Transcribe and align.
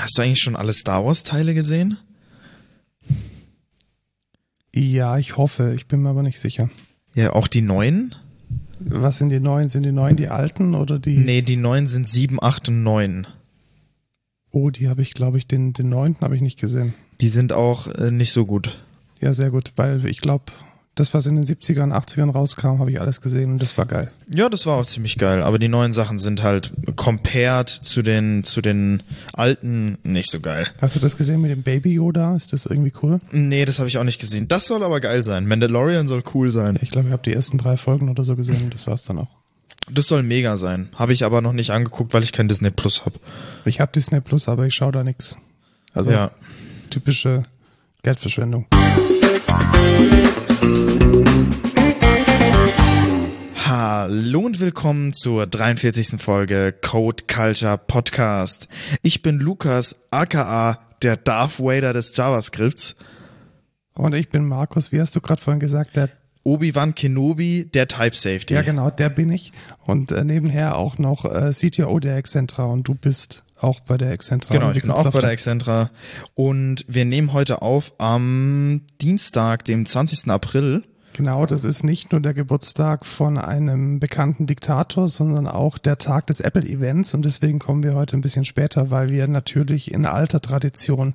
Hast 0.00 0.16
du 0.16 0.22
eigentlich 0.22 0.40
schon 0.40 0.56
alle 0.56 0.72
Star 0.72 1.04
Wars 1.04 1.24
Teile 1.24 1.52
gesehen? 1.54 1.98
Ja, 4.74 5.18
ich 5.18 5.36
hoffe. 5.36 5.74
Ich 5.74 5.88
bin 5.88 6.00
mir 6.00 6.10
aber 6.10 6.22
nicht 6.22 6.40
sicher. 6.40 6.70
Ja, 7.14 7.34
auch 7.34 7.48
die 7.48 7.60
neuen? 7.60 8.14
Was 8.78 9.18
sind 9.18 9.28
die 9.28 9.40
neuen? 9.40 9.68
Sind 9.68 9.82
die 9.82 9.92
neuen 9.92 10.16
die 10.16 10.28
alten 10.28 10.74
oder 10.74 10.98
die? 10.98 11.18
Nee, 11.18 11.42
die 11.42 11.56
neuen 11.56 11.86
sind 11.86 12.08
7, 12.08 12.42
8 12.42 12.70
und 12.70 12.82
9. 12.82 13.26
Oh, 14.52 14.70
die 14.70 14.88
habe 14.88 15.02
ich, 15.02 15.12
glaube 15.12 15.36
ich, 15.36 15.46
den, 15.46 15.74
den 15.74 15.90
neunten 15.90 16.24
habe 16.24 16.34
ich 16.34 16.40
nicht 16.40 16.58
gesehen. 16.58 16.94
Die 17.20 17.28
sind 17.28 17.52
auch 17.52 17.86
äh, 17.88 18.10
nicht 18.10 18.32
so 18.32 18.46
gut. 18.46 18.82
Ja, 19.20 19.34
sehr 19.34 19.50
gut, 19.50 19.72
weil 19.76 20.06
ich 20.06 20.22
glaube, 20.22 20.44
das, 20.96 21.14
was 21.14 21.26
in 21.26 21.36
den 21.36 21.44
70ern, 21.44 21.92
80ern 21.92 22.30
rauskam, 22.32 22.78
habe 22.78 22.90
ich 22.90 23.00
alles 23.00 23.20
gesehen 23.20 23.52
und 23.52 23.62
das 23.62 23.78
war 23.78 23.86
geil. 23.86 24.10
Ja, 24.34 24.48
das 24.48 24.66
war 24.66 24.76
auch 24.76 24.84
ziemlich 24.86 25.16
geil. 25.18 25.40
Aber 25.42 25.58
die 25.58 25.68
neuen 25.68 25.92
Sachen 25.92 26.18
sind 26.18 26.42
halt 26.42 26.72
compared 26.96 27.68
zu 27.70 28.02
den, 28.02 28.44
zu 28.44 28.60
den 28.60 29.02
alten 29.32 29.96
nicht 30.02 30.30
so 30.30 30.40
geil. 30.40 30.66
Hast 30.82 30.96
du 30.96 31.00
das 31.00 31.16
gesehen 31.16 31.40
mit 31.40 31.50
dem 31.50 31.62
Baby 31.62 31.94
Yoda? 31.94 32.34
Ist 32.34 32.52
das 32.52 32.66
irgendwie 32.66 32.92
cool? 33.02 33.20
Nee, 33.30 33.64
das 33.64 33.78
habe 33.78 33.88
ich 33.88 33.96
auch 33.98 34.04
nicht 34.04 34.20
gesehen. 34.20 34.48
Das 34.48 34.66
soll 34.66 34.82
aber 34.82 35.00
geil 35.00 35.22
sein. 35.22 35.46
Mandalorian 35.46 36.06
soll 36.08 36.22
cool 36.34 36.50
sein. 36.50 36.74
Ja, 36.74 36.82
ich 36.82 36.90
glaube, 36.90 37.08
ich 37.08 37.12
habe 37.12 37.22
die 37.22 37.32
ersten 37.32 37.56
drei 37.56 37.76
Folgen 37.76 38.08
oder 38.10 38.24
so 38.24 38.36
gesehen 38.36 38.60
und 38.64 38.74
das 38.74 38.86
war's 38.86 39.04
dann 39.04 39.18
auch. 39.18 39.28
Das 39.90 40.06
soll 40.06 40.22
mega 40.22 40.56
sein. 40.56 40.88
Habe 40.96 41.12
ich 41.12 41.24
aber 41.24 41.40
noch 41.40 41.52
nicht 41.52 41.70
angeguckt, 41.70 42.12
weil 42.12 42.22
ich 42.24 42.32
kein 42.32 42.46
Disney 42.48 42.70
Plus 42.70 43.06
habe. 43.06 43.18
Ich 43.64 43.80
habe 43.80 43.90
Disney 43.92 44.20
Plus, 44.20 44.48
aber 44.48 44.66
ich 44.66 44.74
schaue 44.74 44.92
da 44.92 45.02
nix. 45.02 45.38
Also 45.94 46.10
Ja. 46.10 46.30
typische 46.90 47.42
Geldverschwendung. 48.02 48.66
Hallo 53.56 54.40
und 54.40 54.60
willkommen 54.60 55.12
zur 55.12 55.46
43. 55.46 56.20
Folge 56.20 56.74
Code 56.82 57.24
Culture 57.32 57.78
Podcast. 57.78 58.68
Ich 59.02 59.22
bin 59.22 59.38
Lukas, 59.38 59.96
aka 60.10 60.78
der 61.02 61.16
Darth 61.16 61.60
Vader 61.60 61.92
des 61.92 62.16
JavaScripts. 62.16 62.96
Und 63.94 64.14
ich 64.14 64.28
bin 64.28 64.44
Markus, 64.44 64.92
wie 64.92 65.00
hast 65.00 65.16
du 65.16 65.20
gerade 65.20 65.40
vorhin 65.40 65.60
gesagt, 65.60 65.96
der 65.96 66.10
Obi-Wan 66.42 66.94
Kenobi, 66.94 67.70
der 67.72 67.88
Type 67.88 68.16
Safety. 68.16 68.54
Ja, 68.54 68.62
genau, 68.62 68.90
der 68.90 69.08
bin 69.10 69.30
ich. 69.30 69.52
Und 69.86 70.10
äh, 70.10 70.24
nebenher 70.24 70.76
auch 70.76 70.98
noch 70.98 71.24
äh, 71.24 71.52
CTO 71.52 71.98
der 72.00 72.16
Excentra 72.16 72.64
und 72.64 72.88
du 72.88 72.94
bist 72.94 73.44
auch 73.62 73.80
bei 73.80 73.96
der 73.96 74.12
Excentra. 74.12 74.52
Genau, 74.52 74.70
ich 74.72 74.82
bin 74.82 74.90
auch 74.90 75.10
bei 75.10 75.20
der 75.20 75.30
Excentra. 75.30 75.90
Und 76.34 76.84
wir 76.88 77.04
nehmen 77.04 77.32
heute 77.32 77.62
auf 77.62 77.94
am 77.98 78.82
Dienstag, 79.00 79.64
dem 79.64 79.86
20. 79.86 80.28
April. 80.28 80.84
Genau, 81.16 81.44
das 81.44 81.64
ist 81.64 81.82
nicht 81.82 82.12
nur 82.12 82.20
der 82.20 82.34
Geburtstag 82.34 83.04
von 83.04 83.36
einem 83.36 83.98
bekannten 83.98 84.46
Diktator, 84.46 85.08
sondern 85.08 85.46
auch 85.46 85.76
der 85.76 85.98
Tag 85.98 86.28
des 86.28 86.40
Apple-Events. 86.40 87.14
Und 87.14 87.24
deswegen 87.24 87.58
kommen 87.58 87.82
wir 87.82 87.94
heute 87.94 88.16
ein 88.16 88.20
bisschen 88.20 88.44
später, 88.44 88.90
weil 88.90 89.10
wir 89.10 89.26
natürlich 89.26 89.92
in 89.92 90.06
alter 90.06 90.40
Tradition 90.40 91.14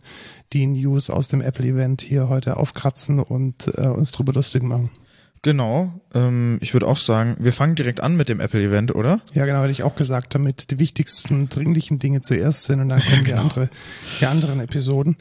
die 0.54 0.68
News 0.68 1.10
aus 1.10 1.28
dem 1.28 1.42
Apple-Event 1.42 2.02
hier 2.02 2.30
heute 2.30 2.58
aufkratzen 2.58 3.20
und 3.20 3.72
äh, 3.78 3.88
uns 3.88 4.12
drüber 4.12 4.34
lustig 4.34 4.64
machen. 4.64 4.92
Genau. 5.46 5.94
Ähm, 6.16 6.58
ich 6.60 6.74
würde 6.74 6.88
auch 6.88 6.98
sagen, 6.98 7.36
wir 7.38 7.54
fangen 7.54 7.76
direkt 7.76 8.00
an 8.02 8.16
mit 8.18 8.30
dem 8.30 8.40
Apple-Event, 8.40 8.96
oder? 8.96 9.22
Ja, 9.36 9.46
genau, 9.46 9.60
hätte 9.60 9.70
ich 9.70 9.84
auch 9.84 9.96
gesagt, 9.96 10.34
damit 10.34 10.72
die 10.72 10.80
wichtigsten 10.80 11.50
dringlichen 11.50 12.00
Dinge 12.00 12.22
zuerst 12.22 12.64
sind 12.64 12.80
und 12.80 12.90
dann 12.90 13.00
kommen 13.00 13.24
die, 13.26 13.30
Genau. 13.30 13.44
andere, 13.44 13.70
die 14.20 14.26
anderen 14.26 14.60
Episoden. 14.60 15.18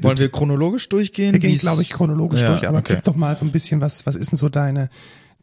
Wollen 0.00 0.18
wir 0.18 0.28
chronologisch 0.28 0.88
durchgehen? 0.88 1.34
Wir 1.34 1.38
gehen, 1.38 1.56
glaube 1.56 1.82
ich, 1.82 1.90
chronologisch 1.90 2.40
Ja, 2.42 2.48
durch, 2.48 2.66
aber 2.66 2.78
okay. 2.78 2.96
gib 2.96 3.04
doch 3.04 3.14
mal 3.14 3.36
so 3.36 3.44
ein 3.44 3.52
bisschen, 3.52 3.80
was, 3.80 4.06
was 4.06 4.16
ist 4.16 4.32
denn 4.32 4.38
so 4.38 4.48
deine, 4.48 4.88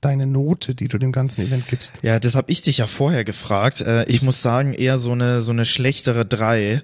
deine 0.01 0.27
Note, 0.27 0.75
die 0.75 0.89
du 0.89 0.97
dem 0.97 1.13
ganzen 1.13 1.41
Event 1.41 1.69
gibst? 1.69 1.99
Ja, 2.01 2.19
das 2.19 2.35
habe 2.35 2.51
ich 2.51 2.61
dich 2.63 2.79
ja 2.79 2.85
vorher 2.85 3.23
gefragt. 3.23 3.79
Äh, 3.79 4.03
ich 4.09 4.23
muss 4.23 4.41
sagen, 4.41 4.73
eher 4.73 4.97
so 4.97 5.13
eine 5.13 5.39
so 5.41 5.53
eine 5.53 5.63
schlechtere 5.63 6.25
drei. 6.25 6.81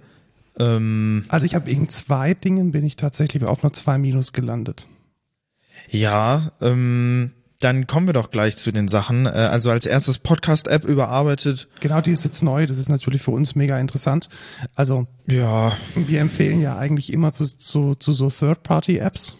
Ähm, 0.58 1.25
Also 1.28 1.45
ich 1.45 1.56
habe 1.56 1.66
wegen 1.66 1.90
zwei 1.90 2.34
Dingen 2.36 2.72
bin 2.72 2.86
ich 2.86 2.95
tatsächlich 2.95 3.44
auf 3.44 3.64
nur 3.64 3.73
zwei 3.73 3.98
Minus 3.98 4.31
gelandet. 4.31 4.88
Ja, 5.90 6.52
ähm, 6.62 7.31
dann 7.59 7.88
kommen 7.88 8.08
wir 8.08 8.14
doch 8.14 8.30
gleich 8.30 8.58
zu 8.58 8.72
den 8.72 8.88
Sachen. 8.88 9.25
Äh, 9.25 9.30
also 9.30 9.72
als 9.72 9.86
erstes 9.86 10.20
Podcast-App 10.20 10.84
überarbeitet. 10.86 11.68
Genau, 11.80 12.02
die 12.02 12.12
ist 12.12 12.24
jetzt 12.24 12.44
neu, 12.44 12.66
das 12.68 12.78
ist 12.78 12.90
natürlich 12.90 13.22
für 13.22 13.31
uns 13.31 13.56
mega 13.56 13.80
interessant. 13.80 14.30
Also 14.76 15.08
Ja, 15.26 15.72
wir 15.96 16.22
empfehlen 16.22 16.62
ja 16.62 16.78
eigentlich 16.78 17.12
immer 17.12 17.31
zu, 17.34 17.46
zu, 17.46 17.96
zu 17.96 18.14
so 18.14 18.30
Third-Party-Apps, 18.30 19.38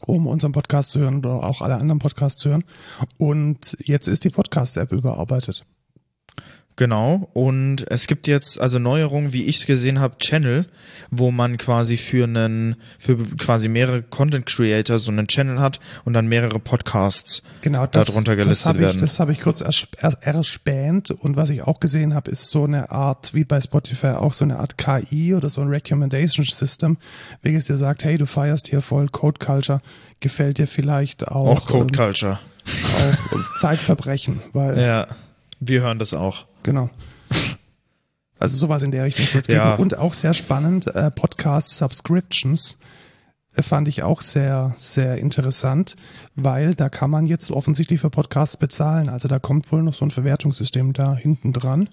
um 0.00 0.26
unseren 0.26 0.52
Podcast 0.52 0.90
zu 0.90 1.00
hören 1.00 1.18
oder 1.18 1.44
auch 1.44 1.60
alle 1.60 1.74
anderen 1.74 1.98
Podcasts 1.98 2.40
zu 2.40 2.50
hören. 2.50 2.64
Und 3.18 3.76
jetzt 3.80 4.08
ist 4.08 4.24
die 4.24 4.30
Podcast-App 4.30 4.92
überarbeitet. 4.92 5.66
Genau, 6.76 7.28
und 7.34 7.84
es 7.90 8.06
gibt 8.06 8.26
jetzt 8.26 8.58
also 8.58 8.78
Neuerungen, 8.78 9.32
wie 9.34 9.44
ich 9.44 9.58
es 9.58 9.66
gesehen 9.66 10.00
habe, 10.00 10.16
Channel, 10.18 10.64
wo 11.10 11.30
man 11.30 11.58
quasi 11.58 11.98
für 11.98 12.24
einen, 12.24 12.76
für 12.98 13.18
quasi 13.36 13.68
mehrere 13.68 14.02
Content 14.02 14.46
Creator 14.46 14.98
so 14.98 15.12
einen 15.12 15.26
Channel 15.28 15.60
hat 15.60 15.80
und 16.06 16.14
dann 16.14 16.28
mehrere 16.28 16.58
Podcasts 16.58 17.42
Genau, 17.60 17.86
das, 17.86 18.06
darunter 18.06 18.36
das 18.36 18.44
gelistet 18.46 18.66
habe 18.68 18.78
ich, 18.78 18.84
werden. 18.84 19.00
das 19.02 19.20
habe 19.20 19.32
ich 19.32 19.40
kurz 19.40 19.60
ers- 19.60 19.86
er- 19.98 20.16
erspäht 20.22 21.10
und 21.10 21.36
was 21.36 21.50
ich 21.50 21.62
auch 21.62 21.78
gesehen 21.78 22.14
habe, 22.14 22.30
ist 22.30 22.48
so 22.48 22.64
eine 22.64 22.90
Art, 22.90 23.34
wie 23.34 23.44
bei 23.44 23.60
Spotify 23.60 24.08
auch 24.12 24.32
so 24.32 24.44
eine 24.44 24.58
Art 24.58 24.78
KI 24.78 25.34
oder 25.34 25.50
so 25.50 25.60
ein 25.60 25.68
Recommendation 25.68 26.46
System, 26.46 26.96
welches 27.42 27.66
dir 27.66 27.76
sagt, 27.76 28.02
hey, 28.04 28.16
du 28.16 28.24
feierst 28.26 28.68
hier 28.68 28.80
voll 28.80 29.08
Code 29.08 29.44
Culture, 29.44 29.80
gefällt 30.20 30.56
dir 30.56 30.66
vielleicht 30.66 31.28
auch, 31.28 31.46
auch 31.48 31.66
Code 31.66 31.92
ähm, 31.92 32.00
Culture. 32.06 32.38
auch 32.64 33.60
Zeitverbrechen, 33.60 34.40
weil 34.54 34.78
Ja, 34.82 35.06
wir 35.64 35.82
hören 35.82 35.98
das 35.98 36.12
auch. 36.12 36.46
Genau. 36.62 36.90
Also 38.38 38.56
sowas 38.56 38.82
in 38.82 38.90
der 38.90 39.04
Richtung 39.04 39.24
es 39.24 39.46
geben. 39.46 39.58
Ja. 39.58 39.74
Und 39.74 39.96
auch 39.96 40.14
sehr 40.14 40.34
spannend, 40.34 40.88
äh, 40.88 41.12
Podcast 41.12 41.76
Subscriptions 41.76 42.76
äh, 43.54 43.62
fand 43.62 43.86
ich 43.86 44.02
auch 44.02 44.20
sehr, 44.20 44.74
sehr 44.76 45.18
interessant, 45.18 45.94
weil 46.34 46.74
da 46.74 46.88
kann 46.88 47.10
man 47.10 47.26
jetzt 47.26 47.52
offensichtlich 47.52 48.00
für 48.00 48.10
Podcasts 48.10 48.56
bezahlen. 48.56 49.08
Also 49.08 49.28
da 49.28 49.38
kommt 49.38 49.70
wohl 49.70 49.84
noch 49.84 49.94
so 49.94 50.04
ein 50.04 50.10
Verwertungssystem 50.10 50.92
da 50.92 51.14
hinten 51.14 51.52
dran, 51.52 51.88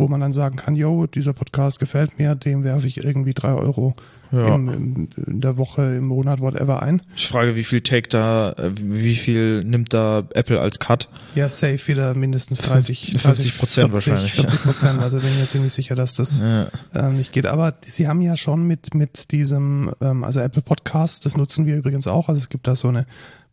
wo 0.00 0.08
man 0.08 0.20
dann 0.20 0.32
sagen 0.32 0.56
kann, 0.56 0.74
yo, 0.74 1.06
dieser 1.06 1.32
Podcast 1.32 1.78
gefällt 1.78 2.18
mir, 2.18 2.34
dem 2.34 2.64
werfe 2.64 2.86
ich 2.86 2.96
irgendwie 3.04 3.34
drei 3.34 3.52
Euro 3.52 3.94
Ja. 4.32 4.54
im, 4.54 4.68
im, 4.68 5.08
in 5.26 5.40
der 5.40 5.56
Woche, 5.58 5.82
im 5.96 6.04
Monat, 6.06 6.40
whatever 6.40 6.82
ein. 6.82 7.02
Ich 7.16 7.26
frage, 7.28 7.56
wie 7.56 7.64
viel 7.64 7.80
Take 7.80 8.08
da, 8.08 8.50
äh, 8.52 8.70
wie 8.76 9.14
viel 9.16 9.64
nimmt 9.64 9.92
da 9.92 10.22
Apple 10.34 10.60
als 10.60 10.78
Cut? 10.78 11.08
Ja, 11.34 11.48
safe 11.48 11.86
wieder 11.88 12.14
mindestens 12.14 12.58
30, 12.62 13.16
50 13.18 13.58
Prozent 13.58 13.90
40, 13.90 13.92
wahrscheinlich, 14.12 14.32
40 14.34 14.62
Prozent. 14.62 15.00
Also 15.02 15.18
bin 15.18 15.30
ich 15.32 15.38
mir 15.40 15.46
ziemlich 15.48 15.72
sicher, 15.72 15.94
dass 15.96 16.14
das 16.14 16.40
Ja. 16.40 16.68
ähm, 16.94 17.16
nicht 17.16 17.32
geht. 17.32 17.46
Aber 17.46 17.74
sie 17.86 18.06
haben 18.08 18.20
ja 18.22 18.36
schon 18.36 18.66
mit, 18.66 18.94
mit 18.94 19.32
diesem, 19.32 19.90
ähm, 20.00 20.22
also 20.24 20.40
Apple 20.40 20.62
Podcast, 20.62 21.26
das 21.26 21.36
nutzen 21.36 21.66
wir 21.66 21.76
übrigens 21.76 22.06
auch. 22.06 22.28
Also 22.28 22.38
es 22.38 22.48
gibt 22.48 22.66
da 22.68 22.74
so 22.76 22.88
eine 22.88 23.06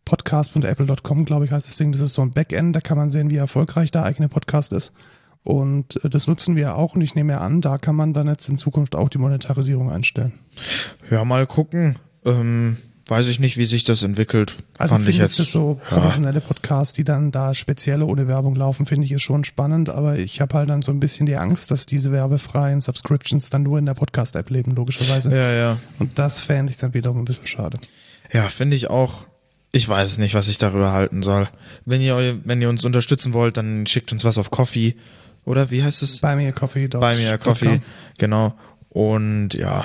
podcast.apple.com, 0.04 1.24
glaube 1.24 1.44
ich, 1.44 1.50
heißt 1.50 1.68
das 1.68 1.76
Ding. 1.76 1.92
Das 1.92 2.00
ist 2.00 2.14
so 2.14 2.22
ein 2.22 2.30
Backend, 2.30 2.74
da 2.74 2.80
kann 2.80 2.96
man 2.96 3.10
sehen, 3.10 3.30
wie 3.30 3.36
erfolgreich 3.36 3.90
der 3.90 4.04
eigene 4.04 4.28
Podcast 4.28 4.72
ist. 4.72 4.92
Und 5.48 6.04
äh, 6.04 6.10
das 6.10 6.26
nutzen 6.26 6.56
wir 6.56 6.76
auch 6.76 6.94
und 6.94 7.00
ich 7.00 7.14
nehme 7.14 7.40
an, 7.40 7.62
da 7.62 7.78
kann 7.78 7.96
man 7.96 8.12
dann 8.12 8.26
jetzt 8.26 8.50
in 8.50 8.58
Zukunft 8.58 8.94
auch 8.94 9.08
die 9.08 9.16
Monetarisierung 9.16 9.90
einstellen. 9.90 10.34
Ja, 11.10 11.24
mal 11.24 11.46
gucken. 11.46 11.96
Ähm, 12.26 12.76
weiß 13.06 13.28
ich 13.28 13.40
nicht, 13.40 13.56
wie 13.56 13.64
sich 13.64 13.82
das 13.82 14.02
entwickelt. 14.02 14.56
Also 14.76 14.96
Fand 14.96 15.08
ich 15.08 15.16
jetzt. 15.16 15.36
für 15.36 15.44
so 15.44 15.80
professionelle 15.88 16.42
Podcasts, 16.42 16.92
die 16.92 17.02
dann 17.02 17.32
da 17.32 17.54
spezielle 17.54 18.04
ohne 18.04 18.28
Werbung 18.28 18.56
laufen, 18.56 18.84
finde 18.84 19.06
ich 19.06 19.12
es 19.12 19.22
schon 19.22 19.42
spannend, 19.42 19.88
aber 19.88 20.18
ich 20.18 20.42
habe 20.42 20.54
halt 20.54 20.68
dann 20.68 20.82
so 20.82 20.92
ein 20.92 21.00
bisschen 21.00 21.24
die 21.24 21.36
Angst, 21.36 21.70
dass 21.70 21.86
diese 21.86 22.12
werbefreien 22.12 22.82
Subscriptions 22.82 23.48
dann 23.48 23.62
nur 23.62 23.78
in 23.78 23.86
der 23.86 23.94
Podcast-App 23.94 24.50
leben, 24.50 24.74
logischerweise. 24.74 25.34
Ja, 25.34 25.52
ja. 25.54 25.78
Und 25.98 26.18
das 26.18 26.40
fände 26.40 26.70
ich 26.72 26.76
dann 26.76 26.92
wiederum 26.92 27.22
ein 27.22 27.24
bisschen 27.24 27.46
schade. 27.46 27.78
Ja, 28.34 28.50
finde 28.50 28.76
ich 28.76 28.90
auch. 28.90 29.24
Ich 29.72 29.88
weiß 29.88 30.18
nicht, 30.18 30.34
was 30.34 30.48
ich 30.48 30.58
darüber 30.58 30.92
halten 30.92 31.22
soll. 31.22 31.48
Wenn 31.86 32.02
ihr, 32.02 32.38
wenn 32.44 32.60
ihr 32.60 32.68
uns 32.68 32.84
unterstützen 32.84 33.32
wollt, 33.32 33.56
dann 33.56 33.86
schickt 33.86 34.12
uns 34.12 34.24
was 34.26 34.36
auf 34.36 34.50
Coffee. 34.50 34.94
Oder 35.48 35.70
wie 35.70 35.82
heißt 35.82 36.02
es? 36.02 36.18
Bei 36.18 36.36
mir 36.36 36.52
Coffee. 36.52 36.88
Bei 36.88 37.16
mir 37.16 37.38
Coffee. 37.38 37.80
Genau. 38.18 38.54
Und 38.90 39.54
ja. 39.54 39.84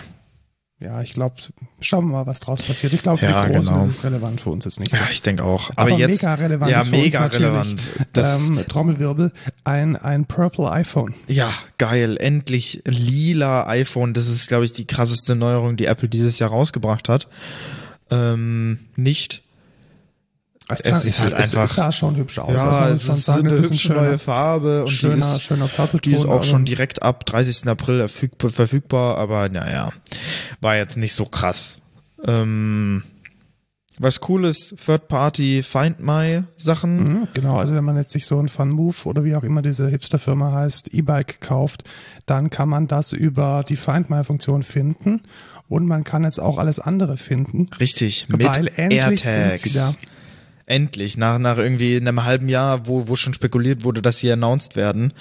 Ja, 0.79 1.01
ich 1.01 1.13
glaube, 1.13 1.35
schauen 1.79 2.07
wir 2.07 2.11
mal, 2.11 2.25
was 2.25 2.41
draus 2.41 2.61
passiert. 2.61 2.91
Ich 2.91 3.01
glaube, 3.03 3.19
für 3.19 3.27
Ja, 3.27 3.45
die 3.45 3.53
Großen 3.53 3.73
genau. 3.73 3.85
ist 3.85 3.97
es 3.99 4.03
relevant, 4.03 4.41
für 4.41 4.49
uns 4.49 4.65
jetzt 4.65 4.81
nicht 4.81 4.91
so. 4.91 4.97
Ja, 4.97 5.07
ich 5.09 5.21
denke 5.21 5.45
auch. 5.45 5.71
Aber, 5.77 5.91
jetzt. 5.91 6.21
mega 6.21 6.33
relevant 6.33 6.71
ja, 6.71 6.83
mega 6.91 7.25
relevant. 7.27 7.91
Das, 8.11 8.49
ähm, 8.49 8.59
Trommelwirbel, 8.67 9.31
ein, 9.63 9.95
ein 9.95 10.25
Purple 10.25 10.69
iPhone. 10.69 11.13
ja, 11.27 11.53
geil. 11.77 12.17
Endlich 12.19 12.81
lila 12.85 13.65
iPhone. 13.67 14.13
Das 14.13 14.27
ist, 14.27 14.49
glaube 14.49 14.65
ich, 14.65 14.73
die 14.73 14.85
krasseste 14.85 15.35
Neuerung, 15.35 15.77
die 15.77 15.85
Apple 15.85 16.09
dieses 16.09 16.39
Jahr 16.39 16.49
rausgebracht 16.49 17.07
hat. 17.07 17.29
Ähm, 18.11 18.79
nicht. 18.97 19.42
Es 20.83 21.05
ist 21.05 21.19
halt 21.19 21.33
einfach- 21.33 21.63
Es 21.65 21.75
sah 21.75 21.91
schon 21.91 22.15
hübsch 22.15 22.39
aus. 22.39 22.61
ja, 22.61 22.65
man 22.81 22.91
es 22.93 23.03
schon 23.03 23.15
ist 23.15 23.25
sagen. 23.25 23.39
eine 23.41 23.49
Das 23.49 23.57
ist 23.59 23.65
ein 23.65 23.73
hübsche 23.73 23.87
schöner, 23.89 24.01
neue 24.01 24.17
Farbe 24.19 24.83
und 24.83 24.89
schöner, 24.89 25.15
die 25.31 25.37
ist, 25.37 25.41
schöner 25.43 25.67
Purple 25.67 25.99
die 26.01 26.13
ist 26.13 26.25
auch 26.25 26.43
schon 26.43 26.65
direkt 26.65 27.03
ab 27.03 27.25
30. 27.25 27.67
April 27.67 28.07
verfügbar, 28.07 29.17
aber 29.17 29.49
naja, 29.49 29.91
war 30.61 30.75
jetzt 30.77 30.97
nicht 30.97 31.13
so 31.13 31.25
krass. 31.25 31.79
Ähm, 32.25 33.03
Was 33.99 34.21
cool 34.27 34.45
ist, 34.45 34.73
Third-Party 34.83 35.61
Find 35.61 35.99
My 35.99 36.43
Sachen. 36.57 36.97
Mhm, 37.21 37.27
genau, 37.35 37.57
also 37.57 37.75
wenn 37.75 37.83
man 37.83 37.95
jetzt 37.95 38.11
sich 38.11 38.25
so 38.25 38.39
ein 38.39 38.49
Funmove 38.49 39.05
oder 39.05 39.23
wie 39.23 39.35
auch 39.35 39.43
immer 39.43 39.61
diese 39.61 39.87
Hipster-Firma 39.87 40.51
heißt, 40.51 40.91
E-Bike 40.93 41.41
kauft, 41.41 41.83
dann 42.25 42.49
kann 42.49 42.69
man 42.69 42.87
das 42.87 43.13
über 43.13 43.63
die 43.67 43.77
Find 43.77 44.09
My-Funktion 44.09 44.63
finden 44.63 45.21
und 45.69 45.85
man 45.85 46.03
kann 46.03 46.23
jetzt 46.23 46.39
auch 46.39 46.57
alles 46.57 46.79
andere 46.79 47.17
finden. 47.17 47.67
Richtig, 47.79 48.25
Weil 48.29 48.63
mit 48.63 48.77
endlich 48.79 49.25
AirTags. 49.25 49.61
sind 49.61 49.71
sie 49.73 49.77
da. 49.77 49.93
Endlich, 50.65 51.17
nach, 51.17 51.39
nach 51.39 51.57
irgendwie 51.57 51.97
einem 51.97 52.23
halben 52.23 52.47
Jahr, 52.47 52.87
wo, 52.87 53.07
wo 53.07 53.15
schon 53.15 53.33
spekuliert 53.33 53.83
wurde, 53.83 54.01
dass 54.01 54.19
sie 54.19 54.31
announced 54.31 54.75
werden, 54.77 55.13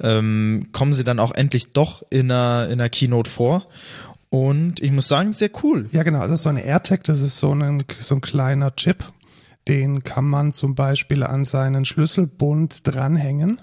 ähm, 0.00 0.68
kommen 0.72 0.94
sie 0.94 1.04
dann 1.04 1.18
auch 1.18 1.32
endlich 1.32 1.72
doch 1.72 2.02
in 2.10 2.30
einer, 2.30 2.66
in 2.66 2.80
einer 2.80 2.88
Keynote 2.88 3.30
vor. 3.30 3.66
Und 4.30 4.80
ich 4.80 4.90
muss 4.90 5.08
sagen, 5.08 5.32
sehr 5.32 5.50
cool. 5.62 5.88
Ja, 5.92 6.02
genau. 6.02 6.20
Das 6.20 6.32
ist 6.32 6.42
so 6.42 6.48
ein 6.48 6.56
AirTag, 6.56 7.04
das 7.04 7.20
ist 7.20 7.38
so 7.38 7.54
ein, 7.54 7.84
so 7.98 8.14
ein 8.14 8.20
kleiner 8.20 8.74
Chip. 8.76 9.04
Den 9.68 10.02
kann 10.02 10.24
man 10.24 10.52
zum 10.52 10.74
Beispiel 10.74 11.22
an 11.22 11.44
seinen 11.44 11.84
Schlüsselbund 11.84 12.86
dranhängen 12.86 13.60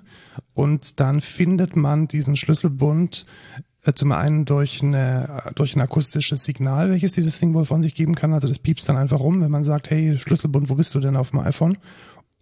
und 0.54 1.00
dann 1.00 1.22
findet 1.22 1.76
man 1.76 2.08
diesen 2.08 2.36
Schlüsselbund 2.36 3.26
zum 3.94 4.12
einen 4.12 4.46
durch, 4.46 4.82
eine, 4.82 5.44
durch 5.56 5.76
ein 5.76 5.82
akustisches 5.82 6.44
Signal, 6.44 6.90
welches 6.90 7.12
dieses 7.12 7.40
Ding 7.40 7.54
wohl 7.54 7.66
von 7.66 7.82
sich 7.82 7.94
geben 7.94 8.16
kann. 8.16 8.34
Also 8.34 8.48
das 8.48 8.60
piepst 8.60 8.90
dann 8.90 8.98
einfach 8.98 9.20
rum, 9.20 9.42
wenn 9.42 9.52
man 9.52 9.64
sagt, 9.64 9.90
hey 9.92 10.18
Schlüsselbund, 10.18 10.70
wo 10.70 10.76
bist 10.76 10.96
du 10.96 11.00
denn 11.00 11.16
auf 11.16 11.32
dem 11.32 11.40
iPhone? 11.40 11.78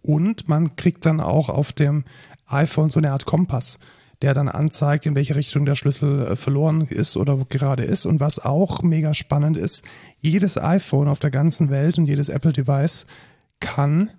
Und 0.00 0.48
man 0.48 0.76
kriegt 0.76 1.04
dann 1.06 1.20
auch 1.20 1.48
auf 1.48 1.72
dem 1.72 2.04
iPhone 2.46 2.90
so 2.90 3.00
eine 3.00 3.12
Art 3.12 3.26
Kompass, 3.26 3.78
der 4.22 4.32
dann 4.34 4.48
anzeigt, 4.48 5.06
in 5.06 5.14
welche 5.16 5.34
Richtung 5.34 5.64
der 5.64 5.74
Schlüssel 5.74 6.26
äh, 6.26 6.36
verloren 6.36 6.82
ist 6.82 7.16
oder 7.16 7.36
gerade 7.48 7.84
ist. 7.84 8.06
Und 8.06 8.20
was 8.20 8.38
auch 8.38 8.82
mega 8.82 9.12
spannend 9.12 9.56
ist, 9.56 9.82
jedes 10.18 10.56
iPhone 10.56 11.08
auf 11.08 11.18
der 11.18 11.30
ganzen 11.30 11.70
Welt 11.70 11.98
und 11.98 12.06
jedes 12.06 12.28
Apple-Device 12.28 13.06
kann 13.60 14.10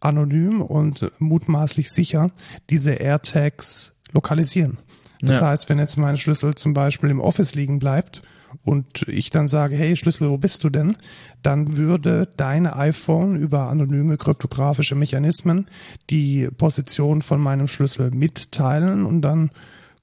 anonym 0.00 0.62
und 0.62 1.10
mutmaßlich 1.18 1.90
sicher 1.90 2.30
diese 2.70 2.92
AirTags 2.92 3.94
lokalisieren. 4.12 4.78
Das 5.20 5.40
Ja. 5.40 5.48
heißt, 5.48 5.68
wenn 5.68 5.78
jetzt 5.78 5.96
mein 5.96 6.16
Schlüssel 6.16 6.54
zum 6.54 6.74
Beispiel 6.74 7.10
im 7.10 7.20
Office 7.20 7.54
liegen 7.54 7.78
bleibt 7.78 8.22
und 8.64 9.06
ich 9.08 9.30
dann 9.30 9.48
sage, 9.48 9.76
hey 9.76 9.96
Schlüssel, 9.96 10.28
wo 10.30 10.38
bist 10.38 10.64
du 10.64 10.70
denn? 10.70 10.96
Dann 11.42 11.76
würde 11.76 12.28
dein 12.36 12.66
iPhone 12.66 13.36
über 13.36 13.68
anonyme 13.68 14.16
kryptografische 14.16 14.94
Mechanismen 14.94 15.66
die 16.10 16.48
Position 16.56 17.22
von 17.22 17.40
meinem 17.40 17.68
Schlüssel 17.68 18.10
mitteilen 18.10 19.04
und 19.06 19.22
dann 19.22 19.50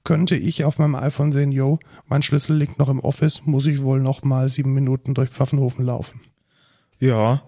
könnte 0.03 0.35
ich 0.35 0.65
auf 0.65 0.79
meinem 0.79 0.95
iPhone 0.95 1.31
sehen, 1.31 1.51
yo, 1.53 1.79
mein 2.07 2.21
Schlüssel 2.21 2.57
liegt 2.57 2.77
noch 2.77 2.89
im 2.89 2.99
Office, 2.99 3.45
muss 3.45 3.65
ich 3.65 3.81
wohl 3.81 4.01
noch 4.01 4.23
mal 4.23 4.49
sieben 4.49 4.73
Minuten 4.73 5.13
durch 5.13 5.29
Pfaffenhofen 5.29 5.85
laufen. 5.85 6.19
Ja, 6.99 7.41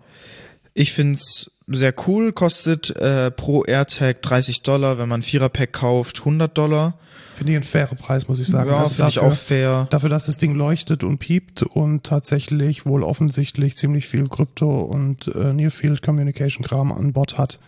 ich 0.74 0.94
find's 0.94 1.52
sehr 1.68 1.94
cool, 2.08 2.32
kostet 2.32 2.96
äh, 2.96 3.32
pro 3.32 3.64
AirTag 3.64 4.22
30 4.22 4.62
Dollar, 4.64 4.98
wenn 5.00 5.10
man 5.10 5.20
ein 5.22 5.24
Vierer-Pack 5.24 5.74
kauft, 5.74 6.20
100 6.20 6.56
Dollar. 6.58 6.94
Finde 7.34 7.52
ich 7.54 7.58
ein 7.58 7.64
fairer 7.64 7.96
Preis, 7.96 8.28
muss 8.28 8.40
ich 8.40 8.48
sagen. 8.48 8.70
ja, 8.70 8.78
Also 8.78 8.94
finde 8.94 9.10
ich 9.10 9.16
dafür- 9.16 9.30
auch 9.32 9.36
fair. 9.36 9.88
Dafür, 9.90 10.10
dass 10.10 10.28
das 10.28 10.38
Ding 10.38 10.56
leuchtet 10.56 11.04
und 11.04 11.18
piept 11.18 11.64
und 11.64 12.04
tatsächlich 12.04 12.86
wohl 12.86 13.04
offensichtlich 13.04 13.76
ziemlich 13.76 14.08
viel 14.08 14.28
Krypto 14.30 14.82
und 14.82 15.28
äh, 15.36 15.54
Near 15.54 15.72
Field 15.72 16.02
Communication 16.02 16.64
Kram 16.66 16.92
an 16.92 17.14
Bord 17.14 17.38
hat. 17.38 17.60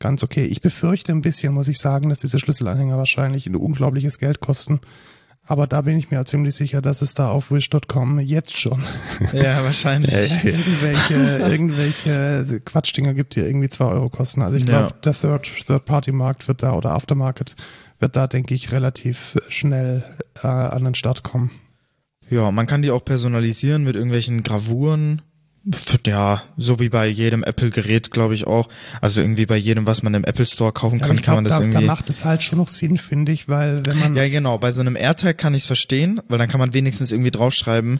Ganz 0.00 0.22
okay. 0.22 0.44
Ich 0.44 0.60
befürchte 0.60 1.12
ein 1.12 1.22
bisschen, 1.22 1.54
muss 1.54 1.68
ich 1.68 1.78
sagen, 1.78 2.10
dass 2.10 2.18
diese 2.18 2.38
Schlüsselanhänger 2.38 2.98
wahrscheinlich 2.98 3.46
ein 3.46 3.56
unglaubliches 3.56 4.18
Geld 4.18 4.40
kosten. 4.40 4.80
Aber 5.48 5.66
da 5.68 5.82
bin 5.82 5.96
ich 5.96 6.10
mir 6.10 6.24
ziemlich 6.24 6.54
sicher, 6.56 6.82
dass 6.82 7.02
es 7.02 7.14
da 7.14 7.28
auf 7.30 7.50
Wish.com 7.52 8.18
jetzt 8.18 8.56
schon 8.58 8.82
Ja, 9.32 9.62
wahrscheinlich. 9.64 10.32
irgendwelche, 10.44 11.14
irgendwelche 11.50 12.60
Quatschdinger 12.64 13.14
gibt, 13.14 13.36
die 13.36 13.40
irgendwie 13.40 13.68
zwei 13.68 13.86
Euro 13.86 14.08
kosten. 14.10 14.42
Also 14.42 14.56
ich 14.56 14.64
Ja. 14.64 14.80
glaube, 14.88 14.94
der 15.04 15.12
Third, 15.12 15.48
Third-Party-Markt 15.66 16.48
wird 16.48 16.62
da 16.62 16.72
oder 16.72 16.90
Aftermarket 16.92 17.54
wird 17.98 18.16
da, 18.16 18.26
denke 18.26 18.54
ich, 18.54 18.72
relativ 18.72 19.36
schnell 19.48 20.04
äh, 20.42 20.46
an 20.48 20.84
den 20.84 20.94
Start 20.94 21.22
kommen. 21.22 21.50
Ja, 22.28 22.50
man 22.50 22.66
kann 22.66 22.82
die 22.82 22.90
auch 22.90 23.04
personalisieren 23.04 23.84
mit 23.84 23.94
irgendwelchen 23.94 24.42
Gravuren. 24.42 25.22
Ja, 26.06 26.42
so 26.56 26.78
wie 26.78 26.88
bei 26.88 27.08
jedem 27.08 27.42
Apple-Gerät, 27.42 28.12
glaube 28.12 28.34
ich 28.34 28.46
auch. 28.46 28.68
Also 29.00 29.20
irgendwie 29.20 29.46
bei 29.46 29.56
jedem, 29.56 29.84
was 29.84 30.02
man 30.04 30.14
im 30.14 30.22
Apple 30.22 30.46
Store 30.46 30.72
kaufen 30.72 31.00
kann, 31.00 31.20
kann 31.20 31.34
man 31.34 31.44
glaub, 31.44 31.50
das 31.50 31.58
da, 31.58 31.64
irgendwie. 31.64 31.86
da 31.86 31.92
macht 31.92 32.08
es 32.08 32.24
halt 32.24 32.44
schon 32.44 32.58
noch 32.58 32.68
Sinn, 32.68 32.98
finde 32.98 33.32
ich, 33.32 33.48
weil 33.48 33.84
wenn 33.84 33.98
man 33.98 34.14
ja, 34.14 34.28
genau. 34.28 34.58
Bei 34.58 34.70
so 34.70 34.80
einem 34.80 34.94
AirTag 34.94 35.38
kann 35.38 35.54
ich 35.54 35.62
es 35.62 35.66
verstehen, 35.66 36.20
weil 36.28 36.38
dann 36.38 36.48
kann 36.48 36.60
man 36.60 36.72
wenigstens 36.72 37.10
irgendwie 37.10 37.32
draufschreiben, 37.32 37.98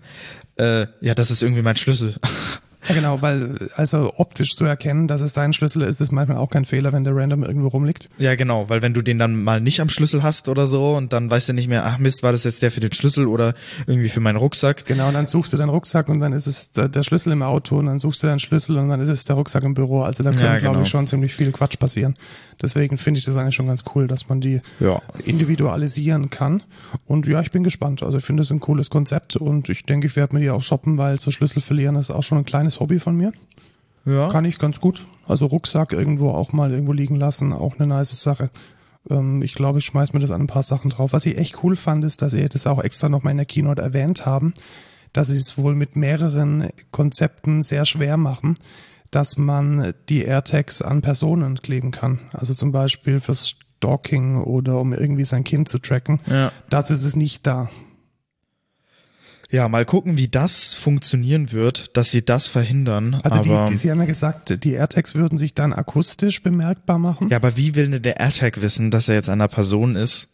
äh, 0.58 0.86
ja, 1.00 1.14
das 1.14 1.32
ist 1.32 1.42
irgendwie 1.42 1.62
mein 1.62 1.76
Schlüssel. 1.76 2.16
Ja, 2.88 2.94
genau, 2.94 3.23
weil 3.23 3.56
also 3.77 4.12
optisch 4.17 4.55
zu 4.56 4.65
erkennen, 4.65 5.09
dass 5.09 5.21
es 5.21 5.33
dein 5.33 5.53
Schlüssel 5.53 5.83
ist, 5.83 6.00
ist 6.00 6.12
manchmal 6.12 6.38
auch 6.38 6.50
kein 6.50 6.65
Fehler, 6.65 6.93
wenn 6.93 7.05
der 7.05 7.15
random 7.17 7.43
irgendwo 7.43 7.69
rumliegt. 7.69 8.09
ja, 8.19 8.35
genau, 8.35 8.69
weil 8.69 8.83
wenn 8.83 8.94
du 8.94 9.03
den 9.03 9.19
dann 9.19 9.43
mal 9.43 9.61
nicht 9.61 9.81
am 9.81 9.88
Schlüssel 9.88 10.23
hast 10.23 10.49
oder 10.49 10.67
so 10.67 10.94
und 10.94 11.12
dann 11.12 11.31
weißt 11.31 11.49
du 11.49 11.53
nicht 11.53 11.69
mehr, 11.69 11.85
ach 11.87 11.99
Mist, 11.99 12.23
war 12.23 12.33
das 12.33 12.44
jetzt 12.44 12.62
der 12.62 12.71
für 12.71 12.81
den 12.81 12.93
Schlüssel 12.93 13.27
oder 13.27 13.55
irgendwie 13.87 14.09
für 14.09 14.21
meinen 14.21 14.37
Rucksack. 14.37 14.87
Genau, 14.87 15.09
und 15.09 15.15
dann 15.15 15.27
suchst 15.27 15.53
du 15.53 15.56
deinen 15.56 15.69
Rucksack 15.71 16.09
und 16.09 16.21
dann 16.21 16.33
ist 16.33 16.47
es 16.47 16.73
der, 16.73 17.03
Schlüssel 17.03 17.33
im 17.33 17.43
Auto 17.43 17.77
und 17.79 17.87
dann 17.87 17.99
suchst 17.99 18.23
du 18.23 18.27
deinen 18.27 18.41
Schlüssel 18.41 18.77
und 18.79 18.88
dann 18.88 19.00
ist 19.00 19.09
es 19.09 19.25
der 19.25 19.37
Rucksack 19.37 19.62
im 19.65 19.75
Büro. 19.75 20.03
Also 20.03 20.23
da 20.23 20.31
kann, 20.33 20.41
Ja, 20.43 20.59
glaube 20.59 20.75
genau. 20.75 20.83
ich, 20.83 20.88
schon 20.88 21.06
ziemlich 21.06 21.35
viel 21.35 21.53
Quatsch 21.53 21.79
passieren. 21.79 22.15
Deswegen 22.62 22.97
finde 22.99 23.19
ich 23.19 23.27
das 23.27 23.37
eigentlich 23.37 23.55
schon 23.55 23.67
ganz 23.67 23.85
cool, 23.94 24.06
dass 24.06 24.29
man 24.29 24.41
die 24.41 24.61
Ja. 24.81 25.00
individualisieren 25.50 26.31
kann. 26.31 26.62
Und 27.06 27.27
ja, 27.27 27.41
ich 27.41 27.50
bin 27.50 27.62
gespannt. 27.65 28.03
Also 28.03 28.19
ich 28.19 28.25
finde 28.25 28.43
es 28.43 28.50
ein 28.50 28.61
cooles 28.61 28.91
Konzept 28.91 29.37
und 29.37 29.69
ich 29.69 29.85
denke, 29.85 30.06
ich 30.06 30.17
werde 30.17 30.35
mir 30.35 30.41
die 30.41 30.50
auch 30.50 30.62
shoppen, 30.62 30.99
weil 30.99 31.21
so 31.21 31.31
Schlüssel 31.31 31.61
verlieren 31.62 31.97
ist 31.97 32.11
auch 32.11 32.23
schon 32.23 32.38
ein 32.38 32.44
kleines 32.44 32.75
Hobby 32.81 32.99
von 32.99 33.17
mir. 33.17 33.32
Ja. 34.05 34.28
Kann 34.28 34.44
ich 34.44 34.58
ganz 34.58 34.81
gut. 34.81 35.06
Also 35.26 35.46
Rucksack 35.46 35.93
irgendwo 35.93 36.31
auch 36.31 36.52
mal 36.52 36.70
irgendwo 36.70 36.93
liegen 36.93 37.17
lassen, 37.17 37.52
auch 37.52 37.78
eine 37.78 37.88
nice 37.88 38.20
Sache. 38.20 38.50
Ähm, 39.11 39.43
ich 39.43 39.55
glaube, 39.55 39.81
ich 39.81 39.84
schmeiß 39.87 40.12
mir 40.12 40.20
das 40.20 40.31
an 40.31 40.43
ein 40.43 40.46
paar 40.46 40.62
Sachen 40.62 40.90
drauf. 40.90 41.12
Was 41.12 41.26
ich 41.26 41.38
echt 41.38 41.62
cool 41.64 41.76
fand, 41.76 42.05
ist, 42.05 42.23
dass 42.23 42.32
sie 42.32 42.49
das 42.49 42.67
auch 42.67 42.82
extra 42.82 43.08
noch 43.08 43.23
mal 43.23 43.32
in 43.32 43.38
der 43.38 43.46
Keynote 43.46 43.82
erwähnt 43.82 44.26
haben, 44.26 44.55
dass 45.12 45.28
sie 45.28 45.37
es 45.37 45.58
wohl 45.58 45.75
mit 45.75 45.96
mehreren 45.96 46.70
Konzepten 46.93 47.62
sehr 47.62 47.84
schwer 47.84 48.17
machen, 48.17 48.55
dass 49.11 49.37
man 49.37 49.93
die 50.08 50.23
AirTags 50.23 50.82
an 50.82 51.02
Personen 51.02 51.61
kleben 51.62 51.90
kann. 51.90 52.20
Also 52.32 52.55
zum 52.55 52.70
Beispiel 52.70 53.20
fürs 53.20 53.56
Stalking 53.78 54.43
oder 54.43 54.78
um 54.81 54.93
irgendwie 54.93 55.25
sein 55.25 55.44
Kind 55.44 55.69
zu 55.69 55.78
tracken. 55.78 56.20
Ja. 56.26 56.52
Dazu 56.70 56.94
ist 56.94 57.05
es 57.05 57.17
nicht 57.17 57.46
da. 57.46 57.70
Ja, 59.50 59.69
mal 59.69 59.84
gucken, 59.84 60.16
wie 60.19 60.28
das 60.28 60.75
funktionieren 60.75 61.52
wird, 61.52 61.96
dass 61.96 62.10
sie 62.10 62.25
das 62.25 62.48
verhindern. 62.48 63.20
Also 63.22 63.40
die, 63.40 63.50
aber, 63.50 63.66
die, 63.66 63.76
sie 63.76 63.90
haben 63.90 64.00
ja 64.00 64.06
gesagt, 64.06 64.64
die 64.64 64.72
AirTags 64.72 65.14
würden 65.14 65.38
sich 65.38 65.54
dann 65.54 65.72
akustisch 65.72 66.43
bemerkbar 66.43 66.98
machen. 66.98 67.28
ja, 67.28 67.37
aber 67.37 67.56
wie 67.56 67.75
will 67.76 67.90
denn 67.90 68.02
der 68.02 68.19
AirTag 68.19 68.60
wissen, 68.60 68.90
dass 68.90 69.08
er 69.08 69.14
jetzt 69.14 69.28
an 69.28 69.40
einer 69.40 69.48
Person 69.48 69.94
ist 69.94 70.28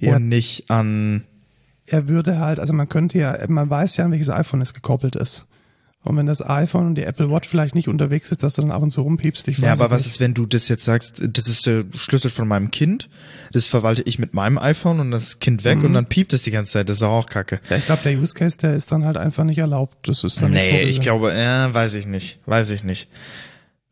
Ja. 0.00 0.16
und 0.16 0.28
nicht 0.28 0.70
an 0.70 1.24
er 1.90 2.06
würde 2.08 2.38
halt, 2.38 2.60
also 2.60 2.74
man 2.74 2.88
könnte 2.88 3.18
ja, 3.18 3.38
man 3.48 3.70
weiß 3.70 3.96
ja, 3.96 4.04
an 4.04 4.10
welches 4.10 4.28
iPhone 4.28 4.60
es 4.60 4.74
gekoppelt 4.74 5.16
ist. 5.16 5.46
Und 6.04 6.16
wenn 6.16 6.26
das 6.26 6.40
iPhone 6.48 6.86
und 6.86 6.94
die 6.94 7.02
Apple 7.02 7.28
Watch 7.30 7.48
vielleicht 7.48 7.74
nicht 7.74 7.88
unterwegs 7.88 8.30
ist, 8.30 8.42
dass 8.42 8.54
du 8.54 8.62
dann 8.62 8.70
ab 8.70 8.82
und 8.82 8.90
zu 8.92 9.02
rumpiepst, 9.02 9.46
ich 9.48 9.58
weiß 9.58 9.64
Ja, 9.66 9.72
aber 9.72 9.90
was 9.90 10.04
nicht. 10.04 10.12
ist, 10.12 10.20
wenn 10.20 10.32
du 10.32 10.46
das 10.46 10.68
jetzt 10.68 10.84
sagst, 10.84 11.20
das 11.20 11.48
ist 11.48 11.66
der 11.66 11.84
Schlüssel 11.94 12.30
von 12.30 12.46
meinem 12.48 12.70
Kind, 12.70 13.08
das 13.52 13.66
verwalte 13.66 14.02
ich 14.02 14.18
mit 14.18 14.32
meinem 14.32 14.58
iPhone 14.58 15.00
und 15.00 15.10
das 15.10 15.40
Kind 15.40 15.64
weg 15.64 15.78
Mhm. 15.78 15.86
und 15.86 15.92
dann 15.94 16.06
piept 16.06 16.32
es 16.32 16.42
die 16.42 16.52
ganze 16.52 16.70
Zeit, 16.70 16.88
das 16.88 16.98
ist 16.98 17.02
auch 17.02 17.26
kacke. 17.26 17.60
Ja, 17.68 17.76
ich 17.76 17.86
glaube, 17.86 18.02
der 18.04 18.16
Use 18.16 18.32
Case, 18.34 18.56
der 18.56 18.74
ist 18.74 18.90
dann 18.92 19.04
halt 19.04 19.16
einfach 19.16 19.44
nicht 19.44 19.58
erlaubt. 19.58 19.96
Das 20.08 20.22
ist 20.24 20.40
dann 20.40 20.52
Nee, 20.52 20.82
ich 20.82 21.00
glaube, 21.00 21.32
ja, 21.36 21.74
weiß 21.74 21.94
ich 21.94 22.06
nicht, 22.06 22.38
weiß 22.46 22.70
ich 22.70 22.84
nicht. 22.84 23.08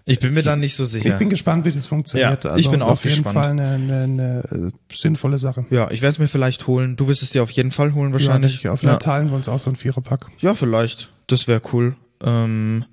Ich 0.08 0.20
bin 0.20 0.34
mir 0.34 0.42
da 0.44 0.54
nicht 0.54 0.76
so 0.76 0.84
sicher. 0.84 1.08
Ich 1.08 1.16
bin 1.16 1.28
gespannt, 1.28 1.64
wie 1.64 1.72
das 1.72 1.88
funktioniert. 1.88 2.44
Ja, 2.44 2.50
also 2.50 2.60
ich 2.60 2.70
bin 2.70 2.80
auch 2.80 2.90
auf 2.90 3.04
jeden 3.04 3.24
gespannt. 3.24 3.34
Fall 3.34 3.50
eine, 3.50 3.70
eine, 3.70 4.02
eine 4.04 4.68
äh, 4.68 4.94
sinnvolle 4.94 5.36
Sache. 5.36 5.66
ja, 5.70 5.90
ich 5.90 6.00
werde 6.00 6.12
es 6.12 6.18
mir 6.20 6.28
vielleicht 6.28 6.68
holen. 6.68 6.94
Du 6.94 7.08
wirst 7.08 7.22
es 7.22 7.30
dir 7.30 7.42
auf 7.42 7.50
jeden 7.50 7.72
Fall 7.72 7.92
holen 7.92 8.12
wahrscheinlich. 8.12 8.62
Ja, 8.62 8.70
ja. 8.70 8.76
vielleicht 8.76 9.02
teilen 9.02 9.30
wir 9.30 9.36
uns 9.36 9.48
auch 9.48 9.58
so 9.58 9.68
ein 9.68 9.74
Viererpack. 9.76 10.26
ja, 10.38 10.54
vielleicht. 10.54 11.12
Das 11.26 11.48
wäre 11.48 11.60
cool. 11.72 11.96
Ähm, 12.22 12.84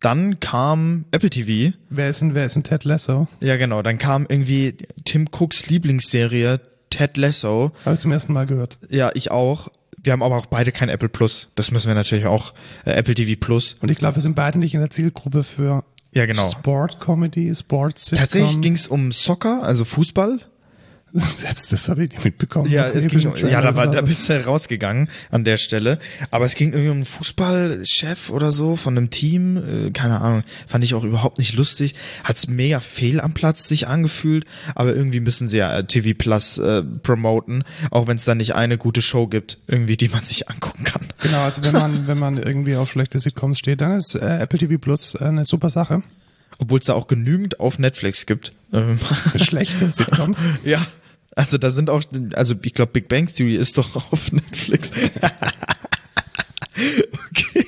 dann 0.00 0.40
kam 0.40 1.04
Apple 1.12 1.30
TV. 1.30 1.72
Wer 1.88 2.10
ist 2.10 2.20
denn, 2.20 2.34
wer 2.34 2.44
ist 2.46 2.56
denn 2.56 2.64
Ted 2.64 2.82
Lasso? 2.82 3.28
Ja, 3.40 3.56
genau. 3.56 3.82
Dann 3.82 3.98
kam 3.98 4.26
irgendwie 4.28 4.74
Tim 5.04 5.28
Cooks 5.30 5.68
Lieblingsserie 5.68 6.60
Ted 6.90 7.16
Lasso. 7.16 7.70
Habe 7.84 7.94
ich 7.94 8.00
zum 8.00 8.10
ersten 8.10 8.32
Mal 8.32 8.46
gehört. 8.46 8.78
Ja, 8.90 9.10
ich 9.14 9.30
auch. 9.30 9.68
Wir 10.02 10.12
haben 10.12 10.22
aber 10.22 10.36
auch 10.36 10.46
beide 10.46 10.72
kein 10.72 10.88
Apple 10.88 11.08
Plus. 11.08 11.48
Das 11.54 11.70
müssen 11.70 11.86
wir 11.86 11.94
natürlich 11.94 12.26
auch. 12.26 12.54
Äh, 12.84 12.90
Apple 12.90 13.14
TV 13.14 13.38
Plus. 13.38 13.76
Und 13.80 13.90
ich 13.90 13.98
glaube, 13.98 14.16
wir 14.16 14.22
sind 14.22 14.34
beide 14.34 14.58
nicht 14.58 14.74
in 14.74 14.80
der 14.80 14.90
Zielgruppe 14.90 15.44
für 15.44 15.84
Ja, 16.16 16.24
genau. 16.24 16.48
Sport 16.48 16.98
Comedy, 16.98 17.54
Sport 17.54 17.98
Sitcom. 17.98 18.18
Tatsächlich 18.20 18.60
ging 18.62 18.72
es 18.72 18.88
um 18.88 19.12
Soccer, 19.12 19.62
also 19.62 19.84
Fußball. 19.84 20.40
Selbst 21.20 21.72
das 21.72 21.88
habe 21.88 22.04
ich 22.04 22.10
nicht 22.10 22.24
mitbekommen. 22.24 22.70
Ja, 22.70 22.88
es 22.88 23.06
ging, 23.06 23.32
ja, 23.48 23.62
da, 23.62 23.74
war, 23.74 23.90
da 23.90 24.02
bist 24.02 24.28
du 24.28 24.44
rausgegangen 24.44 25.08
an 25.30 25.44
der 25.44 25.56
Stelle. 25.56 25.98
Aber 26.30 26.44
es 26.44 26.54
ging 26.54 26.72
irgendwie 26.72 26.90
um 26.90 26.96
einen 26.96 27.04
Fußballchef 27.06 28.28
oder 28.28 28.52
so 28.52 28.76
von 28.76 28.98
einem 28.98 29.08
Team. 29.08 29.56
Äh, 29.56 29.90
keine 29.92 30.20
Ahnung. 30.20 30.42
Fand 30.66 30.84
ich 30.84 30.92
auch 30.92 31.04
überhaupt 31.04 31.38
nicht 31.38 31.54
lustig. 31.54 31.94
Hat's 32.22 32.48
mega 32.48 32.80
fehl 32.80 33.20
am 33.22 33.32
Platz 33.32 33.66
sich 33.66 33.88
angefühlt. 33.88 34.44
Aber 34.74 34.94
irgendwie 34.94 35.20
müssen 35.20 35.48
sie 35.48 35.56
ja 35.56 35.78
äh, 35.78 35.86
TV 35.86 36.10
Plus 36.18 36.58
äh, 36.58 36.82
promoten. 36.82 37.64
Auch 37.90 38.06
wenn 38.08 38.18
es 38.18 38.24
da 38.24 38.34
nicht 38.34 38.54
eine 38.54 38.76
gute 38.76 39.00
Show 39.00 39.26
gibt, 39.26 39.58
irgendwie, 39.66 39.96
die 39.96 40.10
man 40.10 40.22
sich 40.24 40.50
angucken 40.50 40.84
kann. 40.84 41.02
Genau, 41.22 41.44
also 41.44 41.64
wenn 41.64 41.72
man, 41.72 42.06
wenn 42.06 42.18
man 42.18 42.36
irgendwie 42.36 42.76
auf 42.76 42.90
schlechte 42.90 43.18
Sitcoms 43.20 43.58
steht, 43.58 43.80
dann 43.80 43.92
ist 43.92 44.16
äh, 44.16 44.40
Apple 44.40 44.58
TV 44.58 44.76
Plus 44.76 45.16
eine 45.16 45.46
super 45.46 45.70
Sache. 45.70 46.02
Obwohl 46.58 46.78
es 46.78 46.86
da 46.86 46.94
auch 46.94 47.06
genügend 47.06 47.60
auf 47.60 47.78
Netflix 47.78 48.26
gibt. 48.26 48.52
Ähm, 48.72 48.98
Schlechte 49.36 49.90
Sitcoms. 49.90 50.40
ja. 50.64 50.84
Also 51.36 51.58
da 51.58 51.70
sind 51.70 51.90
auch, 51.90 52.02
also 52.34 52.54
ich 52.62 52.74
glaube 52.74 52.92
Big 52.92 53.08
Bang 53.08 53.26
Theory 53.26 53.56
ist 53.56 53.78
doch 53.78 53.94
auf 54.12 54.32
Netflix. 54.32 54.90
okay. 57.30 57.66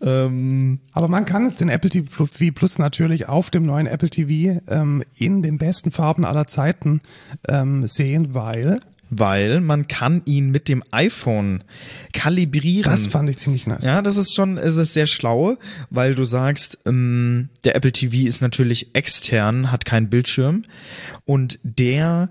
Ähm, 0.00 0.80
Aber 0.92 1.08
man 1.08 1.24
kann 1.26 1.44
es 1.44 1.58
den 1.58 1.68
Apple 1.68 1.90
TV 1.90 2.52
Plus 2.54 2.78
natürlich 2.78 3.28
auf 3.28 3.50
dem 3.50 3.66
neuen 3.66 3.86
Apple 3.86 4.08
TV 4.08 4.60
ähm, 4.68 5.04
in 5.16 5.42
den 5.42 5.58
besten 5.58 5.90
Farben 5.90 6.24
aller 6.24 6.46
Zeiten 6.46 7.02
ähm, 7.46 7.86
sehen, 7.86 8.34
weil 8.34 8.80
weil 9.10 9.62
man 9.62 9.88
kann 9.88 10.20
ihn 10.26 10.50
mit 10.50 10.68
dem 10.68 10.82
iPhone 10.90 11.64
kalibrieren. 12.12 12.90
das 12.90 13.06
fand 13.06 13.30
ich 13.30 13.38
ziemlich 13.38 13.66
nice. 13.66 13.86
Ja, 13.86 14.02
das 14.02 14.18
ist 14.18 14.34
schon, 14.34 14.58
es 14.58 14.76
ist 14.76 14.92
sehr 14.92 15.06
schlau, 15.06 15.56
weil 15.88 16.14
du 16.14 16.24
sagst, 16.24 16.78
ähm, 16.84 17.48
der 17.64 17.74
Apple 17.74 17.92
TV 17.92 18.28
ist 18.28 18.42
natürlich 18.42 18.94
extern, 18.94 19.72
hat 19.72 19.86
keinen 19.86 20.10
Bildschirm 20.10 20.64
und 21.24 21.58
der 21.62 22.28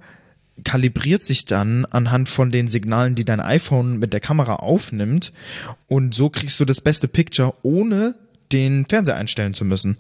kalibriert 0.63 1.23
sich 1.23 1.45
dann 1.45 1.85
anhand 1.85 2.29
von 2.29 2.51
den 2.51 2.67
Signalen, 2.67 3.15
die 3.15 3.25
dein 3.25 3.39
iPhone 3.39 3.99
mit 3.99 4.13
der 4.13 4.19
Kamera 4.19 4.55
aufnimmt 4.55 5.31
und 5.87 6.15
so 6.15 6.29
kriegst 6.29 6.59
du 6.59 6.65
das 6.65 6.81
beste 6.81 7.07
Picture, 7.07 7.53
ohne 7.61 8.15
den 8.51 8.85
Fernseher 8.85 9.15
einstellen 9.15 9.53
zu 9.53 9.65
müssen. 9.65 9.97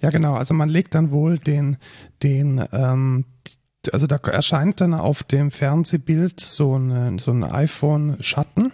Ja, 0.00 0.10
genau. 0.10 0.34
Also 0.34 0.54
man 0.54 0.68
legt 0.68 0.94
dann 0.94 1.10
wohl 1.10 1.38
den, 1.38 1.76
den, 2.22 2.64
ähm, 2.72 3.24
also 3.92 4.06
da 4.06 4.16
erscheint 4.16 4.80
dann 4.80 4.94
auf 4.94 5.22
dem 5.22 5.50
Fernsehbild 5.50 6.40
so, 6.40 6.74
eine, 6.74 7.18
so 7.18 7.32
ein 7.32 7.44
iPhone-Schatten 7.44 8.72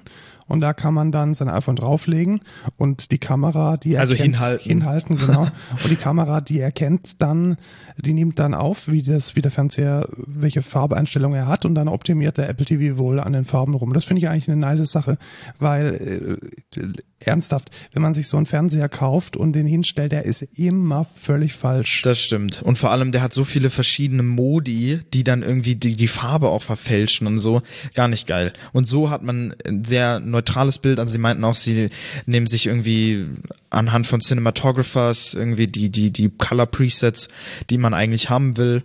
und 0.49 0.61
da 0.61 0.73
kann 0.73 0.95
man 0.95 1.13
dann 1.13 1.35
sein 1.35 1.49
iPhone 1.49 1.77
drauflegen 1.77 2.41
und 2.77 3.11
die 3.13 3.19
Kamera, 3.19 3.77
die 3.77 3.97
Also 3.99 4.15
erkennt, 4.15 4.37
hinhalten. 4.37 4.69
hinhalten, 4.69 5.17
genau. 5.19 5.43
und 5.43 5.91
die 5.91 5.97
Kamera, 5.97 6.41
die 6.41 6.59
erkennt 6.61 7.23
dann, 7.23 7.57
die 7.97 8.15
nimmt 8.15 8.39
dann 8.39 8.55
auf, 8.55 8.89
wie 8.89 9.03
das, 9.03 9.37
wie 9.37 9.43
der 9.43 9.51
Fernseher, 9.51 10.09
welche 10.17 10.63
Farbeinstellung 10.63 11.35
er 11.35 11.47
hat 11.47 11.65
und 11.65 11.75
dann 11.75 11.89
optimiert 11.89 12.39
der 12.39 12.49
Apple 12.49 12.65
TV 12.67 12.99
wohl 12.99 13.21
an 13.21 13.33
den 13.33 13.45
Farben 13.45 13.75
rum. 13.75 13.93
Das 13.93 14.05
finde 14.05 14.19
ich 14.19 14.29
eigentlich 14.29 14.49
eine 14.49 14.57
nice 14.57 14.91
Sache, 14.91 15.19
weil 15.59 16.39
äh, 16.77 16.87
ernsthaft, 17.21 17.71
wenn 17.93 18.03
man 18.03 18.15
sich 18.15 18.29
so 18.29 18.37
einen 18.37 18.47
Fernseher 18.47 18.89
kauft 18.89 19.37
und 19.37 19.53
den 19.55 19.67
hinstellt, 19.67 20.13
der 20.13 20.25
ist 20.25 20.43
immer 20.43 21.05
völlig 21.05 21.55
falsch. 21.55 22.03
Das 22.03 22.21
stimmt. 22.23 22.63
Und 22.63 22.79
vor 22.79 22.91
allem, 22.93 23.13
der 23.13 23.23
hat 23.23 23.35
so 23.35 23.45
viele 23.45 23.71
verschiedene 23.71 24.23
Modi, 24.23 25.01
die 25.13 25.25
dann 25.25 25.43
irgendwie 25.43 25.75
die, 25.75 25.97
die 25.97 26.09
Farbe 26.09 26.49
auch 26.49 26.63
verfälschen 26.63 27.27
und 27.27 27.39
so. 27.41 27.63
Gar 27.95 28.09
nicht 28.09 28.27
geil. 28.27 28.53
Und 28.73 28.89
so 28.89 29.11
hat 29.11 29.23
man 29.23 29.55
sehr 29.85 30.21
neutrales 30.39 30.79
Bild. 30.79 30.99
Also 30.99 31.13
sie 31.13 31.19
meinten 31.19 31.45
auch, 31.45 31.55
sie 31.55 31.91
nehmen 32.27 32.47
sich 32.47 32.67
irgendwie 32.67 33.27
anhand 33.71 34.07
von 34.07 34.21
Cinematographers 34.21 35.35
irgendwie 35.35 35.67
die, 35.67 35.91
die, 35.91 36.11
die 36.11 36.31
Color 36.31 36.67
Presets, 36.67 37.29
die 37.71 37.79
man 37.79 37.95
eigentlich 37.95 38.31
haben 38.31 38.57
will. 38.57 38.83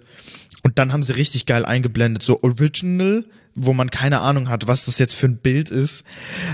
Und 0.63 0.79
dann 0.79 0.93
haben 0.93 1.03
sie 1.03 1.15
richtig 1.15 1.45
geil 1.45 1.65
eingeblendet, 1.65 2.23
so 2.23 2.41
Original, 2.41 3.25
wo 3.55 3.73
man 3.73 3.91
keine 3.91 4.21
Ahnung 4.21 4.49
hat, 4.49 4.67
was 4.67 4.85
das 4.85 4.97
jetzt 4.99 5.13
für 5.15 5.27
ein 5.27 5.37
Bild 5.37 5.69
ist. 5.69 6.05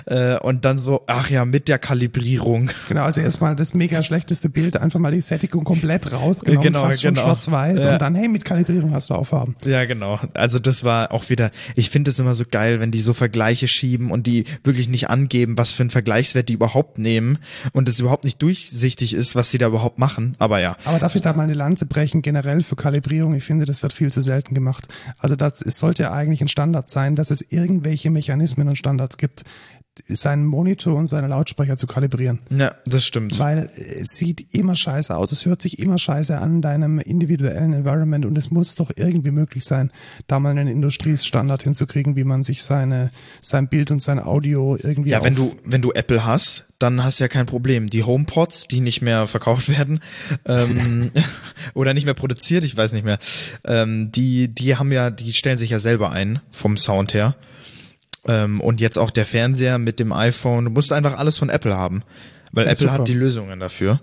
Äh, 0.06 0.38
und 0.40 0.66
dann 0.66 0.78
so, 0.78 1.04
ach 1.08 1.30
ja, 1.30 1.46
mit 1.46 1.68
der 1.68 1.80
Kalibrierung. 1.80 2.72
Genau, 2.88 3.04
also 3.04 3.22
erstmal 3.22 3.56
das 3.56 3.74
mega 3.74 4.04
schlechteste 4.04 4.50
Bild, 4.50 4.78
einfach 4.78 5.00
mal 5.00 5.12
die 5.12 5.22
Sättigung 5.22 5.64
komplett 5.64 6.12
rausgenommen, 6.12 6.64
Genau, 6.64 6.82
fast 6.82 7.02
schon 7.02 7.14
genau. 7.14 7.28
schwarz-weiß 7.28 7.84
Ja. 7.84 7.94
und 7.94 8.02
dann, 8.02 8.16
hey, 8.16 8.28
mit 8.28 8.46
Kalibrierung 8.46 8.94
hast 8.94 9.10
du 9.10 9.14
auch 9.16 9.26
Farben. 9.26 9.56
Ja, 9.66 9.86
genau. 9.86 10.20
Also 10.34 10.60
das 10.60 10.84
war 10.84 11.12
auch 11.12 11.30
wieder, 11.30 11.52
ich 11.76 11.90
finde 11.90 12.12
es 12.12 12.20
immer 12.20 12.36
so 12.36 12.44
geil, 12.50 12.80
wenn 12.80 12.92
die 12.92 13.00
so 13.00 13.14
Vergleiche 13.14 13.68
schieben 13.68 14.12
und 14.12 14.28
die 14.28 14.46
wirklich 14.64 14.90
nicht 14.90 15.10
angeben, 15.10 15.58
was 15.58 15.72
für 15.72 15.84
einen 15.84 15.90
Vergleichswert 15.90 16.50
die 16.50 16.54
überhaupt 16.54 16.98
nehmen 16.98 17.38
und 17.74 17.88
es 17.90 18.00
überhaupt 18.00 18.24
nicht 18.24 18.42
durchsichtig 18.42 19.14
ist, 19.14 19.36
was 19.36 19.50
die 19.52 19.58
da 19.58 19.68
überhaupt 19.68 20.00
machen. 20.00 20.36
Aber 20.40 20.60
ja. 20.60 20.76
Aber 20.86 21.00
darf 21.00 21.16
ich 21.16 21.22
da 21.22 21.34
mal 21.34 21.44
eine 21.44 21.54
Lanze 21.54 21.86
brechen, 21.86 22.22
generell 22.22 22.62
für 22.64 22.76
Kalibrierung? 22.76 23.34
Ich 23.36 23.44
finde, 23.44 23.66
das 23.66 23.84
wird 23.84 23.94
viel 23.94 24.12
zu 24.12 24.22
selten 24.22 24.54
gemacht. 24.54 24.88
Also 25.18 25.36
das, 25.36 25.62
es 25.62 25.78
sollte 25.80 26.04
ja 26.04 26.12
eigentlich 26.12 26.42
ein 26.42 26.48
Standard 26.48 26.89
sein, 26.90 27.16
dass 27.16 27.32
es 27.32 27.42
irgendwelche 27.50 28.10
Mechanismen 28.10 28.68
und 28.68 28.78
Standards 28.78 29.18
gibt, 29.18 29.44
seinen 30.08 30.46
Monitor 30.46 30.96
und 30.96 31.08
seine 31.08 31.28
Lautsprecher 31.28 31.78
zu 31.78 31.88
kalibrieren. 31.88 32.40
Ja, 32.50 32.76
das 32.86 33.06
stimmt. 33.06 33.40
Weil 33.40 33.70
es 33.76 34.10
sieht 34.10 34.54
immer 34.54 34.76
scheiße 34.76 35.16
aus. 35.16 35.32
Es 35.32 35.46
hört 35.46 35.62
sich 35.62 35.80
immer 35.80 35.98
scheiße 35.98 36.38
an 36.38 36.56
in 36.56 36.62
deinem 36.62 37.00
individuellen 37.00 37.74
Environment 37.74 38.26
und 38.26 38.38
es 38.38 38.52
muss 38.52 38.76
doch 38.76 38.92
irgendwie 38.96 39.32
möglich 39.32 39.64
sein, 39.64 39.92
da 40.28 40.40
mal 40.40 40.50
einen 40.50 40.68
Industriestandard 40.68 41.64
hinzukriegen, 41.64 42.16
wie 42.16 42.24
man 42.24 42.44
sich 42.44 42.64
seine, 42.64 43.12
sein 43.42 43.68
Bild 43.70 43.92
und 43.92 44.04
sein 44.04 44.20
Audio 44.20 44.76
irgendwie 44.76 45.12
Ja, 45.12 45.24
wenn 45.24 45.36
du, 45.36 45.56
wenn 45.64 45.82
du 45.82 45.92
Apple 45.92 46.26
hast, 46.26 46.66
dann 46.80 47.04
hast 47.04 47.20
du 47.20 47.26
ja 47.26 47.28
kein 47.28 47.46
Problem. 47.46 47.90
Die 47.90 48.04
HomePods, 48.04 48.68
die 48.68 48.82
nicht 48.82 49.02
mehr 49.02 49.28
verkauft 49.28 49.70
werden, 49.70 50.00
ähm, 50.46 51.12
oder 51.74 51.94
nicht 51.94 52.06
mehr 52.06 52.14
produziert, 52.14 52.64
ich 52.64 52.76
weiß 52.76 52.94
nicht 52.94 53.04
mehr, 53.06 53.20
ähm, 53.66 54.12
die, 54.12 54.48
die 54.48 54.76
haben 54.78 54.92
ja, 54.92 55.10
die 55.12 55.34
stellen 55.34 55.58
sich 55.58 55.70
ja 55.70 55.80
selber 55.80 56.12
ein, 56.12 56.40
vom 56.52 56.78
Sound 56.78 57.14
her. 57.14 57.36
Ähm, 58.28 58.60
und 58.62 58.82
jetzt 58.82 58.98
auch 58.98 59.12
der 59.12 59.26
Fernseher 59.26 59.78
mit 59.78 60.00
dem 60.00 60.12
iPhone, 60.12 60.66
du 60.66 60.72
musst 60.72 60.92
einfach 60.92 61.18
alles 61.18 61.38
von 61.38 61.50
Apple 61.50 61.76
haben. 61.76 62.04
Weil 62.52 62.66
Ja, 62.66 62.72
Apple 62.74 62.88
super. 62.88 63.00
hat 63.00 63.08
die 63.08 63.14
Lösungen 63.14 63.60
dafür. 63.60 64.02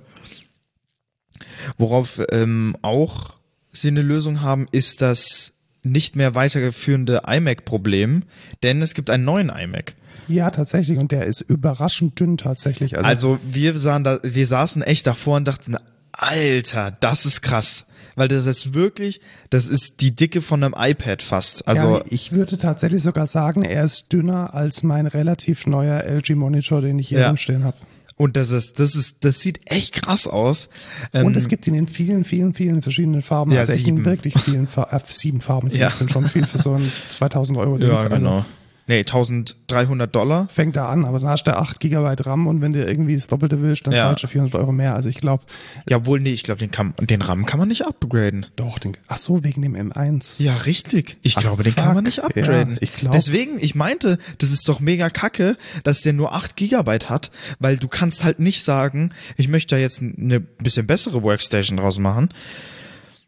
Worauf 1.77 2.21
ähm, 2.33 2.77
auch 2.83 3.37
sie 3.73 3.89
eine 3.89 4.03
Lösung 4.03 4.41
haben, 4.43 4.69
ist 4.73 5.03
das 5.03 5.53
nicht 5.83 6.17
mehr 6.17 6.35
weitergeführende 6.35 7.23
iMac-Problem, 7.27 8.25
denn 8.63 8.83
es 8.83 8.95
gibt 8.95 9.11
einen 9.11 9.25
neuen 9.25 9.51
iMac. 9.51 9.95
Ja, 10.29 10.51
tatsächlich. 10.51 10.99
Und 10.99 11.13
der 11.13 11.27
ist 11.27 11.43
überraschend 11.43 12.19
dünn 12.19 12.37
tatsächlich. 12.37 12.97
Also, 12.97 13.09
Also 13.09 13.39
wir 13.49 13.79
sahen 13.79 14.03
da, 14.03 14.19
wir 14.23 14.47
saßen 14.47 14.83
echt 14.83 15.07
davor 15.07 15.37
und 15.37 15.47
dachten, 15.47 15.77
Alter, 16.13 16.91
das 16.91 17.27
ist 17.27 17.43
krass. 17.43 17.87
Weil 18.17 18.29
das 18.29 18.47
ist 18.47 18.75
wirklich, 18.75 19.21
das 19.51 19.69
ist 19.69 20.01
die 20.01 20.17
Dicke 20.17 20.41
von 20.43 20.65
einem 20.65 20.75
iPad 20.77 21.23
fast. 21.23 21.69
Also 21.69 21.99
ja, 21.99 22.03
ich 22.09 22.33
würde 22.33 22.57
tatsächlich 22.59 23.03
sogar 23.03 23.27
sagen, 23.27 23.63
er 23.63 23.85
ist 23.85 24.13
dünner 24.13 24.55
als 24.55 24.83
mein 24.83 25.07
relativ 25.07 25.67
neuer 25.67 26.03
LG-Monitor, 26.05 26.81
den 26.81 26.99
ich 26.99 27.09
hier 27.11 27.21
Ja. 27.21 27.29
rumstehen 27.29 27.63
habe. 27.65 27.77
und 28.19 28.35
das 28.39 28.49
ist, 28.51 28.81
das 28.81 28.95
ist, 28.95 29.17
das 29.21 29.41
sieht 29.41 29.71
echt 29.71 29.93
krass 30.03 30.27
aus. 30.27 30.71
Ähm, 31.13 31.27
Und 31.27 31.37
es 31.37 31.49
gibt 31.49 31.67
ihn 31.67 31.75
in 31.75 31.87
vielen, 31.87 32.25
vielen, 32.25 32.55
vielen 32.55 32.81
verschiedenen 32.81 33.21
Farben. 33.21 33.53
Ja, 33.53 33.61
also 33.61 33.73
echt 33.75 33.85
sieben. 33.85 33.99
in 33.99 34.05
wirklich 34.07 34.33
vielen 34.39 34.67
Farben. 34.67 34.97
Äh, 34.97 35.01
sieben 35.05 35.41
Farben 35.43 35.69
Ja. 35.69 35.91
sind 35.91 36.11
schon 36.11 36.25
viel 36.25 36.47
für 36.47 36.57
so 36.57 36.73
ein 36.73 36.91
2000 37.11 37.59
Euro 37.59 37.77
Ding. 37.77 37.89
ja, 37.91 37.95
Also 37.97 38.09
genau. 38.09 38.45
Nee, 38.89 39.01
1300 39.01 40.15
Dollar. 40.15 40.47
fängt 40.49 40.77
da 40.77 40.89
an, 40.89 41.05
aber 41.05 41.19
dann 41.19 41.29
hast 41.29 41.45
du 41.45 41.57
8 41.57 41.81
Gigabyte 41.81 42.25
RAM 42.25 42.47
und 42.47 42.61
wenn 42.61 42.73
du 42.73 42.85
irgendwie 42.85 43.17
das 43.17 43.27
Doppelte 43.27 43.61
willst, 43.61 43.85
dann 43.87 43.93
Ja. 43.95 44.05
zahlst 44.05 44.23
du 44.23 44.29
400 44.29 44.55
Euro 44.61 44.71
mehr. 44.71 44.95
Also 44.95 45.09
ich 45.09 45.17
glaube, 45.17 45.43
Ja, 45.89 46.07
wohl, 46.07 46.21
nee, 46.21 46.33
ich 46.33 46.45
glaube, 46.45 46.61
den, 46.61 46.71
kann- 46.71 46.95
den 47.01 47.21
RAM 47.21 47.47
kann 47.47 47.59
man 47.59 47.67
nicht 47.69 47.85
upgraden. 47.85 48.47
doch, 48.55 48.79
den, 48.79 48.97
ach 49.09 49.17
so, 49.17 49.43
wegen 49.43 49.63
dem 49.63 49.75
M1. 49.75 50.41
Ja, 50.41 50.55
richtig. 50.59 51.17
Ich 51.23 51.37
Ach, 51.37 51.41
glaube, 51.43 51.65
den 51.65 51.75
kann 51.75 51.87
fuck. 51.87 51.95
man 51.95 52.05
nicht 52.05 52.21
upgraden. 52.23 52.75
Ja, 52.75 52.79
ich 52.83 52.95
glaub- 52.95 53.13
Deswegen, 53.13 53.59
ich 53.61 53.75
meinte, 53.75 54.19
das 54.39 54.53
ist 54.53 54.69
doch 54.69 54.79
mega 54.79 55.11
kacke, 55.11 55.57
dass 55.83 56.03
der 56.03 56.13
nur 56.13 56.33
8 56.33 56.55
Gigabyte 56.55 57.11
hat, 57.11 57.33
weil 57.59 57.79
du 57.79 57.89
kannst 57.89 58.23
halt 58.23 58.39
nicht 58.39 58.63
sagen, 58.63 59.11
ich 59.37 59.49
möchte 59.49 59.75
da 59.75 59.81
jetzt 59.81 60.01
eine 60.01 60.39
bisschen 60.39 60.87
bessere 60.87 61.25
Workstation 61.25 61.77
draus 61.77 61.99
machen. 61.99 62.29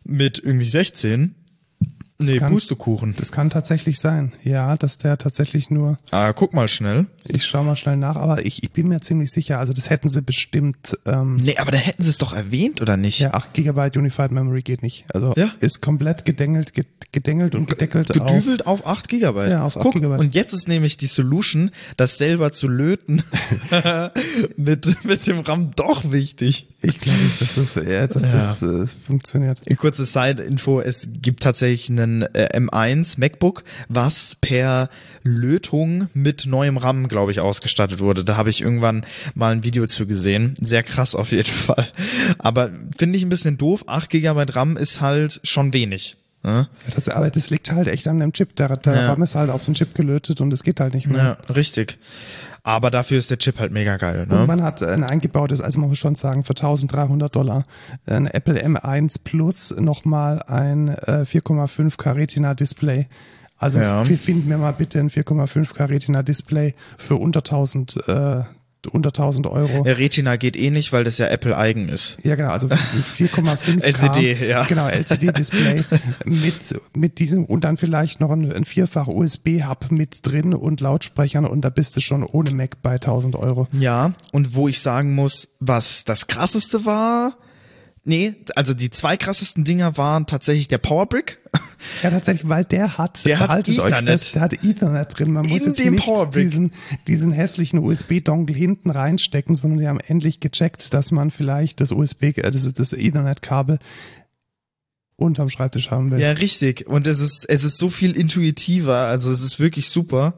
Mit 0.05 0.39
irgendwie 0.39 0.65
16. 0.65 1.35
Nee, 2.21 2.39
kann- 2.39 2.51
Pustekuchen. 2.53 3.15
Das 3.17 3.31
kann 3.31 3.49
tatsächlich 3.49 4.01
sein. 4.01 4.33
Ja, 4.43 4.77
dass 4.77 4.99
der 4.99 5.19
tatsächlich 5.19 5.71
nur, 5.71 5.99
Ah, 6.11 6.33
guck 6.33 6.53
mal 6.53 6.67
schnell. 6.67 7.07
ich 7.25 7.47
schau 7.47 7.63
mal 7.63 7.77
schnell 7.77 7.97
nach, 7.97 8.17
aber 8.17 8.45
ich, 8.45 8.65
ich 8.65 8.73
bin 8.73 8.89
mir 8.89 9.01
ziemlich 9.01 9.31
sicher, 9.31 9.61
also 9.61 9.73
das 9.73 9.89
hätten 9.89 10.09
sie 10.09 10.21
bestimmt, 10.21 10.99
ähm, 11.07 11.37
Nee, 11.37 11.57
aber 11.59 11.71
dann 11.71 11.81
hätten 11.81 12.03
sie 12.03 12.11
es 12.11 12.19
doch 12.19 12.33
erwähnt, 12.35 12.83
oder 12.83 12.97
nicht? 12.97 13.21
ja, 13.21 13.35
8 13.35 13.55
Gigabyte 13.55 13.97
Unified 13.97 14.33
Memory 14.33 14.63
geht 14.63 14.83
nicht. 14.83 15.05
Also 15.15 15.33
Ja. 15.37 15.49
ist 15.61 15.81
komplett 15.81 16.25
gedengelt, 16.25 16.75
ge- 16.75 16.87
gedengelt 17.13 17.55
und 17.55 17.71
gedeckelt 17.71 18.11
auf. 18.21 18.29
Gedübelt 18.33 18.67
auf 18.67 18.85
8 18.85 19.09
Gigabyte. 19.09 19.53
Ja, 19.53 19.63
auf 19.63 19.77
8 19.77 19.83
Guck, 19.85 19.93
Gigabyte. 19.95 20.19
Und 20.19 20.35
jetzt 20.35 20.53
ist 20.53 20.67
nämlich 20.67 20.97
die 20.97 21.07
Solution, 21.07 21.71
das 21.97 22.19
selber 22.19 22.53
zu 22.53 22.67
löten, 22.67 23.23
mit, 24.57 25.05
mit 25.05 25.27
dem 25.27 25.39
RAM 25.41 25.71
doch 25.77 26.11
wichtig. 26.11 26.67
Ich 26.83 26.99
glaube 26.99 27.19
nicht, 27.19 27.41
dass 27.41 27.55
das, 27.55 27.75
ja, 27.87 28.07
dass 28.07 28.23
das 28.23 28.63
äh, 28.63 28.87
funktioniert. 29.07 29.61
Kurze 29.79 30.05
Side-Info, 30.05 30.81
es 30.81 31.07
gibt 31.23 31.43
tatsächlich 31.45 31.91
einen 31.91 32.08
äh, 32.35 32.49
M1 32.59 33.19
MacBook, 33.19 33.65
was 33.89 34.37
per 34.41 34.89
Lötung 35.23 36.09
mit 36.15 36.47
neuem 36.47 36.77
RAM, 36.77 37.09
glaube 37.09 37.31
ich, 37.33 37.41
ausgestattet 37.41 38.01
wurde. 38.01 38.25
Da 38.25 38.37
habe 38.37 38.51
ich 38.51 38.61
irgendwann 38.63 39.05
mal 39.35 39.53
ein 39.53 39.63
Video 39.65 39.87
zu 39.87 40.07
gesehen. 40.07 40.55
Sehr 40.61 40.83
krass 40.83 41.15
auf 41.15 41.33
jeden 41.33 41.45
Fall. 41.67 41.87
Aber 42.39 42.71
finde 42.97 43.17
ich 43.19 43.23
ein 43.25 43.29
bisschen 43.29 43.59
doof. 43.59 43.85
8 43.87 44.11
GB 44.11 44.45
RAM 44.53 44.77
ist 44.77 45.01
halt 45.01 45.41
schon 45.45 45.73
wenig. 45.73 46.17
Ne? 46.45 46.69
Ja, 46.87 46.95
das, 46.95 47.09
aber 47.09 47.31
das 47.31 47.51
liegt 47.51 47.73
halt 47.73 47.89
echt 47.89 48.07
an 48.07 48.21
dem 48.21 48.33
Chip. 48.33 48.55
Der, 48.57 48.77
der 48.77 48.95
Ja. 48.95 49.07
RAM 49.09 49.23
ist 49.23 49.35
halt 49.35 49.51
auf 49.51 49.65
den 49.65 49.75
Chip 49.75 49.95
gelötet 49.95 50.41
und 50.41 50.53
es 50.53 50.63
geht 50.63 50.79
halt 50.81 50.95
nicht 50.95 51.09
mehr. 51.09 51.37
Ja, 51.49 51.53
richtig. 51.53 51.99
Aber 52.63 52.91
dafür 52.91 53.19
ist 53.19 53.31
der 53.31 53.39
Chip 53.39 53.59
halt 53.61 53.73
mega 53.73 53.97
geil. 53.97 54.23
Und 54.23 54.29
Ne? 54.41 54.47
man 54.47 54.63
hat 54.63 54.83
ein 54.83 55.05
eingebautes, 55.05 55.61
also 55.61 55.81
man 55.81 55.89
muss 55.91 55.99
schon 55.99 56.15
sagen, 56.15 56.45
für 56.45 56.51
1300 56.55 57.35
Dollar 57.35 57.65
ein 58.07 58.27
Apple 58.27 58.63
M1 58.63 59.21
Plus 59.25 59.75
nochmal 59.79 60.43
ein 60.47 60.89
äh, 60.89 61.25
4,5K 61.25 62.15
Retina 62.17 62.55
Display. 62.55 63.07
Also 63.57 63.81
Ja. 63.81 64.07
wir 64.09 64.19
finden 64.19 64.49
mir 64.49 64.59
mal 64.59 64.73
bitte 64.73 65.01
ein 65.01 65.11
4,5K 65.11 65.89
Retina 65.89 66.23
Display 66.23 66.75
für 66.97 67.17
unter 67.17 67.41
1000, 67.41 67.97
äh, 68.09 68.43
unter 68.87 69.09
1000 69.09 69.47
Euro. 69.47 69.83
Der 69.83 69.99
Retina 69.99 70.37
geht 70.37 70.57
eh 70.57 70.71
nicht, 70.71 70.93
weil 70.93 71.05
das 71.05 71.19
ja 71.19 71.27
Apple 71.27 71.57
eigen 71.57 71.89
ist. 71.89 72.17
Ja, 72.23 72.37
genau, 72.37 72.51
also 72.51 72.69
4,5K. 73.17 73.83
LCD, 73.83 74.49
ja. 74.49 74.65
Genau, 74.65 74.89
LCD-Display 74.89 75.85
mit, 76.25 76.81
mit 76.97 77.19
diesem 77.19 77.45
und 77.45 77.65
dann 77.65 77.77
vielleicht 77.77 78.21
noch 78.21 78.31
ein, 78.31 78.53
ein 78.53 78.65
vierfach 78.65 79.09
USB-Hub 79.09 79.91
mit 79.91 80.27
drin 80.27 80.55
und 80.55 80.81
Lautsprechern 80.81 81.45
und 81.45 81.63
da 81.63 81.71
bist 81.71 81.97
du 81.97 82.01
schon 82.01 82.23
ohne 82.23 82.51
Mac 82.53 82.81
bei 82.83 82.95
1000 82.95 83.37
Euro. 83.37 83.67
Ja, 83.73 84.13
und 84.33 84.55
wo 84.55 84.69
ich 84.69 84.81
sagen 84.81 85.15
muss, 85.15 85.49
was 85.61 86.05
das 86.05 86.27
krasseste 86.27 86.85
war, 86.85 87.37
nee, 88.09 88.35
also 88.57 88.75
die 88.75 88.91
zwei 88.91 89.17
krassesten 89.17 89.65
Dinger 89.65 89.97
waren 89.97 90.27
tatsächlich 90.27 90.69
der 90.69 90.79
Powerbrick. 90.79 91.39
Ja, 92.03 92.11
tatsächlich, 92.11 92.49
weil 92.49 92.65
der 92.65 92.99
hat, 92.99 93.25
Der 93.25 93.39
hat 93.39 93.69
Ethernet. 93.69 94.05
fest, 94.21 94.35
der 94.35 94.43
hat 94.43 94.53
Ethernet 94.53 95.17
drin. 95.17 95.33
Man 95.33 95.47
muss 95.47 95.59
In 95.61 95.67
jetzt 95.69 95.79
dem 95.79 95.95
nicht 95.95 96.05
Powerbrick. 96.05 96.45
diesen, 96.49 96.73
diesen 97.07 97.31
hässlichen 97.33 97.79
USB-Dongle 97.79 98.55
hinten 98.55 98.91
reinstecken, 98.91 99.55
sondern 99.55 99.79
die 99.79 99.87
haben 99.87 100.01
endlich 100.01 100.41
gecheckt, 100.41 100.93
dass 100.93 101.13
man 101.13 101.31
vielleicht 101.31 101.81
das 101.81 101.93
USB, 101.93 102.25
äh, 102.37 102.51
das, 102.51 102.73
das 102.73 102.93
Ethernet-Kabel 102.93 103.79
unterm 105.17 105.49
Schreibtisch 105.49 105.91
haben 105.91 106.11
will. 106.11 106.21
Ja, 106.21 106.33
richtig. 106.33 106.87
Und 106.89 107.07
es 107.07 107.21
ist, 107.21 107.49
es 107.49 107.63
ist 107.65 107.79
so 107.79 107.91
viel 107.91 108.17
intuitiver, 108.17 108.97
also 109.07 109.31
es 109.31 109.41
ist 109.41 109.61
wirklich 109.61 109.89
super. 109.89 110.35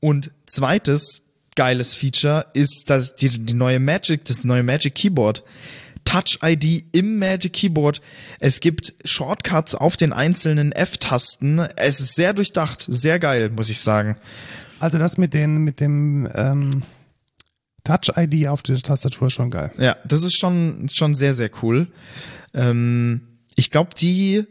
Und 0.00 0.30
zweites 0.46 1.22
geiles 1.56 1.94
Feature 1.94 2.46
ist, 2.54 2.84
dass 2.90 3.14
die, 3.14 3.28
die 3.28 3.54
neue 3.54 3.80
Magic, 3.80 4.24
das 4.26 4.44
neue 4.44 4.62
Magic 4.62 4.94
Keyboard. 4.94 5.42
Touch 6.04 6.38
ID 6.42 6.84
im 6.92 7.18
Magic 7.18 7.52
Keyboard. 7.52 8.00
Es 8.38 8.60
gibt 8.60 8.94
Shortcuts 9.04 9.74
auf 9.74 9.96
den 9.96 10.12
einzelnen 10.12 10.72
F-Tasten. 10.72 11.60
Es 11.76 12.00
ist 12.00 12.14
sehr 12.14 12.32
durchdacht, 12.32 12.84
sehr 12.88 13.18
geil, 13.18 13.50
muss 13.50 13.70
ich 13.70 13.80
sagen. 13.80 14.16
Also 14.80 14.98
das 14.98 15.16
mit 15.16 15.32
den, 15.32 15.58
mit 15.58 15.80
dem 15.80 16.28
ähm, 16.34 16.82
Touch-ID 17.84 18.48
auf 18.48 18.62
der 18.62 18.80
Tastatur 18.80 19.28
ist 19.28 19.34
schon 19.34 19.50
geil. 19.50 19.72
Ja, 19.78 19.96
das 20.04 20.22
ist 20.22 20.38
schon, 20.38 20.88
schon 20.92 21.14
sehr, 21.14 21.34
sehr 21.34 21.50
cool. 21.62 21.88
Ähm, 22.54 23.22
ich 23.54 23.70
glaube, 23.70 23.90
die, 23.94 24.44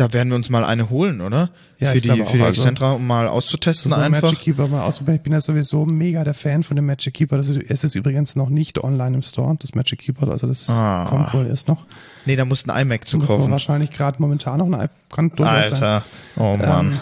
da 0.00 0.12
werden 0.12 0.30
wir 0.30 0.36
uns 0.36 0.48
mal 0.48 0.64
eine 0.64 0.88
holen, 0.90 1.20
oder? 1.20 1.50
Ja, 1.78 1.90
für 1.90 1.96
ich 1.98 2.02
die, 2.02 2.08
für 2.08 2.36
die 2.38 2.42
also- 2.42 2.44
Excentra, 2.62 2.92
um 2.92 3.06
mal 3.06 3.28
auszutesten 3.28 3.90
So 3.90 3.96
ein 3.96 4.02
einfach. 4.14 4.22
Magic 4.22 4.40
Keyboard 4.40 4.70
mal 4.70 4.82
ausprobieren. 4.84 5.16
Ich 5.16 5.22
bin 5.22 5.32
ja 5.34 5.40
sowieso 5.40 5.84
mega 5.84 6.24
der 6.24 6.34
Fan 6.34 6.62
von 6.62 6.76
dem 6.76 6.86
Magic 6.86 7.12
Keyboard. 7.14 7.40
Das 7.40 7.48
ist, 7.48 7.58
es 7.70 7.84
ist 7.84 7.94
übrigens 7.94 8.34
noch 8.36 8.48
nicht 8.48 8.82
online 8.82 9.16
im 9.16 9.22
Store, 9.22 9.56
das 9.58 9.74
Magic 9.74 9.98
Keyboard. 9.98 10.30
Also 10.30 10.46
das 10.46 10.70
Ah. 10.70 11.04
kommt 11.08 11.34
wohl 11.34 11.46
erst 11.46 11.68
noch. 11.68 11.86
Nee, 12.24 12.36
da 12.36 12.44
musst 12.44 12.66
du 12.66 12.72
ein 12.72 12.82
iMac 12.86 13.06
zu 13.06 13.18
Muss 13.18 13.26
kaufen. 13.28 13.50
wahrscheinlich 13.50 13.90
gerade 13.90 14.20
momentan 14.22 14.58
noch 14.58 14.66
ein 14.66 14.72
iPad. 14.74 14.90
Kann 15.10 15.30
durchaus 15.36 15.68
sein. 15.70 15.82
Alter. 15.82 16.04
Oh 16.36 16.56
Mann. 16.56 16.86
Ähm, 16.92 16.98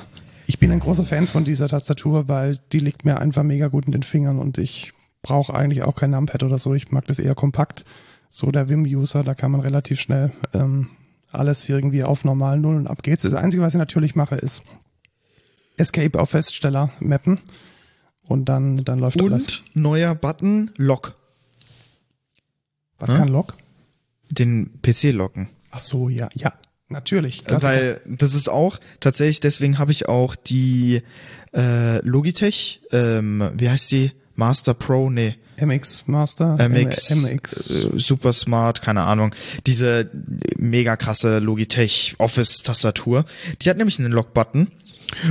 ich 0.46 0.58
bin 0.58 0.70
ein 0.72 0.80
großer 0.80 1.04
Fan 1.04 1.26
von 1.26 1.44
dieser 1.44 1.68
Tastatur, 1.68 2.28
weil 2.28 2.58
die 2.72 2.78
liegt 2.78 3.04
mir 3.04 3.18
einfach 3.20 3.42
mega 3.42 3.68
gut 3.68 3.86
in 3.86 3.92
den 3.92 4.02
Fingern 4.02 4.38
und 4.38 4.58
ich 4.58 4.92
brauche 5.22 5.54
eigentlich 5.54 5.82
auch 5.82 5.94
kein 5.96 6.10
Numpad 6.10 6.42
oder 6.44 6.58
so. 6.58 6.74
Ich 6.74 6.92
mag 6.92 7.04
das 7.06 7.18
eher 7.18 7.34
kompakt. 7.34 7.84
So 8.28 8.50
der 8.52 8.68
Vim-User, 8.68 9.22
da 9.24 9.34
kann 9.34 9.50
man 9.52 9.60
relativ 9.60 10.00
schnell 10.00 10.30
ähm, 10.54 10.88
alles 11.36 11.68
irgendwie 11.68 12.02
auf 12.04 12.24
normalen 12.24 12.60
Nullen 12.60 12.86
ab 12.86 13.02
geht's. 13.02 13.22
Das 13.22 13.34
Einzige, 13.34 13.62
was 13.62 13.74
ich 13.74 13.78
natürlich 13.78 14.14
mache, 14.14 14.36
ist 14.36 14.62
Escape 15.76 16.18
auf 16.18 16.30
Feststeller 16.30 16.90
mappen 17.00 17.40
und 18.26 18.46
dann, 18.46 18.84
dann 18.84 18.98
läuft 18.98 19.20
alles. 19.20 19.44
Und 19.44 19.64
neuer 19.74 20.14
Button, 20.14 20.70
Lock. 20.76 21.14
Was 22.98 23.10
Hm? 23.12 23.18
kann 23.18 23.28
Log? 23.28 23.54
Den 24.30 24.80
PC 24.82 25.12
locken. 25.12 25.48
Ach 25.70 25.78
so, 25.78 26.08
ja, 26.08 26.28
ja, 26.34 26.52
natürlich. 26.88 27.44
Klassiker. 27.44 27.70
Weil 27.72 28.00
das 28.06 28.34
ist 28.34 28.48
auch, 28.48 28.78
tatsächlich, 29.00 29.40
deswegen 29.40 29.78
habe 29.78 29.92
ich 29.92 30.08
auch 30.08 30.34
die 30.34 31.02
äh, 31.54 31.98
Logitech, 32.00 32.80
ähm, 32.90 33.50
wie 33.54 33.68
heißt 33.68 33.90
die? 33.92 34.12
Master 34.34 34.74
Pro, 34.74 35.10
nee. 35.10 35.34
MX 35.60 36.04
Master, 36.06 36.56
MX, 36.68 37.10
MX. 37.16 37.70
Äh, 37.70 37.98
Super 37.98 38.32
Smart, 38.32 38.82
keine 38.82 39.02
Ahnung. 39.02 39.34
Diese 39.66 40.10
mega 40.56 40.96
krasse 40.96 41.38
Logitech 41.38 42.14
Office 42.18 42.62
Tastatur. 42.62 43.24
Die 43.62 43.70
hat 43.70 43.76
nämlich 43.76 43.98
einen 43.98 44.12
Lock-Button. 44.12 44.68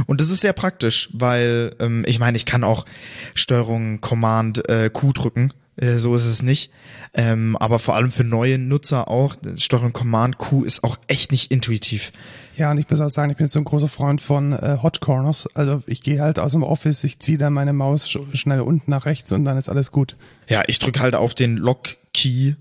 Und 0.08 0.22
das 0.22 0.30
ist 0.30 0.42
sehr 0.42 0.54
praktisch, 0.54 1.10
weil 1.14 1.76
ähm, 1.80 2.04
ich 2.08 2.20
meine, 2.20 2.38
ich 2.38 2.46
kann 2.46 2.64
auch 2.64 2.86
Steuerung 3.34 4.00
Command 4.02 4.68
äh, 4.70 4.90
Q 4.90 5.12
drücken. 5.12 5.54
Äh, 5.78 5.98
so 5.98 6.16
ist 6.16 6.26
es 6.26 6.42
nicht. 6.42 6.72
Ähm, 7.18 7.56
aber 7.58 7.80
vor 7.80 7.96
allem 7.96 8.12
für 8.12 8.26
neue 8.26 8.58
Nutzer 8.58 9.08
auch. 9.08 9.36
Steuerung 9.56 9.94
Command 9.94 10.38
Q 10.38 10.64
ist 10.64 10.84
auch 10.84 10.98
echt 11.08 11.32
nicht 11.32 11.50
intuitiv. 11.50 12.12
Ja, 12.58 12.72
und 12.72 12.78
ich 12.78 12.90
muss 12.90 13.00
auch 13.00 13.10
sagen, 13.10 13.32
ich 13.32 13.38
bin 13.38 13.46
jetzt 13.46 13.54
so 13.54 13.60
ein 13.60 13.64
großer 13.66 13.88
Freund 13.88 14.20
von 14.20 14.52
äh, 14.52 14.80
Hot 14.84 15.00
Corners. 15.00 15.48
Also 15.56 15.82
ich 15.88 16.02
gehe 16.02 16.22
halt 16.22 16.40
aus 16.40 16.52
dem 16.52 16.64
Office, 16.64 17.04
ich 17.06 17.20
ziehe 17.20 17.38
dann 17.38 17.54
meine 17.54 17.72
Maus 17.74 18.10
sch 18.10 18.18
schnell 18.34 18.60
unten 18.60 18.92
nach 18.92 19.06
rechts 19.06 19.32
und 19.32 19.46
dann 19.46 19.58
ist 19.58 19.70
alles 19.70 19.92
gut. 19.94 20.18
Ja, 20.50 20.64
ich 20.68 20.80
drücke 20.80 21.00
halt 21.00 21.16
auf 21.16 21.34
den 21.34 21.56
Lock-Key. 21.58 22.50
Äh, 22.50 22.56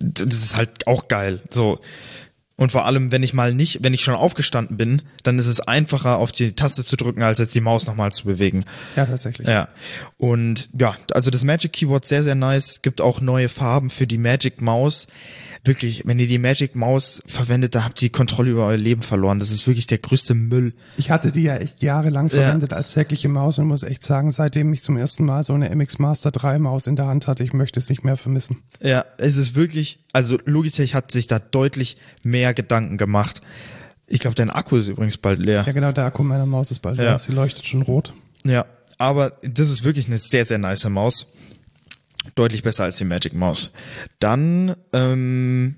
Das 0.00 0.34
ist 0.34 0.56
halt 0.56 0.86
auch 0.86 1.08
geil. 1.08 1.42
So. 1.50 1.80
Und 2.56 2.72
vor 2.72 2.86
allem, 2.86 3.12
wenn 3.12 3.22
ich 3.22 3.34
mal 3.34 3.52
nicht, 3.52 3.80
wenn 3.82 3.92
ich 3.92 4.02
schon 4.02 4.14
aufgestanden 4.14 4.78
bin, 4.78 5.02
dann 5.22 5.38
ist 5.38 5.46
es 5.46 5.60
einfacher, 5.60 6.16
auf 6.16 6.32
die 6.32 6.52
Taste 6.52 6.84
zu 6.84 6.96
drücken, 6.96 7.22
als 7.22 7.38
jetzt 7.38 7.54
die 7.54 7.60
Maus 7.60 7.86
nochmal 7.86 8.12
zu 8.12 8.24
bewegen. 8.24 8.64
Ja, 8.96 9.04
tatsächlich. 9.04 9.46
Ja. 9.46 9.68
Und 10.16 10.70
ja, 10.78 10.96
also 11.12 11.30
das 11.30 11.44
Magic 11.44 11.74
Keyboard 11.74 12.06
sehr, 12.06 12.22
sehr 12.22 12.34
nice. 12.34 12.80
Gibt 12.80 13.02
auch 13.02 13.20
neue 13.20 13.50
Farben 13.50 13.90
für 13.90 14.06
die 14.06 14.18
Magic 14.18 14.62
Maus. 14.62 15.06
Wirklich, 15.66 16.02
wenn 16.06 16.18
ihr 16.20 16.28
die 16.28 16.38
Magic 16.38 16.76
Maus 16.76 17.20
verwendet, 17.26 17.74
da 17.74 17.84
habt 17.84 18.00
ihr 18.00 18.08
die 18.08 18.12
Kontrolle 18.12 18.50
über 18.52 18.66
euer 18.66 18.76
Leben 18.76 19.02
verloren. 19.02 19.40
Das 19.40 19.50
ist 19.50 19.66
wirklich 19.66 19.86
der 19.88 19.98
größte 19.98 20.32
Müll. 20.34 20.74
Ich 20.96 21.10
hatte 21.10 21.32
die 21.32 21.42
ja 21.42 21.56
echt 21.56 21.82
jahrelang 21.82 22.28
Ja. 22.28 22.42
verwendet 22.42 22.72
als 22.72 22.94
tägliche 22.94 23.28
Maus 23.28 23.58
und 23.58 23.66
muss 23.66 23.82
echt 23.82 24.04
sagen, 24.04 24.30
seitdem 24.30 24.72
ich 24.72 24.82
zum 24.82 24.96
ersten 24.96 25.24
Mal 25.24 25.44
so 25.44 25.54
eine 25.54 25.68
MX 25.74 25.98
Master 25.98 26.30
3 26.30 26.58
Maus 26.60 26.86
in 26.86 26.94
der 26.94 27.06
Hand 27.06 27.26
hatte, 27.26 27.42
ich 27.42 27.52
möchte 27.52 27.80
es 27.80 27.88
nicht 27.88 28.04
mehr 28.04 28.16
vermissen. 28.16 28.58
Ja, 28.80 29.04
es 29.18 29.36
ist 29.36 29.56
wirklich, 29.56 29.98
also 30.12 30.38
Logitech 30.44 30.94
hat 30.94 31.10
sich 31.10 31.26
da 31.26 31.38
deutlich 31.40 31.96
mehr 32.22 32.54
Gedanken 32.54 32.96
gemacht. 32.96 33.40
Ich 34.06 34.20
glaube, 34.20 34.36
dein 34.36 34.50
Akku 34.50 34.76
ist 34.76 34.86
übrigens 34.86 35.16
bald 35.16 35.40
leer. 35.40 35.64
Ja, 35.66 35.72
genau, 35.72 35.90
der 35.90 36.04
Akku 36.04 36.22
meiner 36.22 36.46
Maus 36.46 36.70
ist 36.70 36.78
bald 36.80 36.96
Ja. 36.98 37.02
leer. 37.04 37.18
Sie 37.18 37.32
leuchtet 37.32 37.66
schon 37.66 37.82
rot. 37.82 38.14
Ja, 38.44 38.66
aber 38.98 39.32
das 39.42 39.68
ist 39.68 39.82
wirklich 39.82 40.06
eine 40.06 40.18
sehr, 40.18 40.44
sehr 40.44 40.58
nice 40.58 40.88
Maus. 40.88 41.26
Deutlich 42.34 42.62
besser 42.62 42.84
als 42.84 42.96
die 42.96 43.04
Magic 43.04 43.34
Maus. 43.34 43.72
Dann 44.18 44.74
ähm, 44.92 45.76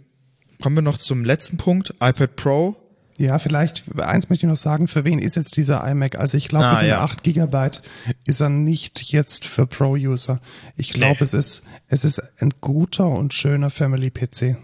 kommen 0.62 0.76
wir 0.76 0.82
noch 0.82 0.98
zum 0.98 1.24
letzten 1.24 1.56
Punkt, 1.56 1.90
iPad 2.00 2.36
Pro. 2.36 2.76
Ja, 3.18 3.38
vielleicht, 3.40 3.84
eins 3.98 4.28
möchte 4.30 4.46
ich 4.46 4.50
noch 4.50 4.56
sagen, 4.56 4.86
für 4.86 5.04
wen 5.04 5.18
ist 5.18 5.34
jetzt 5.34 5.56
dieser 5.56 5.84
iMac? 5.88 6.16
Also 6.16 6.36
ich 6.36 6.48
glaube, 6.48 6.66
Ah, 6.66 6.80
mit 6.80 6.88
ja. 6.90 7.00
8 7.00 7.24
Gigabyte 7.24 7.82
ist 8.24 8.40
er 8.40 8.48
nicht 8.48 9.10
jetzt 9.12 9.44
für 9.44 9.66
Pro-User. 9.66 10.40
Ich 10.76 10.90
glaube, 10.90 11.16
Nee. 11.18 11.24
es 11.24 11.34
ist, 11.34 11.64
es 11.88 12.04
ist 12.04 12.22
ein 12.40 12.50
guter 12.60 13.08
und 13.08 13.34
schöner 13.34 13.70
Family-PC. 13.70 14.56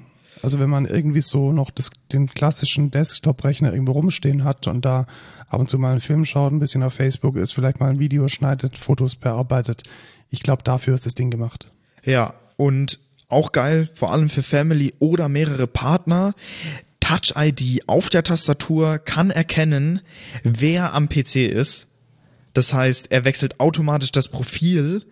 Also 0.42 0.61
wenn 0.61 0.70
man 0.70 0.85
irgendwie 0.87 1.23
so 1.23 1.51
noch 1.53 1.70
das, 1.73 1.90
den 2.12 2.29
klassischen 2.29 2.92
Desktop-Rechner 2.92 3.73
irgendwo 3.73 3.92
rumstehen 3.92 4.44
hat 4.44 4.68
und 4.68 4.85
da 4.85 5.07
ab 5.49 5.59
und 5.59 5.68
zu 5.68 5.79
mal 5.79 5.90
einen 5.92 6.01
Film 6.01 6.25
schaut, 6.25 6.53
ein 6.53 6.61
bisschen 6.61 6.83
auf 6.85 6.94
Facebook 6.94 7.35
ist, 7.37 7.53
vielleicht 7.55 7.81
mal 7.81 7.90
ein 7.90 7.99
Video 7.99 8.29
schneidet, 8.29 8.79
Fotos 8.79 9.16
bearbeitet. 9.16 9.83
Ich 10.31 10.43
glaube, 10.43 10.63
dafür 10.63 10.95
ist 10.95 11.07
das 11.07 11.15
Ding 11.15 11.31
gemacht. 11.31 11.71
Ja, 12.05 12.35
und 12.57 12.99
auch 13.29 13.53
geil, 13.53 13.89
vor 13.95 14.13
allem 14.13 14.31
für 14.31 14.43
Family 14.43 14.95
oder 14.99 15.29
mehrere 15.29 15.67
Partner. 15.67 16.35
Touch 17.01 17.35
ID 17.37 17.83
auf 17.87 18.09
der 18.09 18.23
Tastatur 18.23 18.99
kann 18.99 19.31
erkennen, 19.31 20.01
wer 20.43 20.95
am 20.95 21.09
PC 21.09 21.37
ist. 21.37 21.89
Das 22.55 22.73
heißt, 22.73 23.11
er 23.11 23.25
wechselt 23.25 23.61
automatisch 23.61 24.13
das 24.13 24.29
Profil 24.29 25.05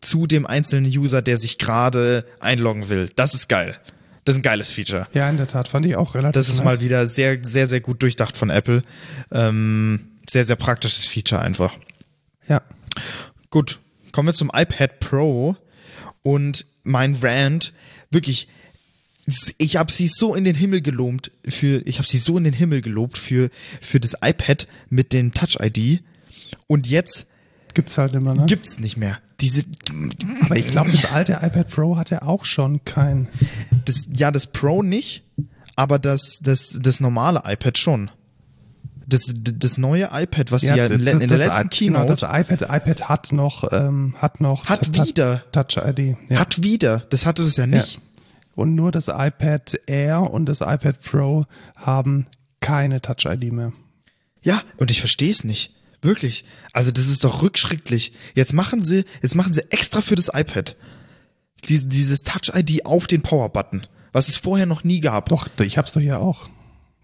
zu 0.00 0.26
dem 0.26 0.46
einzelnen 0.46 0.86
User, 0.86 1.22
der 1.22 1.38
sich 1.38 1.58
gerade 1.58 2.24
einloggen 2.40 2.88
will. 2.88 3.10
Das 3.16 3.34
ist 3.34 3.48
geil. 3.48 3.76
Das 4.24 4.34
ist 4.34 4.40
ein 4.40 4.42
geiles 4.42 4.70
Feature. 4.70 5.06
Ja, 5.14 5.28
in 5.30 5.38
der 5.38 5.46
Tat, 5.46 5.68
fand 5.68 5.86
ich 5.86 5.96
auch 5.96 6.14
relativ 6.14 6.32
Das 6.34 6.48
ist 6.50 6.58
nice. 6.58 6.64
mal 6.64 6.80
wieder 6.80 7.06
sehr, 7.06 7.42
sehr, 7.42 7.66
sehr 7.66 7.80
gut 7.80 8.02
durchdacht 8.02 8.36
von 8.36 8.50
Apple. 8.50 8.82
Ähm, 9.32 10.08
sehr, 10.28 10.44
sehr 10.44 10.56
praktisches 10.56 11.06
Feature 11.06 11.40
einfach. 11.40 11.74
Ja. 12.46 12.60
Gut, 13.48 13.78
kommen 14.18 14.30
wir 14.30 14.34
zum 14.34 14.50
iPad 14.52 14.98
Pro 14.98 15.54
und 16.24 16.66
mein 16.82 17.14
Rant, 17.14 17.72
wirklich, 18.10 18.48
ich 19.58 19.76
habe 19.76 19.92
sie 19.92 20.08
so 20.08 20.34
in 20.34 20.42
den 20.42 20.56
Himmel 20.56 20.80
gelobt 20.80 21.30
für, 21.46 21.86
ich 21.86 21.98
habe 21.98 22.08
sie 22.08 22.18
so 22.18 22.36
in 22.36 22.42
den 22.42 22.52
Himmel 22.52 22.82
gelobt 22.82 23.16
für 23.16 23.48
für 23.80 24.00
das 24.00 24.14
iPad 24.20 24.66
mit 24.90 25.12
dem 25.12 25.34
Touch 25.34 25.58
ID 25.62 26.02
und 26.66 26.88
jetzt 26.88 27.26
Gibt's 27.74 27.96
halt 27.96 28.12
immer, 28.14 28.34
ne? 28.34 28.46
gibt's 28.46 28.80
nicht 28.80 28.96
mehr. 28.96 29.20
Diese, 29.38 29.62
Aber 30.40 30.56
ich 30.56 30.68
glaube, 30.68 30.90
das 30.90 31.04
alte 31.04 31.34
iPad 31.34 31.70
Pro 31.70 31.96
hatte 31.96 32.22
auch 32.22 32.44
schon 32.44 32.84
kein. 32.84 33.28
das, 33.84 34.08
ja, 34.12 34.32
das 34.32 34.48
Pro 34.48 34.82
nicht, 34.82 35.22
aber 35.76 36.00
das, 36.00 36.40
das, 36.42 36.76
das 36.82 36.98
normale 36.98 37.44
iPad 37.46 37.78
schon. 37.78 38.10
Das, 39.10 39.22
das 39.34 39.78
neue 39.78 40.10
iPad, 40.12 40.52
was 40.52 40.60
sie 40.60 40.66
ja 40.68 40.84
in, 40.86 41.00
le- 41.00 41.12
in 41.12 41.18
der 41.20 41.28
das- 41.28 41.46
letzten 41.46 41.68
genau, 41.70 42.00
Keynote 42.04 42.08
das 42.08 42.22
iPad, 42.22 42.62
iPad 42.62 43.08
hat 43.08 43.32
noch, 43.32 43.72
ähm, 43.72 44.14
hat 44.18 44.40
noch 44.42 44.66
Hat 44.66 44.92
Tou- 44.92 45.02
wieder. 45.06 45.42
Touch 45.50 45.78
ID. 45.78 46.16
Ja. 46.28 46.40
hat 46.40 46.62
wieder, 46.62 47.00
das 47.08 47.24
hatte 47.24 47.42
das 47.42 47.56
ja 47.56 47.66
nicht. 47.66 48.00
Und 48.54 48.74
nur 48.74 48.90
das 48.92 49.08
iPad 49.08 49.80
Air 49.86 50.30
und 50.30 50.46
das 50.46 50.60
iPad 50.60 51.00
Pro 51.02 51.46
haben 51.76 52.26
keine 52.60 53.00
Touch 53.00 53.24
ID 53.24 53.50
mehr. 53.52 53.72
Ja, 54.42 54.60
und 54.76 54.90
ich 54.90 55.00
verstehe 55.00 55.30
es 55.30 55.42
nicht. 55.44 55.72
Wirklich. 56.02 56.44
Also 56.72 56.90
das 56.90 57.06
ist 57.06 57.24
doch 57.24 57.42
rückschrittlich. 57.42 58.12
Jetzt 58.34 58.52
machen 58.52 58.82
sie, 58.82 59.04
jetzt 59.22 59.34
machen 59.36 59.52
sie 59.52 59.62
extra 59.70 60.00
für 60.00 60.16
das 60.16 60.28
iPad 60.34 60.76
dies, 61.68 61.88
dieses 61.88 62.22
Touch-ID 62.22 62.84
auf 62.86 63.06
den 63.08 63.22
Power-Button, 63.22 63.86
was 64.12 64.28
es 64.28 64.36
vorher 64.36 64.66
noch 64.66 64.84
nie 64.84 65.00
gab. 65.00 65.28
Doch, 65.30 65.48
ich 65.60 65.76
hab's 65.78 65.92
doch 65.92 66.00
hier 66.00 66.20
auch. 66.20 66.50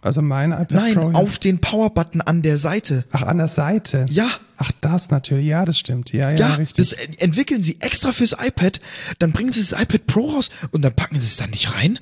Also 0.05 0.23
mein 0.23 0.53
iPad 0.53 0.71
Nein, 0.73 0.95
Pro. 0.95 1.11
auf 1.13 1.39
den 1.39 1.61
Power-Button 1.61 2.21
an 2.21 2.43
der 2.43 2.59
Seite. 2.59 3.05
Ach, 3.13 3.23
an 3.23 3.39
der 3.39 3.49
Seite. 3.49 4.07
Ja. 4.11 4.29
Ach, 4.57 4.71
das 4.81 5.11
natürlich. 5.11 5.47
Ja, 5.47 5.65
das 5.65 5.79
stimmt. 5.79 6.13
Ja, 6.13 6.31
ja, 6.31 6.37
Ja, 6.37 6.55
richtig. 6.57 6.89
das 6.91 6.93
ent- 6.99 7.21
entwickeln 7.21 7.63
sie 7.63 7.81
extra 7.81 8.13
fürs 8.13 8.33
iPad, 8.39 8.81
dann 9.19 9.33
bringen 9.33 9.51
sie 9.53 9.61
das 9.61 9.73
iPad 9.73 10.07
Pro 10.07 10.31
raus 10.33 10.51
und 10.71 10.83
dann 10.83 10.95
packen 10.95 11.19
sie 11.19 11.27
es 11.27 11.37
da 11.37 11.47
nicht 11.47 11.75
rein. 11.75 11.99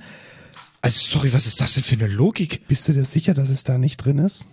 Also 0.83 1.01
sorry, 1.13 1.33
was 1.33 1.47
ist 1.47 1.61
das 1.61 1.75
denn 1.75 1.85
für 1.85 1.95
eine 1.95 2.09
Logik? 2.09 2.67
Bist 2.69 2.89
du 2.89 2.93
dir 2.93 3.05
sicher, 3.05 3.35
dass 3.35 3.49
es 3.51 3.63
da 3.65 3.79
nicht 3.79 3.99
drin 3.99 4.19
ist? 4.19 4.47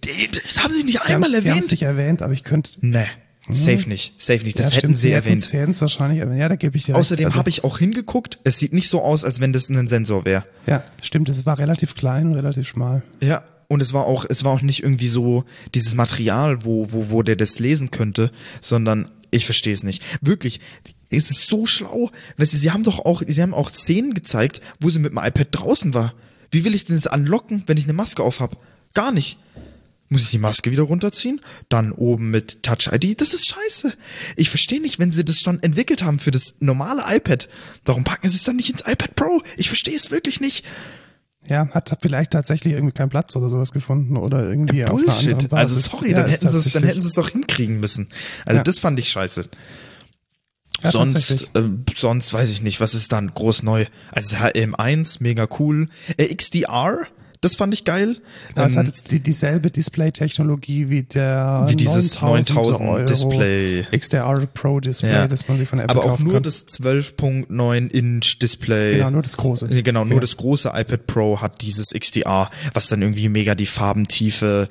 Das 0.00 0.64
haben 0.64 0.72
sie 0.74 0.82
nicht 0.82 1.02
Sie 1.02 1.12
einmal 1.12 1.28
haben's- 1.30 1.42
Sie 1.42 1.50
haben 1.50 1.58
es 1.58 1.64
erwähnt. 1.66 1.70
nicht 1.72 1.82
erwähnt, 1.82 2.22
aber 2.22 2.32
ich 2.32 2.42
könnte. 2.42 2.70
Nee, 2.80 3.04
safe 3.50 3.88
nicht, 3.88 4.22
safe 4.22 4.44
nicht. 4.44 4.58
Das 4.58 4.66
ja, 4.66 4.72
hätten 4.72 4.78
stimmt, 4.78 4.98
sie 4.98 5.12
erwähnt. 5.12 5.44
Sie 5.44 5.58
hätten 5.58 5.72
es 5.72 5.80
wahrscheinlich 5.80 6.20
erwähnt. 6.20 6.40
Ja, 6.40 6.48
da 6.48 6.56
gebe 6.56 6.76
ich 6.76 6.84
dir. 6.84 6.96
Außerdem 6.96 7.26
Also, 7.26 7.38
habe 7.38 7.50
ich 7.50 7.64
auch 7.64 7.78
hingeguckt. 7.78 8.38
Es 8.44 8.58
sieht 8.58 8.72
nicht 8.72 8.88
so 8.88 9.02
aus, 9.02 9.24
als 9.24 9.40
wenn 9.40 9.52
das 9.52 9.68
ein 9.68 9.88
Sensor 9.88 10.24
wäre. 10.24 10.44
Ja, 10.66 10.82
stimmt. 11.02 11.28
Es 11.28 11.44
war 11.44 11.58
relativ 11.58 11.94
klein 11.94 12.28
und 12.28 12.34
relativ 12.34 12.66
schmal. 12.66 13.02
Ja. 13.22 13.44
Und 13.68 13.80
es 13.80 13.92
war 13.92 14.04
auch, 14.04 14.26
es 14.28 14.44
war 14.44 14.52
auch 14.52 14.60
nicht 14.60 14.82
irgendwie 14.82 15.08
so 15.08 15.44
dieses 15.74 15.94
Material, 15.94 16.64
wo, 16.64 16.92
wo, 16.92 17.10
wo 17.10 17.22
der 17.22 17.36
das 17.36 17.58
lesen 17.58 17.90
könnte, 17.90 18.30
sondern 18.60 19.10
ich 19.30 19.46
verstehe 19.46 19.72
es 19.72 19.82
nicht. 19.82 20.02
Wirklich, 20.20 20.60
es 21.10 21.30
ist 21.30 21.48
so 21.48 21.66
schlau. 21.66 22.10
Weil 22.36 22.46
sie, 22.46 22.58
sie 22.58 22.70
haben 22.70 22.82
doch 22.82 23.00
auch, 23.00 23.22
sie 23.26 23.42
haben 23.42 23.54
auch 23.54 23.70
Szenen 23.70 24.14
gezeigt, 24.14 24.60
wo 24.80 24.90
sie 24.90 24.98
mit 24.98 25.12
dem 25.12 25.18
iPad 25.18 25.48
draußen 25.50 25.94
war. 25.94 26.14
Wie 26.50 26.64
will 26.64 26.74
ich 26.74 26.84
denn 26.84 26.96
das 26.96 27.06
anlocken, 27.06 27.64
wenn 27.66 27.76
ich 27.76 27.84
eine 27.84 27.94
Maske 27.94 28.22
auf 28.22 28.40
hab? 28.40 28.56
Gar 28.94 29.12
nicht. 29.12 29.38
Muss 30.14 30.22
ich 30.22 30.30
die 30.30 30.38
Maske 30.38 30.70
wieder 30.70 30.84
runterziehen? 30.84 31.40
Dann 31.68 31.90
oben 31.90 32.30
mit 32.30 32.62
Touch 32.62 32.86
ID? 32.92 33.20
Das 33.20 33.34
ist 33.34 33.48
scheiße. 33.48 33.92
Ich 34.36 34.48
verstehe 34.48 34.80
nicht, 34.80 35.00
wenn 35.00 35.10
sie 35.10 35.24
das 35.24 35.40
schon 35.40 35.60
entwickelt 35.60 36.04
haben 36.04 36.20
für 36.20 36.30
das 36.30 36.54
normale 36.60 37.02
iPad. 37.16 37.48
Warum 37.84 38.04
packen 38.04 38.28
sie 38.28 38.36
es 38.36 38.44
dann 38.44 38.54
nicht 38.54 38.70
ins 38.70 38.82
iPad 38.82 39.16
Pro? 39.16 39.42
Ich 39.56 39.66
verstehe 39.66 39.96
es 39.96 40.12
wirklich 40.12 40.40
nicht. 40.40 40.64
Ja, 41.48 41.68
hat 41.70 41.98
vielleicht 42.00 42.30
tatsächlich 42.30 42.74
irgendwie 42.74 42.92
keinen 42.94 43.08
Platz 43.08 43.34
oder 43.34 43.48
sowas 43.48 43.72
gefunden 43.72 44.16
oder 44.16 44.48
irgendwie 44.48 44.84
auf 44.84 44.92
einer 45.02 45.12
anderen 45.12 45.30
Bullshit. 45.32 45.50
Basis. 45.50 45.76
Also 45.76 45.90
sorry, 45.96 46.10
Ja, 46.12 46.18
dann, 46.22 46.30
hätten 46.30 46.48
sie 46.48 46.56
es, 46.58 46.72
dann 46.72 46.84
hätten 46.84 47.02
sie 47.02 47.08
es 47.08 47.14
doch 47.14 47.28
hinkriegen 47.30 47.80
müssen. 47.80 48.08
Also 48.46 48.58
Ja. 48.58 48.62
das 48.62 48.78
fand 48.78 48.96
ich 49.00 49.08
scheiße. 49.10 49.48
Ja, 50.84 50.90
sonst, 50.92 51.50
äh, 51.56 51.62
sonst 51.96 52.32
weiß 52.32 52.52
ich 52.52 52.62
nicht, 52.62 52.80
was 52.80 52.94
ist 52.94 53.10
dann 53.10 53.34
groß 53.34 53.64
neu. 53.64 53.86
Also 54.12 54.36
HLM1, 54.36 55.16
mega 55.18 55.48
cool. 55.58 55.88
Äh, 56.18 56.32
XDR, 56.32 57.00
das 57.44 57.56
fand 57.56 57.74
ich 57.74 57.84
geil. 57.84 58.16
Ja, 58.56 58.66
es 58.66 58.72
Ähm, 58.72 58.78
hat 58.78 58.86
jetzt 58.86 59.10
die, 59.10 59.20
dieselbe 59.20 59.70
Display-Technologie 59.70 60.88
wie 60.88 61.02
der 61.02 61.66
Wie 61.68 61.76
dieses 61.76 62.20
9000 62.20 62.50
9000 62.56 62.88
Euro 62.88 63.04
Display. 63.04 63.86
XDR 63.96 64.46
Pro 64.52 64.80
Display, 64.80 65.12
ja. 65.12 65.26
das 65.28 65.46
man 65.48 65.58
sich 65.58 65.68
von 65.68 65.78
Apple 65.78 65.94
Aber 65.96 66.04
auch 66.12 66.18
nur 66.18 66.34
kann. 66.34 66.42
das 66.42 66.66
12.9 66.66 67.88
Inch 67.90 68.38
Display. 68.40 68.94
Genau, 68.96 69.10
nur 69.10 69.22
das 69.22 69.36
große. 69.36 69.66
Äh, 69.70 69.82
Genau, 69.82 70.04
nur 70.04 70.14
Ja. 70.14 70.20
das 70.20 70.36
große 70.36 70.68
iPad 70.74 71.06
Pro 71.06 71.40
hat 71.40 71.62
dieses 71.62 71.90
XDR, 71.92 72.50
was 72.72 72.88
dann 72.88 73.02
irgendwie 73.02 73.28
mega 73.28 73.54
die 73.54 73.66
Farbentiefe, 73.66 74.68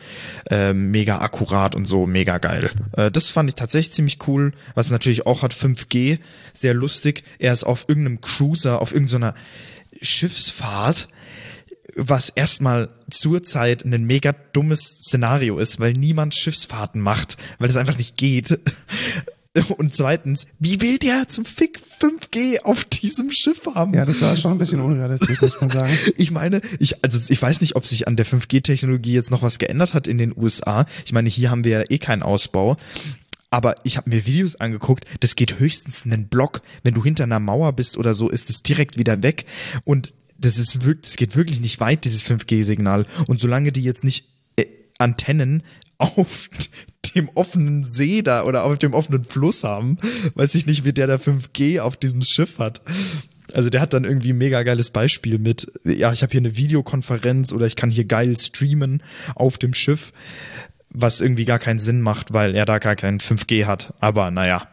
äh, 0.50 0.74
mega 0.74 1.20
akkurat 1.20 1.76
und 1.76 1.86
so, 1.88 2.08
mega 2.08 2.38
geil. 2.40 2.72
Äh, 2.98 3.12
das 3.12 3.30
fand 3.30 3.50
ich 3.50 3.56
tatsächlich 3.56 3.94
ziemlich 3.94 4.18
cool. 4.28 4.52
Was 4.76 4.90
natürlich 4.90 5.26
auch 5.26 5.42
hat 5.44 5.54
5G, 5.54 6.18
sehr 6.54 6.74
lustig. 6.74 7.24
Er 7.40 7.54
ist 7.54 7.64
auf 7.64 7.86
irgendeinem 7.88 8.22
Cruiser, 8.22 8.82
auf 8.82 8.94
irgendeiner 8.94 9.34
Schiffsfahrt, 10.02 11.08
was 11.96 12.30
erstmal 12.30 12.90
zurzeit 13.10 13.84
ein 13.84 14.04
mega 14.06 14.34
dummes 14.54 14.80
Szenario 15.02 15.58
ist, 15.60 15.80
weil 15.80 15.94
niemand 15.94 16.36
Schiffsfahrten 16.36 17.02
macht, 17.02 17.38
weil 17.60 17.68
das 17.68 17.78
einfach 17.78 17.98
nicht 17.98 18.18
geht. 18.18 18.60
Und 19.78 19.94
zweitens, 19.94 20.48
wie 20.58 20.82
will 20.82 20.98
der 20.98 21.28
zum 21.28 21.46
Fick 21.46 21.80
5G 21.80 22.64
auf 22.64 22.86
diesem 22.86 23.30
Schiff 23.30 23.62
haben? 23.76 23.94
Ja, 23.94 24.04
das 24.04 24.20
war 24.22 24.36
schon 24.36 24.54
ein 24.54 24.58
bisschen 24.58 24.82
unrealistisch, 24.82 25.40
muss 25.42 25.62
man 25.62 25.70
sagen. 25.70 25.94
Ich 26.18 26.32
meine, 26.32 26.62
ich, 26.80 27.04
also 27.04 27.20
ich 27.30 27.40
weiß 27.40 27.62
nicht, 27.62 27.76
ob 27.76 27.86
sich 27.86 28.08
an 28.08 28.16
der 28.16 28.26
5G-Technologie 28.26 29.14
jetzt 29.14 29.30
noch 29.30 29.44
was 29.44 29.60
geändert 29.60 29.94
hat 29.94 30.08
in 30.08 30.18
den 30.18 30.36
USA. 30.36 30.88
Ich 31.06 31.14
meine, 31.14 31.30
hier 31.30 31.52
haben 31.52 31.64
wir 31.64 31.80
ja 31.80 31.84
eh 31.88 32.00
keinen 32.00 32.24
Ausbau. 32.24 32.78
Aber 33.52 33.76
ich 33.84 33.98
habe 33.98 34.10
mir 34.10 34.26
Videos 34.26 34.56
angeguckt, 34.56 35.06
das 35.20 35.36
geht 35.36 35.60
höchstens 35.60 36.06
einen 36.06 36.28
Block. 36.28 36.62
Wenn 36.82 36.96
du 36.96 37.04
hinter 37.04 37.26
einer 37.26 37.40
Mauer 37.40 37.74
bist 37.74 37.98
oder 37.98 38.16
so, 38.16 38.30
ist 38.30 38.50
es 38.50 38.64
direkt 38.64 38.98
wieder 38.98 39.22
weg. 39.22 39.46
Und 39.86 40.16
das 40.38 40.58
ist 40.58 40.84
wirklich, 40.84 41.12
das 41.12 41.16
geht 41.16 41.36
wirklich 41.36 41.60
nicht 41.60 41.80
weit, 41.80 42.06
dieses 42.06 42.26
5G-Signal. 42.26 43.06
Und 43.28 43.40
solange 43.40 43.72
die 43.72 43.84
jetzt 43.84 44.04
nicht 44.04 44.26
äh, 44.56 44.66
Antennen 44.98 45.64
auf 45.98 46.50
dem 47.16 47.30
offenen 47.36 47.84
See 47.84 48.22
da 48.22 48.44
oder 48.44 48.64
auf 48.64 48.80
dem 48.80 48.94
offenen 48.94 49.24
Fluss 49.24 49.64
haben, 49.64 49.98
weiß 50.36 50.56
ich 50.56 50.66
nicht, 50.66 50.86
wie 50.86 50.94
der 50.94 51.08
da 51.08 51.16
5G 51.16 51.80
auf 51.80 51.98
diesem 51.98 52.22
Schiff 52.22 52.60
hat. 52.60 52.82
Also 53.54 53.70
der 53.70 53.82
hat 53.82 53.94
dann 53.94 54.04
irgendwie 54.04 54.32
ein 54.32 54.38
mega 54.38 54.64
geiles 54.64 54.90
Beispiel 54.90 55.38
mit, 55.38 55.72
ja, 55.84 56.12
ich 56.12 56.24
habe 56.24 56.32
hier 56.32 56.42
eine 56.42 56.56
Videokonferenz 56.56 57.52
oder 57.52 57.68
ich 57.68 57.76
kann 57.76 57.92
hier 57.92 58.06
geil 58.06 58.36
streamen 58.38 59.04
auf 59.36 59.58
dem 59.58 59.74
Schiff, 59.74 60.12
was 60.90 61.22
irgendwie 61.22 61.46
gar 61.46 61.60
keinen 61.60 61.80
Sinn 61.80 62.02
macht, 62.02 62.34
weil 62.34 62.56
er 62.56 62.66
da 62.66 62.80
gar 62.80 62.96
kein 62.96 63.20
5G 63.20 63.66
hat. 63.66 63.94
Aber 64.00 64.32
naja, 64.32 64.68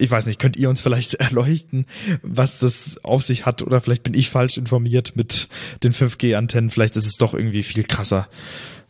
ich 0.00 0.10
weiß 0.10 0.26
nicht, 0.26 0.40
könnt 0.40 0.56
ihr 0.56 0.68
uns 0.68 0.80
vielleicht 0.80 1.14
erleuchten, 1.20 1.86
was 2.22 2.58
das 2.58 3.04
auf 3.04 3.22
sich 3.22 3.46
hat 3.46 3.62
oder 3.62 3.80
vielleicht 3.80 4.02
bin 4.02 4.14
ich 4.14 4.30
falsch 4.30 4.56
informiert 4.56 5.12
mit 5.16 5.48
den 5.82 5.92
5G-Antennen, 5.92 6.70
vielleicht 6.70 6.96
ist 6.96 7.06
es 7.06 7.16
doch 7.16 7.34
irgendwie 7.34 7.62
viel 7.62 7.84
krasser. 7.84 8.28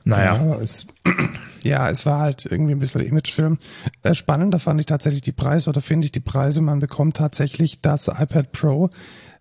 Naja. 0.05 0.37
Ja, 0.37 0.57
es, 0.57 0.87
ja, 1.63 1.91
es 1.91 2.07
war 2.07 2.21
halt 2.21 2.47
irgendwie 2.47 2.73
ein 2.73 2.79
bisschen 2.79 3.03
Imagefilm. 3.03 3.59
Äh, 4.03 4.15
Spannender 4.15 4.59
fand 4.59 4.81
ich 4.81 4.87
tatsächlich 4.87 5.21
die 5.21 5.33
Preise 5.33 5.69
oder 5.69 5.83
finde 5.83 6.07
ich 6.07 6.13
die 6.13 6.21
Preise. 6.21 6.63
Man 6.63 6.79
bekommt 6.79 7.17
tatsächlich 7.17 7.83
das 7.83 8.09
iPad 8.09 8.53
Pro 8.53 8.91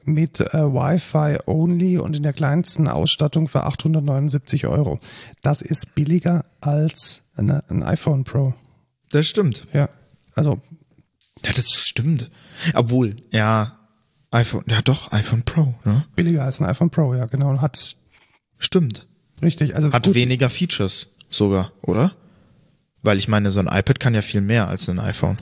mit 0.03 0.39
äh, 0.39 0.53
Wi-Fi 0.53 1.39
only 1.45 1.97
und 1.97 2.15
in 2.15 2.23
der 2.23 2.33
kleinsten 2.33 2.87
Ausstattung 2.87 3.47
für 3.47 3.63
879 3.63 4.67
Euro. 4.67 4.99
Das 5.41 5.61
ist 5.61 5.95
billiger 5.95 6.45
als 6.61 7.23
eine, 7.35 7.63
ein 7.69 7.83
iPhone 7.83 8.23
Pro. 8.23 8.53
Das 9.11 9.27
stimmt. 9.27 9.67
Ja, 9.73 9.89
also 10.35 10.59
Ja, 11.45 11.51
das 11.53 11.71
stimmt. 11.71 12.29
Obwohl, 12.73 13.15
ja, 13.31 13.79
iPhone, 14.31 14.63
ja 14.69 14.81
doch, 14.81 15.11
iPhone 15.11 15.43
Pro, 15.43 15.73
ne? 15.83 16.03
billiger 16.15 16.43
als 16.43 16.59
ein 16.59 16.65
iPhone 16.65 16.89
Pro, 16.89 17.15
ja 17.15 17.25
genau. 17.25 17.49
Und 17.49 17.61
hat 17.61 17.95
Stimmt. 18.59 19.07
richtig, 19.41 19.75
also 19.75 19.91
Hat 19.91 20.05
gut, 20.05 20.15
weniger 20.15 20.49
Features 20.49 21.07
sogar, 21.29 21.71
oder? 21.81 22.11
Weil 23.01 23.17
ich 23.17 23.27
meine, 23.27 23.51
so 23.51 23.59
ein 23.61 23.67
iPad 23.67 23.99
kann 23.99 24.13
ja 24.13 24.21
viel 24.21 24.41
mehr 24.41 24.67
als 24.67 24.89
ein 24.89 24.99
iPhone. 24.99 25.37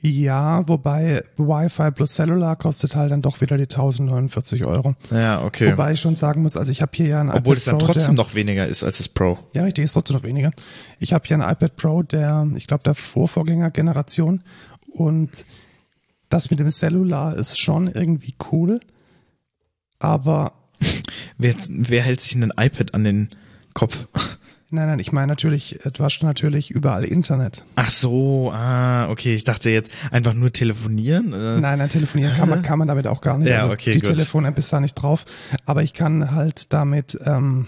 ja, 0.00 0.66
wobei 0.68 1.22
Wi-Fi 1.36 1.92
plus 1.92 2.14
Cellular 2.14 2.56
kostet 2.56 2.96
halt 2.96 3.12
dann 3.12 3.22
doch 3.22 3.40
wieder 3.40 3.56
die 3.56 3.64
1049 3.64 4.64
Euro. 4.64 4.96
Ja, 5.10 5.44
okay. 5.44 5.72
Wobei 5.72 5.92
ich 5.92 6.00
schon 6.00 6.16
sagen 6.16 6.42
muss, 6.42 6.56
also 6.56 6.72
ich 6.72 6.82
habe 6.82 6.92
hier 6.94 7.06
ja 7.06 7.20
ein 7.20 7.30
Obwohl 7.30 7.54
iPad 7.54 7.56
es 7.56 7.64
dann 7.64 7.78
Pro, 7.78 7.86
trotzdem 7.86 8.16
der, 8.16 8.24
noch 8.24 8.34
weniger 8.34 8.66
ist 8.66 8.82
als 8.82 8.98
das 8.98 9.08
Pro. 9.08 9.38
Ja, 9.54 9.62
richtig, 9.62 9.84
ist 9.84 9.92
trotzdem 9.92 10.16
noch 10.16 10.24
weniger. 10.24 10.50
Ich 10.98 11.12
habe 11.12 11.24
hier 11.26 11.40
ein 11.40 11.48
iPad 11.48 11.76
Pro, 11.76 12.02
der, 12.02 12.48
ich 12.56 12.66
glaube, 12.66 12.82
der 12.82 12.94
Vorvorgängergeneration 12.94 14.42
und 14.98 15.46
das 16.28 16.50
mit 16.50 16.60
dem 16.60 16.70
Cellular 16.70 17.36
ist 17.36 17.58
schon 17.58 17.86
irgendwie 17.88 18.34
cool, 18.52 18.80
aber 19.98 20.52
Wer, 21.38 21.54
wer 21.68 22.02
hält 22.02 22.20
sich 22.20 22.34
ein 22.36 22.52
iPad 22.56 22.94
an 22.94 23.04
den 23.04 23.30
Kopf? 23.74 24.06
nein, 24.70 24.86
nein, 24.86 24.98
ich 25.00 25.12
meine 25.12 25.26
natürlich, 25.28 25.78
du 25.92 26.04
hast 26.04 26.22
natürlich 26.22 26.70
überall 26.70 27.04
Internet. 27.04 27.64
Ach 27.74 27.90
so, 27.90 28.50
ah, 28.52 29.08
okay. 29.10 29.34
Ich 29.34 29.44
dachte 29.44 29.70
jetzt 29.70 29.90
einfach 30.12 30.34
nur 30.34 30.52
telefonieren. 30.52 31.32
Äh, 31.32 31.60
Nein, 31.60 31.78
nein, 31.78 31.88
telefonieren 31.88 32.34
kann 32.36 32.48
man, 32.48 32.62
kann 32.62 32.78
man 32.78 32.86
damit 32.88 33.06
auch 33.06 33.20
gar 33.20 33.38
nicht. 33.38 33.48
Ja, 33.48 33.62
also 33.62 33.72
okay, 33.72 33.92
die. 33.92 34.00
Telefon-App 34.00 34.58
ist 34.58 34.72
da 34.72 34.80
nicht 34.80 34.94
drauf, 34.94 35.24
aber 35.64 35.82
ich 35.82 35.94
kann 35.94 36.30
halt 36.32 36.72
damit, 36.72 37.18
ähm, 37.24 37.66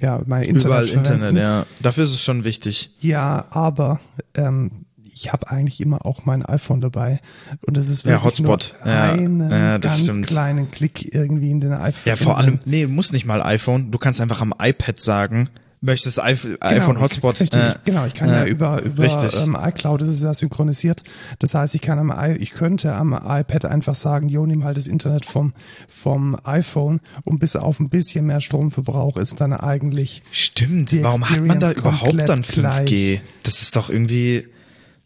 ja, 0.00 0.22
mein 0.24 0.44
Internet 0.44 0.64
Überall 0.64 0.86
verwenden. 0.86 1.12
Internet, 1.12 1.42
ja. 1.42 1.66
Dafür 1.82 2.04
ist 2.04 2.12
es 2.12 2.22
schon 2.22 2.44
wichtig. 2.44 2.92
Ja, 3.00 3.46
aber 3.50 4.00
ähm, 4.34 4.86
ich 5.20 5.32
habe 5.32 5.50
eigentlich 5.50 5.80
immer 5.80 6.04
auch 6.06 6.24
mein 6.24 6.44
iPhone 6.44 6.80
dabei 6.80 7.20
und 7.66 7.76
es 7.76 7.88
ist 7.88 8.04
Ja, 8.04 8.12
wirklich 8.24 8.40
Hotspot. 8.40 8.74
nur 8.84 8.92
Ja, 8.92 9.12
einen 9.12 9.50
ja, 9.50 9.78
das 9.78 9.92
ganz 9.98 10.02
stimmt. 10.08 10.26
kleinen 10.26 10.70
Klick 10.70 11.14
irgendwie 11.14 11.50
in 11.50 11.60
den 11.60 11.72
iPhone. 11.72 12.02
Ja, 12.04 12.16
vor 12.16 12.38
allem, 12.38 12.58
nee, 12.64 12.86
muss 12.86 13.12
nicht 13.12 13.26
mal 13.26 13.42
iPhone. 13.42 13.90
Du 13.90 13.98
kannst 13.98 14.20
einfach 14.20 14.40
am 14.40 14.54
iPad 14.62 14.98
sagen, 15.00 15.48
möchtest 15.82 16.20
iPhone, 16.22 16.58
Genau, 16.60 16.74
iPhone 16.74 17.00
Hotspot. 17.00 17.36
ich- 17.36 17.40
Richtig, 17.42 17.60
äh, 17.62 17.74
genau, 17.86 18.04
ich 18.04 18.12
kann 18.12 18.28
ja, 18.28 18.44
äh, 18.44 18.50
über, 18.50 18.82
über 18.82 19.02
richtig. 19.02 19.34
ähm, 19.42 19.56
iCloud, 19.58 20.02
das 20.02 20.10
ist 20.10 20.22
ja 20.22 20.34
synchronisiert. 20.34 21.02
Das 21.38 21.54
heißt, 21.54 21.74
ich 21.74 21.80
kann 21.80 21.98
am 21.98 22.10
I 22.10 22.36
ich 22.38 22.52
könnte 22.52 22.94
am 22.94 23.14
iPad 23.14 23.64
einfach 23.64 23.94
sagen, 23.94 24.28
jo, 24.28 24.44
nimm 24.44 24.64
halt 24.64 24.76
das 24.76 24.86
Internet 24.86 25.24
vom, 25.24 25.54
vom 25.88 26.36
iPhone 26.44 27.00
und 27.24 27.38
bis 27.38 27.56
auf 27.56 27.80
ein 27.80 27.88
bisschen 27.88 28.26
mehr 28.26 28.40
Stromverbrauch 28.42 29.16
ist 29.16 29.40
dann 29.40 29.54
eigentlich 29.54 30.22
Stimmt, 30.32 30.92
warum 31.02 31.28
hat 31.30 31.40
man 31.46 31.60
da 31.60 31.70
überhaupt 31.72 32.12
dann 32.28 32.42
komplett 32.42 32.44
5G? 32.46 32.60
gleich. 32.60 33.22
Das 33.42 33.62
ist 33.62 33.74
doch 33.76 33.88
irgendwie 33.88 34.46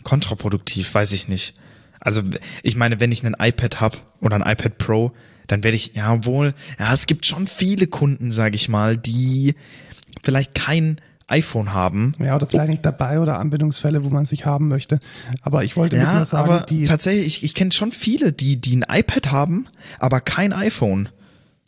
kontraproduktiv, 0.04 0.94
weiß 0.94 1.12
ich 1.12 1.28
nicht. 1.28 1.54
Also 2.00 2.22
ich 2.62 2.76
meine, 2.76 3.00
wenn 3.00 3.12
ich 3.12 3.24
ein 3.24 3.34
iPad 3.38 3.80
hab 3.80 4.02
oder 4.20 4.36
ein 4.36 4.42
iPad 4.42 4.78
Pro, 4.78 5.12
dann 5.46 5.64
werde 5.64 5.76
ich, 5.76 5.92
ja 5.94 6.24
wohl, 6.24 6.54
ja, 6.78 6.92
es 6.92 7.06
gibt 7.06 7.26
schon 7.26 7.46
viele 7.46 7.86
Kunden, 7.86 8.30
sage 8.30 8.56
ich 8.56 8.68
mal, 8.68 8.96
die 8.96 9.54
vielleicht 10.22 10.54
kein 10.54 11.00
iPhone 11.26 11.72
haben. 11.72 12.12
Ja, 12.18 12.36
oder 12.36 12.46
vielleicht 12.46 12.68
nicht 12.68 12.84
dabei 12.84 13.20
oder 13.20 13.38
Anwendungsfälle, 13.38 14.04
wo 14.04 14.10
man 14.10 14.24
sich 14.24 14.44
haben 14.44 14.68
möchte. 14.68 15.00
Aber 15.42 15.64
ich 15.64 15.76
wollte 15.76 15.96
Ja, 15.96 16.16
nur 16.16 16.24
sagen, 16.24 16.50
aber 16.50 16.60
die, 16.66 16.84
tatsächlich, 16.84 17.26
ich, 17.26 17.44
ich 17.44 17.54
kenne 17.54 17.72
schon 17.72 17.92
viele, 17.92 18.32
die, 18.32 18.56
die 18.56 18.76
ein 18.76 18.84
iPad 18.88 19.32
haben, 19.32 19.66
aber 19.98 20.20
kein 20.20 20.52
iPhone. 20.52 21.08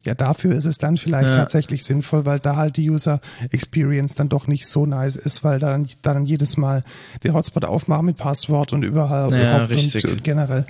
Ja, 0.07 0.15
dafür 0.15 0.55
ist 0.55 0.65
es 0.65 0.79
dann 0.79 0.97
vielleicht 0.97 1.29
Ja. 1.31 1.37
tatsächlich 1.37 1.85
sinnvoll, 1.85 2.25
weil 2.25 2.39
da 2.41 2.57
halt 2.57 2.77
die 2.77 2.89
User 2.91 3.21
Experience 3.51 4.15
dann 4.15 4.29
doch 4.29 4.47
nicht 4.47 4.67
so 4.67 4.87
nice 4.87 5.17
ist, 5.17 5.45
weil 5.45 5.59
da 5.59 5.71
dann, 5.71 5.87
da 6.03 6.15
dann 6.15 6.25
jedes 6.25 6.57
Mal 6.57 6.85
den 7.25 7.35
Hotspot 7.35 7.65
aufmachen 7.65 8.07
mit 8.07 8.17
Passwort 8.17 8.73
und 8.73 8.83
überall 8.83 9.31
Ja. 9.33 9.65
Und, 9.65 10.05
und 10.05 10.25
generell. 10.25 10.65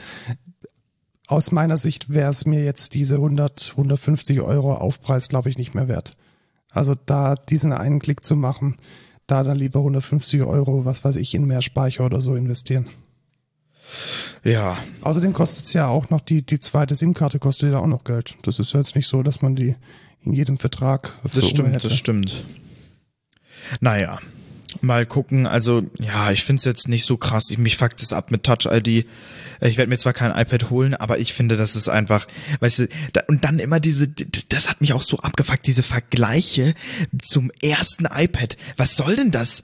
Aus 1.28 1.50
meiner 1.50 1.76
Sicht 1.76 2.08
wäre 2.10 2.30
es 2.30 2.46
mir 2.46 2.64
jetzt 2.64 2.94
diese 2.94 3.16
100, 3.16 3.70
150 3.72 4.40
Euro 4.40 4.74
Aufpreis, 4.74 5.28
glaube 5.28 5.48
ich, 5.48 5.58
nicht 5.58 5.74
mehr 5.74 5.88
wert. 5.88 6.16
Also 6.70 6.94
da 7.06 7.34
diesen 7.34 7.72
einen 7.72 7.98
Klick 7.98 8.22
zu 8.24 8.36
machen, 8.36 8.76
da 9.26 9.42
dann 9.42 9.56
lieber 9.58 9.80
150 9.80 10.42
Euro, 10.42 10.84
was 10.84 11.04
weiß 11.04 11.16
ich, 11.16 11.34
in 11.34 11.44
mehr 11.46 11.62
Speicher 11.62 12.04
oder 12.04 12.20
so 12.20 12.36
investieren. 12.36 12.86
Ja, 14.44 14.76
Außerdem 15.02 15.32
kostet 15.32 15.66
es 15.66 15.72
ja 15.72 15.88
auch 15.88 16.10
noch, 16.10 16.20
die, 16.20 16.42
die 16.42 16.60
zweite 16.60 16.94
SIM-Karte 16.94 17.38
kostet 17.38 17.72
ja 17.72 17.78
auch 17.78 17.86
noch 17.86 18.04
Geld. 18.04 18.36
Das 18.42 18.58
ist 18.58 18.72
ja 18.72 18.80
jetzt 18.80 18.94
nicht 18.94 19.08
so, 19.08 19.22
dass 19.22 19.42
man 19.42 19.56
die 19.56 19.76
in 20.22 20.32
jedem 20.32 20.56
Vertrag 20.56 21.18
das 21.32 21.48
stimmt, 21.48 21.72
hätte. 21.72 21.88
das 21.88 21.96
stimmt. 21.96 22.44
Naja, 23.80 24.18
mal 24.80 25.06
gucken. 25.06 25.46
Also, 25.46 25.82
ja, 26.00 26.30
ich 26.30 26.44
finde 26.44 26.60
es 26.60 26.64
jetzt 26.64 26.88
nicht 26.88 27.04
so 27.04 27.16
krass. 27.16 27.50
Ich, 27.50 27.58
mich 27.58 27.76
fuckt 27.76 28.02
es 28.02 28.12
ab 28.12 28.30
mit 28.30 28.42
Touch-ID. 28.44 29.06
Ich 29.60 29.76
werde 29.76 29.88
mir 29.88 29.98
zwar 29.98 30.12
kein 30.12 30.32
iPad 30.36 30.70
holen, 30.70 30.94
aber 30.94 31.18
ich 31.18 31.32
finde, 31.32 31.56
das 31.56 31.76
ist 31.76 31.88
einfach, 31.88 32.26
weißt 32.60 32.80
du, 32.80 32.88
da, 33.12 33.22
und 33.28 33.44
dann 33.44 33.58
immer 33.58 33.80
diese, 33.80 34.08
das 34.08 34.68
hat 34.68 34.80
mich 34.80 34.92
auch 34.92 35.02
so 35.02 35.18
abgefuckt, 35.18 35.66
diese 35.66 35.82
Vergleiche 35.82 36.74
zum 37.22 37.50
ersten 37.62 38.06
iPad. 38.06 38.56
Was 38.76 38.96
soll 38.96 39.16
denn 39.16 39.30
das? 39.30 39.62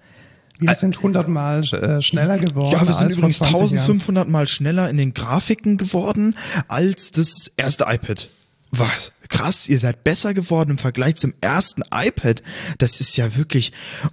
Wir 0.59 0.75
sind 0.75 0.97
100 0.97 1.29
Mal 1.29 1.65
äh, 1.65 2.01
schneller 2.01 2.39
geworden. 2.39 2.73
Ja, 2.73 2.87
wir 2.87 2.95
sind 2.95 3.13
übrigens 3.13 3.39
20 3.39 3.53
Jahren. 3.53 3.79
1500 3.79 4.29
Mal 4.29 4.47
schneller 4.47 4.89
in 4.89 4.97
den 4.97 5.13
Grafiken 5.15 5.77
geworden 5.77 6.37
als 6.69 7.11
das 7.11 7.51
erste 7.57 7.85
iPad. 7.89 8.29
Was? 8.71 9.13
Krass, 9.29 9.69
ihr 9.69 9.79
seid 9.79 10.03
besser 10.03 10.33
geworden 10.33 10.73
im 10.73 10.79
Vergleich 10.79 11.17
zum 11.17 11.35
ersten 11.41 11.83
iPad. 11.93 12.43
Das 12.79 13.01
ist 13.01 13.17
ja 13.17 13.37
wirklich 13.37 13.73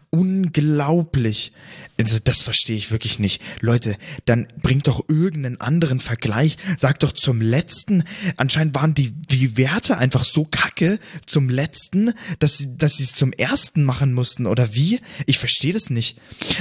unglaublich. 0.10 1.54
Also 2.00 2.18
das 2.24 2.44
verstehe 2.44 2.78
ich 2.78 2.92
wirklich 2.92 3.20
nicht. 3.20 3.42
Leute, 3.60 3.96
dann 4.26 4.48
bringt 4.62 4.88
doch 4.88 5.04
irgendeinen 5.10 5.60
anderen 5.60 6.00
Vergleich. 6.00 6.58
Sagt 6.78 7.04
doch 7.04 7.12
zum 7.12 7.42
letzten. 7.42 8.04
Anscheinend 8.38 8.74
waren 8.76 8.94
die, 8.94 9.12
die 9.12 9.58
Werte 9.58 9.98
einfach 9.98 10.24
so 10.24 10.46
kacke 10.46 11.00
zum 11.26 11.50
letzten, 11.50 12.14
dass 12.40 12.58
sie, 12.58 12.78
dass 12.78 12.98
sie 12.98 13.04
es 13.04 13.16
zum 13.16 13.34
ersten 13.34 13.84
machen 13.84 14.14
mussten. 14.14 14.46
Oder 14.48 14.74
wie? 14.74 15.02
Ich 15.26 15.40
verstehe 15.40 15.74
das 15.74 15.90
nicht. 15.90 16.18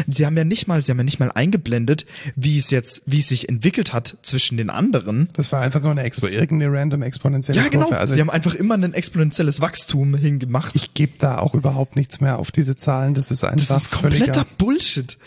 Sie 0.08 0.26
haben 0.26 0.36
ja 0.36 0.44
nicht 0.44 0.66
mal, 0.66 0.82
sie 0.82 0.90
haben 0.90 0.98
ja 0.98 1.04
nicht 1.04 1.20
mal 1.20 1.30
eingeblendet, 1.30 2.04
wie 2.34 2.58
es 2.58 2.70
jetzt, 2.70 3.02
wie 3.06 3.20
es 3.20 3.28
sich 3.28 3.48
entwickelt 3.48 3.92
hat 3.92 4.16
zwischen 4.22 4.56
den 4.56 4.70
anderen. 4.70 5.28
Das 5.34 5.52
war 5.52 5.60
einfach 5.60 5.82
nur 5.82 5.92
eine 5.92 6.02
Expo, 6.02 6.26
irgendeine 6.26 6.72
random 6.72 7.02
exponentielle 7.02 7.60
Ja, 7.60 7.68
genau. 7.68 7.84
Kurve. 7.84 7.98
Also 7.98 8.14
sie 8.14 8.20
haben 8.20 8.30
einfach 8.30 8.54
immer 8.54 8.74
ein 8.74 8.94
exponentielles 8.94 9.60
Wachstum 9.60 10.16
hingemacht. 10.16 10.74
ich 10.74 10.94
gebe 10.94 11.12
da 11.18 11.38
auch 11.38 11.54
überhaupt 11.54 11.96
nichts 11.96 12.20
mehr 12.20 12.38
auf 12.38 12.50
diese 12.50 12.74
Zahlen. 12.74 13.14
Das 13.14 13.30
ist 13.30 13.44
einfach 13.44 13.66
das 13.68 13.82
ist 13.82 13.90
kompletter 13.90 14.24
völliger 14.24 14.46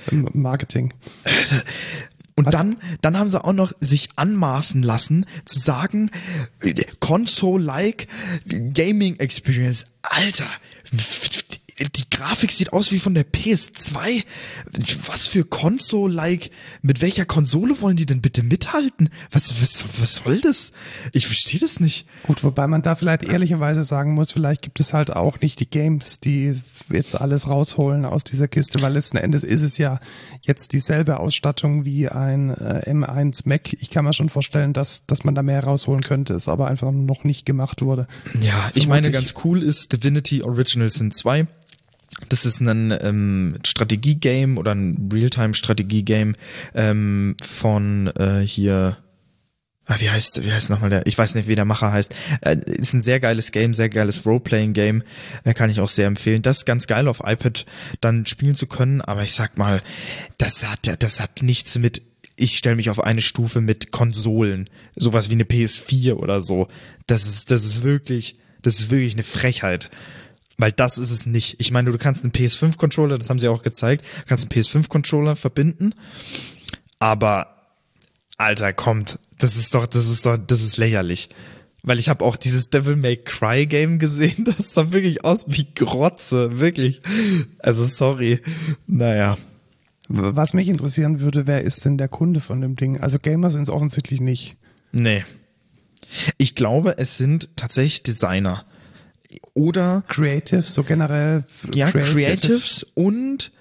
Marketing. 0.09 0.93
Und 2.35 2.53
dann, 2.53 2.77
dann 3.01 3.17
haben 3.17 3.29
sie 3.29 3.43
auch 3.43 3.53
noch 3.53 3.73
sich 3.81 4.09
anmaßen 4.15 4.81
lassen, 4.83 5.25
zu 5.45 5.59
sagen, 5.59 6.11
äh, 6.61 6.73
Console-like 6.99 8.07
Gaming 8.73 9.17
Experience. 9.17 9.85
Alter, 10.01 10.47
die 11.83 12.09
Grafik 12.09 12.51
sieht 12.51 12.73
aus 12.73 12.91
wie 12.91 12.99
von 12.99 13.13
der 13.13 13.25
PS2. 13.25 14.23
Was 15.07 15.27
für 15.27 15.43
Console-like, 15.43 16.51
mit 16.81 17.01
welcher 17.01 17.25
Konsole 17.25 17.81
wollen 17.81 17.97
die 17.97 18.05
denn 18.05 18.21
bitte 18.21 18.43
mithalten? 18.43 19.09
Was, 19.31 19.61
was, 19.61 19.85
was 19.99 20.15
soll 20.17 20.39
das? 20.41 20.71
Ich 21.13 21.27
verstehe 21.27 21.59
das 21.59 21.79
nicht. 21.79 22.05
Gut, 22.23 22.43
wobei 22.43 22.67
man 22.67 22.81
da 22.81 22.95
vielleicht 22.95 23.23
ehrlicherweise 23.23 23.83
sagen 23.83 24.13
muss, 24.13 24.31
vielleicht 24.31 24.61
gibt 24.61 24.79
es 24.79 24.93
halt 24.93 25.15
auch 25.15 25.39
nicht 25.41 25.59
die 25.59 25.69
Games, 25.69 26.19
die 26.19 26.61
jetzt 26.89 27.19
alles 27.19 27.47
rausholen 27.47 28.05
aus 28.05 28.23
dieser 28.23 28.47
Kiste, 28.47 28.81
weil 28.81 28.93
letzten 28.93 29.17
Endes 29.17 29.43
ist 29.43 29.61
es 29.61 29.77
ja 29.77 29.99
jetzt 30.41 30.73
dieselbe 30.73 31.19
Ausstattung 31.19 31.85
wie 31.85 32.09
ein 32.09 32.49
äh, 32.49 32.89
M1 32.89 33.43
Mac. 33.45 33.73
Ich 33.73 33.89
kann 33.89 34.05
mir 34.05 34.13
schon 34.13 34.29
vorstellen, 34.29 34.73
dass, 34.73 35.05
dass 35.05 35.23
man 35.23 35.35
da 35.35 35.43
mehr 35.43 35.63
rausholen 35.63 36.03
könnte, 36.03 36.33
es 36.33 36.47
aber 36.47 36.67
einfach 36.67 36.91
noch 36.91 37.23
nicht 37.23 37.45
gemacht 37.45 37.81
wurde. 37.81 38.07
Ja, 38.41 38.71
ich 38.73 38.87
meine, 38.87 39.09
Vermutlich. 39.11 39.33
ganz 39.33 39.45
cool 39.45 39.63
ist 39.63 39.93
Divinity 39.93 40.43
Original 40.43 40.89
Sin 40.89 41.11
2. 41.11 41.47
Das 42.29 42.45
ist 42.45 42.59
ein 42.59 42.93
ähm, 43.01 43.57
Strategie-Game 43.65 44.57
oder 44.57 44.73
ein 44.73 45.09
Realtime-Strategie-Game 45.11 46.35
ähm, 46.75 47.35
von 47.41 48.07
äh, 48.17 48.39
hier. 48.39 48.97
Ah, 49.87 49.95
wie 49.99 50.09
heißt, 50.09 50.45
wie 50.45 50.51
heißt 50.51 50.69
nochmal 50.69 50.89
der? 50.89 51.07
Ich 51.07 51.17
weiß 51.17 51.35
nicht, 51.35 51.47
wie 51.47 51.55
der 51.55 51.65
Macher 51.65 51.91
heißt. 51.91 52.13
Äh, 52.41 52.57
ist 52.65 52.93
ein 52.93 53.01
sehr 53.01 53.19
geiles 53.19 53.51
Game, 53.51 53.73
sehr 53.73 53.89
geiles 53.89 54.25
Roleplaying-Game. 54.25 55.03
Äh, 55.43 55.53
kann 55.53 55.69
ich 55.69 55.79
auch 55.79 55.89
sehr 55.89 56.07
empfehlen. 56.07 56.41
Das 56.41 56.59
ist 56.59 56.65
ganz 56.65 56.85
geil 56.87 57.07
auf 57.07 57.21
iPad 57.25 57.65
dann 58.01 58.25
spielen 58.25 58.55
zu 58.55 58.67
können, 58.67 59.01
aber 59.01 59.23
ich 59.23 59.33
sag 59.33 59.57
mal, 59.57 59.81
das 60.37 60.69
hat 60.69 61.01
das 61.01 61.19
hat 61.19 61.41
nichts 61.41 61.77
mit 61.77 62.01
ich 62.41 62.57
stelle 62.57 62.75
mich 62.75 62.89
auf 62.89 63.03
eine 63.03 63.21
Stufe 63.21 63.61
mit 63.61 63.91
Konsolen, 63.91 64.69
sowas 64.95 65.29
wie 65.29 65.35
eine 65.35 65.43
PS4 65.43 66.13
oder 66.13 66.41
so. 66.41 66.67
Das 67.05 67.25
ist, 67.25 67.51
das 67.51 67.63
ist 67.63 67.83
wirklich, 67.83 68.37
das 68.63 68.79
ist 68.79 68.89
wirklich 68.89 69.13
eine 69.13 69.23
Frechheit. 69.23 69.91
Weil 70.57 70.71
das 70.71 70.97
ist 70.97 71.11
es 71.11 71.25
nicht. 71.25 71.55
Ich 71.59 71.71
meine, 71.71 71.91
du 71.91 71.97
kannst 71.97 72.23
einen 72.23 72.33
PS5-Controller, 72.33 73.17
das 73.17 73.29
haben 73.29 73.39
sie 73.39 73.47
auch 73.47 73.63
gezeigt, 73.63 74.05
kannst 74.27 74.43
einen 74.43 74.61
PS5-Controller 74.61 75.35
verbinden, 75.35 75.95
aber 76.99 77.61
Alter, 78.37 78.73
kommt, 78.73 79.19
das 79.37 79.55
ist 79.55 79.75
doch, 79.75 79.85
das 79.85 80.09
ist 80.09 80.25
doch, 80.25 80.37
das 80.37 80.63
ist 80.63 80.77
lächerlich. 80.77 81.29
Weil 81.83 81.99
ich 81.99 82.09
habe 82.09 82.23
auch 82.23 82.35
dieses 82.35 82.69
Devil 82.69 82.95
May 82.95 83.17
Cry 83.17 83.65
Game 83.65 83.99
gesehen, 83.99 84.45
das 84.57 84.73
sah 84.73 84.91
wirklich 84.91 85.23
aus 85.23 85.45
wie 85.47 85.67
Grotze, 85.73 86.59
wirklich. 86.59 87.01
Also 87.59 87.83
sorry. 87.85 88.39
Naja. 88.87 89.37
Was 90.07 90.53
mich 90.53 90.67
interessieren 90.67 91.21
würde, 91.21 91.47
wer 91.47 91.61
ist 91.61 91.85
denn 91.85 91.97
der 91.97 92.09
Kunde 92.09 92.41
von 92.41 92.59
dem 92.61 92.75
Ding? 92.75 92.99
Also 92.99 93.17
Gamer 93.17 93.49
sind 93.49 93.63
es 93.63 93.69
offensichtlich 93.69 94.19
nicht. 94.19 94.57
Nee. 94.91 95.23
Ich 96.37 96.55
glaube, 96.55 96.97
es 96.97 97.17
sind 97.17 97.49
tatsächlich 97.55 98.03
Designer. 98.03 98.65
Oder 99.53 100.03
Creatives, 100.07 100.73
so 100.73 100.83
generell. 100.83 101.43
ja, 101.73 101.91
Creatives 101.91 102.85
und 102.93 103.51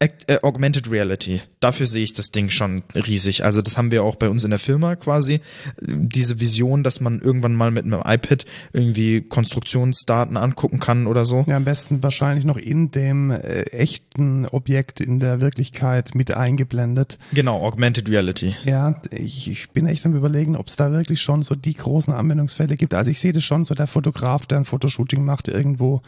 Act- 0.00 0.30
äh, 0.30 0.38
Augmented 0.42 0.90
Reality. 0.92 1.42
Dafür 1.58 1.86
sehe 1.86 2.04
ich 2.04 2.14
das 2.14 2.30
Ding 2.30 2.50
schon 2.50 2.84
riesig. 2.94 3.44
Also 3.44 3.62
das 3.62 3.76
haben 3.76 3.90
wir 3.90 4.04
auch 4.04 4.14
bei 4.14 4.28
uns 4.28 4.44
in 4.44 4.50
der 4.50 4.60
Firma 4.60 4.94
quasi. 4.94 5.40
Diese 5.80 6.38
Vision, 6.38 6.84
dass 6.84 7.00
man 7.00 7.18
irgendwann 7.20 7.56
mal 7.56 7.72
mit 7.72 7.84
einem 7.84 8.00
iPad 8.04 8.44
irgendwie 8.72 9.22
Konstruktionsdaten 9.22 10.36
angucken 10.36 10.78
kann 10.78 11.08
oder 11.08 11.24
so. 11.24 11.44
Ja, 11.48 11.56
am 11.56 11.64
besten 11.64 12.00
wahrscheinlich 12.04 12.44
noch 12.44 12.58
in 12.58 12.92
dem 12.92 13.32
äh, 13.32 13.62
echten 13.72 14.46
Objekt 14.46 15.00
in 15.00 15.18
der 15.18 15.40
Wirklichkeit 15.40 16.14
mit 16.14 16.32
eingeblendet. 16.32 17.18
Genau, 17.32 17.60
Augmented 17.60 18.08
Reality. 18.08 18.54
Ja, 18.64 19.02
ich, 19.10 19.50
ich 19.50 19.70
bin 19.70 19.88
echt 19.88 20.06
am 20.06 20.14
überlegen, 20.14 20.54
ob 20.54 20.68
es 20.68 20.76
da 20.76 20.92
wirklich 20.92 21.20
schon 21.22 21.42
so 21.42 21.56
die 21.56 21.74
großen 21.74 22.12
Anwendungsfälle 22.14 22.76
gibt. 22.76 22.94
Also 22.94 23.10
ich 23.10 23.18
sehe 23.18 23.32
das 23.32 23.44
schon, 23.44 23.64
so 23.64 23.74
der 23.74 23.88
Fotograf, 23.88 24.46
der 24.46 24.58
ein 24.58 24.64
Fotoshooting 24.64 25.24
macht 25.24 25.48
irgendwo 25.48 26.02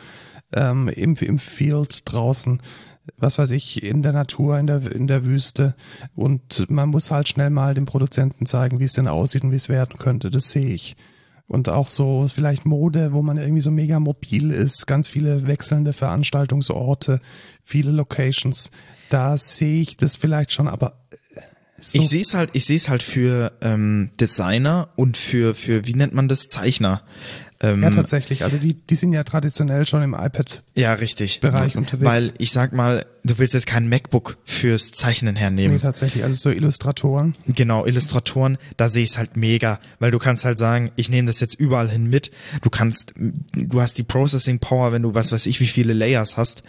ähm, 0.53 0.89
im, 0.89 1.17
im 1.17 1.39
Field 1.41 2.03
draußen, 2.05 2.61
was 3.17 3.39
weiß 3.39 3.51
ich, 3.53 3.83
in 3.83 4.03
der 4.03 4.13
Natur, 4.13 4.59
in 4.59 4.67
der, 4.67 4.91
in 4.91 5.07
der 5.07 5.25
Wüste. 5.25 5.75
Und 6.15 6.69
man 6.71 6.89
muss 6.89 7.11
halt 7.11 7.29
schnell 7.29 7.51
mal 7.51 7.75
dem 7.75 7.87
Produzenten 7.87 8.47
zeigen, 8.47 8.81
wie 8.81 8.85
es 8.85 8.93
denn 8.93 9.09
aussieht 9.09 9.43
und 9.43 9.53
wie 9.53 9.57
es 9.57 9.69
werden 9.69 9.99
könnte. 9.99 10.31
Das 10.31 10.51
sehe 10.51 10.69
ich. 10.69 10.97
Und 11.47 11.69
auch 11.69 11.89
so 11.89 12.29
vielleicht 12.33 12.65
Mode, 12.65 13.13
wo 13.13 13.23
man 13.23 13.37
irgendwie 13.37 13.61
so 13.61 13.73
mega 13.73 13.99
mobil 13.99 14.53
ist, 14.53 14.87
ganz 14.87 15.09
viele 15.09 15.49
wechselnde 15.49 15.93
Veranstaltungsorte, 15.93 17.19
viele 17.65 17.91
Locations. 17.91 18.71
Da 19.09 19.37
sehe 19.37 19.81
ich 19.81 19.97
das 19.97 20.15
vielleicht 20.15 20.53
schon, 20.53 20.69
aber 20.69 21.01
äh, 21.11 21.41
so 21.77 21.99
Ich 21.99 22.09
sehe 22.09 22.21
es 22.21 22.35
halt, 22.35 22.51
ich 22.53 22.67
sehe 22.67 22.77
es 22.77 22.89
halt 22.89 23.03
für 23.03 23.51
ähm, 23.63 24.11
Designer 24.21 24.91
und 24.95 25.17
für 25.17 25.55
für 25.57 25.89
wie 25.89 25.95
nennt 25.95 26.15
man 26.15 26.29
das 26.29 26.47
Zeichner. 26.47 27.03
Ähm, 27.63 27.83
Ja, 27.83 27.91
tatsächlich. 27.91 28.43
Also 28.43 28.59
die, 28.59 28.75
die 28.75 28.95
sind 28.95 29.13
ja 29.13 29.23
traditionell 29.23 29.85
schon 29.87 30.03
im 30.03 30.15
iPad. 30.15 30.63
Ja, 30.75 30.95
unterwegs. 31.77 32.11
Weil 32.11 32.33
ich 32.39 32.53
sag 32.53 32.73
mal, 32.73 33.05
du 33.25 33.39
willst 33.39 33.55
jetzt 33.55 33.67
kein 33.67 33.89
MacBook 33.89 34.39
fürs 34.45 34.93
Zeichnen 34.93 35.37
hernehmen. 35.37 35.77
Nee, 35.77 35.83
tatsächlich. 35.83 36.25
Also 36.25 36.37
so 36.37 36.51
Illustratoren. 36.51 37.35
Genau, 37.47 37.87
Illustratoren, 37.87 38.59
da 38.77 38.89
sehe 38.89 39.05
ich 39.05 39.11
es 39.11 39.19
halt 39.19 39.37
mega, 39.37 39.81
weil 39.99 40.11
du 40.11 40.19
kannst 40.19 40.45
halt 40.45 40.59
sagen, 40.59 40.91
ich 40.97 41.11
nehme 41.11 41.27
das 41.27 41.41
jetzt 41.41 41.55
überall 41.55 41.89
hin 41.89 42.09
mit. 42.09 42.31
Du 42.63 42.71
kannst, 42.71 43.15
du 43.17 43.81
hast 43.81 43.99
die 43.99 44.03
Processing 44.03 44.59
Power, 44.59 44.93
wenn 44.93 45.03
du 45.03 45.15
was 45.15 45.33
weiß 45.33 45.47
ich, 45.47 45.61
wie 45.61 45.67
viele 45.67 45.93
Layers 45.93 46.37
hast, 46.37 46.63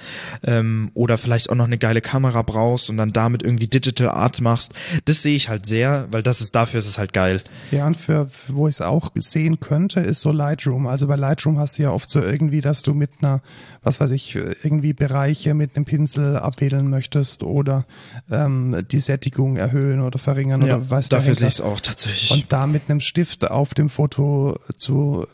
ähm, 0.44 0.92
oder 0.94 1.18
vielleicht 1.18 1.50
auch 1.50 1.56
noch 1.56 1.66
eine 1.66 1.78
geile 1.78 2.02
Kamera 2.02 2.42
brauchst 2.42 2.90
und 2.90 2.98
dann 2.98 3.14
damit 3.14 3.44
irgendwie 3.44 3.68
Digital 3.68 4.10
Art 4.10 4.42
machst. 4.42 4.74
Das 5.06 5.22
sehe 5.22 5.36
ich 5.36 5.50
halt 5.50 5.66
sehr, 5.66 6.08
weil 6.12 6.24
das 6.24 6.42
ist 6.42 6.56
dafür 6.56 6.80
ist 6.80 6.88
es 6.88 6.98
halt 6.98 7.14
geil. 7.14 7.42
Ja, 7.72 7.88
und 7.88 7.96
für 7.96 8.30
wo 8.48 8.68
ich 8.68 8.76
es 8.76 8.82
auch 8.82 9.12
sehen 9.16 9.60
könnte, 9.60 10.02
ist 10.02 10.22
so 10.22 10.32
Lightroom. 10.32 10.88
Also 10.88 11.08
bei 11.08 11.16
Lightroom 11.16 11.60
hast 11.60 11.78
du 11.78 11.84
ja 11.84 11.92
oft 11.92 12.10
so 12.10 12.22
irgendwie, 12.22 12.62
dass 12.62 12.82
du 12.82 12.94
mit 12.94 13.12
einer, 13.22 13.42
was 13.84 14.00
weiß 14.00 14.12
ich, 14.12 14.36
irgendwie 14.36 14.94
Bereiche 14.94 15.54
mit 15.54 15.76
einem 15.76 15.86
Pinsel 15.86 16.38
abwählen 16.38 16.88
möchtest 16.88 17.42
oder 17.42 17.86
ähm, 18.30 18.86
die 18.92 19.00
Sättigung 19.00 19.58
erhöhen 19.58 20.02
oder 20.02 20.20
verringern 20.20 20.62
Ja, 20.62 20.78
oder 20.78 20.86
der 20.86 21.02
dafür 21.02 21.34
sehe 21.34 21.48
ich 21.48 21.56
es 21.56 21.62
auch 21.62 21.80
tatsächlich. 21.80 22.32
Und 22.32 22.52
da 22.52 22.68
mit 22.68 22.84
einem 22.88 23.00
Stift 23.00 23.50
auf 23.50 23.74
dem 23.74 23.90
Foto 23.90 24.60
zu 24.78 25.26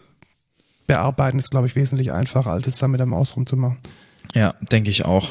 bearbeiten, 0.87 1.39
ist, 1.39 1.51
glaube 1.51 1.67
ich, 1.67 1.75
wesentlich 1.75 2.13
einfacher, 2.13 2.51
als 2.51 2.67
es 2.67 2.77
dann 2.77 2.91
mit 2.91 3.01
einem 3.01 3.11
Maus 3.11 3.35
rumzumachen. 3.35 3.77
Ja, 4.33 4.55
denke 4.71 4.89
ich 4.89 5.03
auch. 5.03 5.29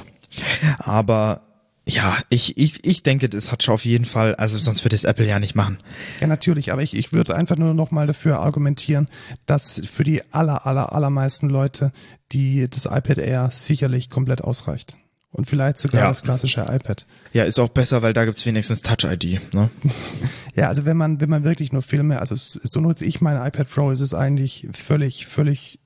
Aber 0.79 1.43
ja, 1.89 2.17
ich, 2.31 2.57
ich, 2.59 2.85
ich 2.85 3.03
denke, 3.05 3.29
das 3.29 3.53
hat 3.53 3.63
schon 3.63 3.75
auf 3.75 3.85
jeden 3.85 4.05
Fall, 4.05 4.35
also 4.35 4.59
sonst 4.59 4.85
würde 4.85 4.97
es 4.97 5.05
Apple 5.05 5.27
ja 5.27 5.39
nicht 5.39 5.55
machen. 5.55 5.79
Ja, 6.21 6.27
natürlich, 6.27 6.73
aber 6.73 6.83
ich, 6.83 6.97
ich 6.97 7.13
würde 7.13 7.37
einfach 7.37 7.57
nur 7.57 7.75
noch 7.75 7.91
mal 7.93 8.07
dafür 8.07 8.41
argumentieren, 8.41 9.09
dass 9.47 9.81
für 9.91 10.03
die 10.05 10.23
aller, 10.33 10.67
aller, 10.67 10.93
allermeisten 10.93 11.49
Leute 11.49 11.93
die 12.33 12.69
das 12.69 12.87
iPad 12.87 13.19
Air 13.19 13.51
sicherlich 13.53 14.11
komplett 14.11 14.43
ausreicht. 14.43 14.97
Und 15.31 15.47
vielleicht 15.49 15.79
sogar 15.79 16.01
Ja. 16.03 16.09
das 16.09 16.23
klassische 16.23 16.63
iPad. 16.63 17.07
Ja, 17.33 17.45
ist 17.45 17.59
auch 17.61 17.69
besser, 17.69 18.03
weil 18.03 18.13
da 18.15 18.25
gibt's 18.25 18.47
wenigstens 18.47 18.83
Touch-ID. 18.83 19.55
Ne? 19.55 19.71
Ja, 20.55 20.69
also 20.69 20.87
wenn 20.87 20.97
man, 20.97 21.21
wenn 21.21 21.29
man 21.29 21.45
wirklich 21.45 21.71
nur 21.73 21.83
Filme, 21.83 22.19
also 22.19 22.35
so 22.37 22.81
nutze 22.81 23.05
ich 23.05 23.21
mein 23.21 23.37
iPad 23.37 23.69
Pro, 23.69 23.91
ist 23.91 24.01
es 24.01 24.15
eigentlich 24.15 24.67
völlig, 24.73 25.27
völlig 25.27 25.79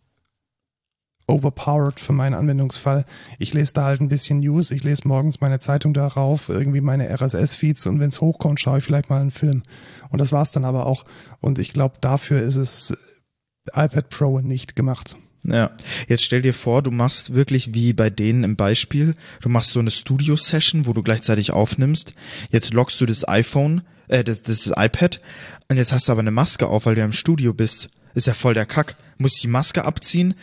overpowered 1.30 2.00
für 2.00 2.12
meinen 2.12 2.34
Anwendungsfall. 2.34 3.04
Ich 3.38 3.54
lese 3.54 3.72
da 3.74 3.84
halt 3.84 4.00
ein 4.00 4.08
bisschen 4.08 4.40
News, 4.40 4.70
ich 4.70 4.82
lese 4.82 5.06
morgens 5.06 5.40
meine 5.40 5.58
Zeitung 5.58 5.94
darauf, 5.94 6.48
irgendwie 6.48 6.80
meine 6.80 7.08
RSS-Feeds 7.08 7.86
und 7.86 8.00
wenn 8.00 8.10
es 8.10 8.20
hochkommt, 8.20 8.60
schaue 8.60 8.78
ich 8.78 8.84
vielleicht 8.84 9.10
mal 9.10 9.20
einen 9.20 9.30
Film. 9.30 9.62
Und 10.10 10.20
das 10.20 10.32
war's 10.32 10.52
dann 10.52 10.64
aber 10.64 10.86
auch. 10.86 11.04
Und 11.40 11.58
ich 11.58 11.72
glaube, 11.72 11.96
dafür 12.00 12.42
ist 12.42 12.56
es 12.56 12.90
äh, 12.90 13.84
iPad 13.84 14.08
Pro 14.10 14.40
nicht 14.40 14.76
gemacht. 14.76 15.16
Ja, 15.44 15.70
jetzt 16.06 16.24
stell 16.24 16.42
dir 16.42 16.52
vor, 16.52 16.82
du 16.82 16.90
machst 16.90 17.34
wirklich 17.34 17.72
wie 17.72 17.94
bei 17.94 18.10
denen 18.10 18.44
im 18.44 18.56
Beispiel, 18.56 19.14
du 19.40 19.48
machst 19.48 19.70
so 19.70 19.80
eine 19.80 19.90
Studio-Session, 19.90 20.86
wo 20.86 20.92
du 20.92 21.02
gleichzeitig 21.02 21.52
aufnimmst. 21.52 22.14
Jetzt 22.50 22.74
lockst 22.74 23.00
du 23.00 23.06
das 23.06 23.26
iPhone, 23.26 23.82
äh, 24.08 24.22
das, 24.22 24.42
das 24.42 24.70
iPad 24.76 25.20
und 25.68 25.76
jetzt 25.76 25.92
hast 25.92 26.08
du 26.08 26.12
aber 26.12 26.20
eine 26.20 26.30
Maske 26.30 26.66
auf, 26.66 26.84
weil 26.84 26.94
du 26.94 27.00
ja 27.00 27.06
im 27.06 27.12
Studio 27.12 27.54
bist. 27.54 27.88
Ist 28.14 28.26
ja 28.26 28.34
voll 28.34 28.54
der 28.54 28.66
Kack. 28.66 28.96
Muss 29.20 29.34
die 29.34 29.48
Maske 29.48 29.84
abziehen, 29.84 30.34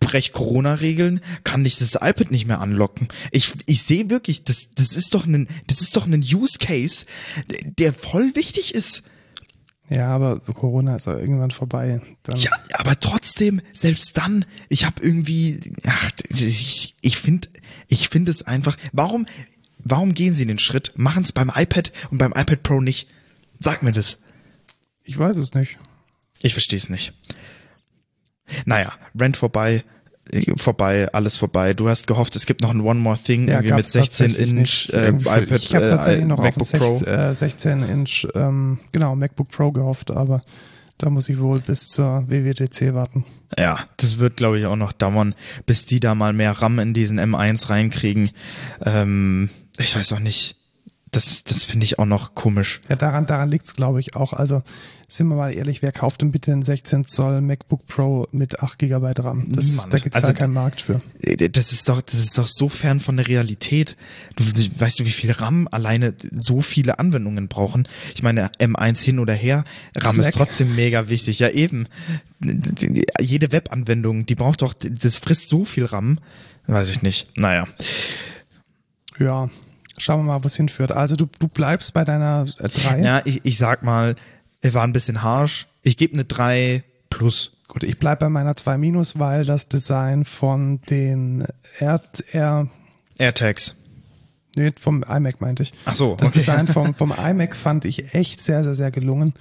brech 0.00 0.32
Corona-Regeln, 0.32 1.20
kann 1.44 1.64
dich 1.64 1.76
das 1.76 1.94
iPad 1.94 2.30
nicht 2.30 2.46
mehr 2.46 2.60
anlocken. 2.60 3.08
Ich, 3.30 3.52
ich 3.66 3.82
sehe 3.82 4.08
wirklich, 4.08 4.42
das, 4.44 4.70
das 4.74 4.94
ist 4.94 5.14
doch 5.14 5.26
ein, 5.26 5.48
das 5.66 5.82
ist 5.82 5.94
doch 5.96 6.06
ein 6.06 6.22
Use 6.22 6.58
Case, 6.58 7.04
der 7.78 7.92
voll 7.92 8.34
wichtig 8.34 8.74
ist. 8.74 9.02
Ja, 9.90 10.08
aber 10.08 10.40
Corona 10.40 10.96
ist 10.96 11.08
auch 11.08 11.16
irgendwann 11.16 11.50
vorbei. 11.50 12.00
Dann 12.22 12.38
Ja, 12.38 12.50
aber 12.72 12.98
trotzdem, 12.98 13.60
selbst 13.74 14.16
dann, 14.16 14.46
ich 14.70 14.86
habe 14.86 15.02
irgendwie, 15.02 15.60
ach, 15.84 16.12
ich, 16.30 16.94
ich 17.02 17.16
finde, 17.18 17.48
ich 17.88 18.08
finde 18.08 18.30
es 18.30 18.42
einfach, 18.42 18.78
warum, 18.92 19.26
warum 19.78 20.14
gehen 20.14 20.32
sie 20.32 20.46
den 20.46 20.58
Schritt, 20.58 20.92
machen 20.96 21.24
es 21.24 21.32
beim 21.32 21.52
iPad 21.54 21.92
und 22.10 22.16
beim 22.16 22.32
iPad 22.32 22.62
Pro 22.62 22.80
nicht? 22.80 23.08
Sag 23.60 23.82
mir 23.82 23.92
das. 23.92 24.20
Ich 25.04 25.18
weiß 25.18 25.36
es 25.36 25.52
nicht. 25.52 25.78
Ich 26.40 26.54
verstehe 26.54 26.78
es 26.78 26.88
nicht. 26.88 27.12
Naja, 28.66 28.92
Rent 29.18 29.36
vorbei, 29.36 29.84
äh, 30.30 30.52
vorbei, 30.56 31.08
alles 31.12 31.38
vorbei. 31.38 31.74
Du 31.74 31.88
hast 31.88 32.06
gehofft, 32.06 32.36
es 32.36 32.46
gibt 32.46 32.60
noch 32.62 32.70
ein 32.70 32.80
One 32.80 33.00
More 33.00 33.18
Thing 33.18 33.48
irgendwie 33.48 33.68
mit 33.68 33.76
gab's 33.84 33.92
16 33.92 34.28
tatsächlich 34.28 34.50
Inch 34.50 34.58
nicht. 34.60 34.90
äh, 34.92 35.04
Irgendwie- 35.06 35.28
iPad, 35.28 35.50
Ich 35.62 35.74
habe 35.74 35.88
tatsächlich 35.90 36.22
äh, 36.24 36.26
noch 36.26 36.38
MacBook 36.38 36.70
Pro. 36.72 36.96
16, 36.98 37.14
äh, 37.14 37.34
16 37.34 37.82
Inch, 37.82 38.26
ähm, 38.34 38.78
genau, 38.92 39.14
MacBook 39.16 39.48
Pro 39.48 39.72
gehofft, 39.72 40.10
aber 40.10 40.42
da 40.98 41.10
muss 41.10 41.28
ich 41.28 41.40
wohl 41.40 41.60
bis 41.60 41.88
zur 41.88 42.28
WWDC 42.28 42.94
warten. 42.94 43.24
Ja, 43.58 43.78
das 43.96 44.18
wird, 44.18 44.36
glaube 44.36 44.58
ich, 44.58 44.66
auch 44.66 44.76
noch 44.76 44.92
dauern, 44.92 45.34
bis 45.66 45.84
die 45.84 45.98
da 46.00 46.14
mal 46.14 46.32
mehr 46.32 46.52
RAM 46.52 46.78
in 46.78 46.94
diesen 46.94 47.18
M1 47.18 47.68
reinkriegen. 47.70 48.30
Ähm, 48.84 49.50
ich 49.78 49.96
weiß 49.96 50.12
auch 50.12 50.20
nicht. 50.20 50.56
Das, 51.10 51.44
das 51.44 51.66
finde 51.66 51.84
ich 51.84 51.98
auch 51.98 52.06
noch 52.06 52.34
komisch. 52.34 52.80
Ja, 52.88 52.96
daran, 52.96 53.26
daran 53.26 53.50
liegt's, 53.50 53.74
glaube 53.74 54.00
ich, 54.00 54.16
auch. 54.16 54.32
Also, 54.32 54.62
sind 55.14 55.28
wir 55.28 55.36
mal 55.36 55.52
ehrlich, 55.52 55.82
wer 55.82 55.92
kauft 55.92 56.22
denn 56.22 56.30
bitte 56.32 56.52
einen 56.52 56.62
16 56.62 57.06
Zoll 57.06 57.40
MacBook 57.40 57.86
Pro 57.86 58.26
mit 58.32 58.60
8 58.60 58.78
GB 58.78 59.12
RAM? 59.18 59.52
Das, 59.52 59.66
Niemand. 59.66 59.92
da 59.92 59.98
gibt's 59.98 60.16
Also- 60.16 60.28
ja 60.28 60.34
keinen 60.34 60.52
Markt 60.54 60.80
für. 60.80 61.00
Das 61.50 61.72
ist 61.72 61.88
doch, 61.88 62.00
das 62.00 62.14
ist 62.14 62.38
doch 62.38 62.46
so 62.48 62.68
fern 62.68 62.98
von 63.00 63.16
der 63.16 63.28
Realität. 63.28 63.96
Du 64.36 64.44
weißt 64.44 65.00
du, 65.00 65.04
wie 65.04 65.10
viel 65.10 65.30
RAM 65.32 65.68
alleine 65.70 66.14
so 66.32 66.60
viele 66.62 66.98
Anwendungen 66.98 67.48
brauchen? 67.48 67.86
Ich 68.14 68.22
meine, 68.22 68.50
M1 68.58 69.00
hin 69.02 69.18
oder 69.18 69.34
her, 69.34 69.64
RAM 69.96 70.18
ist 70.18 70.32
Slack. 70.32 70.34
trotzdem 70.48 70.74
mega 70.74 71.08
wichtig. 71.08 71.38
Ja, 71.38 71.48
eben. 71.50 71.86
Jede 73.20 73.52
Webanwendung, 73.52 74.26
die 74.26 74.34
braucht 74.34 74.62
doch, 74.62 74.72
das 74.74 75.16
frisst 75.18 75.48
so 75.48 75.64
viel 75.64 75.84
RAM. 75.84 76.18
Weiß 76.66 76.88
ich 76.90 77.02
nicht. 77.02 77.28
Naja. 77.36 77.66
Ja, 79.18 79.50
schauen 79.98 80.20
wir 80.20 80.32
mal, 80.32 80.42
wo 80.42 80.46
es 80.46 80.56
hinführt. 80.56 80.92
Also, 80.92 81.16
du, 81.16 81.26
du 81.38 81.48
bleibst 81.48 81.92
bei 81.92 82.04
deiner 82.04 82.46
äh, 82.58 82.68
3. 82.68 83.00
Ja, 83.00 83.20
ich, 83.24 83.40
ich 83.44 83.58
sag 83.58 83.82
mal, 83.82 84.16
er 84.62 84.74
war 84.74 84.84
ein 84.84 84.92
bisschen 84.92 85.22
harsh. 85.22 85.66
Ich 85.82 85.96
gebe 85.96 86.14
eine 86.14 86.24
3 86.24 86.84
plus. 87.10 87.52
Gut, 87.68 87.82
ich 87.82 87.98
bleib 87.98 88.20
bei 88.20 88.28
meiner 88.28 88.56
2 88.56 88.78
minus, 88.78 89.18
weil 89.18 89.44
das 89.44 89.68
Design 89.68 90.24
von 90.24 90.80
den 90.88 91.44
Air, 91.78 92.00
Air 92.32 92.68
AirTags. 93.18 93.74
Nee, 94.56 94.72
vom 94.78 95.02
iMac 95.02 95.40
meinte 95.40 95.62
ich. 95.62 95.72
Ach 95.84 95.94
so, 95.94 96.14
Das 96.16 96.28
okay. 96.28 96.38
Design 96.38 96.68
vom, 96.68 96.94
vom 96.96 97.12
iMac 97.12 97.56
fand 97.56 97.84
ich 97.84 98.14
echt 98.14 98.42
sehr, 98.42 98.62
sehr, 98.64 98.74
sehr 98.74 98.90
gelungen. 98.90 99.34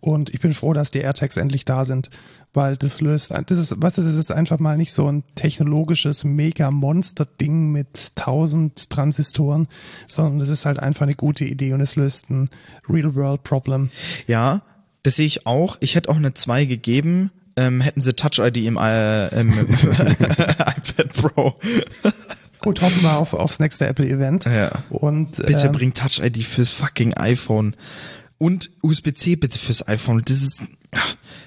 Und 0.00 0.32
ich 0.32 0.40
bin 0.40 0.52
froh, 0.52 0.72
dass 0.72 0.90
die 0.90 1.00
AirTags 1.00 1.36
endlich 1.36 1.64
da 1.64 1.84
sind, 1.84 2.10
weil 2.52 2.76
das 2.76 3.00
löst, 3.00 3.30
das 3.30 3.58
ist, 3.58 3.74
was 3.78 3.98
ist, 3.98 4.06
das 4.06 4.14
ist 4.14 4.30
einfach 4.30 4.58
mal 4.58 4.76
nicht 4.76 4.92
so 4.92 5.10
ein 5.10 5.24
technologisches 5.34 6.24
Mega-Monster-Ding 6.24 7.72
mit 7.72 8.14
tausend 8.14 8.90
Transistoren, 8.90 9.68
sondern 10.06 10.38
das 10.38 10.48
ist 10.48 10.64
halt 10.66 10.78
einfach 10.78 11.02
eine 11.02 11.14
gute 11.14 11.44
Idee 11.44 11.72
und 11.72 11.80
es 11.80 11.96
löst 11.96 12.30
ein 12.30 12.48
Real-World-Problem. 12.88 13.90
Ja, 14.26 14.62
das 15.02 15.16
sehe 15.16 15.26
ich 15.26 15.46
auch. 15.46 15.76
Ich 15.80 15.94
hätte 15.94 16.08
auch 16.08 16.16
eine 16.16 16.34
2 16.34 16.64
gegeben. 16.64 17.30
Ähm, 17.58 17.80
hätten 17.80 18.02
sie 18.02 18.12
Touch-ID 18.12 18.58
im, 18.58 18.76
äh, 18.76 19.28
im 19.28 19.50
iPad 19.58 21.08
Pro. 21.14 21.54
Gut, 22.60 22.82
hoffen 22.82 23.02
wir 23.02 23.16
auf, 23.16 23.32
aufs 23.32 23.60
nächste 23.60 23.86
Apple-Event. 23.86 24.44
Ja. 24.46 24.72
Und, 24.90 25.36
Bitte 25.36 25.66
ähm, 25.66 25.72
bring 25.72 25.94
Touch-ID 25.94 26.44
fürs 26.44 26.72
fucking 26.72 27.14
iPhone. 27.14 27.76
Und 28.38 28.70
USB-C 28.82 29.36
bitte 29.36 29.58
fürs 29.58 29.86
iPhone. 29.88 30.22
Das 30.26 30.42
ist, 30.42 30.62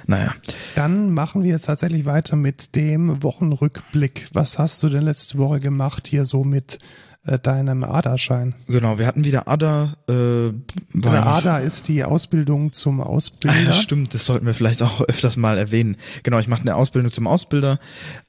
naja. 0.08 0.34
Dann 0.75 1.12
machen 1.13 1.43
wir 1.43 1.52
jetzt 1.52 1.65
tatsächlich 1.65 2.06
weiter 2.06 2.36
mit 2.36 2.75
dem 2.75 3.21
Wochenrückblick. 3.21 4.28
Was 4.34 4.58
hast 4.58 4.82
du 4.82 4.89
denn 4.89 5.04
letzte 5.04 5.38
Woche 5.38 5.60
gemacht 5.60 6.08
hier 6.08 6.25
so 6.25 6.43
mit 6.43 6.80
äh, 7.28 7.38
deinem 7.38 7.84
ADA-Schein? 7.84 8.56
Genau, 8.67 8.97
wir 8.97 9.06
hatten 9.06 9.23
wieder 9.23 9.47
ADA. 9.47 9.93
Äh, 10.10 10.47
eigentlich- 10.47 11.06
ADA 11.06 11.60
ist 11.60 11.89
die 11.89 12.04
Ausbildung 12.04 12.73
zum 12.73 13.02
Ah, 13.02 13.06
Ausbilder. 13.06 13.62
ja, 13.62 13.73
stimmt, 13.73 14.15
das 14.15 14.25
sollten 14.25 14.47
wir 14.47 14.56
vielleicht 14.56 14.82
auch 14.82 15.02
öfters 15.08 15.38
mal 15.38 15.60
erwähnen. 15.60 15.95
Genau, 16.23 16.39
ich 16.39 16.47
mache 16.47 16.62
eine 16.62 16.75
Ausbildung 16.75 17.12
zum 17.12 17.28
Ausbilder. 17.28 17.78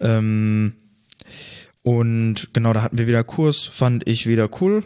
Ähm, 0.00 0.74
und 1.82 2.50
genau, 2.52 2.72
da 2.74 2.82
hatten 2.82 2.98
wir 2.98 3.06
wieder 3.06 3.24
Kurs, 3.24 3.62
fand 3.62 4.06
ich 4.06 4.26
wieder 4.26 4.50
cool. 4.60 4.84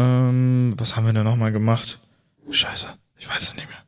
Ähm, 0.00 0.74
was 0.76 0.96
haben 0.96 1.06
wir 1.06 1.12
denn 1.12 1.22
nochmal 1.24 1.52
gemacht? 1.52 2.00
Scheiße, 2.50 2.88
ich 3.22 3.28
weiß 3.28 3.42
es 3.42 3.56
nicht 3.56 3.68
mehr. 3.68 3.78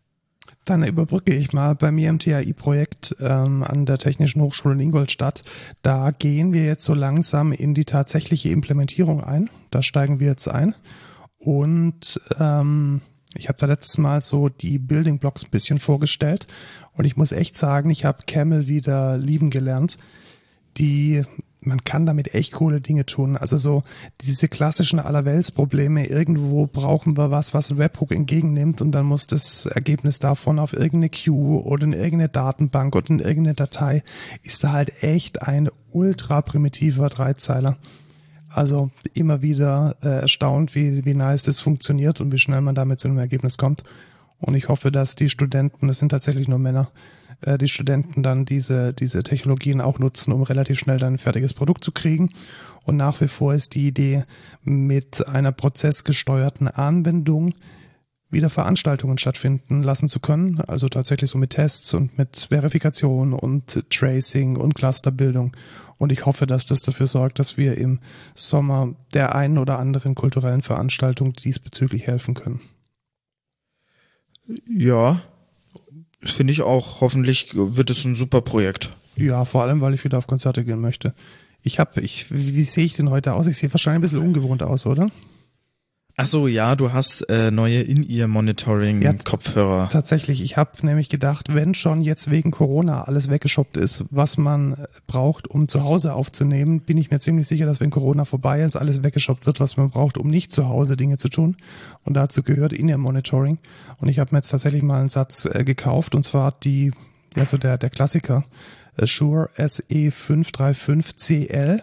Dann 0.65 0.85
überbrücke 0.85 1.35
ich 1.35 1.53
mal 1.53 1.75
bei 1.75 1.91
mir 1.91 2.09
im 2.09 2.21
TAI-Projekt 2.21 3.17
ähm, 3.21 3.65
an 3.65 3.85
der 3.85 3.99
Technischen 3.99 4.41
Hochschule 4.41 4.75
in 4.75 4.81
Ingolstadt. 4.81 5.43
Da 5.83 6.13
gehen 6.13 6.53
wir 6.53 6.65
jetzt 6.65 6.85
so 6.85 6.95
langsam 6.95 7.53
in 7.53 7.75
die 7.75 7.85
tatsächliche 7.85 8.51
Implementierung 8.51 9.23
ein. 9.23 9.51
Da 9.71 9.83
steigen 9.83 10.21
wir 10.21 10.29
jetzt 10.29 10.47
ein. 10.47 10.75
Und 11.37 12.21
ähm, 12.39 13.03
ich 13.35 13.49
habe 13.49 13.59
da 13.59 13.67
letztes 13.67 13.99
Mal 13.99 14.21
so 14.21 14.49
die 14.49 14.79
Building 14.79 15.19
Blocks 15.19 15.45
ein 15.45 15.51
bisschen 15.51 15.81
vorgestellt. 15.81 16.47
Und 16.93 17.05
ich 17.05 17.17
muss 17.17 17.33
echt 17.33 17.57
sagen, 17.57 17.91
ich 17.91 18.05
habe 18.05 18.23
Camel 18.27 18.69
wieder 18.69 19.19
lieben 19.19 19.51
gelernt. 19.51 19.99
Die 20.79 21.25
man 21.67 21.85
kann 21.85 22.07
damit 22.07 22.35
echt 22.35 22.53
coole 22.53 22.81
Dinge 22.81 23.07
tun. 23.07 23.37
Also 23.37 23.57
so 23.57 23.83
diese 24.21 24.49
klassischen 24.49 25.01
Allerweltsprobleme, 25.01 26.07
irgendwo 26.07 26.67
brauchen 26.67 27.17
wir 27.17 27.31
was, 27.31 27.55
was 27.55 27.71
ein 27.71 27.79
Webhook 27.79 28.13
entgegennimmt 28.13 28.81
und 28.81 28.93
dann 28.93 29.07
muss 29.07 29.27
das 29.27 29.67
Ergebnis 29.67 30.19
davon 30.19 30.59
auf 30.59 30.73
irgendeine 30.73 31.11
Queue 31.11 31.65
oder 31.65 31.85
in 31.85 31.93
irgendeine 31.93 32.29
Datenbank 32.29 32.97
oder 32.97 33.11
in 33.11 33.21
irgendeine 33.21 33.55
Datei, 33.55 34.03
ist 34.43 34.65
da 34.65 34.73
halt 34.73 35.03
echt 35.03 35.43
ein 35.43 35.69
ultra 35.91 36.43
primitiver 36.43 37.09
Dreizeiler. 37.09 37.77
Also 38.49 38.91
immer 39.15 39.43
wieder 39.43 39.97
äh, 40.03 40.21
erstaunt, 40.21 40.75
wie, 40.77 41.05
wie 41.05 41.15
nice 41.15 41.43
das 41.43 41.61
funktioniert 41.61 42.21
und 42.21 42.33
wie 42.33 42.39
schnell 42.39 42.61
man 42.61 42.77
damit 42.77 43.01
zu 43.01 43.09
einem 43.09 43.19
Ergebnis 43.19 43.59
kommt. 43.59 43.83
Und 44.39 44.55
ich 44.55 44.69
hoffe, 44.69 44.93
dass 44.93 45.17
die 45.17 45.29
Studenten, 45.29 45.89
das 45.89 45.99
sind 45.99 46.11
tatsächlich 46.11 46.49
nur 46.49 46.59
Männer, 46.59 46.91
äh, 47.45 47.59
die 47.59 47.69
Studenten 47.69 48.23
dann 48.23 48.45
diese, 48.45 48.93
diese 48.93 49.23
Technologien 49.23 49.81
auch 49.81 49.99
nutzen, 49.99 50.33
um 50.33 50.43
relativ 50.43 50.79
schnell 50.79 50.99
dann 50.99 51.15
ein 51.15 51.19
fertiges 51.19 51.55
Produkt 51.55 51.85
zu 51.85 51.93
kriegen. 51.93 52.31
Und 52.85 52.97
nach 52.97 53.21
wie 53.21 53.29
vor 53.29 53.55
ist 53.55 53.75
die 53.75 53.87
Idee 53.87 54.25
mit 54.63 55.27
einer 55.29 55.53
prozessgesteuerten 55.53 56.69
Anwendung 56.69 57.55
wieder 58.31 58.51
Veranstaltungen 58.51 59.17
stattfinden 59.17 59.83
lassen 59.83 60.09
zu 60.09 60.21
können. 60.21 60.61
Also 60.61 60.89
tatsächlich 60.89 61.31
so 61.31 61.39
mit 61.39 61.51
Tests 61.51 61.95
und 61.95 62.19
mit 62.19 62.49
Verifikation 62.51 63.33
und 63.33 63.89
Tracing 63.91 64.57
und 64.57 64.75
Clusterbildung. 64.75 65.53
Und 65.97 66.13
ich 66.13 66.27
hoffe, 66.27 66.47
dass 66.47 66.67
das 66.67 66.83
dafür 66.83 67.07
sorgt, 67.07 67.39
dass 67.39 67.57
wir 67.57 67.79
im 67.79 68.01
Sommer 68.35 68.95
der 69.15 69.35
einen 69.35 69.57
oder 69.57 69.79
anderen 69.79 70.15
kulturellen 70.15 70.63
Veranstaltung 70.63 71.33
diesbezüglich 71.33 72.07
helfen 72.07 72.35
können. 72.35 72.61
Ja, 74.69 75.23
finde 76.27 76.53
ich 76.53 76.63
auch. 76.63 77.01
Hoffentlich 77.01 77.49
wird 77.55 77.91
es 77.91 78.05
ein 78.05 78.15
super 78.15 78.41
Projekt. 78.41 78.91
Ja, 79.17 79.45
vor 79.45 79.63
allem, 79.63 79.81
weil 79.81 79.95
ich 79.95 80.05
wieder 80.05 80.19
auf 80.19 80.27
Konzerte 80.27 80.65
gehen 80.65 80.81
möchte. 80.81 81.15
Ich 81.63 81.79
habe, 81.79 82.01
ich, 82.01 82.31
wie, 82.31 82.55
wie 82.55 82.65
sehe 82.65 82.85
ich 82.85 82.95
denn 82.95 83.11
heute 83.11 83.35
aus? 83.35 83.47
Ich 83.47 83.57
sehe 83.57 83.73
wahrscheinlich 83.73 83.99
ein 83.99 84.03
bisschen 84.03 84.19
ungewohnt 84.19 84.63
aus, 84.63 84.87
oder? 84.87 85.07
Ach 86.17 86.27
so, 86.27 86.47
ja, 86.47 86.77
du 86.77 86.93
hast 86.93 87.29
äh, 87.29 87.51
neue 87.51 87.81
In-Ear-Monitoring-Kopfhörer. 87.81 89.83
Ja, 89.83 89.87
tatsächlich, 89.87 90.45
ich 90.45 90.57
habe 90.57 90.71
nämlich 90.87 91.09
gedacht, 91.09 91.53
wenn 91.53 91.75
schon 91.75 92.03
jetzt 92.03 92.31
wegen 92.31 92.53
Corona 92.53 93.03
alles 93.03 93.31
weggeshoppt 93.31 93.77
ist, 93.77 94.05
was 94.11 94.39
man 94.39 94.75
äh, 94.75 94.87
braucht, 95.09 95.49
um 95.49 95.67
zu 95.67 95.83
Hause 95.83 96.15
aufzunehmen, 96.15 96.83
bin 96.83 96.99
ich 96.99 97.11
mir 97.11 97.19
ziemlich 97.19 97.49
sicher, 97.49 97.67
dass 97.67 97.81
wenn 97.81 97.91
Corona 97.91 98.25
vorbei 98.25 98.61
ist, 98.61 98.77
alles 98.77 99.03
weggeshoppt 99.03 99.47
wird, 99.47 99.59
was 99.59 99.77
man 99.77 99.91
braucht, 99.91 100.17
um 100.17 100.29
nicht 100.29 100.53
zu 100.53 100.69
Hause 100.69 100.97
Dinge 100.97 101.19
zu 101.19 101.29
tun. 101.29 101.57
Und 102.05 102.15
dazu 102.15 102.45
gehört 102.45 102.73
In-Ear-Monitoring. 102.73 103.59
Und 103.99 104.09
ich 104.09 104.21
habe 104.21 104.33
mir 104.33 104.39
jetzt 104.39 104.51
tatsächlich 104.51 104.85
mal 104.85 105.01
einen 105.01 105.09
Satz 105.09 105.47
äh, 105.47 105.65
gekauft, 105.65 106.15
und 106.15 106.23
zwar 106.23 106.53
die, 106.53 106.93
ja 107.35 107.45
so 107.45 107.59
der, 107.59 107.77
der 107.77 107.91
Klassiker, 107.91 108.45
äh, 108.99 109.09
Shure 109.09 109.51
SE535CL 109.57 111.83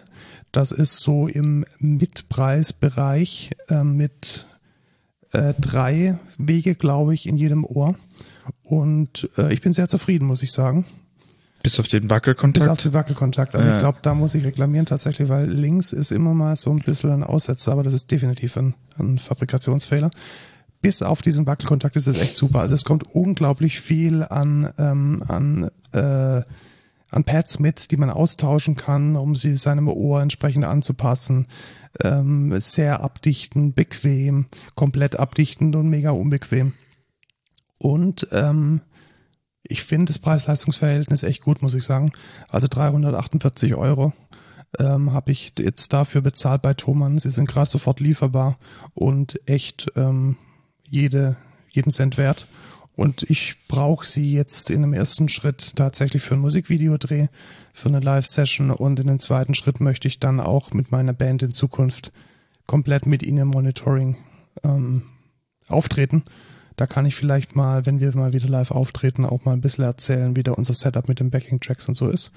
das 0.52 0.70
ist 0.70 0.98
so 0.98 1.26
im 1.26 1.64
Mitpreisbereich 1.78 3.50
äh, 3.68 3.82
mit 3.82 4.46
äh, 5.32 5.54
drei 5.58 6.18
Wege, 6.36 6.74
glaube 6.74 7.14
ich, 7.14 7.26
in 7.26 7.36
jedem 7.36 7.64
Ohr. 7.64 7.94
Und 8.62 9.28
äh, 9.38 9.52
ich 9.52 9.62
bin 9.62 9.72
sehr 9.72 9.88
zufrieden, 9.88 10.26
muss 10.26 10.42
ich 10.42 10.52
sagen. 10.52 10.84
Bis 11.62 11.78
auf 11.78 11.88
den 11.88 12.10
Wackelkontakt? 12.10 12.64
Bis 12.64 12.68
auf 12.68 12.78
den 12.78 12.92
Wackelkontakt. 12.92 13.54
Also 13.54 13.70
ich 13.70 13.78
glaube, 13.78 13.98
da 14.02 14.14
muss 14.14 14.34
ich 14.34 14.44
reklamieren 14.44 14.84
tatsächlich, 14.84 15.28
weil 15.28 15.48
links 15.48 15.92
ist 15.92 16.10
immer 16.10 16.34
mal 16.34 16.56
so 16.56 16.70
ein 16.70 16.80
bisschen 16.80 17.12
ein 17.12 17.22
Aussetzer, 17.22 17.72
aber 17.72 17.84
das 17.84 17.94
ist 17.94 18.10
definitiv 18.10 18.56
ein, 18.56 18.74
ein 18.98 19.18
Fabrikationsfehler. 19.18 20.10
Bis 20.80 21.02
auf 21.02 21.22
diesen 21.22 21.46
Wackelkontakt 21.46 21.94
ist 21.94 22.08
es 22.08 22.18
echt 22.18 22.36
super. 22.36 22.60
Also 22.60 22.74
es 22.74 22.84
kommt 22.84 23.04
unglaublich 23.14 23.80
viel 23.80 24.24
an, 24.24 24.72
ähm, 24.76 25.22
an 25.28 25.70
äh, 25.92 26.42
an 27.12 27.24
Pads 27.24 27.60
mit, 27.60 27.90
die 27.90 27.96
man 27.96 28.10
austauschen 28.10 28.74
kann, 28.74 29.16
um 29.16 29.36
sie 29.36 29.56
seinem 29.56 29.86
Ohr 29.88 30.22
entsprechend 30.22 30.64
anzupassen. 30.64 31.46
Ähm, 32.02 32.58
sehr 32.60 33.00
abdichten, 33.00 33.74
bequem, 33.74 34.46
komplett 34.74 35.16
abdichtend 35.16 35.76
und 35.76 35.88
mega 35.88 36.10
unbequem. 36.10 36.72
Und 37.78 38.26
ähm, 38.32 38.80
ich 39.62 39.84
finde 39.84 40.06
das 40.06 40.18
Preis-Leistungs-Verhältnis 40.18 41.22
echt 41.22 41.42
gut, 41.42 41.62
muss 41.62 41.74
ich 41.74 41.84
sagen. 41.84 42.12
Also 42.48 42.66
348 42.68 43.74
Euro 43.74 44.12
ähm, 44.78 45.12
habe 45.12 45.32
ich 45.32 45.52
jetzt 45.58 45.92
dafür 45.92 46.22
bezahlt 46.22 46.62
bei 46.62 46.74
Thomann. 46.74 47.18
Sie 47.18 47.30
sind 47.30 47.48
gerade 47.48 47.70
sofort 47.70 48.00
lieferbar 48.00 48.58
und 48.94 49.38
echt 49.46 49.92
ähm, 49.96 50.36
jede, 50.88 51.36
jeden 51.70 51.92
Cent 51.92 52.16
wert. 52.16 52.48
Und 52.94 53.22
ich 53.30 53.56
brauche 53.68 54.06
sie 54.06 54.32
jetzt 54.32 54.70
in 54.70 54.82
dem 54.82 54.92
ersten 54.92 55.28
Schritt 55.28 55.76
tatsächlich 55.76 56.22
für 56.22 56.34
ein 56.34 56.40
Musikvideodreh, 56.40 57.28
für 57.72 57.88
eine 57.88 58.00
Live-Session 58.00 58.70
und 58.70 59.00
in 59.00 59.06
den 59.06 59.18
zweiten 59.18 59.54
Schritt 59.54 59.80
möchte 59.80 60.08
ich 60.08 60.20
dann 60.20 60.40
auch 60.40 60.72
mit 60.72 60.92
meiner 60.92 61.14
Band 61.14 61.42
in 61.42 61.52
Zukunft 61.52 62.12
komplett 62.66 63.06
mit 63.06 63.22
ihnen 63.22 63.48
Monitoring 63.48 64.16
ähm, 64.62 65.02
auftreten. 65.68 66.22
Da 66.76 66.86
kann 66.86 67.06
ich 67.06 67.14
vielleicht 67.14 67.56
mal, 67.56 67.86
wenn 67.86 68.00
wir 68.00 68.14
mal 68.16 68.32
wieder 68.32 68.48
live 68.48 68.70
auftreten, 68.70 69.24
auch 69.24 69.44
mal 69.44 69.52
ein 69.52 69.60
bisschen 69.60 69.84
erzählen, 69.84 70.36
wie 70.36 70.42
da 70.42 70.52
unser 70.52 70.74
Setup 70.74 71.08
mit 71.08 71.20
den 71.20 71.30
Backing-Tracks 71.30 71.88
und 71.88 71.96
so 71.96 72.08
ist. 72.08 72.32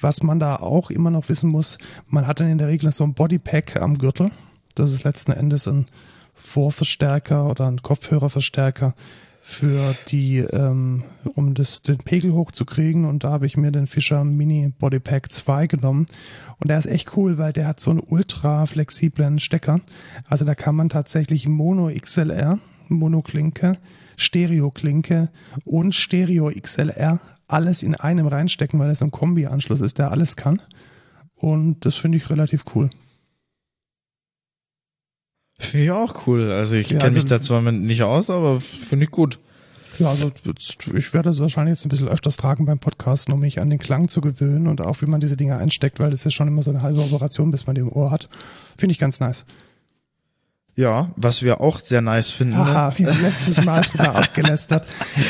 Was 0.00 0.22
man 0.22 0.40
da 0.40 0.56
auch 0.56 0.90
immer 0.90 1.10
noch 1.10 1.28
wissen 1.28 1.50
muss, 1.50 1.78
man 2.08 2.26
hat 2.26 2.40
dann 2.40 2.48
in 2.48 2.58
der 2.58 2.68
Regel 2.68 2.90
so 2.92 3.04
ein 3.04 3.14
Bodypack 3.14 3.80
am 3.80 3.98
Gürtel. 3.98 4.30
Das 4.74 4.92
ist 4.92 5.04
letzten 5.04 5.32
Endes 5.32 5.68
ein 5.68 5.86
Vorverstärker 6.34 7.48
oder 7.48 7.68
ein 7.68 7.80
Kopfhörerverstärker, 7.80 8.94
für 9.46 9.94
die, 10.08 10.38
ähm, 10.38 11.04
um 11.34 11.52
das, 11.52 11.82
den 11.82 11.98
Pegel 11.98 12.32
hochzukriegen. 12.32 13.04
Und 13.04 13.24
da 13.24 13.30
habe 13.30 13.44
ich 13.44 13.58
mir 13.58 13.70
den 13.72 13.86
Fischer 13.86 14.24
Mini 14.24 14.72
Body 14.78 15.00
Pack 15.00 15.30
2 15.30 15.66
genommen. 15.66 16.06
Und 16.60 16.68
der 16.70 16.78
ist 16.78 16.86
echt 16.86 17.14
cool, 17.18 17.36
weil 17.36 17.52
der 17.52 17.68
hat 17.68 17.78
so 17.78 17.90
einen 17.90 18.00
ultra 18.00 18.64
flexiblen 18.64 19.38
Stecker. 19.38 19.80
Also 20.26 20.46
da 20.46 20.54
kann 20.54 20.74
man 20.74 20.88
tatsächlich 20.88 21.46
Mono 21.46 21.90
XLR, 21.94 22.58
Mono-Klinke, 22.88 23.76
Stereo-Klinke 24.16 25.28
und 25.66 25.94
Stereo 25.94 26.50
XLR 26.50 27.20
alles 27.46 27.82
in 27.82 27.94
einem 27.94 28.26
reinstecken, 28.26 28.80
weil 28.80 28.88
es 28.88 29.02
ein 29.02 29.10
Kombi-Anschluss 29.10 29.82
ist, 29.82 29.98
der 29.98 30.10
alles 30.10 30.36
kann. 30.36 30.62
Und 31.34 31.84
das 31.84 31.96
finde 31.96 32.16
ich 32.16 32.30
relativ 32.30 32.64
cool. 32.74 32.88
Finde 35.58 35.84
ich 35.84 35.90
auch 35.92 36.26
cool. 36.26 36.50
Also 36.50 36.76
ich 36.76 36.90
ja, 36.90 36.98
kenne 36.98 37.04
also, 37.04 37.16
mich 37.16 37.26
da 37.26 37.40
zwar 37.40 37.60
nicht 37.62 38.02
aus, 38.02 38.30
aber 38.30 38.60
finde 38.60 39.04
ich 39.04 39.10
gut. 39.10 39.38
Ja, 39.98 40.08
also 40.08 40.32
ich 40.94 41.14
werde 41.14 41.30
es 41.30 41.38
wahrscheinlich 41.38 41.76
jetzt 41.76 41.86
ein 41.86 41.88
bisschen 41.88 42.08
öfters 42.08 42.36
tragen 42.36 42.66
beim 42.66 42.80
Podcasten, 42.80 43.32
um 43.32 43.40
mich 43.40 43.60
an 43.60 43.70
den 43.70 43.78
Klang 43.78 44.08
zu 44.08 44.20
gewöhnen 44.20 44.66
und 44.66 44.84
auch 44.84 45.00
wie 45.02 45.06
man 45.06 45.20
diese 45.20 45.36
Dinge 45.36 45.56
einsteckt, 45.56 46.00
weil 46.00 46.10
das 46.10 46.26
ist 46.26 46.34
schon 46.34 46.48
immer 46.48 46.62
so 46.62 46.70
eine 46.70 46.82
halbe 46.82 47.00
Operation, 47.00 47.52
bis 47.52 47.66
man 47.66 47.76
die 47.76 47.82
im 47.82 47.92
Ohr 47.92 48.10
hat. 48.10 48.28
Finde 48.76 48.92
ich 48.92 48.98
ganz 48.98 49.20
nice. 49.20 49.44
Ja, 50.76 51.12
was 51.14 51.42
wir 51.42 51.60
auch 51.60 51.78
sehr 51.78 52.00
nice 52.00 52.30
finden. 52.30 52.56
Haha, 52.56 52.88
ne? 52.88 52.98
wir 52.98 53.14
haben 53.14 53.22
letztes 53.22 53.64
Mal 53.64 53.80
drüber 53.82 54.14
abgelästert, 54.16 54.88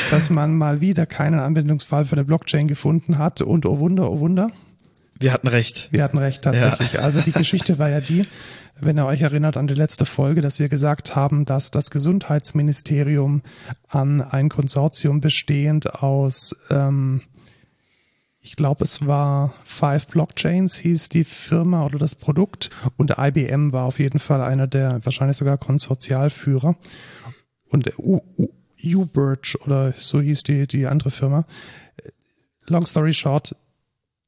dass 0.09 0.31
man 0.31 0.57
mal 0.57 0.81
wieder 0.81 1.05
keinen 1.05 1.39
Anwendungsfall 1.39 2.05
für 2.05 2.13
eine 2.13 2.25
Blockchain 2.25 2.67
gefunden 2.67 3.19
hat 3.19 3.41
und 3.41 3.67
oh 3.67 3.77
Wunder, 3.77 4.09
oh 4.11 4.19
Wunder. 4.19 4.49
Wir 5.17 5.31
hatten 5.31 5.47
recht. 5.47 5.87
Wir 5.91 6.03
hatten 6.03 6.17
recht, 6.17 6.43
tatsächlich. 6.43 6.93
Ja. 6.93 6.99
Also 7.01 7.21
die 7.21 7.31
Geschichte 7.33 7.79
war 7.79 7.89
ja 7.89 8.01
die, 8.01 8.27
wenn 8.79 8.97
ihr 8.97 9.05
euch 9.05 9.21
erinnert 9.21 9.55
an 9.55 9.67
die 9.67 9.73
letzte 9.73 10.05
Folge, 10.05 10.41
dass 10.41 10.59
wir 10.59 10.67
gesagt 10.67 11.15
haben, 11.15 11.45
dass 11.45 11.71
das 11.71 11.89
Gesundheitsministerium 11.89 13.41
an 13.87 14.21
ein 14.21 14.49
Konsortium 14.49 15.21
bestehend 15.21 15.93
aus, 16.03 16.55
ähm, 16.69 17.21
ich 18.41 18.57
glaube, 18.57 18.83
es 18.83 19.07
war 19.07 19.53
Five 19.63 20.07
Blockchains, 20.07 20.75
hieß 20.77 21.09
die 21.09 21.23
Firma 21.23 21.85
oder 21.85 21.97
das 21.97 22.13
Produkt, 22.13 22.69
und 22.97 23.15
IBM 23.17 23.71
war 23.71 23.85
auf 23.85 23.97
jeden 23.99 24.19
Fall 24.19 24.41
einer 24.41 24.67
der 24.67 25.03
wahrscheinlich 25.03 25.37
sogar 25.37 25.57
Konsortialführer. 25.57 26.75
Und 27.69 27.91
U-Birch 27.97 29.57
oder 29.65 29.93
so 29.97 30.21
hieß 30.21 30.43
die, 30.43 30.67
die 30.67 30.85
andere 30.85 31.09
Firma. 31.09 31.45
Long 32.67 32.85
story 32.85 33.13
short, 33.13 33.55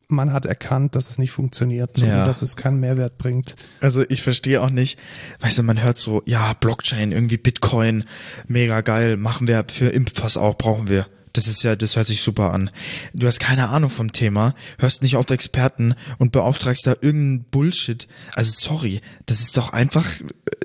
man 0.07 0.31
hat 0.31 0.45
erkannt, 0.45 0.95
dass 0.95 1.09
es 1.09 1.17
nicht 1.17 1.31
funktioniert, 1.31 1.97
sondern 1.97 2.19
ja. 2.19 2.25
dass 2.25 2.41
es 2.41 2.55
keinen 2.55 2.79
Mehrwert 2.79 3.17
bringt. 3.17 3.55
Also 3.81 4.03
ich 4.07 4.21
verstehe 4.21 4.61
auch 4.61 4.69
nicht, 4.69 4.97
weißt 5.41 5.57
du, 5.57 5.63
man 5.63 5.83
hört 5.83 5.97
so, 5.97 6.21
ja, 6.25 6.53
Blockchain, 6.53 7.11
irgendwie 7.11 7.37
Bitcoin, 7.37 8.05
mega 8.47 8.81
geil, 8.81 9.17
machen 9.17 9.47
wir 9.47 9.65
für 9.69 9.89
Impfpass 9.89 10.37
auch, 10.37 10.57
brauchen 10.57 10.87
wir. 10.87 11.07
Das 11.33 11.47
ist 11.47 11.61
ja, 11.61 11.75
das 11.75 11.95
hört 11.95 12.07
sich 12.07 12.21
super 12.21 12.51
an. 12.51 12.71
Du 13.13 13.27
hast 13.27 13.39
keine 13.39 13.69
Ahnung 13.69 13.91
vom 13.91 14.11
Thema, 14.11 14.55
hörst 14.79 15.03
nicht 15.03 15.17
auf 15.17 15.29
Experten 15.29 15.93
und 16.17 16.31
beauftragst 16.31 16.87
da 16.87 16.91
irgendeinen 16.93 17.43
Bullshit. 17.43 18.07
Also 18.33 18.53
sorry, 18.55 19.01
das 19.27 19.41
ist 19.41 19.55
doch 19.55 19.71
einfach, 19.71 20.07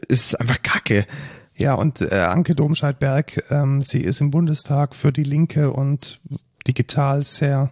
es 0.09 0.27
ist 0.27 0.41
einfach 0.41 0.63
Kacke. 0.63 1.07
Ja, 1.59 1.75
und 1.75 2.01
äh, 2.01 2.15
Anke 2.15 2.55
Domscheit-Berg, 2.55 3.51
ähm, 3.51 3.83
sie 3.83 4.01
ist 4.01 4.23
im 4.23 4.31
Bundestag 4.31 4.95
für 4.95 5.13
die 5.13 5.25
Linke 5.25 5.73
und 5.73 6.21
digital 6.67 7.25
sehr 7.25 7.71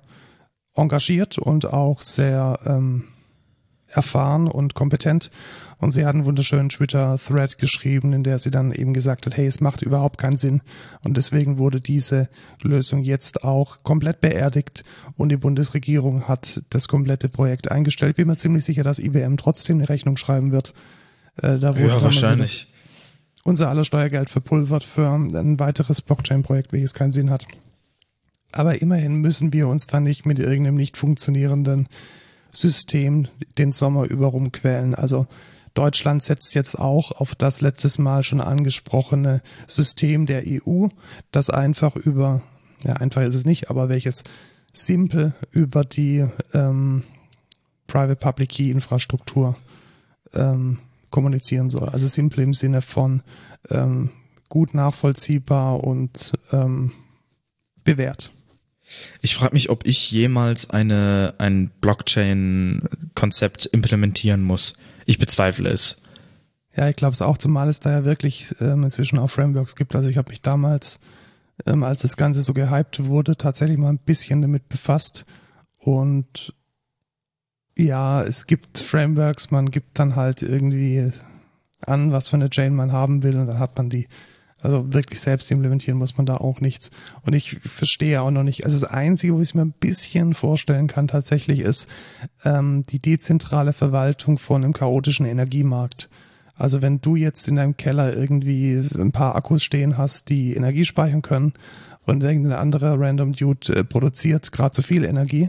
engagiert 0.81 1.39
und 1.39 1.73
auch 1.73 2.03
sehr 2.03 2.59
ähm, 2.65 3.05
erfahren 3.89 4.49
und 4.49 4.75
kompetent. 4.75 5.31
Und 5.79 5.93
sie 5.93 6.05
hat 6.05 6.15
einen 6.15 6.27
wunderschönen 6.27 6.69
Twitter-Thread 6.69 7.59
geschrieben, 7.59 8.13
in 8.13 8.23
der 8.23 8.39
sie 8.39 8.51
dann 8.51 8.71
eben 8.71 8.93
gesagt 8.93 9.25
hat, 9.25 9.37
hey, 9.37 9.47
es 9.47 9.61
macht 9.61 9.81
überhaupt 9.81 10.19
keinen 10.19 10.37
Sinn. 10.37 10.61
Und 11.03 11.17
deswegen 11.17 11.57
wurde 11.57 11.81
diese 11.81 12.29
Lösung 12.61 13.03
jetzt 13.03 13.45
auch 13.45 13.83
komplett 13.83 14.21
beerdigt 14.21 14.85
und 15.17 15.31
die 15.31 15.39
Bundesregierung 15.39 16.29
hat 16.29 16.63
das 16.71 16.87
komplette 16.87 17.31
Projekt 17.31 17.71
eingestellt. 17.71 18.17
Bin 18.17 18.27
mir 18.27 18.37
ziemlich 18.37 18.65
sicher, 18.65 18.83
dass 18.83 18.99
IBM 18.99 19.37
trotzdem 19.37 19.79
eine 19.79 19.89
Rechnung 19.89 20.19
schreiben 20.19 20.53
wird. 20.53 20.75
Äh, 21.37 21.59
da 21.59 21.77
wurde 21.77 21.89
ja, 21.89 22.03
wahrscheinlich. 22.03 22.67
Unser 23.43 23.71
aller 23.71 23.85
Steuergeld 23.85 24.29
verpulvert 24.29 24.85
für 24.85 25.09
ein 25.09 25.59
weiteres 25.59 26.03
Blockchain-Projekt, 26.03 26.75
welches 26.75 26.93
keinen 26.93 27.13
Sinn 27.13 27.31
hat. 27.31 27.47
Aber 28.53 28.81
immerhin 28.81 29.17
müssen 29.17 29.53
wir 29.53 29.69
uns 29.69 29.87
dann 29.87 30.03
nicht 30.03 30.27
mit 30.27 30.39
irgendeinem 30.39 30.77
nicht 30.77 30.97
funktionierenden 30.97 31.89
System 32.51 33.29
den 33.59 33.73
Sommer 33.73 34.05
über 34.05 34.27
rumquälen. 34.29 34.95
Also 34.95 35.27
Deutschland 35.75 36.23
setzt 36.23 36.55
jetzt 36.55 36.79
auch 36.79 37.13
auf 37.13 37.35
das 37.35 37.61
letztes 37.61 37.99
Mal 37.99 38.25
schon 38.25 38.41
angesprochene 38.41 39.41
System 39.67 40.27
der 40.27 40.43
EU, 40.47 40.89
das 41.31 41.49
einfach 41.49 41.95
über, 41.95 42.43
ja, 42.83 42.95
einfach 42.95 43.23
ist 43.23 43.37
es 43.37 43.45
nicht, 43.45 43.71
aber 43.71 43.89
welches 43.89 44.25
simpel 44.73 45.33
über 45.53 45.85
die 45.85 46.27
ähm, 46.55 47.05
Private 47.87 48.17
Public 48.17 48.51
Key 48.51 48.71
Infrastruktur 48.71 49.57
ähm, 50.35 50.79
kommunizieren 51.11 51.71
soll. 51.71 51.89
Also 51.89 52.07
simpel 52.07 52.45
im 52.45 52.55
Sinne 52.55 52.83
von 52.83 53.23
ähm, 53.69 54.11
gut 54.49 54.75
nachvollziehbar 54.75 55.83
und 55.83 56.33
ähm, 56.53 56.93
bewährt. 57.85 58.33
Ich 59.23 59.35
frage 59.35 59.55
mich, 59.55 59.71
ob 59.71 59.87
ich 59.87 60.11
jemals 60.11 60.71
eine, 60.71 61.35
ein 61.39 61.71
Blockchain-Konzept 61.81 63.67
implementieren 63.67 64.43
muss. 64.43 64.75
Ich 65.07 65.19
bezweifle 65.19 65.71
es. 65.71 66.01
Ja, 66.77 66.89
ich 66.89 66.97
glaube 66.97 67.15
es 67.15 67.23
auch, 67.23 67.39
zumal 67.39 67.69
es 67.69 67.81
da 67.81 67.91
ja 67.91 68.05
wirklich 68.05 68.55
ähm, 68.61 68.85
inzwischen 68.85 69.19
auch 69.19 69.31
Frameworks 69.31 69.75
gibt. 69.77 69.95
Also 69.95 70.09
ich 70.09 70.17
habe 70.17 70.31
mich 70.31 70.43
damals, 70.43 71.01
ähm, 71.67 71.83
als 71.83 72.03
das 72.03 72.17
Ganze 72.17 72.43
so 72.43 72.55
gehypt 72.55 73.05
wurde, 73.05 73.37
tatsächlich 73.37 73.79
mal 73.79 73.91
ein 73.91 73.99
bisschen 73.99 74.41
damit 74.43 74.69
befasst. 74.69 75.27
Und 75.79 76.55
ja, 77.77 78.23
es 78.23 78.47
gibt 78.47 78.79
Frameworks, 78.79 79.51
man 79.51 79.71
gibt 79.71 79.99
dann 79.99 80.17
halt 80.17 80.43
irgendwie 80.43 81.13
an, 81.81 82.13
was 82.13 82.29
für 82.29 82.37
eine 82.37 82.51
Chain 82.51 82.75
man 82.75 82.93
haben 82.93 83.23
will 83.23 83.39
und 83.39 83.47
dann 83.47 83.59
hat 83.59 83.77
man 83.77 83.91
die. 83.91 84.09
Also 84.63 84.93
wirklich 84.93 85.21
selbst 85.21 85.51
implementieren 85.51 85.99
muss 85.99 86.17
man 86.17 86.27
da 86.27 86.37
auch 86.37 86.61
nichts. 86.61 86.91
Und 87.23 87.35
ich 87.35 87.59
verstehe 87.61 88.21
auch 88.23 88.31
noch 88.31 88.43
nicht, 88.43 88.65
also 88.65 88.79
das 88.79 88.91
Einzige, 88.91 89.35
wo 89.35 89.41
ich 89.41 89.55
mir 89.55 89.63
ein 89.63 89.73
bisschen 89.73 90.35
vorstellen 90.35 90.87
kann 90.87 91.09
tatsächlich, 91.09 91.61
ist 91.61 91.89
ähm, 92.45 92.85
die 92.89 92.99
dezentrale 92.99 93.73
Verwaltung 93.73 94.39
von 94.39 94.63
einem 94.63 94.73
chaotischen 94.73 95.27
Energiemarkt. 95.27 96.11
Also 96.55 96.83
wenn 96.83 97.01
du 97.01 97.17
jetzt 97.17 97.49
in 97.49 97.57
deinem 97.57 97.77
Keller 97.79 98.15
irgendwie 98.15 98.87
ein 98.95 99.13
paar 99.13 99.35
Akkus 99.35 99.65
stehen 99.65 99.97
hast, 99.97 100.29
die 100.29 100.55
Energie 100.55 100.85
speichern 100.85 101.23
können 101.23 101.55
und 102.05 102.23
irgendein 102.23 102.53
anderer 102.53 103.01
Random 103.01 103.33
Dude 103.33 103.75
äh, 103.75 103.85
produziert 103.85 104.53
gerade 104.53 104.73
zu 104.73 104.83
viel 104.83 105.05
Energie 105.05 105.49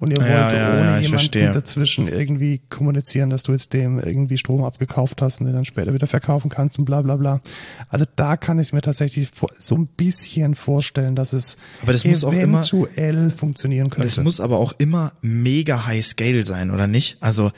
und 0.00 0.10
ihr 0.10 0.16
wollt 0.18 0.28
Ja, 0.28 0.52
ja, 0.52 0.68
ohne 0.70 0.78
ja, 0.80 0.84
jemanden 0.96 1.08
verstehe. 1.08 1.50
dazwischen 1.52 2.08
irgendwie 2.08 2.58
kommunizieren, 2.68 3.30
dass 3.30 3.42
du 3.44 3.52
jetzt 3.52 3.72
dem 3.72 3.98
irgendwie 4.00 4.36
Strom 4.38 4.64
abgekauft 4.64 5.22
hast 5.22 5.40
und 5.40 5.46
den 5.46 5.54
dann 5.54 5.64
später 5.64 5.94
wieder 5.94 6.06
verkaufen 6.06 6.48
kannst 6.50 6.78
und 6.78 6.84
bla 6.84 7.00
bla 7.02 7.16
bla. 7.16 7.40
Also 7.88 8.04
da 8.16 8.36
kann 8.36 8.58
ich 8.58 8.72
mir 8.72 8.80
tatsächlich 8.80 9.28
so 9.58 9.76
ein 9.76 9.86
bisschen 9.86 10.54
vorstellen, 10.54 11.14
dass 11.14 11.32
es 11.32 11.56
Aber 11.82 11.92
das 11.92 12.04
muss 12.04 12.24
auch 12.24 12.32
immer- 12.32 12.58
eventuell 12.60 13.30
funktionieren 13.30 13.90
könnte. 13.90 14.08
Das 14.08 14.18
muss 14.22 14.40
aber 14.40 14.58
auch 14.58 14.72
immer 14.78 15.12
mega 15.22 15.86
high 15.86 16.04
scale 16.04 16.42
sein, 16.42 16.70
oder 16.70 16.86
nicht? 16.86 17.18
Also 17.20 17.52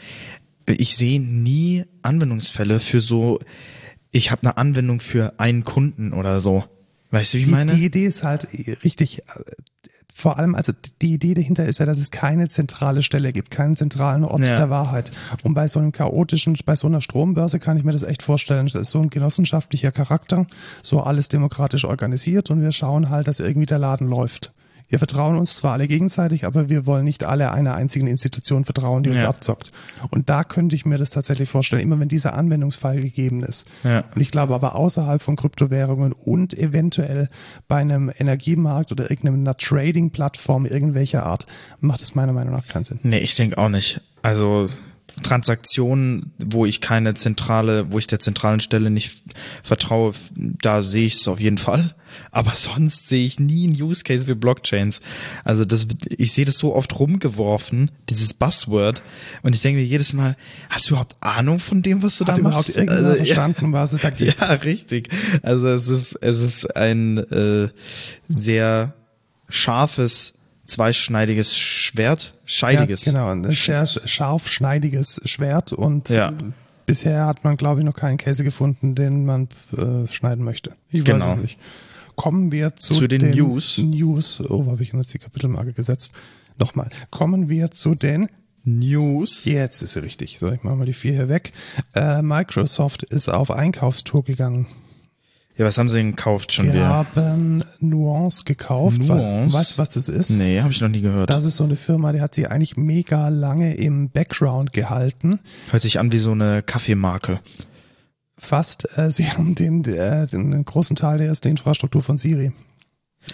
ich 0.66 0.96
sehe 0.96 1.20
nie 1.20 1.84
Anwendungsfälle 2.02 2.80
für 2.80 3.00
so, 3.00 3.38
ich 4.10 4.30
habe 4.30 4.42
eine 4.42 4.56
Anwendung 4.56 5.00
für 5.00 5.34
einen 5.38 5.64
Kunden 5.64 6.12
oder 6.12 6.40
so. 6.40 6.64
Weißt 7.12 7.34
du, 7.34 7.38
wie 7.38 7.42
ich 7.42 7.48
meine? 7.48 7.72
die 7.74 7.84
Idee 7.84 8.04
ist 8.06 8.24
halt 8.24 8.48
richtig, 8.84 9.20
äh, 9.20 9.22
vor 10.18 10.38
allem, 10.38 10.54
also 10.54 10.72
die 11.02 11.12
Idee 11.12 11.34
dahinter 11.34 11.66
ist 11.66 11.76
ja, 11.78 11.84
dass 11.84 11.98
es 11.98 12.10
keine 12.10 12.48
zentrale 12.48 13.02
Stelle 13.02 13.34
gibt, 13.34 13.50
keinen 13.50 13.76
zentralen 13.76 14.24
Ort 14.24 14.40
Ja. 14.40 14.56
der 14.56 14.70
Wahrheit. 14.70 15.12
Und 15.42 15.52
bei 15.52 15.68
so 15.68 15.78
einem 15.78 15.92
chaotischen, 15.92 16.56
bei 16.64 16.74
so 16.74 16.86
einer 16.86 17.02
Strombörse 17.02 17.58
kann 17.58 17.76
ich 17.76 17.84
mir 17.84 17.92
das 17.92 18.02
echt 18.02 18.22
vorstellen. 18.22 18.64
Das 18.64 18.74
ist 18.80 18.90
so 18.92 19.00
ein 19.02 19.10
genossenschaftlicher 19.10 19.92
Charakter, 19.92 20.46
so 20.82 21.02
alles 21.02 21.28
demokratisch 21.28 21.84
organisiert 21.84 22.48
und 22.50 22.62
wir 22.62 22.72
schauen 22.72 23.10
halt, 23.10 23.28
dass 23.28 23.40
irgendwie 23.40 23.66
der 23.66 23.78
Laden 23.78 24.08
läuft. 24.08 24.52
Wir 24.88 24.98
vertrauen 24.98 25.36
uns 25.36 25.56
zwar 25.56 25.72
alle 25.72 25.88
gegenseitig, 25.88 26.44
aber 26.44 26.68
wir 26.68 26.86
wollen 26.86 27.04
nicht 27.04 27.24
alle 27.24 27.50
einer 27.50 27.74
einzigen 27.74 28.06
Institution 28.06 28.64
vertrauen, 28.64 29.02
die 29.02 29.10
uns 29.10 29.22
Ja. 29.22 29.28
abzockt. 29.28 29.72
Und 30.10 30.28
da 30.30 30.44
könnte 30.44 30.76
ich 30.76 30.86
mir 30.86 30.96
das 30.96 31.10
tatsächlich 31.10 31.48
vorstellen, 31.48 31.82
immer 31.82 31.98
wenn 31.98 32.08
dieser 32.08 32.34
Anwendungsfall 32.34 33.00
gegeben 33.00 33.42
ist. 33.42 33.66
Ja. 33.82 34.04
Und 34.14 34.20
ich 34.20 34.30
glaube 34.30 34.54
aber 34.54 34.76
außerhalb 34.76 35.20
von 35.20 35.34
Kryptowährungen 35.36 36.12
und 36.12 36.54
eventuell 36.56 37.28
bei 37.66 37.76
einem 37.76 38.12
Energiemarkt 38.16 38.92
oder 38.92 39.10
irgendeiner 39.10 39.56
Trading-Plattform 39.56 40.66
irgendwelcher 40.66 41.24
Art 41.26 41.46
macht 41.80 42.00
es 42.02 42.14
meiner 42.14 42.32
Meinung 42.32 42.54
nach 42.54 42.68
keinen 42.68 42.84
Sinn. 42.84 43.00
Nee, 43.02 43.18
ich 43.18 43.34
denke 43.34 43.58
auch 43.58 43.68
nicht. 43.68 44.00
Also 44.22 44.68
Transaktionen, 45.22 46.32
wo 46.38 46.66
ich 46.66 46.80
keine 46.80 47.14
zentrale, 47.14 47.90
wo 47.92 47.98
ich 47.98 48.06
der 48.06 48.20
zentralen 48.20 48.60
Stelle 48.60 48.90
nicht 48.90 49.22
vertraue, 49.62 50.12
da 50.34 50.82
sehe 50.82 51.06
ich 51.06 51.14
es 51.14 51.28
auf 51.28 51.40
jeden 51.40 51.58
Fall. 51.58 51.94
Aber 52.30 52.52
sonst 52.54 53.08
sehe 53.08 53.24
ich 53.24 53.40
nie 53.40 53.66
einen 53.66 53.80
Use 53.80 54.04
Case 54.04 54.26
für 54.26 54.36
Blockchains. 54.36 55.00
Also 55.44 55.64
das, 55.64 55.86
ich 56.08 56.32
sehe 56.32 56.44
das 56.44 56.58
so 56.58 56.74
oft 56.74 56.98
rumgeworfen, 56.98 57.90
dieses 58.08 58.34
Buzzword, 58.34 59.02
und 59.42 59.54
ich 59.54 59.62
denke 59.62 59.80
mir 59.80 59.86
jedes 59.86 60.12
Mal, 60.12 60.36
hast 60.68 60.86
du 60.86 60.94
überhaupt 60.94 61.16
Ahnung 61.20 61.60
von 61.60 61.82
dem, 61.82 62.02
was 62.02 62.18
du 62.18 62.26
Hat 62.26 62.38
da 62.38 62.42
machst? 62.42 62.76
Also, 62.76 63.08
ja. 63.10 63.14
verstanden, 63.16 63.64
um 63.66 63.72
was 63.72 63.92
es 63.92 64.02
da 64.02 64.10
geht? 64.10 64.36
Ja, 64.40 64.52
richtig. 64.52 65.08
Also 65.42 65.68
es 65.68 65.88
ist, 65.88 66.12
es 66.20 66.40
ist 66.40 66.76
ein 66.76 67.18
äh, 67.18 67.68
sehr 68.28 68.94
scharfes, 69.48 70.34
zweischneidiges 70.66 71.56
Schwert, 71.56 72.34
scheidiges. 72.44 73.04
Ja, 73.04 73.12
genau, 73.12 73.30
ein 73.30 73.50
sehr 73.52 73.86
scharf 73.86 74.48
schneidiges 74.48 75.20
Schwert 75.24 75.72
und 75.72 76.08
Ja. 76.08 76.32
bisher 76.86 77.26
hat 77.26 77.44
man, 77.44 77.56
glaube 77.56 77.80
ich, 77.80 77.84
noch 77.86 77.94
keinen 77.94 78.16
Käse 78.18 78.44
gefunden, 78.44 78.94
den 78.94 79.24
man 79.24 79.48
äh, 79.76 80.06
schneiden 80.08 80.44
möchte. 80.44 80.72
Ich 80.90 81.00
weiß 81.00 81.06
Genau. 81.06 81.34
es 81.34 81.42
nicht. 81.42 81.58
Kommen 82.14 82.50
wir 82.52 82.76
zu, 82.76 82.94
Zu 82.94 83.08
den 83.08 83.30
News. 83.30 83.78
News. 83.78 84.40
Oh, 84.48 84.64
habe 84.70 84.82
ich 84.82 84.92
jetzt 84.92 85.12
die 85.12 85.18
Kapitelmarke 85.18 85.72
gesetzt? 85.74 86.12
Nochmal. 86.58 86.88
Kommen 87.10 87.48
wir 87.50 87.70
zu 87.70 87.94
den 87.94 88.28
News. 88.64 89.44
Jetzt 89.44 89.82
ist 89.82 89.92
sie 89.92 90.02
richtig. 90.02 90.38
So, 90.38 90.50
ich 90.50 90.62
mache 90.62 90.76
mal 90.76 90.86
die 90.86 90.94
vier 90.94 91.12
hier 91.12 91.28
weg. 91.28 91.52
Äh, 91.94 92.22
Microsoft 92.22 93.02
ist 93.04 93.28
auf 93.28 93.50
Einkaufstour 93.50 94.24
gegangen. 94.24 94.66
Ja, 95.58 95.64
was 95.64 95.78
haben 95.78 95.88
sie 95.88 95.96
denn 95.96 96.10
gekauft 96.16 96.52
schon 96.52 96.66
Wir 96.66 96.74
wieder? 96.74 96.88
haben 96.88 97.64
Nuance 97.80 98.44
gekauft. 98.44 98.98
Nuance? 98.98 99.56
Weißt 99.56 99.74
du, 99.74 99.78
was 99.78 99.88
das 99.90 100.08
ist? 100.08 100.30
Nee, 100.30 100.60
habe 100.60 100.70
ich 100.72 100.80
noch 100.82 100.88
nie 100.90 101.00
gehört. 101.00 101.30
Das 101.30 101.44
ist 101.44 101.56
so 101.56 101.64
eine 101.64 101.76
Firma, 101.76 102.12
die 102.12 102.20
hat 102.20 102.34
sie 102.34 102.46
eigentlich 102.46 102.76
mega 102.76 103.28
lange 103.28 103.74
im 103.74 104.10
Background 104.10 104.72
gehalten. 104.74 105.40
Hört 105.70 105.82
sich 105.82 105.98
an 105.98 106.12
wie 106.12 106.18
so 106.18 106.32
eine 106.32 106.62
Kaffeemarke. 106.62 107.40
Fast. 108.38 108.86
Äh, 108.98 109.10
sie 109.10 109.24
haben 109.30 109.54
den, 109.54 109.82
äh, 109.86 110.26
den 110.26 110.62
großen 110.64 110.94
Teil 110.96 111.18
der 111.18 111.28
ersten 111.28 111.48
Infrastruktur 111.48 112.02
von 112.02 112.18
Siri 112.18 112.52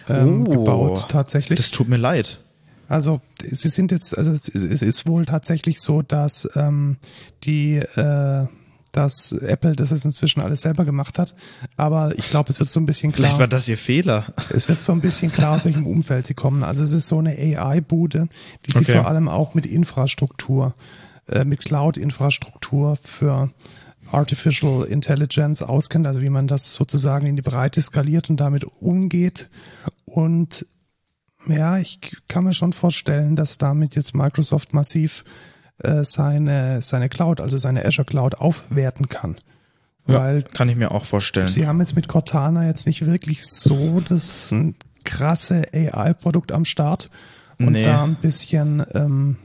ähm, 0.09 0.47
Oh. 0.47 0.51
gebaut, 0.51 1.07
tatsächlich. 1.09 1.57
Das 1.59 1.71
tut 1.73 1.89
mir 1.89 1.97
leid. 1.97 2.41
Also 2.89 3.21
sie 3.41 3.69
sind 3.69 3.91
jetzt, 3.91 4.17
also 4.17 4.33
es 4.33 4.49
es 4.49 4.83
ist 4.83 5.07
wohl 5.09 5.25
tatsächlich 5.25 5.81
so, 5.81 6.03
dass 6.03 6.49
ähm, 6.57 6.99
die, 7.45 7.77
äh, 7.77 8.47
dass 8.93 9.33
Apple 9.33 9.75
das 9.75 9.91
jetzt 9.91 10.05
inzwischen 10.05 10.41
alles 10.41 10.61
selber 10.61 10.85
gemacht 10.85 11.19
hat. 11.19 11.35
Aber 11.77 12.17
ich 12.19 12.29
glaube, 12.29 12.51
es 12.51 12.61
wird 12.61 12.69
so 12.69 12.79
ein 12.79 12.87
bisschen 12.87 13.11
klar. 13.13 13.29
Vielleicht 13.29 13.41
war 13.41 13.49
das 13.49 13.67
ihr 13.67 13.79
Fehler. 13.79 14.27
Es 14.51 14.69
wird 14.69 14.83
so 14.83 14.93
ein 14.93 15.01
bisschen 15.01 15.33
klar, 15.33 15.55
aus 15.55 15.65
welchem 15.65 15.87
Umfeld 15.87 16.27
sie 16.27 16.35
kommen. 16.35 16.63
Also 16.63 16.83
es 16.85 16.93
ist 16.93 17.09
so 17.09 17.19
eine 17.19 17.31
AI-Bude, 17.31 18.29
die 18.67 18.73
sich 18.73 18.83
Okay. 18.83 18.99
vor 18.99 19.09
allem 19.09 19.29
auch 19.29 19.55
mit 19.55 19.65
Infrastruktur, 19.67 20.75
äh, 21.27 21.45
mit 21.45 21.61
Cloud-Infrastruktur 21.61 22.97
für 22.97 23.51
Artificial 24.11 24.85
Intelligence 24.85 25.63
auskennt, 25.63 26.07
also 26.07 26.21
wie 26.21 26.29
man 26.29 26.47
das 26.47 26.75
sozusagen 26.75 27.27
in 27.27 27.37
die 27.37 27.43
Breite 27.43 27.81
skaliert 27.81 28.29
und 28.29 28.39
damit 28.39 28.65
umgeht. 28.65 29.49
Und 30.05 30.67
ja, 31.49 31.79
ich 31.79 31.99
kann 32.29 32.45
mir 32.45 32.53
schon 32.55 32.73
vorstellen, 32.75 33.37
dass 33.37 33.57
damit 33.59 33.95
jetzt 33.95 34.15
Microsoft 34.15 34.75
massiv 34.75 35.25
äh, 35.85 36.05
seine, 36.05 36.83
seine 36.83 37.09
Cloud, 37.09 37.41
also 37.41 37.57
seine 37.57 37.85
Azure 37.85 38.05
Cloud 38.07 38.35
aufwerten 38.37 39.09
kann. 39.09 39.37
Weil 40.05 40.43
Kann 40.43 40.69
ich 40.69 40.77
mir 40.77 40.91
auch 40.91 41.05
vorstellen. 41.05 41.49
Sie 41.49 41.67
haben 41.67 41.79
jetzt 41.81 41.95
mit 41.95 42.09
Cortana 42.09 42.67
jetzt 42.67 42.87
nicht 42.87 43.07
wirklich 43.07 43.47
so 43.47 44.01
das 44.01 44.53
krasse 45.05 45.63
AI-Produkt 45.73 46.51
am 46.53 46.65
Start. 46.65 47.11
Und 47.59 47.73
Nee. 47.73 47.85
da 47.85 48.03
ein 48.03 48.17
bisschen 48.17 48.83
ähm, 48.95 49.37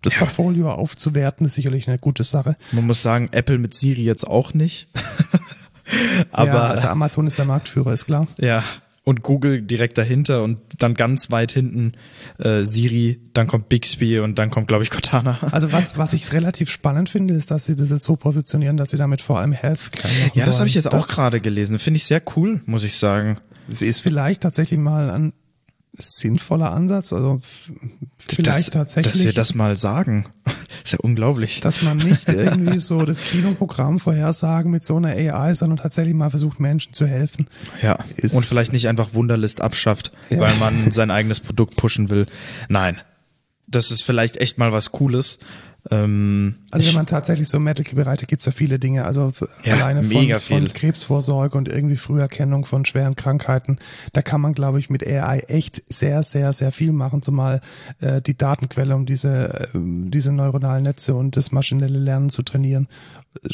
das 0.00 0.14
Portfolio 0.14 0.70
aufzuwerten, 0.72 1.44
ist 1.44 1.54
sicherlich 1.54 1.88
eine 1.88 1.98
gute 1.98 2.24
Sache. 2.24 2.56
Man 2.72 2.86
muss 2.86 3.02
sagen, 3.02 3.28
Apple 3.32 3.58
mit 3.58 3.74
Siri 3.74 4.02
jetzt 4.02 4.26
auch 4.26 4.54
nicht. 4.54 4.88
Aber 6.30 6.46
ja, 6.46 6.66
also 6.68 6.88
Amazon 6.88 7.26
ist 7.26 7.38
der 7.38 7.44
Marktführer, 7.44 7.92
ist 7.92 8.06
klar. 8.06 8.26
Ja, 8.38 8.64
und 9.04 9.22
Google 9.22 9.62
direkt 9.62 9.98
dahinter 9.98 10.42
und 10.42 10.58
dann 10.78 10.94
ganz 10.94 11.30
weit 11.30 11.52
hinten 11.52 11.92
äh, 12.38 12.62
Siri, 12.64 13.20
dann 13.34 13.48
kommt 13.48 13.68
Bixby 13.68 14.20
und 14.20 14.38
dann 14.38 14.50
kommt, 14.50 14.68
glaube 14.68 14.84
ich, 14.84 14.90
Cortana. 14.90 15.38
Also 15.52 15.72
was, 15.72 15.98
was 15.98 16.12
ich 16.12 16.32
relativ 16.32 16.70
spannend 16.70 17.08
finde, 17.08 17.34
ist, 17.34 17.50
dass 17.50 17.66
sie 17.66 17.76
das 17.76 17.90
jetzt 17.90 18.04
so 18.04 18.16
positionieren, 18.16 18.76
dass 18.76 18.90
sie 18.90 18.96
damit 18.96 19.20
vor 19.20 19.38
allem 19.38 19.52
Healthcare 19.52 20.08
machen 20.08 20.30
Ja, 20.34 20.46
das 20.46 20.58
habe 20.58 20.68
ich 20.68 20.74
jetzt 20.74 20.92
auch 20.92 21.06
gerade 21.08 21.40
gelesen. 21.40 21.78
Finde 21.78 21.98
ich 21.98 22.04
sehr 22.04 22.22
cool, 22.36 22.62
muss 22.64 22.84
ich 22.84 22.96
sagen. 22.96 23.38
Ist 23.80 24.00
vielleicht 24.00 24.42
tatsächlich 24.42 24.78
mal 24.78 25.10
ein 25.10 25.32
sinnvoller 25.98 26.72
Ansatz. 26.72 27.12
Also 27.12 27.38
vielleicht 28.18 28.68
dass, 28.68 28.70
tatsächlich. 28.70 29.12
Dass 29.14 29.24
wir 29.24 29.32
das 29.32 29.54
mal 29.54 29.76
sagen. 29.76 30.26
ist 30.84 30.92
ja 30.92 30.98
unglaublich. 31.00 31.60
dass 31.60 31.82
man 31.82 31.98
nicht 31.98 32.28
irgendwie 32.28 32.78
so 32.78 33.02
das 33.04 33.20
Kinoprogramm 33.20 34.00
vorhersagen 34.00 34.70
mit 34.70 34.84
so 34.84 34.96
einer 34.96 35.10
AI, 35.10 35.54
sondern 35.54 35.78
tatsächlich 35.78 36.14
mal 36.14 36.30
versucht, 36.30 36.60
Menschen 36.60 36.92
zu 36.94 37.06
helfen. 37.06 37.46
ja. 37.82 37.98
ist- 38.16 38.34
und 38.34 38.44
vielleicht 38.44 38.72
nicht 38.72 38.88
einfach 38.88 39.14
Wunderlist 39.14 39.60
abschafft, 39.60 40.12
Ja. 40.30 40.40
weil 40.40 40.54
man 40.56 40.90
sein 40.90 41.10
eigenes 41.10 41.40
Produkt 41.40 41.76
pushen 41.76 42.10
will. 42.10 42.26
Nein. 42.68 42.98
Das 43.68 43.90
ist 43.90 44.02
vielleicht 44.02 44.36
echt 44.38 44.58
mal 44.58 44.72
was 44.72 44.92
Cooles. 44.92 45.38
Ähm, 45.90 46.54
Also 46.70 46.84
wenn 46.84 46.90
ich- 46.90 46.96
man 46.96 47.06
tatsächlich 47.06 47.48
so 47.48 47.56
im 47.56 47.64
Medical-Bereich, 47.64 48.20
da 48.20 48.26
gibt's 48.26 48.44
ja 48.46 48.52
viele 48.52 48.78
Dinge, 48.78 49.04
also 49.04 49.32
Ja, 49.64 49.74
alleine 49.74 50.04
von, 50.04 50.38
von. 50.38 50.72
Krebsvorsorge 50.72 51.58
und 51.58 51.68
irgendwie 51.68 51.96
Früherkennung 51.96 52.64
von 52.66 52.84
schweren 52.84 53.16
Krankheiten, 53.16 53.78
da 54.12 54.22
kann 54.22 54.40
man, 54.40 54.54
glaube 54.54 54.78
ich, 54.78 54.90
mit 54.90 55.04
AI 55.06 55.40
echt 55.48 55.82
sehr, 55.92 56.22
sehr, 56.22 56.52
sehr 56.52 56.70
viel 56.70 56.92
machen, 56.92 57.20
zumal 57.20 57.60
äh, 58.00 58.22
die 58.22 58.36
Datenquelle, 58.38 58.94
um 58.94 59.06
diese, 59.06 59.68
äh, 59.74 59.78
diese 60.08 60.30
neuronalen 60.32 60.84
Netze 60.84 61.14
und 61.16 61.36
das 61.36 61.50
maschinelle 61.50 61.98
Lernen 61.98 62.30
zu 62.30 62.42
trainieren, 62.42 62.86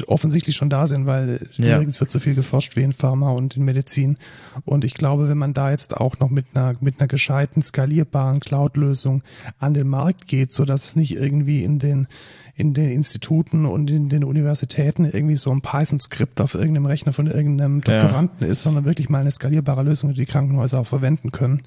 offensichtlich 0.06 0.56
schon 0.56 0.68
da 0.70 0.86
sind, 0.86 1.06
weil 1.06 1.40
Ja. 1.56 1.76
nirgends 1.78 2.00
wird 2.00 2.10
so 2.10 2.18
viel 2.20 2.34
geforscht 2.34 2.76
wie 2.76 2.82
in 2.82 2.92
Pharma 2.92 3.30
und 3.30 3.56
in 3.56 3.64
Medizin. 3.64 4.18
Und 4.64 4.84
ich 4.84 4.94
glaube, 4.94 5.28
wenn 5.28 5.38
man 5.38 5.52
da 5.54 5.70
jetzt 5.70 5.96
auch 5.96 6.18
noch 6.18 6.30
mit 6.30 6.46
einer, 6.54 6.74
mit 6.80 6.98
einer 7.00 7.08
gescheiten, 7.08 7.62
skalierbaren 7.62 8.40
Cloud-Lösung 8.40 9.22
an 9.58 9.74
den 9.74 9.88
Markt 9.88 10.26
geht, 10.26 10.52
so 10.52 10.64
dass 10.64 10.84
es 10.84 10.96
nicht 10.96 11.14
irgendwie 11.14 11.62
in 11.64 11.78
den, 11.78 12.06
in 12.54 12.74
den 12.74 12.90
Instituten 12.90 13.66
und 13.66 13.88
in 13.88 14.08
den 14.08 14.24
Universitäten 14.24 15.04
irgendwie 15.04 15.36
so 15.36 15.52
ein 15.52 15.60
Python-Skript 15.60 16.40
auf 16.40 16.54
irgendeinem 16.54 16.86
Rechner 16.86 17.12
von 17.12 17.28
irgendeinem 17.28 17.80
Ja. 17.86 18.00
Doktoranden 18.00 18.48
ist, 18.48 18.62
sondern 18.62 18.84
wirklich 18.84 19.08
mal 19.08 19.20
eine 19.20 19.30
skalierbare 19.30 19.84
Lösung, 19.84 20.10
die 20.10 20.16
die 20.20 20.26
Krankenhäuser 20.26 20.80
auch 20.80 20.86
verwenden 20.86 21.30
können, 21.30 21.62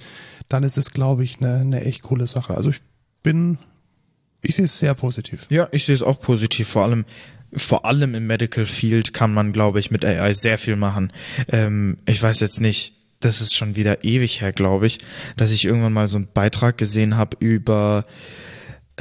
dann 0.50 0.64
ist 0.64 0.78
es, 0.78 0.92
glaube 0.92 1.24
ich, 1.24 1.40
eine, 1.40 1.60
eine 1.60 1.86
echt 1.86 2.02
coole 2.02 2.28
Sache. 2.28 2.56
Also 2.56 2.72
ich 2.72 2.82
bin, 3.24 3.58
ich 4.42 4.56
sehe 4.56 4.66
es 4.66 4.80
sehr 4.80 4.94
positiv. 4.94 5.48
Ja, 5.50 5.70
ich 5.72 5.86
sehe 5.86 5.96
es 5.96 6.04
auch 6.04 6.20
positiv. 6.20 6.68
Vor 6.68 6.84
allem, 6.84 7.06
vor 7.54 7.86
allem 7.86 8.14
im 8.14 8.28
Medical 8.28 8.66
Field 8.66 9.14
kann 9.14 9.34
man, 9.34 9.54
glaube 9.54 9.80
ich, 9.80 9.92
mit 9.92 10.04
AI 10.04 10.34
sehr 10.34 10.58
viel 10.58 10.76
machen. 10.76 11.14
Ähm, 11.48 12.00
ich 12.06 12.22
weiß 12.22 12.42
jetzt 12.42 12.60
nicht, 12.60 12.96
das 13.22 13.40
ist 13.40 13.56
schon 13.56 13.78
wieder 13.78 14.04
ewig 14.04 14.42
her, 14.42 14.52
glaube 14.52 14.88
ich, 14.88 15.00
dass 15.38 15.52
ich 15.52 15.64
irgendwann 15.64 15.94
mal 15.94 16.10
so 16.10 16.18
einen 16.18 16.28
Beitrag 16.34 16.78
gesehen 16.78 17.16
habe 17.16 17.38
über 17.40 18.06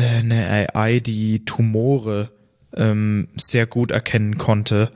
eine 0.00 0.68
AI, 0.74 1.00
die 1.00 1.44
Tumore 1.44 2.30
ähm, 2.76 3.28
sehr 3.36 3.66
gut 3.66 3.90
erkennen 3.90 4.38
konnte 4.38 4.90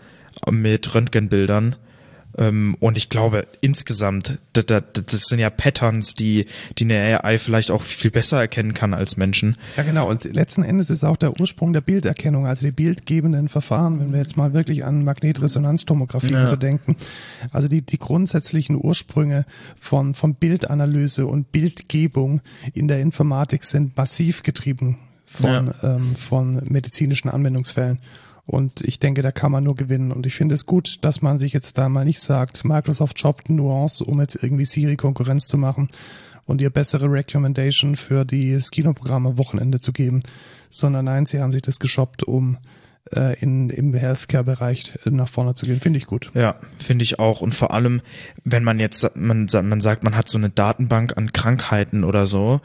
mit 0.50 0.94
Röntgenbildern. 0.94 1.76
Ähm, 2.36 2.76
und 2.80 2.96
ich 2.96 3.08
glaube, 3.08 3.46
insgesamt, 3.60 4.38
das, 4.52 4.66
das, 4.66 4.82
das 4.92 5.22
sind 5.26 5.38
ja 5.38 5.50
Patterns, 5.50 6.14
die, 6.14 6.46
die 6.78 6.84
eine 6.84 7.22
AI 7.22 7.38
vielleicht 7.38 7.70
auch 7.70 7.82
viel 7.82 8.10
besser 8.10 8.40
erkennen 8.40 8.74
kann 8.74 8.94
als 8.94 9.16
Menschen. 9.16 9.56
Ja, 9.76 9.82
genau. 9.82 10.08
Und 10.08 10.24
letzten 10.24 10.62
Endes 10.62 10.90
ist 10.90 11.04
auch 11.04 11.16
der 11.16 11.38
Ursprung 11.38 11.72
der 11.72 11.80
Bilderkennung, 11.80 12.46
also 12.46 12.66
die 12.66 12.72
bildgebenden 12.72 13.48
Verfahren, 13.48 14.00
wenn 14.00 14.12
wir 14.12 14.18
jetzt 14.18 14.36
mal 14.36 14.52
wirklich 14.54 14.84
an 14.84 15.04
Magnetresonanztomographie 15.04 16.32
Ja. 16.32 16.46
so 16.46 16.56
denken. 16.56 16.96
Also 17.52 17.68
die, 17.68 17.82
die 17.82 17.98
grundsätzlichen 17.98 18.76
Ursprünge 18.82 19.44
von, 19.78 20.14
von 20.14 20.34
Bildanalyse 20.34 21.26
und 21.26 21.52
Bildgebung 21.52 22.40
in 22.72 22.88
der 22.88 23.00
Informatik 23.00 23.64
sind 23.64 23.96
massiv 23.96 24.42
getrieben 24.42 24.98
von, 25.26 25.72
ähm, 25.82 26.16
von 26.16 26.62
medizinischen 26.68 27.28
Anwendungsfällen. 27.28 27.98
Und 28.46 28.82
ich 28.82 28.98
denke, 28.98 29.22
da 29.22 29.32
kann 29.32 29.52
man 29.52 29.64
nur 29.64 29.74
gewinnen. 29.74 30.12
Und 30.12 30.26
ich 30.26 30.34
finde 30.34 30.54
es 30.54 30.66
gut, 30.66 30.98
dass 31.02 31.22
man 31.22 31.38
sich 31.38 31.52
jetzt 31.52 31.78
da 31.78 31.88
mal 31.88 32.04
nicht 32.04 32.20
sagt, 32.20 32.64
Microsoft 32.64 33.18
shoppt 33.18 33.48
Nuance, 33.48 34.04
um 34.04 34.20
jetzt 34.20 34.42
irgendwie 34.42 34.66
Siri 34.66 34.96
Konkurrenz 34.96 35.46
zu 35.46 35.56
machen 35.56 35.88
und 36.46 36.60
ihr 36.60 36.70
bessere 36.70 37.10
Recommendation 37.10 37.96
für 37.96 38.24
die 38.24 38.60
Skino-Programme 38.60 39.30
am 39.30 39.38
Wochenende 39.38 39.80
zu 39.80 39.92
geben, 39.92 40.22
sondern 40.68 41.06
nein, 41.06 41.26
sie 41.26 41.40
haben 41.40 41.52
sich 41.52 41.62
das 41.62 41.78
geshoppt, 41.78 42.22
um 42.24 42.58
äh, 43.12 43.38
in, 43.40 43.70
im 43.70 43.94
Healthcare-Bereich 43.94 44.98
nach 45.04 45.28
vorne 45.28 45.54
zu 45.54 45.66
gehen. 45.66 45.80
Finde 45.80 45.98
ich 45.98 46.06
gut. 46.06 46.30
Ja, 46.34 46.56
finde 46.78 47.02
ich 47.04 47.18
auch. 47.18 47.40
Und 47.40 47.54
vor 47.54 47.72
allem, 47.72 48.02
wenn 48.44 48.64
man 48.64 48.80
jetzt, 48.80 49.16
man, 49.16 49.48
man 49.62 49.80
sagt, 49.80 50.04
man 50.04 50.16
hat 50.16 50.28
so 50.28 50.38
eine 50.38 50.50
Datenbank 50.50 51.16
an 51.16 51.32
Krankheiten 51.32 52.04
oder 52.04 52.26
so. 52.26 52.60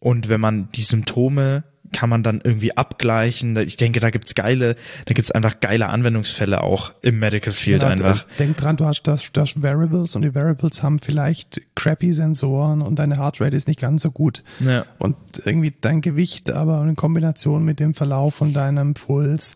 Und 0.00 0.28
wenn 0.28 0.40
man 0.40 0.70
die 0.72 0.82
Symptome 0.82 1.64
kann 1.92 2.08
man 2.08 2.22
dann 2.22 2.40
irgendwie 2.42 2.76
abgleichen. 2.76 3.56
Ich 3.56 3.76
denke, 3.76 4.00
da 4.00 4.10
gibt's 4.10 4.34
geile, 4.34 4.74
da 5.04 5.14
gibt's 5.14 5.30
einfach 5.30 5.60
geile 5.60 5.88
Anwendungsfälle 5.90 6.62
auch 6.62 6.94
im 7.02 7.18
Medical 7.18 7.52
Field 7.52 7.82
Ja, 7.82 7.88
einfach. 7.88 8.26
Denk 8.38 8.56
dran, 8.56 8.76
du 8.76 8.84
hast 8.86 9.02
das, 9.02 9.30
das 9.32 9.62
Variables 9.62 10.16
und 10.16 10.22
die 10.22 10.34
Variables 10.34 10.82
haben 10.82 10.98
vielleicht 10.98 11.60
crappy 11.76 12.12
Sensoren 12.12 12.82
und 12.82 12.98
deine 12.98 13.16
Heartrate 13.18 13.56
ist 13.56 13.68
nicht 13.68 13.80
ganz 13.80 14.02
so 14.02 14.10
gut. 14.10 14.42
Ja. 14.60 14.84
Und 14.98 15.16
irgendwie 15.44 15.72
dein 15.80 16.00
Gewicht, 16.00 16.50
aber 16.50 16.82
in 16.82 16.96
Kombination 16.96 17.64
mit 17.64 17.80
dem 17.80 17.94
Verlauf 17.94 18.34
von 18.34 18.52
deinem 18.52 18.94
Puls 18.94 19.54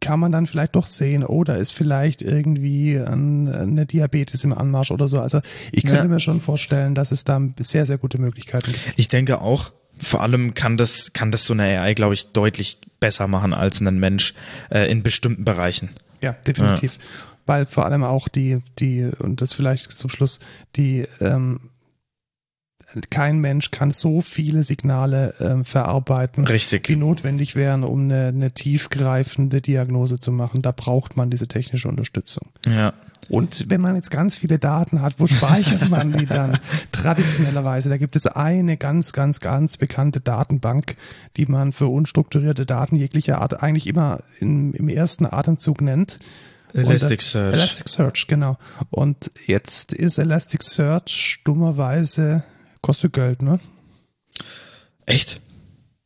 kann 0.00 0.18
man 0.18 0.32
dann 0.32 0.46
vielleicht 0.46 0.76
doch 0.76 0.86
sehen, 0.86 1.24
oder 1.24 1.58
ist 1.58 1.72
vielleicht 1.74 2.22
irgendwie 2.22 2.96
ein, 2.96 3.48
eine 3.48 3.84
Diabetes 3.84 4.44
im 4.44 4.54
Anmarsch 4.54 4.92
oder 4.92 5.08
so. 5.08 5.20
Also 5.20 5.40
ich 5.72 5.84
könnte 5.84 6.04
Ja. 6.04 6.08
mir 6.08 6.20
schon 6.20 6.40
vorstellen, 6.40 6.94
dass 6.94 7.10
es 7.12 7.24
da 7.24 7.38
sehr, 7.58 7.84
sehr 7.84 7.98
gute 7.98 8.18
Möglichkeiten 8.18 8.72
gibt. 8.72 8.94
Ich 8.96 9.08
denke 9.08 9.42
auch, 9.42 9.72
vor 10.00 10.22
allem 10.22 10.54
kann 10.54 10.76
das, 10.76 11.12
kann 11.12 11.30
das 11.30 11.44
so 11.44 11.52
eine 11.52 11.64
AI, 11.64 11.94
glaube 11.94 12.14
ich, 12.14 12.32
deutlich 12.32 12.78
besser 13.00 13.26
machen 13.26 13.52
als 13.52 13.80
ein 13.80 13.98
Mensch 13.98 14.34
äh, 14.70 14.90
in 14.90 15.02
bestimmten 15.02 15.44
Bereichen. 15.44 15.90
Ja, 16.20 16.32
definitiv. 16.32 16.98
Weil 17.46 17.66
vor 17.66 17.86
allem 17.86 18.04
auch 18.04 18.28
die, 18.28 18.58
die, 18.78 19.10
und 19.18 19.40
das 19.40 19.52
vielleicht 19.52 19.92
zum 19.92 20.10
Schluss, 20.10 20.38
die, 20.76 21.06
ähm, 21.20 21.70
kein 23.10 23.38
Mensch 23.38 23.70
kann 23.70 23.92
so 23.92 24.20
viele 24.20 24.62
Signale 24.62 25.34
ähm, 25.40 25.64
verarbeiten, 25.64 26.44
Richtig. 26.44 26.84
die 26.84 26.96
notwendig 26.96 27.54
wären, 27.54 27.84
um 27.84 28.04
eine, 28.04 28.28
eine 28.28 28.52
tiefgreifende 28.52 29.60
Diagnose 29.60 30.18
zu 30.18 30.32
machen. 30.32 30.62
Da 30.62 30.72
braucht 30.72 31.16
man 31.16 31.30
diese 31.30 31.46
technische 31.46 31.88
Unterstützung. 31.88 32.48
Ja. 32.66 32.92
Und 33.30 33.70
wenn 33.70 33.80
man 33.80 33.94
jetzt 33.94 34.10
ganz 34.10 34.36
viele 34.36 34.58
Daten 34.58 35.00
hat, 35.02 35.14
wo 35.18 35.28
speichert 35.28 35.88
man 35.88 36.10
die 36.12 36.26
dann 36.26 36.58
traditionellerweise? 36.92 37.88
Da 37.88 37.96
gibt 37.96 38.16
es 38.16 38.26
eine 38.26 38.76
ganz, 38.76 39.12
ganz, 39.12 39.38
ganz 39.38 39.76
bekannte 39.76 40.20
Datenbank, 40.20 40.96
die 41.36 41.46
man 41.46 41.72
für 41.72 41.86
unstrukturierte 41.86 42.66
Daten 42.66 42.96
jeglicher 42.96 43.40
Art 43.40 43.62
eigentlich 43.62 43.86
immer 43.86 44.18
in, 44.40 44.72
im 44.72 44.88
ersten 44.88 45.26
Atemzug 45.26 45.80
nennt. 45.80 46.18
Elasticsearch. 46.72 47.54
Elasticsearch, 47.54 48.26
genau. 48.26 48.56
Und 48.90 49.30
jetzt 49.46 49.92
ist 49.92 50.18
Elasticsearch 50.18 51.42
dummerweise, 51.44 52.42
kostet 52.82 53.12
Geld, 53.12 53.42
ne? 53.42 53.60
Echt? 55.06 55.40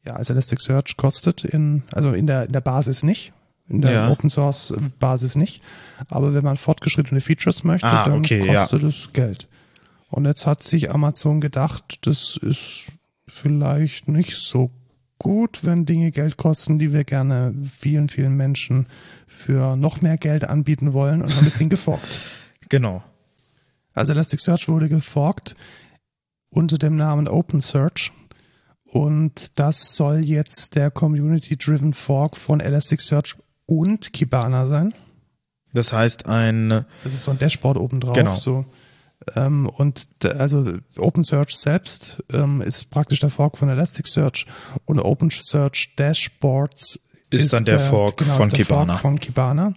Ja, 0.07 0.17
also 0.17 0.33
Elasticsearch 0.35 0.97
kostet 0.97 1.45
in, 1.45 1.83
also 1.93 2.13
in 2.13 2.27
der, 2.27 2.45
in 2.45 2.53
der 2.53 2.61
Basis 2.61 3.03
nicht, 3.03 3.33
in 3.69 3.81
der 3.83 3.93
Ja. 3.93 4.11
Open 4.11 4.31
Source 4.31 4.75
Basis 4.99 5.35
nicht. 5.37 5.63
Aber 6.09 6.35
wenn 6.35 6.45
man 6.45 6.57
fortgeschrittene 6.57 7.21
Features 7.21 7.65
möchte, 7.65 7.87
Ah, 7.87 8.05
dann 8.09 8.19
okay, 8.19 8.45
ja. 8.47 8.61
kostet 8.63 8.83
es 8.83 9.11
Geld. 9.13 9.49
Und 10.11 10.27
jetzt 10.27 10.47
hat 10.47 10.63
sich 10.63 10.91
Amazon 10.91 11.41
gedacht, 11.41 11.99
das 12.07 12.37
ist 12.37 12.87
vielleicht 13.27 14.07
nicht 14.09 14.37
so 14.37 14.71
gut, 15.19 15.61
wenn 15.65 15.87
Dinge 15.87 16.11
Geld 16.11 16.37
kosten, 16.37 16.79
die 16.79 16.93
wir 16.93 17.05
gerne 17.05 17.55
vielen, 17.81 18.09
vielen 18.09 18.37
Menschen 18.37 18.87
für 19.27 19.77
noch 19.77 20.01
mehr 20.03 20.19
Geld 20.19 20.45
anbieten 20.45 20.93
wollen 20.93 21.23
und 21.23 21.35
haben 21.35 21.45
das 21.47 21.55
Ding 21.55 21.69
geforkt. 21.69 22.19
Genau. 22.71 23.03
Also 23.93 24.13
Elasticsearch 24.15 24.69
wurde 24.69 24.89
geforkt 24.89 25.55
unter 26.49 26.79
dem 26.79 26.97
Namen 26.97 27.29
OpenSearch 27.29 28.11
und 28.85 29.59
das 29.59 29.95
soll 29.95 30.25
jetzt 30.25 30.75
der 30.75 30.91
Community-Driven 30.91 31.93
Fork 31.93 32.37
von 32.39 32.61
Elasticsearch 32.61 33.37
und 33.67 34.13
Kibana 34.13 34.67
sein. 34.67 34.95
Das 35.73 35.93
heißt, 35.93 36.27
ein, 36.27 36.69
Das 37.03 37.15
ist 37.15 37.25
so 37.25 37.31
ein 37.31 37.39
Dashboard 37.39 37.77
oben 37.77 38.01
drauf. 38.01 38.15
Genau. 38.15 38.35
So. 38.35 38.65
Ähm, 39.37 39.69
und 39.69 40.07
also 40.25 40.79
OpenSearch 40.99 41.57
selbst 41.57 42.23
ähm, 42.33 42.61
ist 42.61 42.91
praktisch 42.91 43.21
der 43.21 43.31
Fork 43.31 43.59
von 43.59 43.69
Elasticsearch 43.69 44.47
und 44.85 45.01
OpenSearch 45.01 45.95
Dashboards 45.97 47.01
Ist 47.31 47.53
dann 47.53 47.65
der 47.65 47.79
Fork 47.81 48.19
genau, 48.19 48.35
von 48.35 48.49
ist 48.49 48.59
der 48.59 48.65
Kibana. 48.65 48.93
Fork 48.93 49.01
von 49.01 49.21
Kibana. 49.21 49.75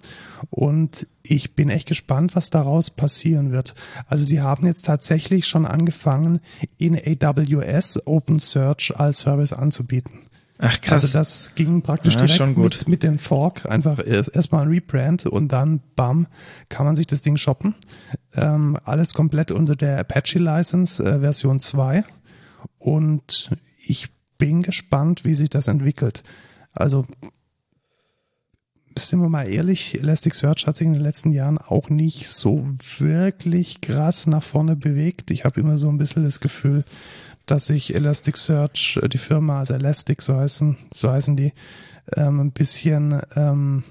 Und 0.50 1.08
ich 1.24 1.56
bin 1.56 1.70
echt 1.70 1.88
gespannt, 1.88 2.36
was 2.36 2.50
daraus 2.50 2.90
passieren 2.90 3.52
wird. 3.52 3.74
Also 4.08 4.24
sie 4.24 4.42
haben 4.42 4.66
jetzt 4.66 4.86
tatsächlich 4.86 5.48
schon 5.48 5.66
angefangen, 5.66 6.42
in 6.78 6.96
AWS 6.96 8.06
OpenSearch 8.06 8.94
als 8.98 9.22
Service 9.22 9.54
anzubieten. 9.54 10.28
Ach 10.60 10.82
krass. 10.82 11.04
Also 11.04 11.18
das 11.18 11.56
ging 11.56 11.82
praktisch 11.82 12.14
Ja, 12.16 12.22
direkt 12.22 12.38
schon 12.38 12.56
gut. 12.56 12.76
Mit, 12.80 12.88
mit 12.88 13.04
dem 13.04 13.20
Fork. 13.20 13.66
Einfach 13.70 14.00
erst- 14.06 14.34
erstmal 14.36 14.64
ein 14.64 14.70
Rebrand 14.70 15.26
und 15.26 15.50
dann, 15.52 15.82
bam, 15.96 16.28
kann 16.70 16.86
man 16.86 16.96
sich 16.96 17.08
das 17.08 17.22
Ding 17.22 17.38
shoppen. 17.38 17.76
Ähm, 18.34 18.78
alles 18.84 19.14
komplett 19.14 19.52
unter 19.52 19.76
der 19.76 20.00
Apache 20.00 20.40
License 20.40 21.04
äh, 21.04 21.20
Version 21.20 21.60
2. 21.60 22.04
Und 22.80 23.52
ich 23.86 24.10
bin 24.38 24.62
gespannt, 24.64 25.26
wie 25.26 25.36
sich 25.36 25.50
das 25.50 25.68
entwickelt. 25.68 26.24
Also, 26.74 27.06
sind 28.98 29.20
wir 29.22 29.30
mal 29.30 29.48
ehrlich, 29.48 29.94
Elasticsearch 30.00 30.66
hat 30.66 30.78
sich 30.78 30.88
in 30.88 30.94
den 30.94 31.02
letzten 31.04 31.32
Jahren 31.32 31.60
auch 31.60 31.90
nicht 31.90 32.28
so 32.28 32.68
wirklich 32.98 33.80
krass 33.82 34.26
nach 34.26 34.42
vorne 34.42 34.76
bewegt. 34.76 35.30
Ich 35.30 35.46
habe 35.46 35.60
immer 35.60 35.78
so 35.78 35.88
ein 35.90 36.00
bisschen 36.00 36.24
das 36.24 36.40
Gefühl, 36.40 36.84
dass 37.48 37.66
sich 37.66 37.96
Elasticsearch, 37.96 39.00
äh, 39.02 39.10
die 39.10 39.18
Firma, 39.18 39.60
also 39.60 39.74
Elastic, 39.74 40.22
so 40.22 40.38
heißen, 40.38 40.78
so 40.94 41.10
heißen 41.10 41.36
die, 41.36 41.54
ähm, 42.16 42.40
ein 42.40 42.52
bisschen 42.52 43.20
ähm, 43.36 43.84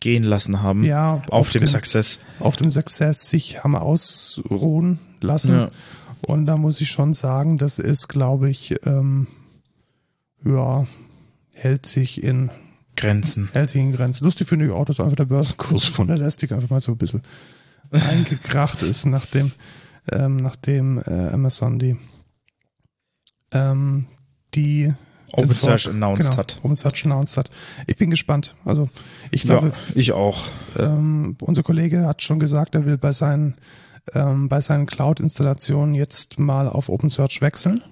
gehen 0.00 0.22
lassen 0.22 0.60
haben. 0.62 0.84
ja, 0.84 1.22
Auf 1.30 1.50
dem 1.52 1.60
den, 1.60 1.66
Success. 1.66 2.20
auf 2.38 2.56
dem 2.56 2.70
Success 2.70 3.30
sich 3.30 3.64
haben 3.64 3.74
ausruhen 3.74 4.98
lassen. 5.22 5.54
Ja. 5.54 5.70
Und 6.26 6.46
da 6.46 6.56
muss 6.56 6.80
ich 6.80 6.90
schon 6.90 7.14
sagen, 7.14 7.58
das 7.58 7.78
ist, 7.78 8.08
glaube 8.08 8.50
ich, 8.50 8.74
ähm, 8.84 9.26
ja, 10.44 10.86
hält 11.52 11.86
sich 11.86 12.22
in 12.22 12.50
Grenzen. 12.96 13.48
Hält 13.52 13.72
Grenzen. 13.72 14.24
Lustig 14.24 14.48
finde 14.48 14.66
ich 14.66 14.72
auch, 14.72 14.84
dass 14.84 15.00
einfach 15.00 15.16
der 15.16 15.24
Börsenkurs 15.24 15.84
von 15.84 16.08
Elastic 16.10 16.52
einfach 16.52 16.70
mal 16.70 16.80
so 16.80 16.92
ein 16.92 16.98
bisschen 16.98 17.22
eingekracht 17.90 18.82
ist, 18.82 19.06
nachdem, 19.06 19.52
ähm, 20.12 20.36
nachdem 20.36 20.98
äh, 20.98 21.28
Amazon 21.28 21.78
die, 21.78 21.96
ähm, 23.54 24.06
die 24.54 24.92
OpenSearch 25.32 25.88
announced 25.88 26.30
genau, 26.30 26.36
hat. 26.36 26.60
OpenSearch 26.62 27.04
announced 27.06 27.36
hat. 27.36 27.50
Ich 27.86 27.96
bin 27.96 28.10
gespannt. 28.10 28.54
Also 28.64 28.88
ich 29.30 29.42
glaube, 29.42 29.68
ja, 29.68 29.74
ich 29.94 30.12
auch. 30.12 30.46
Ähm, 30.76 31.36
unser 31.40 31.62
Kollege 31.62 32.06
hat 32.06 32.22
schon 32.22 32.38
gesagt, 32.38 32.74
er 32.74 32.84
will 32.84 32.98
bei 32.98 33.12
seinen 33.12 33.54
ähm, 34.12 34.48
bei 34.48 34.60
seinen 34.60 34.86
Cloud-Installationen 34.86 35.94
jetzt 35.94 36.38
mal 36.38 36.68
auf 36.68 36.88
OpenSearch 36.88 37.40
wechseln. 37.40 37.82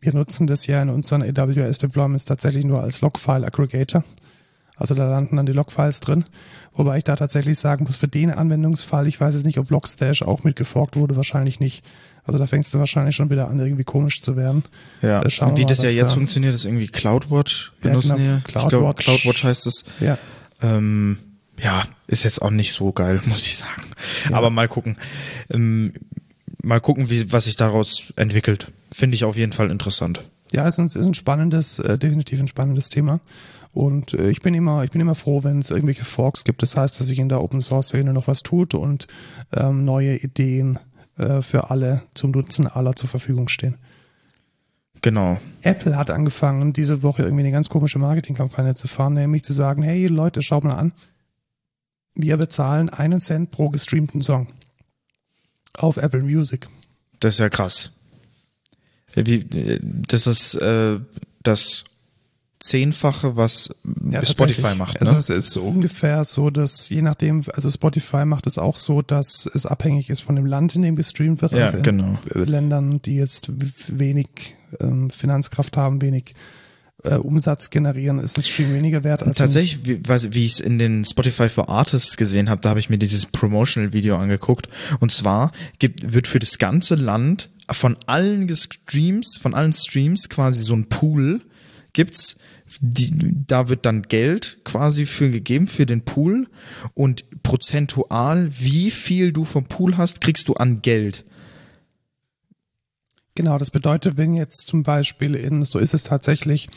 Wir 0.00 0.12
nutzen 0.12 0.46
das 0.46 0.66
ja 0.66 0.82
in 0.82 0.90
unseren 0.90 1.22
AWS-Deployments 1.22 2.26
tatsächlich 2.26 2.64
nur 2.64 2.82
als 2.82 3.00
Logfile-Aggregator. 3.00 4.04
Also 4.76 4.94
da 4.94 5.08
landen 5.08 5.36
dann 5.36 5.46
die 5.46 5.52
Logfiles 5.52 6.00
drin. 6.00 6.24
Wobei 6.72 6.98
ich 6.98 7.04
da 7.04 7.16
tatsächlich 7.16 7.58
sagen 7.58 7.84
muss, 7.84 7.96
für 7.96 8.08
den 8.08 8.30
Anwendungsfall, 8.30 9.06
ich 9.06 9.20
weiß 9.20 9.34
jetzt 9.34 9.46
nicht, 9.46 9.58
ob 9.58 9.70
Logstash 9.70 10.22
auch 10.22 10.44
mitgeforkt 10.44 10.96
wurde, 10.96 11.16
wahrscheinlich 11.16 11.60
nicht. 11.60 11.84
Also 12.26 12.38
da 12.38 12.46
fängst 12.46 12.72
du 12.72 12.78
wahrscheinlich 12.78 13.14
schon 13.14 13.28
wieder 13.30 13.48
an, 13.48 13.58
irgendwie 13.60 13.84
komisch 13.84 14.22
zu 14.22 14.36
werden. 14.36 14.64
Ja, 15.02 15.22
äh, 15.22 15.30
Schauen 15.30 15.56
wie 15.56 15.66
das 15.66 15.82
ja 15.82 15.90
jetzt 15.90 16.12
da 16.12 16.14
funktioniert, 16.14 16.54
ist 16.54 16.64
irgendwie 16.64 16.88
CloudWatch 16.88 17.72
benutzen 17.80 18.08
ja, 18.08 18.14
genau. 18.16 18.26
hier. 18.26 18.42
CloudWatch. 18.44 18.64
Ich 18.64 18.78
glaube, 18.78 18.94
CloudWatch 18.94 19.44
heißt 19.44 19.66
es. 19.66 19.84
Ja. 20.00 20.18
Ähm, 20.62 21.18
ja, 21.62 21.82
ist 22.06 22.24
jetzt 22.24 22.40
auch 22.40 22.50
nicht 22.50 22.72
so 22.72 22.92
geil, 22.92 23.20
muss 23.26 23.46
ich 23.46 23.58
sagen. 23.58 23.84
Ja. 24.30 24.36
Aber 24.36 24.50
mal 24.50 24.68
gucken. 24.68 24.96
Ähm, 25.50 25.92
mal 26.62 26.80
gucken, 26.80 27.10
wie, 27.10 27.30
was 27.30 27.44
sich 27.44 27.56
daraus 27.56 28.12
entwickelt. 28.16 28.72
Finde 28.92 29.16
ich 29.16 29.24
auf 29.24 29.36
jeden 29.36 29.52
Fall 29.52 29.70
interessant. 29.70 30.22
Ja, 30.52 30.66
es 30.66 30.78
ist 30.78 30.78
ein, 30.78 31.00
ist 31.00 31.06
ein 31.06 31.14
spannendes, 31.14 31.78
äh, 31.78 31.98
definitiv 31.98 32.40
ein 32.40 32.48
spannendes 32.48 32.88
Thema. 32.88 33.20
Und 33.72 34.14
äh, 34.14 34.30
ich 34.30 34.40
bin 34.40 34.54
immer, 34.54 34.84
ich 34.84 34.92
bin 34.92 35.00
immer 35.00 35.16
froh, 35.16 35.42
wenn 35.42 35.58
es 35.58 35.70
irgendwelche 35.70 36.04
Forks 36.04 36.44
gibt. 36.44 36.62
Das 36.62 36.76
heißt, 36.76 36.98
dass 36.98 37.08
sich 37.08 37.18
in 37.18 37.28
der 37.28 37.42
Open 37.42 37.60
Source 37.60 37.88
Szene 37.88 38.12
noch 38.12 38.28
was 38.28 38.42
tut 38.44 38.74
und 38.74 39.08
ähm, 39.52 39.84
neue 39.84 40.16
Ideen 40.16 40.78
äh, 41.16 41.42
für 41.42 41.70
alle 41.70 42.02
zum 42.14 42.30
Nutzen 42.30 42.66
aller 42.66 42.94
zur 42.96 43.08
Verfügung 43.08 43.48
stehen. 43.48 43.76
Genau. 45.02 45.38
Apple 45.62 45.96
hat 45.96 46.10
angefangen, 46.10 46.72
diese 46.72 47.02
Woche 47.02 47.22
irgendwie 47.22 47.42
eine 47.42 47.52
ganz 47.52 47.68
komische 47.68 47.98
Marketingkampagne 47.98 48.74
zu 48.74 48.88
fahren, 48.88 49.14
nämlich 49.14 49.44
zu 49.44 49.52
sagen, 49.52 49.82
hey 49.82 50.06
Leute, 50.06 50.42
schaut 50.42 50.64
mal 50.64 50.76
an, 50.76 50.92
wir 52.14 52.36
bezahlen 52.36 52.88
einen 52.88 53.20
Cent 53.20 53.50
pro 53.50 53.68
gestreamten 53.68 54.22
Song 54.22 54.48
auf 55.74 55.96
Apple 55.98 56.22
Music. 56.22 56.68
Das 57.20 57.34
ist 57.34 57.40
ja 57.40 57.50
krass. 57.50 57.92
Wie, 59.14 59.44
das 60.08 60.26
ist 60.26 60.54
äh, 60.54 60.98
das 61.42 61.84
Zehnfache, 62.60 63.36
was 63.36 63.70
ja, 64.10 64.24
Spotify 64.24 64.74
macht. 64.74 65.00
Ne? 65.00 65.08
Also 65.08 65.34
es 65.34 65.48
ist 65.48 65.56
ungefähr 65.56 66.24
so, 66.24 66.50
dass 66.50 66.88
je 66.88 67.02
nachdem, 67.02 67.42
also 67.52 67.70
Spotify 67.70 68.24
macht 68.24 68.46
es 68.46 68.58
auch 68.58 68.76
so, 68.76 69.02
dass 69.02 69.48
es 69.52 69.66
abhängig 69.66 70.08
ist 70.08 70.20
von 70.20 70.36
dem 70.36 70.46
Land, 70.46 70.74
in 70.74 70.82
dem 70.82 70.96
gestreamt 70.96 71.42
wird. 71.42 71.52
Ja, 71.52 71.66
also 71.66 71.82
genau. 71.82 72.18
Ländern, 72.32 73.02
die 73.02 73.16
jetzt 73.16 73.50
wenig 73.98 74.56
ähm, 74.80 75.10
Finanzkraft 75.10 75.76
haben, 75.76 76.00
wenig 76.00 76.34
äh, 77.02 77.16
Umsatz 77.16 77.70
generieren, 77.70 78.18
ist 78.18 78.38
ein 78.38 78.42
Stream 78.42 78.74
weniger 78.74 79.04
wert. 79.04 79.22
Als 79.22 79.36
Tatsächlich, 79.36 79.84
wie, 79.84 80.00
wie 80.08 80.46
ich 80.46 80.52
es 80.52 80.60
in 80.60 80.78
den 80.78 81.04
Spotify 81.04 81.48
for 81.48 81.68
Artists 81.68 82.16
gesehen 82.16 82.48
habe, 82.48 82.60
da 82.62 82.70
habe 82.70 82.80
ich 82.80 82.88
mir 82.88 82.98
dieses 82.98 83.26
Promotional-Video 83.26 84.16
angeguckt. 84.16 84.68
Und 85.00 85.12
zwar 85.12 85.52
gibt, 85.78 86.14
wird 86.14 86.26
für 86.26 86.38
das 86.38 86.58
ganze 86.58 86.94
Land 86.94 87.50
von 87.70 87.96
allen 88.06 88.48
Streams, 88.54 89.36
von 89.36 89.54
allen 89.54 89.72
Streams 89.72 90.28
quasi 90.28 90.62
so 90.62 90.74
ein 90.74 90.88
Pool 90.88 91.42
gibt's, 91.94 92.36
die, 92.80 93.12
da 93.46 93.68
wird 93.68 93.86
dann 93.86 94.02
Geld 94.02 94.58
quasi 94.64 95.06
für 95.06 95.30
gegeben 95.30 95.66
für 95.66 95.86
den 95.86 96.04
Pool 96.04 96.46
und 96.92 97.24
prozentual, 97.42 98.50
wie 98.58 98.90
viel 98.90 99.32
du 99.32 99.44
vom 99.44 99.64
Pool 99.64 99.96
hast, 99.96 100.20
kriegst 100.20 100.48
du 100.48 100.54
an 100.54 100.82
Geld. 100.82 101.24
Genau, 103.34 103.58
das 103.58 103.70
bedeutet, 103.70 104.16
wenn 104.16 104.34
jetzt 104.34 104.68
zum 104.68 104.82
Beispiel 104.82 105.34
in, 105.34 105.64
so 105.64 105.78
ist 105.78 105.94
es 105.94 106.04
tatsächlich, 106.04 106.68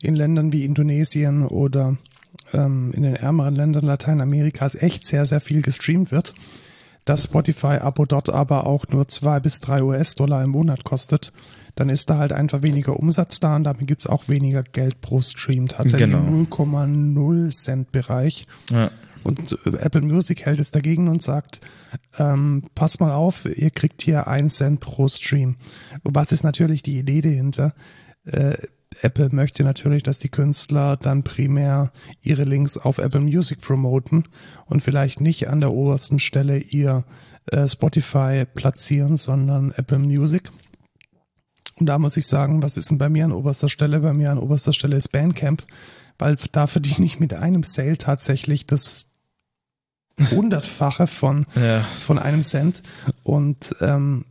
in 0.00 0.14
Ländern 0.14 0.52
wie 0.52 0.64
Indonesien 0.64 1.44
oder 1.46 1.98
ähm, 2.52 2.92
in 2.92 3.02
den 3.02 3.16
ärmeren 3.16 3.54
Ländern 3.54 3.84
Lateinamerikas 3.84 4.74
echt 4.74 5.06
sehr, 5.06 5.26
sehr 5.26 5.40
viel 5.40 5.60
gestreamt 5.60 6.10
wird, 6.10 6.34
das 7.04 7.24
Spotify-Abo 7.24 8.06
dort 8.06 8.30
aber 8.30 8.66
auch 8.66 8.86
nur 8.88 9.08
zwei 9.08 9.40
bis 9.40 9.60
drei 9.60 9.82
US-Dollar 9.82 10.42
im 10.44 10.50
Monat 10.50 10.84
kostet, 10.84 11.32
dann 11.78 11.90
ist 11.90 12.10
da 12.10 12.18
halt 12.18 12.32
einfach 12.32 12.62
weniger 12.62 12.98
Umsatz 12.98 13.38
da 13.38 13.54
und 13.54 13.62
damit 13.62 13.86
gibt 13.86 14.00
es 14.00 14.08
auch 14.08 14.28
weniger 14.28 14.64
Geld 14.64 15.00
pro 15.00 15.20
Stream. 15.20 15.68
Tatsächlich 15.68 16.10
genau. 16.10 16.26
0,0 16.50 17.52
Cent 17.52 17.92
Bereich. 17.92 18.48
Ja. 18.72 18.90
Und 19.22 19.56
äh, 19.64 19.76
Apple 19.76 20.00
Music 20.00 20.44
hält 20.44 20.58
es 20.58 20.72
dagegen 20.72 21.06
und 21.06 21.22
sagt, 21.22 21.60
ähm, 22.18 22.64
pass 22.74 22.98
mal 22.98 23.12
auf, 23.12 23.44
ihr 23.44 23.70
kriegt 23.70 24.02
hier 24.02 24.26
ein 24.26 24.50
Cent 24.50 24.80
pro 24.80 25.06
Stream. 25.06 25.54
Was 26.02 26.32
ist 26.32 26.42
natürlich 26.42 26.82
die 26.82 26.98
Idee 26.98 27.20
dahinter? 27.20 27.74
Äh, 28.24 28.56
Apple 29.02 29.28
möchte 29.30 29.62
natürlich, 29.62 30.02
dass 30.02 30.18
die 30.18 30.30
Künstler 30.30 30.96
dann 30.96 31.22
primär 31.22 31.92
ihre 32.22 32.42
Links 32.42 32.76
auf 32.76 32.98
Apple 32.98 33.20
Music 33.20 33.60
promoten 33.60 34.24
und 34.66 34.82
vielleicht 34.82 35.20
nicht 35.20 35.46
an 35.46 35.60
der 35.60 35.72
obersten 35.72 36.18
Stelle 36.18 36.58
ihr 36.58 37.04
äh, 37.52 37.68
Spotify 37.68 38.44
platzieren, 38.52 39.14
sondern 39.14 39.70
Apple 39.76 40.00
Music. 40.00 40.50
Und 41.78 41.86
da 41.86 41.98
muss 41.98 42.16
ich 42.16 42.26
sagen, 42.26 42.62
was 42.62 42.76
ist 42.76 42.90
denn 42.90 42.98
bei 42.98 43.08
mir 43.08 43.24
an 43.24 43.32
oberster 43.32 43.68
Stelle? 43.68 44.00
Bei 44.00 44.12
mir 44.12 44.30
an 44.30 44.38
oberster 44.38 44.72
Stelle 44.72 44.96
ist 44.96 45.12
Bandcamp, 45.12 45.64
weil 46.18 46.36
da 46.52 46.66
verdiene 46.66 47.06
ich 47.06 47.20
mit 47.20 47.34
einem 47.34 47.62
Sale 47.62 47.98
tatsächlich 47.98 48.66
das 48.66 49.06
hundertfache 50.30 51.06
von, 51.06 51.46
ja. 51.54 51.82
von 52.00 52.18
einem 52.18 52.42
Cent. 52.42 52.82
Und 53.22 53.74
ähm, 53.80 54.24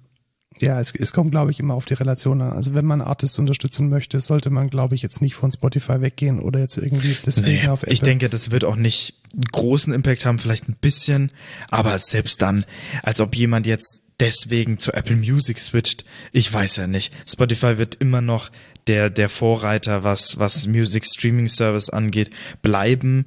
ja, 0.59 0.79
es, 0.79 0.93
es 0.95 1.13
kommt, 1.13 1.31
glaube 1.31 1.51
ich, 1.51 1.59
immer 1.59 1.75
auf 1.75 1.85
die 1.85 1.93
Relation 1.93 2.41
an. 2.41 2.51
Also 2.51 2.73
wenn 2.73 2.85
man 2.85 3.01
Artists 3.01 3.37
unterstützen 3.37 3.89
möchte, 3.89 4.19
sollte 4.19 4.49
man, 4.49 4.69
glaube 4.69 4.95
ich, 4.95 5.01
jetzt 5.01 5.21
nicht 5.21 5.35
von 5.35 5.51
Spotify 5.51 6.01
weggehen 6.01 6.39
oder 6.39 6.59
jetzt 6.59 6.77
irgendwie 6.77 7.15
deswegen 7.25 7.63
nee, 7.63 7.67
auf 7.67 7.83
Apple. 7.83 7.93
Ich 7.93 8.01
denke, 8.01 8.27
das 8.27 8.51
wird 8.51 8.65
auch 8.65 8.75
nicht 8.75 9.15
großen 9.51 9.93
Impact 9.93 10.25
haben, 10.25 10.39
vielleicht 10.39 10.67
ein 10.67 10.75
bisschen, 10.79 11.31
aber 11.69 11.97
selbst 11.99 12.41
dann, 12.41 12.65
als 13.03 13.21
ob 13.21 13.35
jemand 13.35 13.67
jetzt 13.67 14.03
deswegen 14.19 14.79
zu 14.79 14.93
Apple 14.93 15.15
Music 15.15 15.59
switcht, 15.59 16.05
ich 16.31 16.51
weiß 16.51 16.77
ja 16.77 16.87
nicht. 16.87 17.13
Spotify 17.27 17.77
wird 17.77 17.95
immer 17.95 18.21
noch 18.21 18.49
der, 18.87 19.09
der 19.09 19.29
Vorreiter, 19.29 20.03
was, 20.03 20.39
was 20.39 20.67
Music 20.67 21.05
Streaming 21.05 21.47
Service 21.47 21.89
angeht, 21.89 22.29
bleiben 22.61 23.25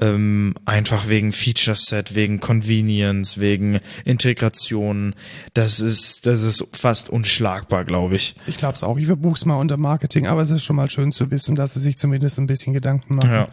ähm, 0.00 0.54
einfach 0.64 1.08
wegen 1.08 1.32
Feature 1.32 1.76
Set, 1.76 2.14
wegen 2.14 2.40
Convenience, 2.40 3.38
wegen 3.38 3.80
Integration. 4.04 5.14
Das 5.54 5.80
ist, 5.80 6.26
das 6.26 6.42
ist 6.42 6.66
fast 6.72 7.10
unschlagbar, 7.10 7.84
glaube 7.84 8.16
ich. 8.16 8.34
Ich 8.46 8.56
glaube 8.56 8.74
es 8.74 8.82
auch. 8.82 8.96
Ich 8.96 9.06
verbuche 9.06 9.34
es 9.34 9.44
mal 9.44 9.56
unter 9.56 9.76
Marketing, 9.76 10.26
aber 10.26 10.42
es 10.42 10.50
ist 10.50 10.64
schon 10.64 10.76
mal 10.76 10.88
schön 10.88 11.12
zu 11.12 11.30
wissen, 11.30 11.54
dass 11.54 11.74
sie 11.74 11.80
sich 11.80 11.98
zumindest 11.98 12.38
ein 12.38 12.46
bisschen 12.46 12.72
Gedanken 12.72 13.16
machen. 13.16 13.30
Ja. 13.30 13.48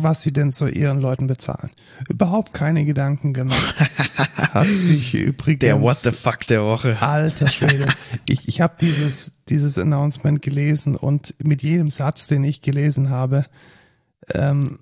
Was 0.00 0.22
sie 0.22 0.32
denn 0.32 0.52
zu 0.52 0.68
ihren 0.68 1.00
Leuten 1.00 1.26
bezahlen. 1.26 1.70
Überhaupt 2.08 2.54
keine 2.54 2.84
Gedanken 2.84 3.32
gemacht. 3.32 3.74
Hat 4.36 4.66
sich 4.66 5.12
übrigens. 5.12 5.58
Der 5.58 5.82
What 5.82 5.98
the 5.98 6.12
fuck 6.12 6.46
der 6.46 6.62
Woche. 6.62 6.96
Alter 7.00 7.48
Schwede. 7.48 7.92
ich 8.28 8.46
ich 8.46 8.60
habe 8.60 8.76
dieses, 8.80 9.32
dieses 9.48 9.76
Announcement 9.76 10.40
gelesen 10.40 10.94
und 10.94 11.34
mit 11.42 11.62
jedem 11.62 11.90
Satz, 11.90 12.28
den 12.28 12.44
ich 12.44 12.62
gelesen 12.62 13.10
habe, 13.10 13.44
ähm, 14.32 14.78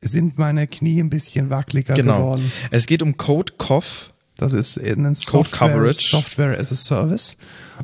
sind 0.00 0.38
meine 0.38 0.68
Knie 0.68 1.00
ein 1.00 1.10
bisschen 1.10 1.50
wackeliger 1.50 1.94
genau. 1.94 2.30
geworden. 2.30 2.52
Es 2.70 2.86
geht 2.86 3.02
um 3.02 3.16
Code 3.16 3.54
Cough. 3.58 4.14
Das 4.36 4.52
ist 4.52 4.78
ein 4.78 5.16
Software, 5.16 5.92
Software 5.94 6.60
as 6.60 6.70
a 6.70 6.76
Service. 6.76 7.36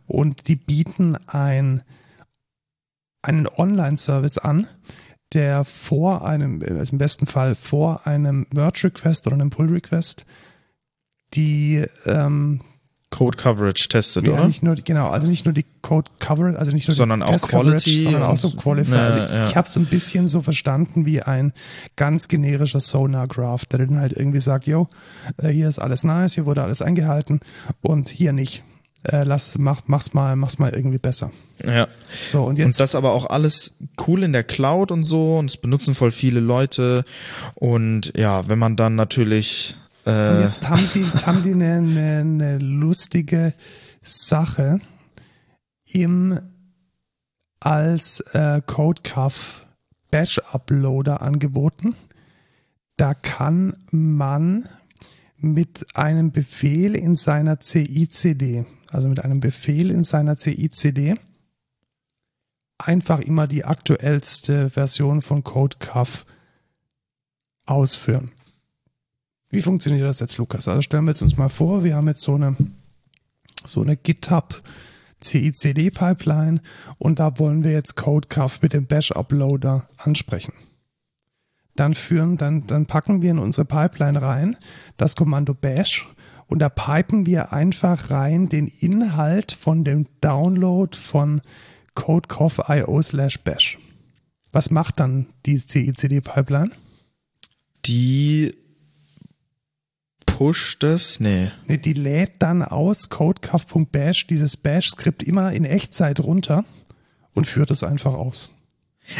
Und 0.07 0.47
die 0.47 0.55
bieten 0.55 1.17
ein, 1.27 1.83
einen 3.23 3.49
Online-Service 3.49 4.39
an, 4.39 4.69
der 5.33 5.64
vor 5.64 6.25
einem, 6.25 6.62
also 6.62 6.93
im 6.93 6.99
besten 6.99 7.27
Fall 7.27 7.55
vor 7.55 8.07
einem 8.07 8.47
Merge-Request 8.53 9.27
oder 9.27 9.35
einem 9.35 9.51
Pull-Request 9.51 10.27
die 11.35 11.85
ähm, 12.07 12.61
Code 13.14 13.37
Coverage 13.37 13.89
testet, 13.89 14.27
ja, 14.27 14.33
oder? 14.33 14.47
Nicht 14.49 14.64
nur, 14.64 14.75
genau, 14.75 15.09
also 15.09 15.29
nicht 15.29 15.45
nur 15.45 15.55
die 15.55 15.64
Code 15.83 16.11
Coverage, 16.18 16.59
also 16.59 16.72
nicht 16.72 16.89
nur 16.89 16.97
sondern 16.97 17.20
die 17.20 17.27
auch 17.27 17.31
Test 17.31 17.49
Quality, 17.49 17.91
Coverage, 17.91 18.03
sondern 18.03 18.22
auch 18.22 18.37
so 18.37 18.51
Qualify. 18.51 18.93
Ja, 18.93 19.07
also 19.07 19.20
ja. 19.20 19.47
ich 19.47 19.57
habe 19.57 19.68
es 19.68 19.77
ein 19.77 19.87
bisschen 19.87 20.27
so 20.27 20.43
verstanden 20.43 21.07
wie 21.07 21.22
ein 21.22 21.53
ganz 21.95 22.27
generischer 22.27 22.81
Sonar 22.81 23.29
Graph, 23.29 23.66
der 23.66 23.87
dann 23.87 24.01
halt 24.01 24.12
irgendwie 24.14 24.41
sagt, 24.41 24.66
yo, 24.66 24.89
äh, 25.37 25.49
hier 25.49 25.68
ist 25.68 25.79
alles 25.79 26.03
nice, 26.03 26.35
hier 26.35 26.47
wurde 26.47 26.64
alles 26.64 26.83
eingehalten 26.83 27.39
und 27.83 28.09
hier 28.09 28.33
nicht. 28.33 28.64
Äh, 29.05 29.25
lass, 29.25 29.59
mach, 29.59 29.83
mach's 29.87 30.15
mal, 30.15 30.35
mach's 30.37 30.59
mal 30.59 30.73
irgendwie 30.73 30.99
besser. 30.99 31.31
Ja. 31.63 31.89
So, 32.23 32.45
und 32.45 32.59
jetzt. 32.59 32.67
Und 32.67 32.81
das 32.81 32.95
aber 32.95 33.13
auch 33.13 33.27
alles 33.27 33.73
cool 34.07 34.23
in 34.23 34.33
der 34.33 34.45
Cloud 34.45 34.91
und 34.91 35.05
so 35.05 35.39
und 35.39 35.51
es 35.51 35.57
benutzen 35.57 35.95
voll 35.95 36.11
viele 36.11 36.41
Leute 36.41 37.05
und 37.55 38.13
ja, 38.17 38.49
wenn 38.49 38.59
man 38.59 38.77
dann 38.77 38.95
natürlich 38.95 39.77
und 40.07 40.41
jetzt 40.43 40.69
haben 40.69 40.87
die, 40.95 41.01
jetzt 41.01 41.27
haben 41.27 41.43
die 41.43 41.53
eine, 41.53 41.77
eine, 41.77 42.19
eine 42.21 42.59
lustige 42.59 43.55
Sache 44.03 44.81
im 45.87 46.39
als 47.61 48.21
äh, 48.35 48.61
CodeCuff 48.67 49.67
Bash-Uploader 50.11 51.23
angeboten. 51.23 51.97
Da 52.97 53.15
kann 53.15 53.77
man 53.91 54.69
mit 55.39 55.87
einem 55.95 56.31
Befehl 56.31 56.95
in 56.95 57.17
seiner 57.17 57.59
CICD, 57.61 58.67
also 58.95 59.09
mit 59.09 59.25
einem 59.25 59.41
Befehl 59.41 59.91
in 59.91 60.05
seiner 60.05 60.37
CICD, 60.37 61.17
einfach 62.79 63.21
immer 63.21 63.47
die 63.47 63.65
aktuellste 63.65 64.71
Version 64.71 65.21
von 65.21 65.43
CodeCuff 65.43 66.25
ausführen. 67.67 68.31
Wie 69.51 69.63
funktioniert 69.63 70.07
das 70.07 70.21
jetzt, 70.21 70.39
Lukas? 70.39 70.69
Also 70.69 70.83
stellen 70.83 71.05
wir 71.05 71.11
jetzt 71.11 71.23
uns 71.23 71.37
mal 71.37 71.49
vor, 71.49 71.85
wir 71.85 71.97
haben 71.97 72.09
jetzt 72.09 72.23
so 72.23 72.35
eine, 72.35 72.57
so 73.65 73.83
eine 73.83 73.97
GitHub 73.97 74.63
CICD 75.23 75.91
Pipeline 75.91 76.61
und 76.99 77.19
da 77.19 77.39
wollen 77.39 77.65
wir 77.65 77.73
jetzt 77.73 77.97
CodeCuff 77.97 78.63
mit 78.63 78.75
dem 78.75 78.87
Bash 78.87 79.13
Uploader 79.13 79.89
ansprechen. 79.97 80.53
Dann 81.77 81.95
führen, 81.95 82.37
dann, 82.37 82.67
dann 82.67 82.87
packen 82.87 83.23
wir 83.23 83.31
in 83.31 83.39
unsere 83.39 83.65
Pipeline 83.65 84.21
rein 84.21 84.57
das 84.97 85.17
Kommando 85.17 85.55
Bash 85.55 86.09
und 86.47 86.59
da 86.61 86.69
pipen 86.69 87.27
wir 87.27 87.53
einfach 87.53 88.11
rein 88.11 88.49
den 88.49 88.67
Inhalt 88.67 89.53
von 89.53 89.85
dem 89.85 90.07
Download 90.21 90.97
von 90.97 91.41
codecoff.io 91.95 93.03
slash 93.03 93.41
bash. 93.41 93.79
Was 94.53 94.71
macht 94.71 95.01
dann 95.01 95.27
die 95.47 95.59
CICD 95.59 96.21
Pipeline? 96.21 96.71
Die 97.87 98.55
pusht 100.27 100.85
es? 100.85 101.21
Nee. 101.21 101.51
nee. 101.67 101.79
Die 101.79 101.93
lädt 101.93 102.35
dann 102.41 102.63
aus 102.63 103.09
codecuff.bash 103.09 104.27
dieses 104.27 104.57
Bash-Skript 104.57 105.23
immer 105.23 105.53
in 105.53 105.65
Echtzeit 105.65 106.21
runter 106.21 106.65
und 107.35 107.47
führt 107.47 107.71
es 107.71 107.83
einfach 107.83 108.15
aus. 108.15 108.51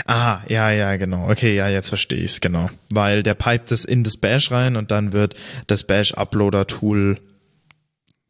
Ah, 0.07 0.41
ja, 0.49 0.71
ja, 0.71 0.97
genau. 0.97 1.31
Okay, 1.31 1.55
ja, 1.55 1.69
jetzt 1.69 1.89
verstehe 1.89 2.19
ich 2.19 2.33
es, 2.33 2.41
genau. 2.41 2.71
Weil 2.91 3.23
der 3.23 3.35
pipet 3.35 3.71
es 3.73 3.85
in 3.85 4.03
das 4.03 4.17
Bash 4.17 4.51
rein 4.51 4.77
und 4.77 4.91
dann 4.91 5.13
wird 5.13 5.35
das 5.67 5.85
Bash-Uploader-Tool 5.85 7.19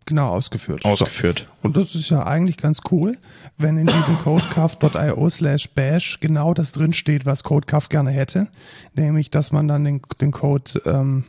genau 0.04 0.28
ausgeführt. 0.28 0.84
Ausgeführt. 0.84 1.48
Und 1.62 1.76
das 1.76 1.94
ist 1.94 2.10
ja 2.10 2.24
eigentlich 2.26 2.56
ganz 2.56 2.80
cool, 2.90 3.16
wenn 3.56 3.78
in 3.78 3.86
diesem 3.86 4.18
codecuff.io 4.18 5.28
slash 5.30 5.70
bash 5.70 6.18
genau 6.20 6.54
das 6.54 6.72
drinsteht, 6.72 7.24
was 7.24 7.44
codecuff 7.44 7.88
gerne 7.88 8.10
hätte. 8.10 8.48
Nämlich, 8.94 9.30
dass 9.30 9.52
man 9.52 9.68
dann 9.68 9.84
den, 9.84 10.02
den 10.20 10.32
Code 10.32 10.82
ähm, 10.84 11.24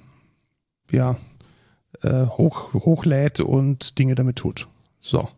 ja, 0.91 1.17
äh, 2.01 2.25
hoch, 2.25 2.73
hochlädt 2.73 3.39
und 3.39 3.97
Dinge 3.99 4.15
damit 4.15 4.37
tut. 4.37 4.67
So. 4.99 5.29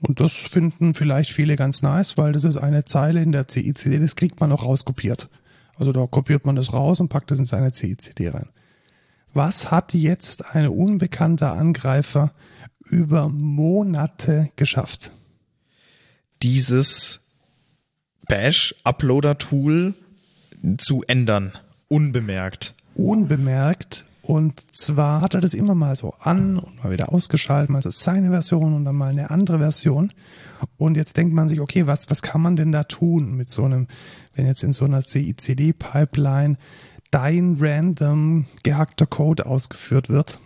Und 0.00 0.20
das 0.20 0.32
finden 0.32 0.94
vielleicht 0.94 1.30
viele 1.30 1.56
ganz 1.56 1.82
nice, 1.82 2.18
weil 2.18 2.32
das 2.32 2.44
ist 2.44 2.56
eine 2.56 2.84
Zeile 2.84 3.22
in 3.22 3.32
der 3.32 3.46
CICD, 3.48 3.98
das 3.98 4.16
kriegt 4.16 4.40
man 4.40 4.52
auch 4.52 4.64
rauskopiert. 4.64 5.28
Also 5.76 5.92
da 5.92 6.06
kopiert 6.06 6.44
man 6.46 6.56
das 6.56 6.72
raus 6.72 7.00
und 7.00 7.08
packt 7.08 7.30
es 7.30 7.38
in 7.38 7.46
seine 7.46 7.72
CICD 7.72 8.28
rein. 8.28 8.48
Was 9.32 9.70
hat 9.70 9.94
jetzt 9.94 10.54
ein 10.54 10.68
unbekannter 10.68 11.52
Angreifer 11.52 12.32
über 12.84 13.28
Monate 13.28 14.50
geschafft? 14.56 15.10
Dieses 16.42 17.20
Bash-Uploader-Tool 18.28 19.94
zu 20.78 21.02
ändern, 21.06 21.52
unbemerkt. 21.88 22.74
Unbemerkt 22.94 24.06
und 24.26 24.74
zwar 24.74 25.20
hat 25.20 25.34
er 25.34 25.42
das 25.42 25.52
immer 25.52 25.74
mal 25.74 25.94
so 25.96 26.14
an 26.18 26.58
und 26.58 26.82
mal 26.82 26.90
wieder 26.90 27.12
ausgeschaltet, 27.12 27.68
mal 27.68 27.82
so 27.82 27.90
seine 27.90 28.30
Version 28.30 28.74
und 28.74 28.86
dann 28.86 28.96
mal 28.96 29.10
eine 29.10 29.28
andere 29.28 29.58
Version. 29.58 30.12
Und 30.78 30.96
jetzt 30.96 31.18
denkt 31.18 31.34
man 31.34 31.46
sich, 31.46 31.60
okay, 31.60 31.86
was, 31.86 32.08
was 32.08 32.22
kann 32.22 32.40
man 32.40 32.56
denn 32.56 32.72
da 32.72 32.84
tun 32.84 33.36
mit 33.36 33.50
so 33.50 33.64
einem, 33.64 33.86
wenn 34.34 34.46
jetzt 34.46 34.64
in 34.64 34.72
so 34.72 34.86
einer 34.86 35.02
CICD-Pipeline 35.02 36.56
dein 37.10 37.58
random 37.60 38.46
gehackter 38.62 39.04
Code 39.04 39.44
ausgeführt 39.44 40.08
wird? 40.08 40.40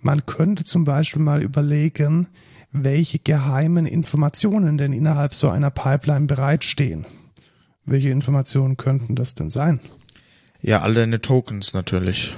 Man 0.00 0.26
könnte 0.26 0.64
zum 0.64 0.82
Beispiel 0.82 1.22
mal 1.22 1.44
überlegen, 1.44 2.26
welche 2.72 3.20
geheimen 3.20 3.86
Informationen 3.86 4.78
denn 4.78 4.92
innerhalb 4.92 5.32
so 5.32 5.48
einer 5.48 5.70
Pipeline 5.70 6.26
bereitstehen. 6.26 7.06
Welche 7.84 8.10
Informationen 8.10 8.76
könnten 8.76 9.14
das 9.14 9.36
denn 9.36 9.50
sein? 9.50 9.78
Ja, 10.60 10.80
all 10.80 10.94
deine 10.94 11.20
Tokens 11.20 11.72
natürlich. 11.72 12.34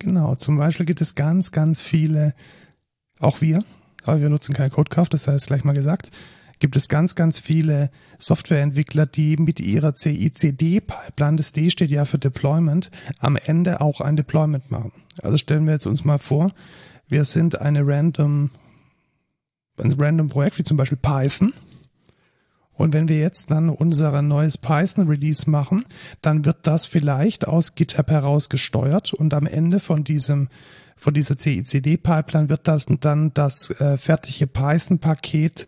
Genau, 0.00 0.34
zum 0.34 0.56
Beispiel 0.56 0.86
gibt 0.86 1.02
es 1.02 1.14
ganz, 1.14 1.52
ganz 1.52 1.82
viele, 1.82 2.34
auch 3.18 3.42
wir, 3.42 3.62
aber 4.04 4.22
wir 4.22 4.30
nutzen 4.30 4.54
keinen 4.54 4.70
Codecraft, 4.70 5.08
das 5.10 5.28
heißt 5.28 5.46
gleich 5.46 5.62
mal 5.62 5.74
gesagt, 5.74 6.10
gibt 6.58 6.74
es 6.74 6.88
ganz, 6.88 7.14
ganz 7.14 7.38
viele 7.38 7.90
Softwareentwickler, 8.18 9.04
die 9.04 9.36
mit 9.36 9.60
ihrer 9.60 9.94
CICD-Pipeline, 9.94 11.36
das 11.36 11.52
D 11.52 11.68
steht 11.68 11.90
ja 11.90 12.06
für 12.06 12.18
Deployment, 12.18 12.90
am 13.18 13.36
Ende 13.36 13.82
auch 13.82 14.00
ein 14.00 14.16
Deployment 14.16 14.70
machen. 14.70 14.92
Also 15.22 15.36
stellen 15.36 15.66
wir 15.66 15.74
jetzt 15.74 15.86
uns 15.86 16.02
mal 16.02 16.18
vor, 16.18 16.50
wir 17.06 17.26
sind 17.26 17.60
eine 17.60 17.86
random, 17.86 18.50
ein 19.76 19.92
random 19.98 20.28
Projekt 20.28 20.58
wie 20.58 20.64
zum 20.64 20.78
Beispiel 20.78 20.98
Python 20.98 21.52
und 22.80 22.94
wenn 22.94 23.10
wir 23.10 23.18
jetzt 23.18 23.50
dann 23.50 23.68
unser 23.68 24.22
neues 24.22 24.56
Python-Release 24.56 25.50
machen, 25.50 25.84
dann 26.22 26.46
wird 26.46 26.66
das 26.66 26.86
vielleicht 26.86 27.46
aus 27.46 27.74
GitHub 27.74 28.10
heraus 28.10 28.48
gesteuert 28.48 29.12
und 29.12 29.34
am 29.34 29.46
Ende 29.46 29.80
von 29.80 30.02
diesem 30.02 30.48
von 30.96 31.12
dieser 31.12 31.36
CICD-Pipeline 31.36 32.48
wird 32.48 32.66
das 32.66 32.86
dann 33.00 33.34
das 33.34 33.68
äh, 33.80 33.98
fertige 33.98 34.46
Python-Paket 34.46 35.66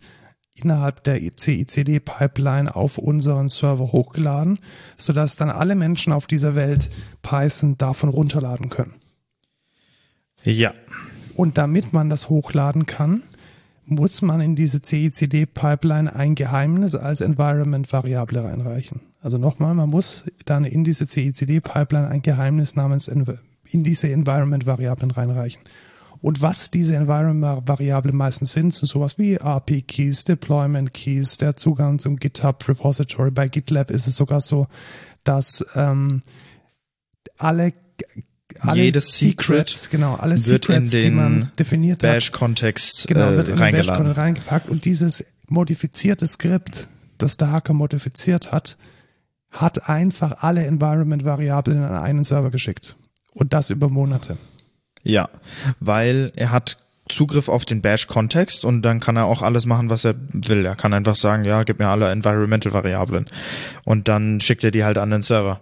innerhalb 0.55 1.03
der 1.03 1.19
CICD-Pipeline 1.19 2.75
auf 2.75 2.97
unseren 2.97 3.47
Server 3.47 3.91
hochgeladen, 3.91 4.57
sodass 4.97 5.35
dann 5.35 5.51
alle 5.51 5.75
Menschen 5.75 6.13
auf 6.13 6.25
dieser 6.25 6.55
Welt 6.55 6.89
Python 7.21 7.77
davon 7.77 8.09
runterladen 8.09 8.69
können. 8.69 8.95
Ja. 10.43 10.73
Und 11.35 11.59
damit 11.59 11.93
man 11.93 12.09
das 12.09 12.29
hochladen 12.29 12.87
kann, 12.87 13.21
muss 13.85 14.21
man 14.21 14.41
in 14.41 14.55
diese 14.55 14.81
CICD-Pipeline 14.81 16.15
ein 16.15 16.35
Geheimnis 16.35 16.95
als 16.95 17.21
Environment-Variable 17.21 18.43
reinreichen. 18.43 19.01
Also 19.21 19.37
nochmal, 19.37 19.73
man 19.73 19.89
muss 19.89 20.25
dann 20.45 20.65
in 20.65 20.83
diese 20.83 21.07
CICD-Pipeline 21.07 22.07
ein 22.07 22.21
Geheimnis 22.21 22.75
namens 22.75 23.07
in 23.07 23.83
diese 23.83 24.09
Environment-Variablen 24.09 25.11
reinreichen. 25.11 25.61
Und 26.21 26.41
was 26.41 26.71
diese 26.71 26.95
Environment-Variablen 26.95 28.15
meistens 28.15 28.53
sind, 28.53 28.73
sind 28.73 28.87
sowas 28.87 29.19
wie 29.19 29.35
RP-Keys, 29.35 30.23
Deployment-Keys, 30.23 31.37
der 31.37 31.57
Zugang 31.57 31.99
zum 31.99 32.15
GitHub-Repository. 32.15 33.31
Bei 33.31 33.49
GitLab 33.49 33.91
ist 33.91 34.07
es 34.07 34.15
sogar 34.15 34.39
so, 34.39 34.67
dass 35.25 35.65
ähm, 35.75 36.21
alle 37.37 37.73
alle 38.69 38.81
jedes 38.81 39.17
Secret 39.17 39.89
genau, 39.91 40.15
alle 40.15 40.35
wird 40.35 40.65
Secrets, 40.65 40.93
in 40.93 41.01
den 41.01 41.01
die 41.01 41.17
man 41.17 41.51
definiert 41.57 41.99
Bash-Kontext 41.99 43.07
genau, 43.07 43.31
äh, 43.31 43.37
wird 43.37 43.49
in 43.49 43.57
reingeladen. 43.57 44.05
Den 44.05 44.13
reingepackt 44.13 44.69
und 44.69 44.85
dieses 44.85 45.25
modifizierte 45.47 46.27
Skript, 46.27 46.87
das 47.17 47.37
der 47.37 47.51
Hacker 47.51 47.73
modifiziert 47.73 48.51
hat, 48.51 48.77
hat 49.51 49.89
einfach 49.89 50.43
alle 50.43 50.65
Environment-Variablen 50.65 51.83
an 51.83 52.03
einen 52.03 52.23
Server 52.23 52.49
geschickt. 52.49 52.95
Und 53.33 53.53
das 53.53 53.69
über 53.69 53.89
Monate. 53.89 54.37
Ja, 55.03 55.29
weil 55.79 56.31
er 56.35 56.51
hat 56.51 56.77
Zugriff 57.09 57.49
auf 57.49 57.65
den 57.65 57.81
Bash-Kontext 57.81 58.63
und 58.63 58.81
dann 58.81 58.99
kann 58.99 59.17
er 59.17 59.25
auch 59.25 59.41
alles 59.41 59.65
machen, 59.65 59.89
was 59.89 60.05
er 60.05 60.15
will. 60.31 60.65
Er 60.65 60.75
kann 60.75 60.93
einfach 60.93 61.15
sagen, 61.15 61.43
ja, 61.43 61.63
gib 61.63 61.79
mir 61.79 61.89
alle 61.89 62.09
Environmental-Variablen. 62.09 63.29
Und 63.83 64.07
dann 64.07 64.39
schickt 64.39 64.63
er 64.63 64.71
die 64.71 64.83
halt 64.83 64.97
an 64.97 65.09
den 65.09 65.21
Server. 65.21 65.59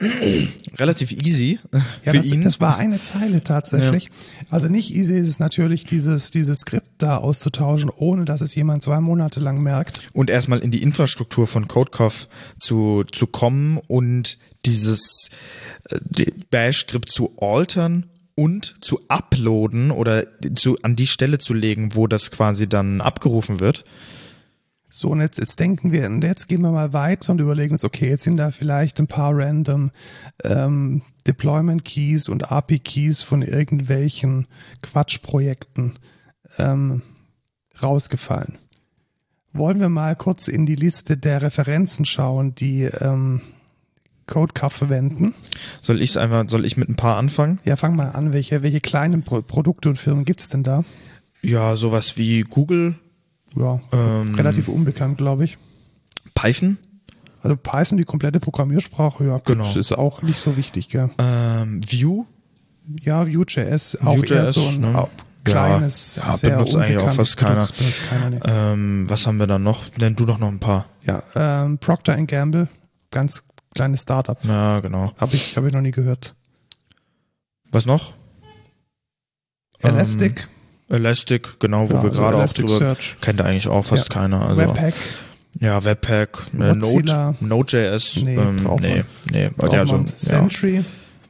Relativ 0.78 1.10
easy 1.10 1.58
ja, 2.04 2.12
für 2.12 2.18
das, 2.18 2.32
ihn. 2.32 2.42
das 2.42 2.60
war 2.60 2.76
eine 2.76 3.02
Zeile 3.02 3.42
tatsächlich. 3.42 4.04
Ja. 4.04 4.10
Also 4.50 4.68
nicht 4.68 4.94
easy 4.94 5.18
ist 5.18 5.28
es 5.28 5.40
natürlich, 5.40 5.86
dieses, 5.86 6.30
dieses 6.30 6.60
Skript 6.60 6.88
da 6.98 7.16
auszutauschen, 7.16 7.90
ohne 7.90 8.24
dass 8.24 8.40
es 8.40 8.54
jemand 8.54 8.84
zwei 8.84 9.00
Monate 9.00 9.40
lang 9.40 9.60
merkt. 9.60 10.06
Und 10.12 10.30
erstmal 10.30 10.60
in 10.60 10.70
die 10.70 10.82
Infrastruktur 10.82 11.48
von 11.48 11.66
CodeCoff 11.66 12.28
zu, 12.60 13.04
zu 13.10 13.26
kommen 13.26 13.78
und 13.88 14.38
dieses 14.64 15.30
äh, 15.90 15.98
Bash-Skript 16.50 17.10
zu 17.10 17.36
altern 17.40 18.06
und 18.36 18.76
zu 18.80 19.00
uploaden 19.08 19.90
oder 19.90 20.26
zu, 20.54 20.78
an 20.82 20.94
die 20.94 21.08
Stelle 21.08 21.38
zu 21.38 21.54
legen, 21.54 21.96
wo 21.96 22.06
das 22.06 22.30
quasi 22.30 22.68
dann 22.68 23.00
abgerufen 23.00 23.58
wird. 23.58 23.84
So, 24.98 25.10
und 25.10 25.20
jetzt, 25.20 25.38
jetzt 25.38 25.60
denken 25.60 25.92
wir, 25.92 26.06
und 26.06 26.24
jetzt 26.24 26.48
gehen 26.48 26.60
wir 26.62 26.72
mal 26.72 26.92
weiter 26.92 27.30
und 27.30 27.40
überlegen 27.40 27.72
uns, 27.72 27.84
okay, 27.84 28.08
jetzt 28.08 28.24
sind 28.24 28.36
da 28.36 28.50
vielleicht 28.50 28.98
ein 28.98 29.06
paar 29.06 29.30
random 29.32 29.92
ähm, 30.42 31.02
Deployment 31.24 31.84
Keys 31.84 32.28
und 32.28 32.50
API 32.50 32.80
Keys 32.80 33.22
von 33.22 33.42
irgendwelchen 33.42 34.48
Quatschprojekten 34.82 36.00
ähm, 36.58 37.02
rausgefallen. 37.80 38.58
Wollen 39.52 39.78
wir 39.78 39.88
mal 39.88 40.16
kurz 40.16 40.48
in 40.48 40.66
die 40.66 40.74
Liste 40.74 41.16
der 41.16 41.42
Referenzen 41.42 42.04
schauen, 42.04 42.56
die 42.56 42.82
ähm, 42.82 43.40
CodeCuff 44.26 44.72
verwenden. 44.72 45.32
Soll 45.80 46.02
ich 46.02 46.18
einfach, 46.18 46.48
soll 46.48 46.64
ich 46.64 46.76
mit 46.76 46.88
ein 46.88 46.96
paar 46.96 47.18
anfangen? 47.18 47.60
Ja, 47.64 47.76
fang 47.76 47.94
mal 47.94 48.10
an. 48.10 48.32
Welche, 48.32 48.64
welche 48.64 48.80
kleinen 48.80 49.22
Pro 49.22 49.42
Produkte 49.42 49.90
und 49.90 49.96
Firmen 49.96 50.24
gibt's 50.24 50.48
denn 50.48 50.64
da? 50.64 50.82
Ja, 51.40 51.76
sowas 51.76 52.18
wie 52.18 52.40
Google. 52.40 52.96
Ja, 53.56 53.80
ähm, 53.92 54.34
relativ 54.34 54.68
unbekannt, 54.68 55.18
glaube 55.18 55.44
ich. 55.44 55.58
Python. 56.34 56.78
Also 57.42 57.56
Python, 57.56 57.96
die 57.98 58.04
komplette 58.04 58.40
Programmiersprache, 58.40 59.24
ja, 59.24 59.34
gut, 59.36 59.46
Genau. 59.46 59.74
ist 59.74 59.92
auch 59.92 60.22
nicht 60.22 60.38
so 60.38 60.56
wichtig, 60.56 60.88
gell? 60.88 61.10
Ähm, 61.18 61.80
Vue? 61.84 62.26
Ja, 63.02 63.26
Vue.js, 63.26 63.98
auch 64.02 64.16
Vue.js, 64.16 64.30
eher 64.30 64.46
so 64.46 64.66
ein 64.68 64.80
ne? 64.80 65.06
kleines, 65.44 66.16
Ja, 66.16 66.36
sehr 66.36 66.50
benutzt 66.50 66.76
eigentlich 66.76 66.98
auch 66.98 67.12
fast 67.12 67.36
keiner. 67.36 67.54
benutzt, 67.56 67.78
benutzt 67.78 68.02
keiner 68.08 68.30
nee. 68.30 68.40
Ähm, 68.44 69.04
was 69.08 69.26
haben 69.26 69.38
wir 69.38 69.46
dann 69.46 69.62
noch? 69.62 69.84
Nenn 69.98 70.16
du 70.16 70.26
doch 70.26 70.38
noch 70.38 70.48
ein 70.48 70.58
paar. 70.58 70.86
Ja, 71.04 71.22
ähm, 71.34 71.78
Procter 71.78 72.16
Gamble, 72.24 72.68
ganz 73.10 73.44
kleines 73.74 74.02
Startup. 74.02 74.38
Ja, 74.44 74.80
genau. 74.80 75.12
Habe 75.18 75.36
ich, 75.36 75.56
hab 75.56 75.64
ich 75.64 75.72
noch 75.72 75.80
nie 75.80 75.90
gehört. 75.90 76.34
Was 77.70 77.86
noch? 77.86 78.12
Ähm, 79.82 79.94
Elastic, 79.94 80.48
Elastic, 80.90 81.60
genau, 81.60 81.88
wo 81.90 81.94
ja, 81.94 82.02
wir 82.02 82.10
also 82.10 82.20
gerade 82.22 82.36
auch 82.38 82.52
drüber 82.52 82.68
Search, 82.78 83.16
kennt 83.20 83.40
eigentlich 83.42 83.68
auch 83.68 83.84
fast 83.84 84.10
keiner. 84.10 84.42
Also, 84.46 84.56
Webpack, 84.56 84.94
ja, 85.60 85.84
Webpack, 85.84 86.38
äh. 86.58 86.74
Node, 86.74 87.34
Node.js. 87.40 88.16
Nee, 88.24 88.36
ähm, 88.36 88.68
nee, 88.80 89.04
nee. 89.30 89.50
braucht 89.56 89.72
Ja, 89.72 89.86
so, 89.86 89.98
man. 89.98 90.06
ja, 90.06 90.12
Sentry, 90.16 90.84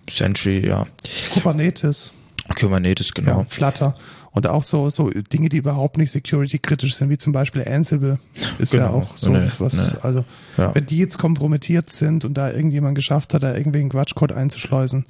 Sentry, 0.09 0.67
ja. 0.67 0.87
Kubernetes, 1.35 2.13
Kubernetes, 2.59 3.13
genau. 3.15 3.41
ja, 3.41 3.47
Flutter 3.49 3.95
und 4.33 4.47
auch 4.47 4.63
so, 4.63 4.89
so 4.91 5.11
Dinge, 5.11 5.49
die 5.49 5.57
überhaupt 5.57 5.99
nicht 5.99 6.13
security-kritisch 6.13 6.95
sind, 6.95 7.11
wie 7.11 7.19
zum 7.19 7.33
Beispiel 7.33 7.65
Ansible. 7.67 8.19
Ist 8.59 8.73
ja 8.73 8.87
Genau. 8.87 8.99
auch 9.01 9.17
so 9.17 9.31
Nee, 9.31 9.51
was, 9.59 9.95
nee. 9.95 9.99
also 10.03 10.25
Ja. 10.57 10.75
wenn 10.75 10.87
die 10.87 10.99
jetzt 10.99 11.19
kompromittiert 11.19 11.91
sind 11.91 12.25
und 12.25 12.35
da 12.35 12.51
irgendjemand 12.53 12.95
geschafft 12.95 13.35
hat, 13.35 13.43
da 13.43 13.55
irgendwelchen 13.57 13.91
Quatschcode 13.91 14.33
einzuschleusen, 14.33 15.07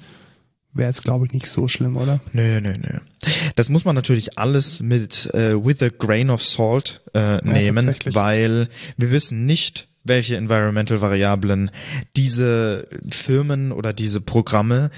wäre 0.73 0.89
jetzt, 0.89 1.03
glaube 1.03 1.25
ich, 1.25 1.33
nicht 1.33 1.47
so 1.47 1.67
schlimm, 1.67 1.97
oder? 1.97 2.19
Nö, 2.33 2.61
nö, 2.61 2.73
nö. 2.77 2.99
Das 3.55 3.69
muss 3.69 3.85
man 3.85 3.95
natürlich 3.95 4.37
alles 4.37 4.79
mit 4.79 5.29
äh, 5.33 5.53
with 5.63 5.81
a 5.81 5.89
grain 5.89 6.29
of 6.29 6.43
salt 6.43 7.01
äh, 7.13 7.37
nehmen, 7.43 7.93
weil 8.11 8.69
wir 8.97 9.11
wissen 9.11 9.45
nicht, 9.45 9.87
welche 10.03 10.37
Environmental 10.37 11.01
Variablen 11.01 11.71
diese 12.15 12.87
Firmen 13.09 13.71
oder 13.71 13.93
diese 13.93 14.21
Programme 14.21 14.89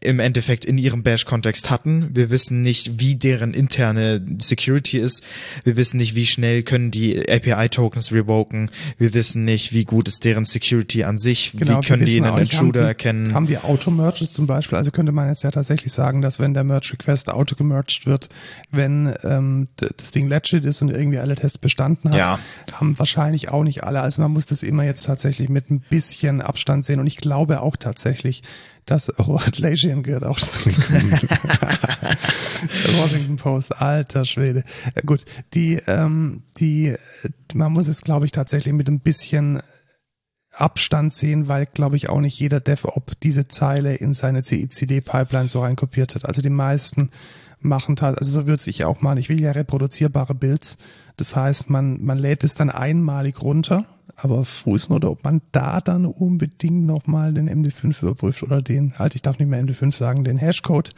im 0.00 0.18
Endeffekt 0.20 0.64
in 0.64 0.78
ihrem 0.78 1.02
Bash-Kontext 1.02 1.70
hatten. 1.70 2.10
Wir 2.14 2.30
wissen 2.30 2.62
nicht, 2.62 2.98
wie 3.00 3.14
deren 3.14 3.54
interne 3.54 4.24
Security 4.40 4.98
ist. 4.98 5.22
Wir 5.64 5.76
wissen 5.76 5.96
nicht, 5.98 6.14
wie 6.14 6.26
schnell 6.26 6.62
können 6.62 6.90
die 6.90 7.28
API-Tokens 7.28 8.12
revoken. 8.12 8.70
Wir 8.98 9.14
wissen 9.14 9.44
nicht, 9.44 9.72
wie 9.72 9.84
gut 9.84 10.08
ist 10.08 10.24
deren 10.24 10.44
Security 10.44 11.04
an 11.04 11.18
sich. 11.18 11.52
Genau, 11.56 11.78
wie 11.80 11.86
können 11.86 12.04
die 12.04 12.22
einen 12.22 12.38
Intruder 12.38 12.80
haben 12.80 12.84
die, 12.84 12.88
erkennen. 12.88 13.34
Haben 13.34 13.46
die 13.46 13.58
Auto-Merges 13.58 14.32
zum 14.32 14.46
Beispiel, 14.46 14.78
also 14.78 14.90
könnte 14.90 15.12
man 15.12 15.28
jetzt 15.28 15.42
ja 15.44 15.50
tatsächlich 15.50 15.92
sagen, 15.92 16.22
dass 16.22 16.38
wenn 16.38 16.54
der 16.54 16.64
Merge-Request 16.64 17.28
auto-gemerged 17.28 18.06
wird, 18.06 18.28
wenn 18.70 19.14
ähm, 19.24 19.68
das 19.76 20.10
Ding 20.12 20.28
legit 20.28 20.64
ist 20.64 20.82
und 20.82 20.90
irgendwie 20.90 21.18
alle 21.18 21.34
Tests 21.34 21.58
bestanden 21.58 22.10
hat, 22.10 22.16
Ja. 22.16 22.38
haben 22.72 22.98
wahrscheinlich 22.98 23.48
auch 23.50 23.62
nicht 23.64 23.84
alle. 23.84 24.00
Also 24.00 24.22
man 24.22 24.30
muss 24.32 24.46
das 24.46 24.62
immer 24.62 24.84
jetzt 24.84 25.04
tatsächlich 25.04 25.48
mit 25.48 25.70
ein 25.70 25.80
bisschen 25.80 26.40
Abstand 26.40 26.84
sehen 26.84 27.00
und 27.00 27.06
ich 27.06 27.16
glaube 27.16 27.60
auch 27.60 27.76
tatsächlich, 27.76 28.42
dass 28.86 29.12
oh, 29.18 29.36
Atlassian 29.46 30.02
gehört 30.02 30.24
auch 30.24 30.38
zu 30.38 30.70
Washington 33.00 33.36
Post, 33.36 33.80
alter 33.80 34.24
Schwede. 34.24 34.64
Äh, 34.94 35.02
gut, 35.02 35.24
die, 35.54 35.80
ähm, 35.86 36.42
die, 36.58 36.88
äh, 36.88 36.98
man 37.54 37.72
muss 37.72 37.88
es, 37.88 38.02
glaube 38.02 38.26
ich, 38.26 38.32
tatsächlich 38.32 38.74
mit 38.74 38.88
ein 38.88 39.00
bisschen 39.00 39.62
Abstand 40.52 41.14
sehen, 41.14 41.48
weil, 41.48 41.66
glaube 41.66 41.96
ich, 41.96 42.08
auch 42.10 42.20
nicht 42.20 42.38
jeder 42.38 42.60
DevOps 42.60 43.14
diese 43.22 43.48
Zeile 43.48 43.94
in 43.94 44.12
seine 44.14 44.42
CICD-Pipeline 44.42 45.48
so 45.48 45.62
reinkopiert 45.62 46.14
hat. 46.14 46.26
Also 46.26 46.42
die 46.42 46.50
meisten 46.50 47.10
machen 47.60 47.96
halt, 48.00 48.18
also 48.18 48.40
so 48.40 48.46
würde 48.46 48.62
ich 48.66 48.84
auch 48.84 49.00
machen. 49.00 49.18
Ich 49.18 49.28
will 49.28 49.40
ja 49.40 49.52
reproduzierbare 49.52 50.34
Builds. 50.34 50.76
Das 51.16 51.36
heißt, 51.36 51.70
man, 51.70 52.02
man 52.04 52.18
lädt 52.18 52.44
es 52.44 52.54
dann 52.54 52.70
einmalig 52.70 53.40
runter, 53.40 53.86
aber 54.22 54.44
Fußnote, 54.44 55.10
ob 55.10 55.24
man 55.24 55.40
da 55.52 55.80
dann 55.80 56.06
unbedingt 56.06 56.86
nochmal 56.86 57.32
den 57.34 57.48
MD5 57.50 58.02
überprüft 58.02 58.42
oder 58.42 58.62
den, 58.62 58.94
halt, 58.98 59.14
ich 59.14 59.22
darf 59.22 59.38
nicht 59.38 59.48
mehr 59.48 59.62
MD5 59.62 59.94
sagen, 59.94 60.24
den 60.24 60.38
Hashcode, 60.38 60.94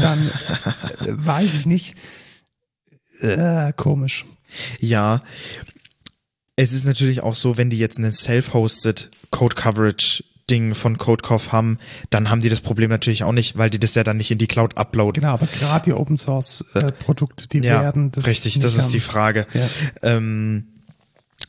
dann 0.00 0.28
äh, 1.00 1.06
weiß 1.08 1.54
ich 1.54 1.66
nicht. 1.66 1.94
Äh, 3.20 3.72
komisch. 3.76 4.24
Ja, 4.80 5.22
es 6.56 6.72
ist 6.72 6.84
natürlich 6.84 7.22
auch 7.22 7.34
so, 7.34 7.56
wenn 7.56 7.70
die 7.70 7.78
jetzt 7.78 7.98
einen 7.98 8.12
self-hosted 8.12 9.10
Code 9.30 9.54
Coverage 9.54 10.24
Ding 10.50 10.74
von 10.74 10.98
CodeCoff 10.98 11.52
haben, 11.52 11.78
dann 12.10 12.28
haben 12.28 12.40
die 12.40 12.48
das 12.48 12.60
Problem 12.60 12.90
natürlich 12.90 13.24
auch 13.24 13.32
nicht, 13.32 13.56
weil 13.56 13.70
die 13.70 13.78
das 13.78 13.94
ja 13.94 14.04
dann 14.04 14.16
nicht 14.18 14.30
in 14.30 14.38
die 14.38 14.48
Cloud 14.48 14.76
uploaden. 14.76 15.22
Genau, 15.22 15.32
aber 15.32 15.46
gerade 15.46 15.84
die 15.84 15.92
Open 15.94 16.18
Source 16.18 16.64
äh, 16.74 16.92
Produkte, 16.92 17.48
die 17.48 17.60
Ja, 17.60 17.80
werden 17.80 18.12
das 18.12 18.26
richtig, 18.26 18.58
das 18.58 18.74
ist 18.74 18.84
haben. 18.84 18.92
die 18.92 19.00
Frage. 19.00 19.46
Ja. 19.54 19.68
Ähm, 20.02 20.66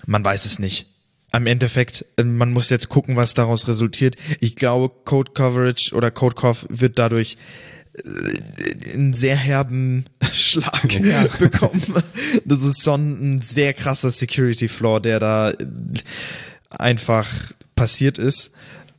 man 0.06 0.24
weiß 0.24 0.46
es 0.46 0.60
nicht. 0.60 0.93
Am 1.34 1.48
Endeffekt, 1.48 2.06
äh, 2.18 2.24
man 2.24 2.52
muss 2.52 2.70
jetzt 2.70 2.88
gucken, 2.88 3.16
was 3.18 3.34
daraus 3.34 3.68
resultiert. 3.68 4.16
Ich 4.40 4.56
glaube, 4.56 4.94
Code 5.04 5.32
Coverage 5.34 5.94
oder 5.94 6.12
CodeCoff 6.12 6.66
wird 6.70 6.98
dadurch 7.00 7.38
äh, 7.96 8.94
einen 8.94 9.14
sehr 9.14 9.36
herben 9.36 10.06
Schlag 10.32 10.94
Ja. 11.04 11.26
bekommen. 11.40 11.82
Das 12.46 12.64
ist 12.64 12.84
schon 12.84 13.36
ein 13.36 13.42
sehr 13.42 13.74
krasser 13.74 14.12
Security 14.12 14.68
Flaw, 14.68 15.00
der 15.02 15.20
da 15.20 15.50
äh, 15.52 15.56
einfach 16.70 17.30
passiert 17.76 18.18
ist. 18.18 18.52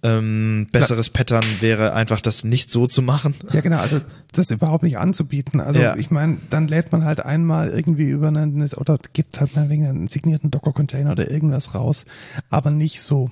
Ähm, 0.04 0.66
besseres 0.70 1.08
Pattern 1.08 1.44
wäre 1.60 1.94
einfach, 1.94 2.20
das 2.20 2.44
nicht 2.44 2.70
so 2.70 2.86
zu 2.86 3.00
machen. 3.02 3.34
Ja, 3.52 3.60
genau, 3.62 3.78
also 3.78 4.00
das 4.32 4.50
überhaupt 4.50 4.82
nicht 4.82 4.98
anzubieten. 4.98 5.60
Also 5.60 5.80
Ja. 5.80 5.96
ich 5.96 6.10
meine, 6.10 6.36
dann 6.50 6.68
lädt 6.68 6.92
man 6.92 7.04
halt 7.04 7.24
einmal 7.24 7.70
irgendwie 7.70 8.10
über 8.10 8.28
einen, 8.28 8.62
oder 8.74 8.98
gibt 9.14 9.40
halt 9.40 9.56
mal 9.56 9.68
wegen 9.70 9.86
einen 9.86 10.08
signierten 10.08 10.50
Docker-Container 10.50 11.12
oder 11.12 11.30
irgendwas 11.30 11.74
raus, 11.74 12.04
aber 12.50 12.70
nicht 12.70 13.00
so. 13.00 13.30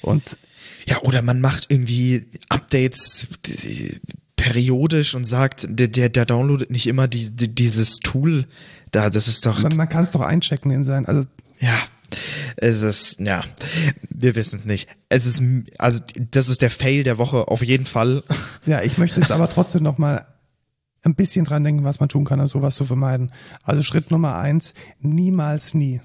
Und 0.00 0.38
Ja, 0.86 1.02
oder 1.02 1.20
man 1.22 1.40
macht 1.40 1.66
irgendwie 1.68 2.26
Updates 2.48 3.26
periodisch 4.36 5.14
und 5.14 5.24
sagt, 5.26 5.66
der, 5.68 5.88
der, 5.88 6.08
der 6.08 6.24
downloadet 6.24 6.70
nicht 6.70 6.86
immer 6.86 7.08
die, 7.08 7.30
die, 7.30 7.54
dieses 7.54 7.98
Tool 7.98 8.46
da, 8.92 9.10
das 9.10 9.28
ist 9.28 9.44
doch, 9.44 9.62
man, 9.62 9.76
man 9.76 9.88
kann 9.88 10.04
es 10.04 10.12
doch 10.12 10.20
einchecken 10.20 10.70
in 10.70 10.84
sein. 10.84 11.06
Also 11.06 11.26
ja, 11.60 11.78
es 12.56 12.82
ist, 12.82 13.20
ja, 13.20 13.42
wir 14.08 14.34
wissen 14.34 14.58
es 14.58 14.64
nicht. 14.64 14.88
Es 15.08 15.26
ist, 15.26 15.42
also, 15.78 16.00
das 16.30 16.48
ist 16.48 16.62
der 16.62 16.70
Fail 16.70 17.02
der 17.02 17.18
Woche, 17.18 17.48
auf 17.48 17.62
jeden 17.62 17.86
Fall. 17.86 18.22
Ja, 18.66 18.82
ich 18.82 18.98
möchte 18.98 19.20
jetzt 19.20 19.30
aber 19.30 19.48
trotzdem 19.48 19.84
noch 19.84 19.96
mal 19.96 20.26
ein 21.02 21.14
bisschen 21.14 21.44
dran 21.44 21.62
denken, 21.62 21.84
was 21.84 22.00
man 22.00 22.08
tun 22.08 22.24
kann, 22.24 22.40
um 22.40 22.48
sowas 22.48 22.74
zu 22.74 22.84
vermeiden. 22.84 23.30
Also 23.62 23.84
Schritt 23.84 24.10
Nummer 24.10 24.34
eins, 24.36 24.74
niemals 24.98 25.72
nie, 25.72 26.00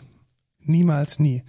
niemals 0.59 1.17
nie 1.17 1.43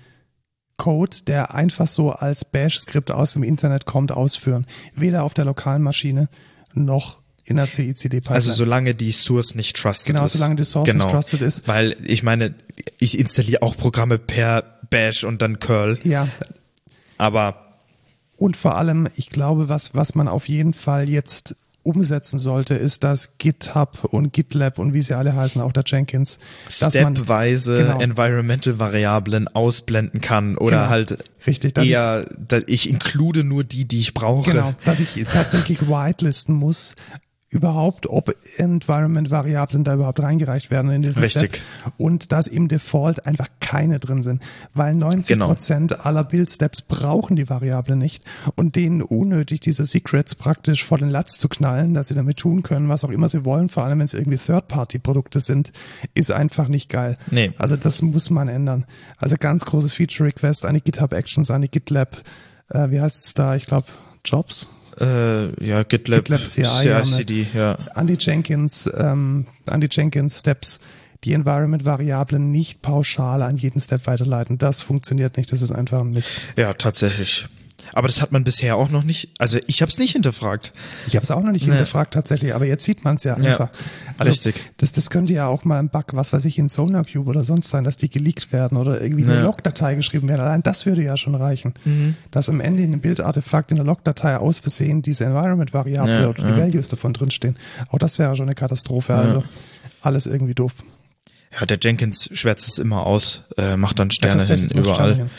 Code, 0.78 1.18
der 1.26 1.54
einfach 1.54 1.86
so 1.86 2.12
als 2.12 2.44
Bash-Skript 2.44 3.10
aus 3.10 3.34
dem 3.34 3.42
Internet 3.42 3.84
kommt, 3.84 4.10
ausführen. 4.10 4.66
Weder 4.96 5.22
auf 5.22 5.34
der 5.34 5.44
lokalen 5.44 5.82
Maschine 5.82 6.28
noch 6.72 7.21
in 7.44 7.56
der 7.56 7.70
CICD-Pipeline. 7.70 8.34
Also, 8.34 8.52
solange 8.52 8.94
die 8.94 9.12
Source 9.12 9.54
nicht 9.54 9.76
trusted 9.76 10.14
Genau, 10.14 10.24
ist. 10.26 10.34
solange 10.34 10.56
die 10.56 10.64
Source 10.64 10.92
nicht 10.92 11.08
trusted 11.08 11.40
ist. 11.42 11.66
Weil, 11.68 11.96
ich 12.04 12.22
meine, 12.22 12.54
ich 12.98 13.18
installiere 13.18 13.62
auch 13.62 13.76
Programme 13.76 14.18
per 14.18 14.64
Bash 14.90 15.24
und 15.24 15.42
dann 15.42 15.58
Curl, 15.58 15.98
ja, 16.04 16.28
aber 17.18 17.78
Und 18.36 18.56
vor 18.56 18.76
allem, 18.76 19.08
ich 19.16 19.30
glaube, 19.30 19.68
was, 19.68 19.94
was 19.94 20.14
man 20.14 20.28
auf 20.28 20.48
jeden 20.48 20.74
Fall 20.74 21.08
jetzt 21.08 21.54
umsetzen 21.84 22.38
sollte, 22.38 22.74
ist, 22.74 23.02
dass 23.02 23.38
GitHub 23.38 24.04
und 24.04 24.32
GitLab 24.32 24.78
und 24.78 24.94
wie 24.94 25.02
sie 25.02 25.14
alle 25.14 25.34
heißen, 25.34 25.60
auch 25.60 25.72
der 25.72 25.82
Jenkins, 25.84 26.38
dass 26.78 26.94
man 26.94 27.16
stepweise 27.16 27.74
genau. 27.76 27.98
Environmental 27.98 28.78
Variablen 28.78 29.48
ausblenden 29.48 30.20
kann 30.20 30.56
oder 30.56 30.76
Genau. 30.78 30.90
halt 30.90 31.24
Richtig, 31.44 31.76
eher, 31.76 32.24
da, 32.38 32.60
ich 32.68 32.88
include 32.88 33.42
nur 33.42 33.64
die, 33.64 33.84
die 33.84 33.98
ich 33.98 34.14
brauche. 34.14 34.48
Genau, 34.52 34.74
dass 34.84 35.00
ich 35.00 35.24
tatsächlich 35.32 35.88
whitelisten 35.88 36.54
muss, 36.54 36.94
überhaupt, 37.52 38.06
ob 38.08 38.34
Environment-Variablen 38.56 39.84
da 39.84 39.94
überhaupt 39.94 40.20
reingereicht 40.22 40.70
werden 40.70 40.90
in 40.90 41.02
diesen 41.02 41.22
Richtig. 41.22 41.56
Step. 41.56 41.92
Und 41.98 42.32
dass 42.32 42.46
im 42.46 42.68
Default 42.68 43.26
einfach 43.26 43.48
keine 43.60 44.00
drin 44.00 44.22
sind. 44.22 44.42
Weil 44.72 44.94
90% 44.94 45.26
Genau. 45.28 45.46
Prozent 45.48 46.04
aller 46.06 46.24
Build-Steps 46.24 46.82
brauchen 46.82 47.36
die 47.36 47.48
Variable 47.50 47.94
nicht 47.96 48.24
und 48.56 48.74
denen 48.74 49.02
unnötig 49.02 49.60
diese 49.60 49.84
Secrets 49.84 50.34
praktisch 50.34 50.82
vor 50.84 50.96
den 50.98 51.10
Latz 51.10 51.38
zu 51.38 51.48
knallen, 51.48 51.92
dass 51.92 52.08
sie 52.08 52.14
damit 52.14 52.38
tun 52.38 52.62
können, 52.62 52.88
was 52.88 53.04
auch 53.04 53.10
immer 53.10 53.28
sie 53.28 53.44
wollen, 53.44 53.68
vor 53.68 53.84
allem 53.84 53.98
wenn 53.98 54.06
es 54.06 54.14
irgendwie 54.14 54.38
Third-Party-Produkte 54.38 55.40
sind, 55.40 55.72
ist 56.14 56.32
einfach 56.32 56.68
nicht 56.68 56.88
geil. 56.88 57.18
Nee. 57.30 57.52
Also 57.58 57.76
das 57.76 58.00
muss 58.00 58.30
man 58.30 58.48
ändern. 58.48 58.86
Also 59.18 59.36
ganz 59.38 59.66
großes 59.66 59.92
Feature-Request 59.92 60.64
an 60.64 60.74
die 60.74 60.80
GitHub 60.80 61.12
Actions, 61.12 61.50
an 61.50 61.60
die 61.60 61.70
GitLab, 61.70 62.16
äh, 62.70 62.88
wie 62.90 63.00
heißt 63.00 63.26
es 63.26 63.34
da? 63.34 63.54
Ich 63.56 63.66
glaube, 63.66 63.86
Jobs 64.24 64.68
Äh, 65.00 65.64
ja, 65.64 65.82
GitLab, 65.82 66.24
GitLab 66.24 66.44
CI, 66.44 66.64
CI/CD, 66.64 67.46
ja. 67.54 67.78
an 67.94 68.06
die 68.06 68.16
Jenkins, 68.18 68.90
ähm, 68.94 69.46
an 69.66 69.80
die 69.80 69.88
Jenkins 69.90 70.40
Steps 70.40 70.80
die 71.24 71.34
Environment-Variablen 71.34 72.50
nicht 72.50 72.82
pauschal 72.82 73.42
an 73.42 73.56
jeden 73.56 73.80
Step 73.80 74.06
weiterleiten. 74.06 74.58
Das 74.58 74.82
funktioniert 74.82 75.36
nicht, 75.36 75.52
das 75.52 75.62
ist 75.62 75.72
einfach 75.72 76.00
ein 76.00 76.10
Mist. 76.10 76.34
Ja, 76.56 76.72
tatsächlich. 76.72 77.46
Aber 77.92 78.08
das 78.08 78.22
hat 78.22 78.32
man 78.32 78.44
bisher 78.44 78.76
auch 78.76 78.90
noch 78.90 79.04
nicht, 79.04 79.30
also 79.38 79.58
ich 79.66 79.82
habe 79.82 79.90
es 79.90 79.98
nicht 79.98 80.12
hinterfragt. 80.12 80.72
Ich 81.06 81.16
habe 81.16 81.24
es 81.24 81.30
auch 81.30 81.42
noch 81.42 81.52
nicht 81.52 81.66
nee. 81.66 81.72
hinterfragt 81.72 82.14
tatsächlich, 82.14 82.54
aber 82.54 82.66
jetzt 82.66 82.84
sieht 82.84 83.04
man 83.04 83.16
es 83.16 83.24
ja 83.24 83.34
einfach. 83.34 83.70
Ja, 83.70 84.14
also, 84.18 84.30
richtig. 84.30 84.72
Das, 84.78 84.92
das 84.92 85.10
könnte 85.10 85.32
ja 85.32 85.46
auch 85.46 85.64
mal 85.64 85.78
ein 85.78 85.88
Bug, 85.88 86.06
was 86.12 86.32
weiß 86.32 86.44
ich, 86.44 86.58
in 86.58 86.68
SonarCube 86.68 87.28
oder 87.28 87.42
sonst 87.44 87.68
sein, 87.68 87.84
dass 87.84 87.96
die 87.96 88.08
geleakt 88.08 88.52
werden 88.52 88.78
oder 88.78 89.00
irgendwie 89.00 89.24
ja. 89.24 89.32
eine 89.32 89.42
Logdatei 89.42 89.94
geschrieben 89.94 90.28
werden. 90.28 90.40
Allein 90.40 90.62
das 90.62 90.86
würde 90.86 91.02
ja 91.02 91.16
schon 91.16 91.34
reichen. 91.34 91.74
Mhm. 91.84 92.16
Dass 92.30 92.48
am 92.48 92.60
Ende 92.60 92.82
in 92.82 92.92
dem 92.92 93.00
Bildartefakt 93.00 93.70
in 93.70 93.76
der 93.76 93.86
Logdatei 93.86 94.36
aus 94.36 94.60
Versehen 94.60 95.02
diese 95.02 95.24
Environment-Variable 95.24 96.22
ja, 96.22 96.28
oder 96.28 96.42
die 96.42 96.56
Values 96.56 96.88
davon 96.88 97.12
drinstehen. 97.12 97.56
Auch 97.90 97.98
das 97.98 98.18
wäre 98.18 98.34
schon 98.36 98.46
eine 98.46 98.54
Katastrophe. 98.54 99.14
Also 99.14 99.44
alles 100.00 100.26
irgendwie 100.26 100.54
doof. 100.54 100.72
Ja, 101.58 101.66
der 101.66 101.78
Jenkins 101.80 102.30
schwärzt 102.32 102.68
es 102.68 102.78
immer 102.78 103.06
aus, 103.06 103.42
äh, 103.58 103.76
macht 103.76 103.98
dann 103.98 104.10
Sterne 104.10 104.44
hin 104.44 104.68
überall. 104.70 104.94
Sterne 104.94 105.14
hin 105.16 105.30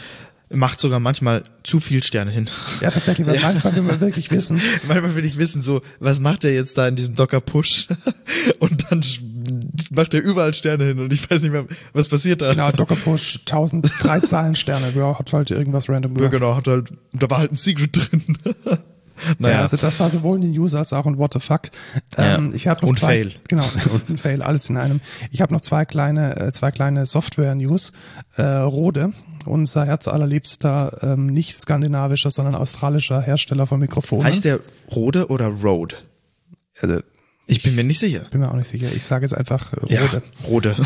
macht 0.54 0.80
sogar 0.80 1.00
manchmal 1.00 1.44
zu 1.64 1.80
viel 1.80 2.04
Sterne 2.04 2.32
hin. 2.32 2.50
Ja, 2.82 2.92
tatsächlich, 2.92 3.28
weil 3.28 3.36
ja. 3.42 3.42
manchmal 3.42 3.76
will 3.76 3.82
man 3.84 4.00
wirklich 4.00 4.32
wissen. 4.32 4.62
manchmal 4.88 5.16
will 5.16 5.26
ich 5.26 5.38
wissen, 5.38 5.62
so, 5.62 5.82
was 6.00 6.20
macht 6.20 6.44
er 6.44 6.54
jetzt 6.54 6.78
da 6.78 6.88
in 6.88 6.96
diesem 6.96 7.16
Docker-Push? 7.16 7.88
und 8.60 8.92
dann 8.92 9.02
macht 9.92 10.14
er 10.14 10.22
überall 10.22 10.54
Sterne 10.54 10.86
hin 10.86 11.00
und 11.00 11.12
ich 11.12 11.30
weiß 11.30 11.42
nicht 11.42 11.52
mehr, 11.52 11.66
was 11.94 12.10
passiert 12.10 12.42
da. 12.42 12.52
Genau, 12.52 12.72
Docker-Push, 12.72 13.40
1003 13.40 14.20
Zahlen 14.22 14.56
Sterne, 14.56 14.92
ja, 14.96 15.18
hat 15.18 15.34
halt 15.34 15.52
irgendwas 15.52 15.90
random 15.90 16.14
gemacht. 16.14 16.32
Ja, 16.32 16.40
genau, 16.40 16.56
hat 16.56 16.68
halt, 16.68 16.92
da 17.14 17.30
war 17.30 17.40
halt 17.40 17.52
ein 17.52 17.58
Secret 17.58 17.96
drin. 17.96 18.38
naja. 19.40 19.56
Ja, 19.56 19.62
also 19.62 19.78
das 19.78 20.00
war 20.00 20.10
sowohl 20.10 20.38
in 20.38 20.54
den 20.54 20.60
User 20.60 20.80
als 20.80 20.94
auch 20.94 21.06
in 21.06 21.18
What 21.18 21.34
the 21.34 21.40
fuck. 21.40 21.72
Ähm, 22.18 22.50
ja. 22.50 22.56
ich 22.56 22.66
noch 22.66 22.84
und 22.84 22.98
zwei, 22.98 23.08
Fail. 23.08 23.32
Genau, 23.48 23.70
und 23.92 24.10
ein 24.10 24.18
Fail, 24.18 24.42
alles 24.42 24.70
in 24.70 24.78
einem. 24.78 25.02
Ich 25.32 25.42
habe 25.42 25.54
noch 25.54 25.62
zwei 25.62 25.86
kleine, 25.86 26.40
äh, 26.40 26.52
zwei 26.52 26.72
kleine 26.72 27.06
Software-News. 27.06 27.92
Äh, 28.38 28.44
Rode 28.44 29.14
unser 29.46 29.86
herzallerliebster, 29.86 31.00
ähm, 31.02 31.28
nicht 31.28 31.60
skandinavischer, 31.60 32.30
sondern 32.30 32.56
australischer 32.56 33.22
Hersteller 33.22 33.68
von 33.68 33.80
Mikrofonen. 33.80 34.26
Heißt 34.26 34.46
der 34.46 34.60
Rode 34.94 35.28
oder 35.28 35.48
Rode? 35.48 35.98
Also, 36.82 37.00
ich 37.46 37.62
bin 37.62 37.76
mir 37.76 37.84
nicht 37.84 38.00
sicher. 38.00 38.26
Bin 38.32 38.42
mir 38.42 38.50
auch 38.50 38.56
nicht 38.56 38.70
sicher. 38.70 38.92
Ich 38.96 39.04
sage 39.04 39.26
jetzt 39.26 39.34
einfach 39.34 39.74
Rode. 39.82 39.94
Ja, 39.94 40.22
Rode. 40.48 40.76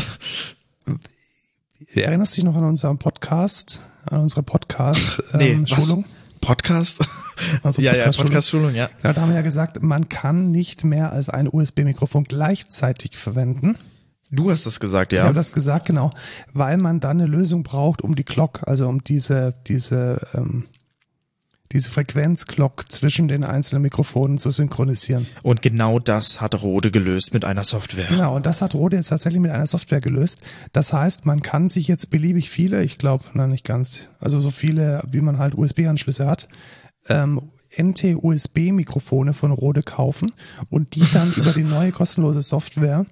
Erinnerst 1.94 2.32
du 2.32 2.40
dich 2.40 2.44
noch 2.44 2.56
an 2.56 2.64
unseren 2.64 2.98
Podcast, 2.98 3.80
an 4.06 4.20
unsere 4.20 4.42
Podcast-Schulung? 4.42 6.04
Ähm, 6.14 6.40
Podcast? 6.40 7.00
Also 7.62 7.82
ja, 7.82 7.92
Podcast 7.92 8.18
ja, 8.18 8.24
Podcast-Schulung, 8.24 8.74
ja. 8.74 8.90
Genau, 9.00 9.14
da 9.14 9.20
haben 9.20 9.28
wir 9.28 9.36
ja 9.36 9.42
gesagt, 9.42 9.80
man 9.80 10.08
kann 10.08 10.50
nicht 10.50 10.82
mehr 10.82 11.12
als 11.12 11.28
ein 11.28 11.48
USB-Mikrofon 11.48 12.24
gleichzeitig 12.24 13.16
verwenden. 13.16 13.76
Du 14.30 14.50
hast 14.50 14.66
das 14.66 14.80
gesagt, 14.80 15.12
ja. 15.12 15.20
Ich 15.20 15.24
habe 15.24 15.34
das 15.34 15.52
gesagt, 15.52 15.86
genau, 15.86 16.10
weil 16.52 16.76
man 16.76 17.00
dann 17.00 17.20
eine 17.20 17.26
Lösung 17.26 17.62
braucht, 17.62 18.02
um 18.02 18.14
die 18.14 18.24
Clock, 18.24 18.60
also 18.66 18.88
um 18.88 19.02
diese 19.02 19.54
diese 19.66 20.20
ähm, 20.34 20.64
diese 21.72 21.90
Frequenzglock 21.90 22.90
zwischen 22.90 23.28
den 23.28 23.44
einzelnen 23.44 23.82
Mikrofonen 23.82 24.38
zu 24.38 24.50
synchronisieren. 24.50 25.26
Und 25.42 25.60
genau 25.60 25.98
das 25.98 26.40
hat 26.40 26.62
Rode 26.62 26.90
gelöst 26.90 27.34
mit 27.34 27.44
einer 27.44 27.64
Software. 27.64 28.06
Genau, 28.08 28.36
und 28.36 28.46
das 28.46 28.62
hat 28.62 28.74
Rode 28.74 28.96
jetzt 28.96 29.08
tatsächlich 29.08 29.40
mit 29.40 29.50
einer 29.50 29.66
Software 29.66 30.00
gelöst. 30.00 30.40
Das 30.72 30.92
heißt, 30.92 31.26
man 31.26 31.40
kann 31.40 31.68
sich 31.68 31.86
jetzt 31.86 32.10
beliebig 32.10 32.48
viele, 32.50 32.82
ich 32.82 32.98
glaube, 32.98 33.24
nein, 33.34 33.50
nicht 33.50 33.64
ganz, 33.64 34.08
also 34.18 34.40
so 34.40 34.50
viele, 34.50 35.02
wie 35.10 35.20
man 35.20 35.38
halt 35.38 35.56
USB-Anschlüsse 35.56 36.26
hat, 36.26 36.48
ähm, 37.08 37.50
NT-USB-Mikrofone 37.76 39.34
von 39.34 39.50
Rode 39.50 39.82
kaufen 39.82 40.32
und 40.70 40.94
die 40.94 41.04
dann 41.12 41.32
über 41.36 41.52
die 41.52 41.64
neue 41.64 41.92
kostenlose 41.92 42.40
Software 42.40 43.04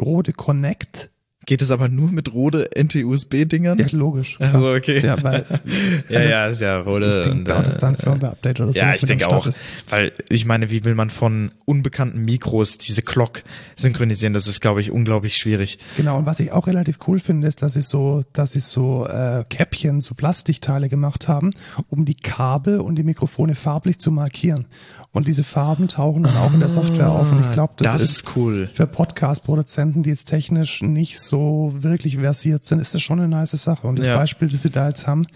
Rode 0.00 0.32
Connect. 0.32 1.10
Geht 1.46 1.62
es 1.62 1.70
aber 1.70 1.88
nur 1.88 2.12
mit 2.12 2.34
Rode 2.34 2.68
NT-USB-Dingern? 2.78 3.78
Ja, 3.78 3.86
logisch. 3.92 4.36
Also 4.40 4.72
okay. 4.72 5.00
Ja, 5.00 5.20
weil, 5.22 5.44
also, 5.48 6.14
ja, 6.14 6.20
ja, 6.20 6.46
ist 6.48 6.60
ja 6.60 6.78
Rode. 6.80 7.08
Ich 7.08 7.28
denke, 7.28 7.44
dauert 7.44 7.66
das 7.66 7.78
dann 7.78 7.96
Firmware-Update 7.96 8.60
oder 8.60 8.72
so. 8.72 8.78
Ja, 8.78 8.94
ich 8.94 9.06
denke 9.06 9.26
auch. 9.26 9.46
Ist. 9.46 9.60
Weil, 9.88 10.12
ich 10.28 10.44
meine, 10.44 10.70
wie 10.70 10.84
will 10.84 10.94
man 10.94 11.08
von 11.08 11.50
unbekannten 11.64 12.26
Mikros 12.26 12.76
diese 12.76 13.00
Clock 13.00 13.42
synchronisieren? 13.74 14.34
Das 14.34 14.46
ist, 14.46 14.60
glaube 14.60 14.82
ich, 14.82 14.90
unglaublich 14.90 15.38
schwierig. 15.38 15.78
Genau, 15.96 16.18
und 16.18 16.26
was 16.26 16.40
ich 16.40 16.52
auch 16.52 16.66
relativ 16.66 16.98
cool 17.08 17.18
finde, 17.18 17.48
ist, 17.48 17.62
dass 17.62 17.72
sie 17.72 17.82
so, 17.82 18.22
dass 18.34 18.52
sie 18.52 18.60
so 18.60 19.06
äh, 19.06 19.44
Käppchen, 19.48 20.02
so 20.02 20.14
Plastikteile 20.14 20.90
gemacht 20.90 21.26
haben, 21.26 21.52
um 21.88 22.04
die 22.04 22.16
Kabel 22.16 22.80
und 22.80 22.96
die 22.96 23.02
Mikrofone 23.02 23.54
farblich 23.54 23.98
zu 23.98 24.12
markieren. 24.12 24.66
Und 25.12 25.26
diese 25.26 25.42
Farben 25.42 25.88
tauchen 25.88 26.22
dann 26.22 26.36
auch 26.36 26.52
in 26.54 26.60
der 26.60 26.68
Software 26.68 27.10
auf. 27.10 27.32
Und 27.32 27.40
ich 27.40 27.52
glaube, 27.52 27.74
das, 27.78 27.92
das, 27.92 28.02
ist 28.02 28.36
cool. 28.36 28.70
Für 28.72 28.86
Podcast-Produzenten, 28.86 30.04
die 30.04 30.10
jetzt 30.10 30.26
technisch 30.26 30.82
nicht 30.82 31.18
so 31.18 31.74
wirklich 31.76 32.18
versiert 32.18 32.64
sind, 32.64 32.78
ist 32.78 32.94
das 32.94 33.02
schon 33.02 33.18
eine 33.18 33.28
nice 33.28 33.50
Sache. 33.50 33.88
Und 33.88 33.98
das 33.98 34.06
ja. 34.06 34.16
Beispiel, 34.16 34.48
das 34.48 34.62
sie 34.62 34.70
da 34.70 34.88
jetzt 34.88 35.08
haben, 35.08 35.26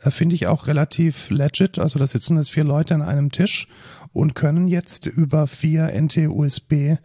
äh, 0.00 0.10
finde 0.10 0.34
ich 0.34 0.46
auch 0.46 0.66
relativ 0.66 1.28
legit. 1.28 1.78
Also 1.78 1.98
da 1.98 2.06
sitzen 2.06 2.38
jetzt 2.38 2.50
vier 2.50 2.64
Leute 2.64 2.94
an 2.94 3.02
einem 3.02 3.30
Tisch 3.30 3.68
und 4.14 4.34
können 4.34 4.66
jetzt 4.66 5.04
über 5.04 5.46
vier 5.46 5.92
NT-USB 5.92 6.96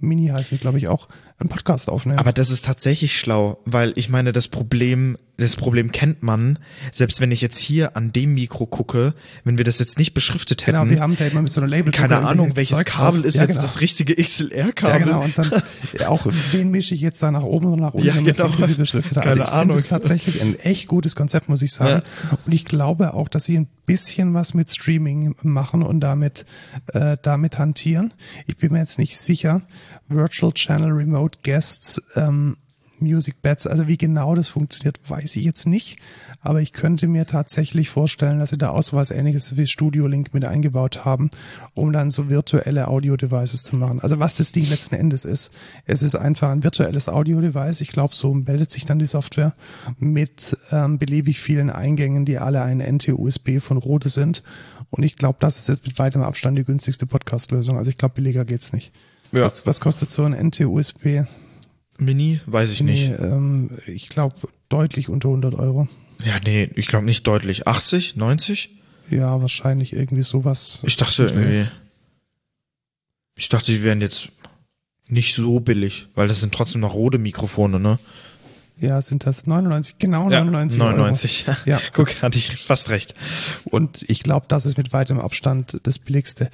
Mini 0.00 0.28
heißen, 0.28 0.58
glaube 0.58 0.78
ich, 0.78 0.88
auch 0.88 1.08
einen 1.40 1.48
Podcast 1.48 1.88
aufnehmen. 1.88 2.18
Aber 2.18 2.32
das 2.32 2.50
ist 2.50 2.64
tatsächlich 2.64 3.18
schlau, 3.18 3.58
weil 3.64 3.92
ich 3.96 4.08
meine, 4.08 4.32
das 4.32 4.48
Problem 4.48 5.16
das 5.40 5.56
Problem 5.56 5.90
kennt 5.90 6.22
man, 6.22 6.58
selbst 6.92 7.20
wenn 7.20 7.30
ich 7.30 7.40
jetzt 7.40 7.58
hier 7.58 7.96
an 7.96 8.12
dem 8.12 8.34
Mikro 8.34 8.66
gucke, 8.66 9.14
wenn 9.44 9.56
wir 9.56 9.64
das 9.64 9.78
jetzt 9.78 9.98
nicht 9.98 10.12
beschriftet 10.12 10.66
hätten. 10.66 10.78
Genau, 10.78 10.90
wir 10.90 11.00
haben 11.00 11.16
da 11.16 11.26
immer 11.26 11.40
mit 11.40 11.50
so 11.52 11.60
einer 11.60 11.68
Label. 11.68 11.92
Keine 11.92 12.18
Ahnung, 12.18 12.56
welches 12.56 12.76
Zeug 12.76 12.86
Kabel 12.86 13.24
ist 13.24 13.36
ja, 13.36 13.42
jetzt 13.42 13.52
genau. 13.52 13.62
das 13.62 13.80
richtige 13.80 14.16
XLR-Kabel. 14.16 15.00
Ja, 15.00 15.04
genau, 15.06 15.24
und 15.24 15.38
dann 15.38 16.06
auch, 16.06 16.26
wen 16.52 16.70
mische 16.70 16.94
ich 16.94 17.00
jetzt 17.00 17.22
da 17.22 17.30
nach 17.30 17.42
oben 17.42 17.66
oder 17.66 17.80
nach 17.80 17.94
unten, 17.94 18.06
ja, 18.06 18.16
wenn 18.16 18.24
genau. 18.24 18.48
das 18.48 18.74
beschriftet 18.74 19.16
hat. 19.16 19.26
Also 19.26 19.42
ich 19.42 19.48
finde 19.48 19.74
das 19.74 19.86
tatsächlich 19.86 20.42
ein 20.42 20.56
echt 20.56 20.88
gutes 20.88 21.16
Konzept, 21.16 21.48
muss 21.48 21.62
ich 21.62 21.72
sagen. 21.72 22.02
Ja. 22.30 22.38
Und 22.44 22.52
ich 22.52 22.66
glaube 22.66 23.14
auch, 23.14 23.28
dass 23.28 23.44
sie 23.44 23.58
ein 23.58 23.68
bisschen 23.86 24.34
was 24.34 24.52
mit 24.52 24.70
Streaming 24.70 25.34
machen 25.42 25.82
und 25.82 26.00
damit, 26.00 26.44
äh, 26.88 27.16
damit 27.22 27.58
hantieren. 27.58 28.12
Ich 28.46 28.58
bin 28.58 28.72
mir 28.72 28.80
jetzt 28.80 28.98
nicht 28.98 29.18
sicher. 29.18 29.62
Virtual 30.10 30.52
Channel 30.52 30.90
Remote 30.90 31.38
Guests, 31.42 32.02
ähm, 32.16 32.56
Music 33.00 33.40
Beds. 33.42 33.66
Also 33.66 33.88
wie 33.88 33.96
genau 33.96 34.34
das 34.34 34.48
funktioniert, 34.48 35.00
weiß 35.08 35.36
ich 35.36 35.44
jetzt 35.44 35.66
nicht. 35.66 35.98
Aber 36.42 36.60
ich 36.60 36.72
könnte 36.72 37.06
mir 37.06 37.26
tatsächlich 37.26 37.90
vorstellen, 37.90 38.38
dass 38.38 38.50
sie 38.50 38.58
da 38.58 38.70
auch 38.70 38.82
so 38.82 38.96
was 38.96 39.10
ähnliches 39.10 39.56
wie 39.56 39.66
Studio 39.66 40.06
Link 40.06 40.32
mit 40.32 40.44
eingebaut 40.44 41.04
haben, 41.04 41.30
um 41.74 41.92
dann 41.92 42.10
so 42.10 42.28
virtuelle 42.30 42.88
Audio-Devices 42.88 43.62
zu 43.62 43.76
machen. 43.76 44.00
Also 44.00 44.18
was 44.18 44.34
das 44.34 44.52
Ding 44.52 44.68
letzten 44.68 44.94
Endes 44.94 45.24
ist. 45.24 45.52
Es 45.86 46.02
ist 46.02 46.14
einfach 46.14 46.50
ein 46.50 46.64
virtuelles 46.64 47.08
Audio-Device. 47.08 47.80
Ich 47.82 47.92
glaube, 47.92 48.14
so 48.14 48.32
meldet 48.32 48.72
sich 48.72 48.86
dann 48.86 48.98
die 48.98 49.06
Software 49.06 49.54
mit 49.98 50.56
ähm, 50.70 50.98
beliebig 50.98 51.40
vielen 51.40 51.70
Eingängen, 51.70 52.24
die 52.24 52.38
alle 52.38 52.62
ein 52.62 52.78
NT-USB 52.78 53.60
von 53.60 53.76
Rode 53.76 54.08
sind. 54.08 54.42
Und 54.90 55.04
ich 55.04 55.16
glaube, 55.16 55.38
das 55.40 55.56
ist 55.56 55.68
jetzt 55.68 55.86
mit 55.86 55.98
weitem 55.98 56.22
Abstand 56.22 56.58
die 56.58 56.64
günstigste 56.64 57.06
Podcast-Lösung. 57.06 57.78
Also 57.78 57.90
ich 57.90 57.98
glaube, 57.98 58.14
billiger 58.14 58.44
geht's 58.44 58.72
nicht. 58.72 58.92
Ja. 59.32 59.46
Was, 59.46 59.66
was 59.66 59.80
kostet 59.80 60.10
so 60.10 60.24
ein 60.24 60.32
NT-USB? 60.32 61.24
Mini? 61.98 62.40
Weiß 62.46 62.72
ich 62.72 62.82
nicht. 62.82 63.10
Nee, 63.10 63.16
ähm, 63.16 63.78
ich 63.86 64.08
glaube 64.08 64.34
deutlich 64.68 65.08
unter 65.08 65.28
100 65.28 65.54
Euro. 65.54 65.88
Ja, 66.24 66.34
nee, 66.44 66.70
ich 66.74 66.88
glaube 66.88 67.04
nicht 67.04 67.26
deutlich. 67.26 67.66
80, 67.66 68.16
90? 68.16 68.70
Ja, 69.10 69.40
wahrscheinlich 69.40 69.92
irgendwie 69.92 70.22
sowas. 70.22 70.80
Ich 70.84 70.96
dachte 70.96 71.24
irgendwie. 71.24 71.68
Ich 73.36 73.48
dachte, 73.48 73.72
die 73.72 73.82
wären 73.82 74.00
jetzt 74.00 74.28
nicht 75.08 75.34
so 75.34 75.60
billig, 75.60 76.08
weil 76.14 76.28
das 76.28 76.40
sind 76.40 76.54
trotzdem 76.54 76.80
noch 76.80 76.94
rote 76.94 77.18
Mikrofone, 77.18 77.80
ne? 77.80 77.98
Ja, 78.78 79.02
sind 79.02 79.26
das 79.26 79.46
99, 79.46 79.98
genau 79.98 80.28
99 80.30 80.78
ja, 80.78 80.84
99, 80.90 81.48
Euro. 81.48 81.56
ja. 81.66 81.80
Guck, 81.92 82.22
hatte 82.22 82.38
ich 82.38 82.56
fast 82.56 82.88
recht. 82.88 83.14
Und 83.64 84.04
ich 84.08 84.22
glaube, 84.22 84.46
das 84.48 84.64
ist 84.64 84.78
mit 84.78 84.92
weitem 84.92 85.20
Abstand 85.20 85.80
das 85.82 85.98
billigste. 85.98 86.50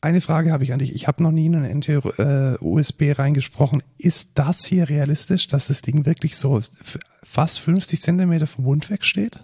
Eine 0.00 0.20
Frage 0.20 0.52
habe 0.52 0.62
ich 0.62 0.72
an 0.72 0.78
dich. 0.78 0.94
Ich 0.94 1.08
habe 1.08 1.22
noch 1.22 1.32
nie 1.32 1.46
in 1.46 1.56
einen 1.56 1.80
NT-USB 1.80 3.02
äh, 3.02 3.12
reingesprochen. 3.12 3.82
Ist 3.98 4.30
das 4.34 4.64
hier 4.64 4.88
realistisch, 4.88 5.48
dass 5.48 5.66
das 5.66 5.82
Ding 5.82 6.06
wirklich 6.06 6.36
so 6.36 6.62
fast 7.24 7.58
50 7.58 8.00
Zentimeter 8.00 8.46
vom 8.46 8.64
Mund 8.64 8.90
wegsteht? 8.90 9.40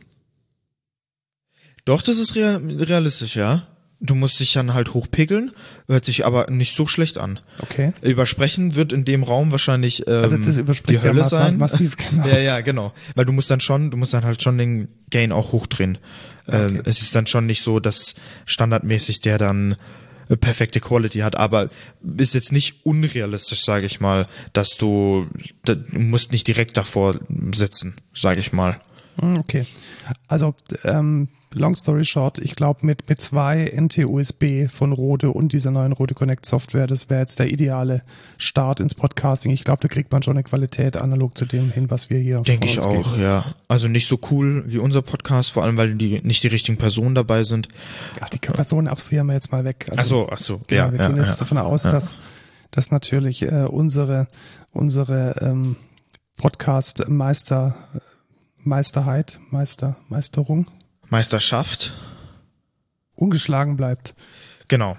Doch, 1.84 2.02
das 2.02 2.18
ist 2.18 2.36
real 2.36 2.56
realistisch, 2.56 3.34
ja. 3.34 3.66
Du 4.00 4.14
musst 4.14 4.38
dich 4.38 4.52
dann 4.52 4.74
halt 4.74 4.92
hochpickeln, 4.92 5.52
hört 5.88 6.04
sich 6.04 6.26
aber 6.26 6.50
nicht 6.50 6.76
so 6.76 6.86
schlecht 6.86 7.16
an. 7.16 7.40
Okay. 7.60 7.92
Übersprechen 8.02 8.74
wird 8.74 8.92
in 8.92 9.04
dem 9.04 9.22
Raum 9.22 9.50
wahrscheinlich 9.50 10.06
ähm, 10.06 10.22
also 10.22 10.36
das 10.36 10.82
die 10.82 11.00
Hölle 11.00 11.20
ja 11.20 11.28
sein. 11.28 11.58
Massiv, 11.58 11.96
genau. 12.10 12.26
Ja, 12.26 12.38
ja, 12.38 12.60
genau. 12.60 12.92
Weil 13.16 13.24
du 13.24 13.32
musst 13.32 13.50
dann 13.50 13.60
schon, 13.60 13.90
du 13.90 13.96
musst 13.96 14.12
dann 14.12 14.24
halt 14.24 14.42
schon 14.42 14.58
den 14.58 14.88
Gain 15.10 15.32
auch 15.32 15.52
hochdrehen. 15.52 15.98
Okay. 16.46 16.66
Ähm, 16.66 16.82
es 16.84 17.02
ist 17.02 17.14
dann 17.14 17.26
schon 17.26 17.46
nicht 17.46 17.62
so, 17.62 17.80
dass 17.80 18.14
standardmäßig 18.44 19.20
der 19.20 19.38
dann 19.38 19.72
äh, 19.72 19.76
perfekte 20.28 20.80
Quality 20.80 21.20
hat, 21.20 21.36
aber 21.36 21.70
ist 22.16 22.34
jetzt 22.34 22.52
nicht 22.52 22.84
unrealistisch, 22.84 23.64
sage 23.64 23.86
ich 23.86 24.00
mal, 24.00 24.26
dass 24.52 24.76
du, 24.76 25.26
du 25.64 25.76
musst 25.92 26.32
nicht 26.32 26.46
direkt 26.46 26.76
davor 26.76 27.18
sitzen, 27.54 27.96
sage 28.14 28.40
ich 28.40 28.52
mal. 28.52 28.78
Hm, 29.20 29.38
okay, 29.38 29.66
also 30.28 30.54
ähm, 30.84 31.28
long 31.54 31.74
story 31.74 32.04
short, 32.04 32.38
ich 32.38 32.56
glaube 32.56 32.84
mit, 32.86 33.08
mit 33.08 33.20
zwei 33.20 33.70
NT-USB 33.74 34.68
von 34.68 34.92
Rode 34.92 35.30
und 35.30 35.52
dieser 35.52 35.70
neuen 35.70 35.92
Rode 35.92 36.14
Connect 36.14 36.46
Software, 36.46 36.86
das 36.86 37.10
wäre 37.10 37.20
jetzt 37.20 37.38
der 37.38 37.50
ideale 37.50 38.02
Start 38.38 38.80
ins 38.80 38.94
Podcasting. 38.94 39.52
Ich 39.52 39.64
glaube, 39.64 39.80
da 39.80 39.88
kriegt 39.88 40.12
man 40.12 40.22
schon 40.22 40.36
eine 40.36 40.42
Qualität 40.42 40.96
analog 40.96 41.36
zu 41.36 41.46
dem 41.46 41.70
hin, 41.70 41.90
was 41.90 42.10
wir 42.10 42.18
hier 42.18 42.40
Denke 42.40 42.66
ich 42.66 42.80
auch, 42.80 42.92
geben. 42.92 43.22
ja. 43.22 43.44
Also 43.68 43.88
nicht 43.88 44.06
so 44.06 44.18
cool 44.30 44.64
wie 44.66 44.78
unser 44.78 45.02
Podcast, 45.02 45.52
vor 45.52 45.64
allem, 45.64 45.76
weil 45.76 45.94
die 45.94 46.20
nicht 46.22 46.42
die 46.42 46.48
richtigen 46.48 46.78
Personen 46.78 47.14
dabei 47.14 47.44
sind. 47.44 47.68
Ja, 48.20 48.26
die 48.28 48.38
Personen 48.38 48.88
abstrahieren 48.88 49.28
wir 49.28 49.34
jetzt 49.34 49.52
mal 49.52 49.64
weg. 49.64 49.86
Also, 49.90 50.00
ach 50.00 50.06
so, 50.06 50.28
ach 50.30 50.38
so. 50.38 50.60
Genau, 50.68 50.86
ja, 50.86 50.92
wir 50.92 50.98
gehen 50.98 51.16
ja, 51.16 51.22
jetzt 51.22 51.34
ja. 51.34 51.40
davon 51.40 51.58
aus, 51.58 51.82
dass, 51.82 52.18
dass 52.70 52.90
natürlich 52.90 53.42
äh, 53.42 53.66
unsere, 53.68 54.28
unsere 54.72 55.36
ähm, 55.40 55.76
Podcast-Meister 56.36 57.74
Meisterheit, 58.64 59.40
Meister, 59.50 59.96
Meisterung. 60.08 60.66
Meisterschaft. 61.10 61.92
Ungeschlagen 63.14 63.76
bleibt. 63.76 64.14
Genau. 64.68 64.96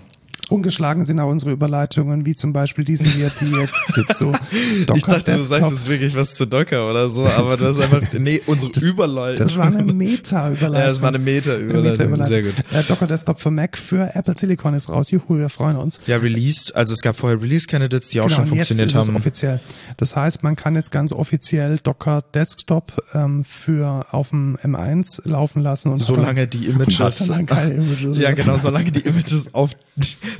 Ungeschlagen 0.49 1.05
sind 1.05 1.19
auch 1.19 1.30
unsere 1.30 1.51
Überleitungen, 1.51 2.26
wie 2.26 2.35
zum 2.35 2.53
Beispiel 2.53 2.85
diese 2.85 3.05
hier, 3.07 3.31
die 3.39 3.51
jetzt 3.51 4.17
so 4.17 4.31
Docker 4.85 4.97
Ich 4.97 5.03
dachte, 5.03 5.31
Desktop. 5.31 5.35
du 5.35 5.43
sagst 5.43 5.72
jetzt 5.72 5.89
wirklich 5.89 6.15
was 6.15 6.35
zu 6.35 6.45
Docker 6.45 6.89
oder 6.89 7.09
so, 7.09 7.26
aber 7.26 7.51
das 7.51 7.77
ist 7.77 7.81
einfach, 7.81 8.01
nee, 8.13 8.41
unsere 8.45 8.72
das, 8.72 8.84
Überleitung. 8.84 9.45
Das 9.45 9.57
war 9.57 9.65
eine 9.65 9.84
Meta-Überleitung. 9.93 10.80
Ja, 10.80 10.88
das 10.88 11.01
war 11.01 11.09
eine 11.09 11.19
Meta-Überleitung. 11.19 12.11
Meta 12.11 12.23
Sehr 12.26 12.43
gut. 12.43 12.53
Äh, 12.72 12.84
Docker 12.84 13.07
Desktop 13.07 13.41
für 13.41 13.51
Mac 13.51 13.77
für 13.77 14.15
Apple 14.15 14.35
Silicon 14.38 14.73
ist 14.73 14.89
raus. 14.89 15.11
Juhu, 15.11 15.38
wir 15.38 15.49
freuen 15.49 15.77
uns. 15.77 15.99
Ja, 16.05 16.17
released, 16.17 16.76
also 16.76 16.93
es 16.93 17.01
gab 17.01 17.17
vorher 17.17 17.41
Release-Candidates, 17.41 18.09
die 18.09 18.22
auch 18.22 18.26
genau, 18.26 18.38
schon 18.38 18.45
funktioniert 18.47 18.89
jetzt 18.91 18.99
ist 18.99 19.07
haben. 19.07 19.15
Es 19.15 19.22
offiziell. 19.22 19.59
Das 19.97 20.15
heißt, 20.15 20.43
man 20.43 20.55
kann 20.55 20.76
jetzt 20.76 20.91
ganz 20.91 21.11
offiziell 21.11 21.80
Docker 21.81 22.23
Desktop 22.34 22.93
ähm, 23.13 23.43
für 23.43 24.05
auf 24.11 24.30
dem 24.30 24.57
M1 24.57 25.27
laufen 25.27 25.61
lassen 25.61 25.91
und 25.91 25.99
solange 25.99 26.47
die 26.47 26.67
Images, 26.67 27.17
solange 27.17 27.45
keine 27.45 27.73
Images 27.73 28.17
ja 28.17 28.31
genau, 28.31 28.57
solange 28.57 28.91
die 28.91 29.01
Images 29.01 29.53
auf 29.53 29.72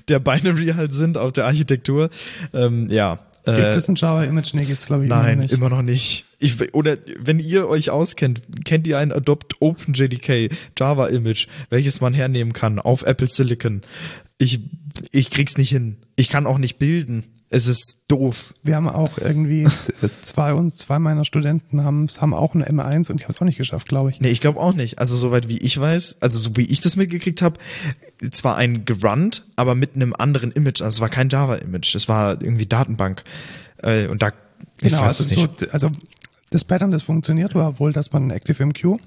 der 0.08 0.20
Binary 0.20 0.74
halt 0.76 0.94
sind, 0.94 1.18
auf 1.18 1.32
der 1.32 1.46
Architektur. 1.46 2.10
Ähm, 2.54 2.90
ja. 2.90 3.20
Gibt 3.46 3.58
äh, 3.60 3.70
es 3.72 3.88
ein 3.88 3.96
Java-Image? 3.96 4.56
Nee, 4.56 4.66
gibt's 4.66 4.88
glaube 4.88 5.04
ich 5.04 5.10
nein, 5.10 5.34
immer 5.34 5.36
noch 5.36 5.42
nicht. 5.42 5.54
Immer 5.54 5.70
noch 5.70 5.82
nicht. 5.84 6.26
Ich, 6.40 6.74
oder 6.74 6.98
wenn 7.20 7.40
ihr 7.40 7.68
euch 7.68 7.92
auskennt, 7.92 8.42
kennt 8.66 8.88
ihr 8.88 8.98
ein 8.98 9.12
Adopt 9.12 9.62
OpenJDK 9.62 10.50
Java-Image, 10.78 11.48
welches 11.70 12.02
man 12.02 12.14
hernehmen 12.14 12.54
kann 12.54 12.80
auf 12.80 13.04
Apple 13.04 13.28
Silicon? 13.28 13.82
Ich, 14.40 14.62
ich 15.12 15.30
krieg's 15.30 15.58
nicht 15.58 15.70
hin. 15.70 15.98
Ich 16.16 16.30
kann 16.30 16.48
auch 16.48 16.58
nicht 16.58 16.80
bilden 16.80 17.24
es 17.50 17.68
ist 17.68 17.98
doof. 18.08 18.54
Wir 18.64 18.76
haben 18.76 18.90
auch 18.90 19.18
irgendwie 19.18 19.68
zwei 20.22 20.54
uns 20.54 20.78
zwei 20.78 21.00
meiner 21.00 21.26
Studenten 21.26 21.84
haben 21.84 22.08
haben 22.20 22.34
auch 22.34 22.56
eine 22.56 22.68
M1 22.68 23.12
und 23.12 23.20
ich 23.20 23.24
habe 23.24 23.34
es 23.34 23.42
auch 23.42 23.46
nicht 23.46 23.58
geschafft, 23.58 23.88
glaube 23.88 24.10
ich. 24.10 24.20
Nee, 24.20 24.30
ich 24.30 24.42
glaube 24.42 24.60
auch 24.60 24.74
nicht. 24.74 25.00
Also 25.00 25.16
soweit 25.16 25.48
wie 25.48 25.58
ich 25.60 25.80
weiß, 25.80 26.18
also 26.22 26.40
so 26.40 26.58
wie 26.58 26.66
ich 26.66 26.82
das 26.82 26.96
mitgekriegt 26.96 27.42
habe, 27.42 27.60
zwar 28.32 28.56
ein 28.56 28.86
Grunt, 28.86 29.44
aber 29.56 29.76
mit 29.76 29.96
einem 29.96 30.14
anderen 30.18 30.52
Image. 30.52 30.82
Also 30.82 30.98
es 30.98 31.02
war 31.02 31.10
kein 31.10 31.30
Java 31.30 31.56
Image, 31.56 31.96
es 31.96 32.10
war 32.10 32.42
irgendwie 32.42 32.66
Datenbank. 32.66 33.24
Äh, 33.78 34.08
und 34.08 34.22
da 34.22 34.32
ich 34.82 34.90
genau, 34.90 35.02
weiß 35.02 35.22
also, 35.22 35.36
nicht. 35.36 35.60
So, 35.60 35.70
also 35.70 35.92
das 36.50 36.64
Pattern, 36.64 36.92
das 36.92 37.04
funktioniert, 37.04 37.54
war 37.54 37.80
wohl, 37.80 37.94
dass 37.94 38.12
man 38.12 38.32
ActiveMQ 38.32 38.98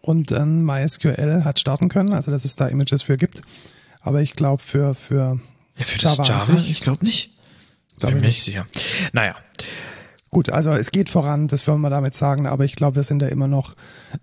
und 0.00 0.30
dann 0.30 0.64
MySQL 0.64 1.44
hat 1.44 1.60
starten 1.60 1.88
können, 1.88 2.12
also 2.12 2.30
dass 2.30 2.44
es 2.44 2.56
da 2.56 2.66
Images 2.66 3.02
für 3.02 3.18
gibt. 3.18 3.42
Aber 4.00 4.22
ich 4.22 4.34
glaube 4.34 4.62
für 4.62 4.94
für 4.94 5.38
ja, 5.78 5.84
für 5.84 5.98
das 5.98 6.16
Java, 6.16 6.28
Java 6.28 6.54
ich 6.54 6.80
glaube 6.80 7.04
nicht. 7.04 7.30
Bin 8.08 8.20
mir 8.20 8.26
nicht 8.28 8.42
sicher. 8.42 8.66
Naja. 9.12 9.34
Gut, 10.30 10.48
also 10.48 10.72
es 10.72 10.92
geht 10.92 11.10
voran, 11.10 11.46
das 11.46 11.66
wollen 11.68 11.82
wir 11.82 11.90
damit 11.90 12.14
sagen, 12.14 12.46
aber 12.46 12.64
ich 12.64 12.74
glaube, 12.74 12.96
wir 12.96 13.02
sind 13.02 13.18
da 13.18 13.26
immer 13.28 13.48
noch 13.48 13.76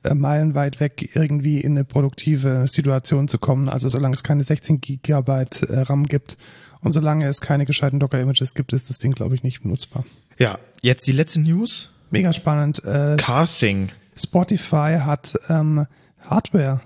äh, 0.03 0.15
meilenweit 0.15 0.79
weg, 0.79 1.07
irgendwie 1.13 1.61
in 1.61 1.73
eine 1.73 1.85
produktive 1.85 2.65
Situation 2.67 3.27
zu 3.27 3.37
kommen. 3.37 3.69
Also 3.69 3.89
solange 3.89 4.15
es 4.15 4.23
keine 4.23 4.43
16 4.43 4.81
Gigabyte 4.81 5.63
äh, 5.69 5.81
RAM 5.81 6.05
gibt 6.05 6.37
und 6.81 6.93
solange 6.93 7.27
es 7.27 7.41
keine 7.41 7.65
gescheiten 7.65 7.99
Docker-Images 7.99 8.55
gibt, 8.55 8.73
ist 8.73 8.89
das 8.89 8.97
Ding, 8.97 9.11
glaube 9.11 9.35
ich, 9.35 9.43
nicht 9.43 9.61
benutzbar. 9.61 10.03
Ja, 10.39 10.57
jetzt 10.81 11.05
die 11.05 11.11
letzte 11.11 11.41
News. 11.41 11.91
Mega 12.09 12.33
spannend. 12.33 12.83
Äh, 12.83 13.17
Carthing. 13.17 13.89
Spotify 14.17 14.97
hat 14.99 15.35
ähm, 15.47 15.85
Hardware 16.27 16.81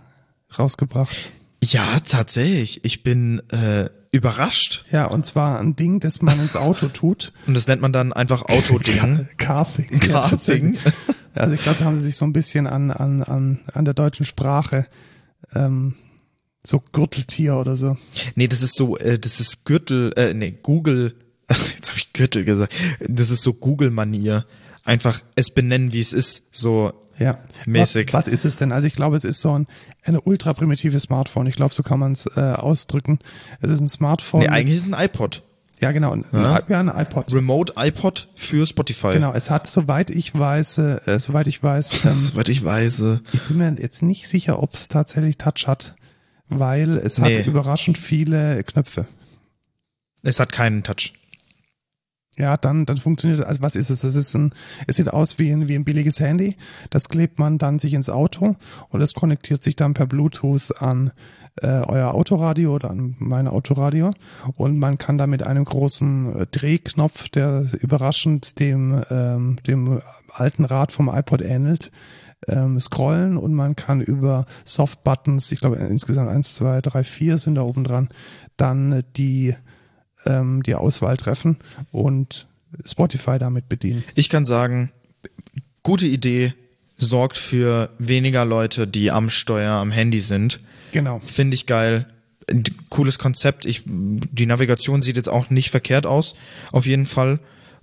rausgebracht. 0.59 1.31
Ja, 1.63 2.01
tatsächlich. 2.01 2.83
Ich 2.83 3.03
bin 3.03 3.41
äh, 3.51 3.89
überrascht. 4.13 4.85
Ja, 4.91 5.05
und 5.05 5.25
zwar 5.25 5.59
ein 5.59 5.75
Ding, 5.75 5.99
das 5.99 6.21
man 6.21 6.39
ins 6.39 6.55
Auto 6.55 6.87
tut. 6.87 7.33
Und 7.47 7.55
das 7.55 7.67
nennt 7.67 7.81
man 7.81 7.91
dann 7.91 8.13
einfach 8.13 8.43
Autoding. 8.43 9.27
Carthing. 9.37 9.99
Carthing. 9.99 10.77
Also 11.33 11.55
ich 11.55 11.63
glaube, 11.63 11.79
da 11.79 11.85
haben 11.85 11.97
sie 11.97 12.03
sich 12.03 12.15
so 12.15 12.23
ein 12.23 12.31
bisschen 12.31 12.67
an, 12.67 12.91
an, 12.91 13.23
an, 13.23 13.59
an 13.73 13.85
der 13.85 13.95
deutschen 13.95 14.25
Sprache 14.25 14.85
ähm, 15.55 15.95
so 16.65 16.81
Gürteltier 16.91 17.55
oder 17.55 17.75
so. 17.75 17.97
Nee, 18.35 18.47
das 18.47 18.61
ist 18.61 18.75
so, 18.75 18.97
äh, 18.97 19.17
das 19.17 19.39
ist 19.39 19.65
Gürtel, 19.65 20.13
äh, 20.15 20.33
nee, 20.35 20.57
Google, 20.61 21.15
jetzt 21.49 21.89
habe 21.89 21.97
ich 21.97 22.13
Gürtel 22.13 22.45
gesagt, 22.45 22.73
das 22.99 23.31
ist 23.31 23.41
so 23.41 23.53
Google-Manier. 23.53 24.45
Einfach 24.85 25.21
es 25.35 25.49
benennen, 25.49 25.91
wie 25.91 26.01
es 26.01 26.13
ist, 26.13 26.43
so 26.51 26.93
ja. 27.19 27.37
mäßig. 27.65 28.13
Was, 28.13 28.25
was 28.25 28.27
ist 28.27 28.45
es 28.45 28.55
denn? 28.55 28.71
Also 28.71 28.87
ich 28.87 28.93
glaube, 28.93 29.15
es 29.15 29.23
ist 29.23 29.41
so 29.41 29.57
ein 29.57 29.67
eine 30.03 30.21
ultra 30.21 30.53
primitive 30.53 30.99
Smartphone. 30.99 31.47
Ich 31.47 31.55
glaube, 31.55 31.73
so 31.73 31.83
kann 31.83 31.99
man 31.99 32.13
es 32.13 32.25
äh, 32.35 32.39
ausdrücken. 32.39 33.19
Es 33.61 33.71
ist 33.71 33.79
ein 33.79 33.87
Smartphone. 33.87 34.41
Nee, 34.41 34.49
eigentlich 34.49 34.77
ist 34.77 34.87
es 34.87 34.93
ein 34.93 35.05
iPod. 35.05 35.43
Ja, 35.79 35.91
genau. 35.91 36.13
Ein, 36.13 36.25
ja? 36.31 36.61
ja, 36.67 36.79
ein 36.79 36.87
iPod. 36.87 37.33
Remote 37.33 37.73
iPod 37.77 38.29
für 38.35 38.65
Spotify. 38.65 39.13
Genau, 39.13 39.33
es 39.33 39.49
hat, 39.49 39.67
soweit 39.67 40.09
ich 40.09 40.37
weiß, 40.37 40.77
äh, 40.77 41.19
soweit 41.19 41.47
ich 41.47 41.61
weiß. 41.61 42.05
Ähm, 42.05 42.13
soweit 42.13 42.49
ich 42.49 42.63
weiß. 42.63 42.99
Äh, 43.01 43.19
ich 43.33 43.41
bin 43.43 43.57
mir 43.57 43.75
jetzt 43.79 44.01
nicht 44.01 44.27
sicher, 44.27 44.61
ob 44.61 44.73
es 44.73 44.87
tatsächlich 44.87 45.37
Touch 45.37 45.67
hat, 45.67 45.95
weil 46.47 46.97
es 46.97 47.17
nee. 47.17 47.39
hat 47.39 47.47
überraschend 47.47 47.97
viele 47.97 48.63
Knöpfe. 48.63 49.07
Es 50.21 50.39
hat 50.39 50.51
keinen 50.51 50.83
Touch. 50.83 51.13
Ja, 52.37 52.57
dann, 52.57 52.85
dann 52.85 52.97
funktioniert, 52.97 53.45
also 53.45 53.61
was 53.61 53.75
ist 53.75 53.91
es? 53.91 54.01
Das 54.01 54.15
ist 54.15 54.33
ein, 54.33 54.53
es 54.87 54.95
sieht 54.95 55.13
aus 55.13 55.37
wie 55.37 55.51
ein, 55.51 55.67
wie 55.67 55.75
ein 55.75 55.85
billiges 55.85 56.19
Handy. 56.19 56.55
Das 56.89 57.09
klebt 57.09 57.37
man 57.37 57.59
dann 57.59 57.77
sich 57.77 57.93
ins 57.93 58.09
Auto 58.09 58.55
und 58.89 59.01
es 59.01 59.13
konnektiert 59.13 59.61
sich 59.61 59.75
dann 59.75 59.93
per 59.93 60.07
Bluetooth 60.07 60.81
an 60.81 61.11
äh, 61.61 61.67
euer 61.67 62.15
Autoradio 62.15 62.73
oder 62.73 62.89
an 62.89 63.15
mein 63.19 63.47
Autoradio 63.47 64.11
und 64.55 64.79
man 64.79 64.97
kann 64.97 65.19
da 65.19 65.27
mit 65.27 65.45
einem 65.45 65.65
großen 65.65 66.35
äh, 66.35 66.45
Drehknopf, 66.47 67.29
der 67.29 67.67
überraschend 67.79 68.59
dem, 68.59 69.03
ähm, 69.11 69.57
dem 69.67 70.01
alten 70.31 70.65
Rad 70.65 70.91
vom 70.91 71.09
iPod 71.09 71.43
ähnelt, 71.43 71.91
ähm, 72.47 72.79
scrollen 72.79 73.37
und 73.37 73.53
man 73.53 73.75
kann 73.75 74.01
über 74.01 74.45
Soft-Buttons, 74.65 75.51
ich 75.51 75.59
glaube 75.59 75.75
insgesamt 75.75 76.29
eins, 76.29 76.55
zwei, 76.55 76.81
drei, 76.81 77.03
vier 77.03 77.37
sind 77.37 77.55
da 77.55 77.61
oben 77.61 77.83
dran, 77.83 78.09
dann 78.57 79.03
die 79.15 79.55
ähm, 80.25 80.63
die 80.63 80.75
Auswahl 80.75 81.17
treffen 81.17 81.57
und 81.91 82.47
Spotify 82.85 83.37
damit 83.37 83.69
bedienen. 83.69 84.03
Ich 84.15 84.29
kann 84.29 84.45
sagen, 84.45 84.91
gute 85.83 86.05
Idee, 86.05 86.53
sorgt 86.97 87.37
für 87.37 87.89
weniger 87.97 88.45
Leute, 88.45 88.87
die 88.87 89.11
am 89.11 89.29
Steuer, 89.29 89.73
am 89.73 89.91
Handy 89.91 90.19
sind. 90.19 90.59
Genau. 90.91 91.21
Finde 91.25 91.55
ich 91.55 91.65
geil. 91.65 92.07
Cooles 92.89 93.19
Konzept. 93.19 93.65
Ich, 93.65 93.83
die 93.85 94.45
Navigation 94.45 95.01
sieht 95.01 95.15
jetzt 95.15 95.29
auch 95.29 95.49
nicht 95.49 95.69
verkehrt 95.69 96.05
aus. 96.05 96.35
Auf 96.71 96.85
jeden 96.85 97.05
Fall. 97.05 97.39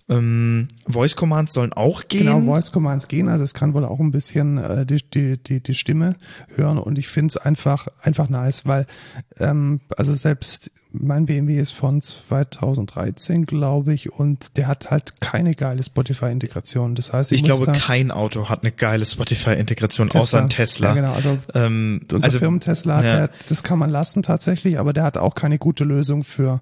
Ähm, 0.08 0.66
Voice 0.86 1.14
Commands 1.14 1.54
sollen 1.54 1.72
auch 1.72 2.08
gehen. 2.08 2.26
Genau, 2.26 2.40
Voice 2.40 2.72
Commands 2.72 3.06
gehen. 3.08 3.28
Also 3.28 3.44
es 3.44 3.54
kann 3.54 3.74
wohl 3.74 3.84
auch 3.84 4.00
ein 4.00 4.10
bisschen 4.10 4.58
äh, 4.58 4.84
die, 4.84 4.98
die, 5.02 5.38
die, 5.38 5.62
die 5.62 5.74
Stimme 5.74 6.16
hören 6.56 6.78
und 6.78 6.98
ich 6.98 7.08
finde 7.08 7.28
es 7.28 7.36
einfach, 7.36 7.86
einfach 8.02 8.28
nice, 8.28 8.66
weil 8.66 8.86
ähm, 9.38 9.80
also 9.96 10.12
selbst 10.12 10.72
mein 10.92 11.26
BMW 11.26 11.58
ist 11.58 11.72
von 11.72 12.02
2013, 12.02 13.46
glaube 13.46 13.94
ich, 13.94 14.12
und 14.12 14.56
der 14.56 14.66
hat 14.66 14.90
halt 14.90 15.20
keine 15.20 15.54
geile 15.54 15.82
Spotify-Integration. 15.82 16.94
Das 16.94 17.12
heißt, 17.12 17.32
ich, 17.32 17.40
ich 17.40 17.44
glaube, 17.44 17.70
kein 17.72 18.10
Auto 18.10 18.48
hat 18.48 18.62
eine 18.62 18.72
geile 18.72 19.06
Spotify-Integration 19.06 20.10
außer 20.12 20.40
ein 20.40 20.48
Tesla. 20.48 20.88
Ja, 20.88 20.94
genau. 20.94 21.12
Also 21.12 21.38
ähm, 21.54 22.00
unser 22.12 22.24
also, 22.24 22.38
Firmen-Tesla, 22.38 23.04
ja. 23.04 23.28
das 23.48 23.62
kann 23.62 23.78
man 23.78 23.90
lassen 23.90 24.22
tatsächlich, 24.22 24.78
aber 24.78 24.92
der 24.92 25.04
hat 25.04 25.18
auch 25.18 25.34
keine 25.34 25.58
gute 25.58 25.84
Lösung 25.84 26.24
für 26.24 26.60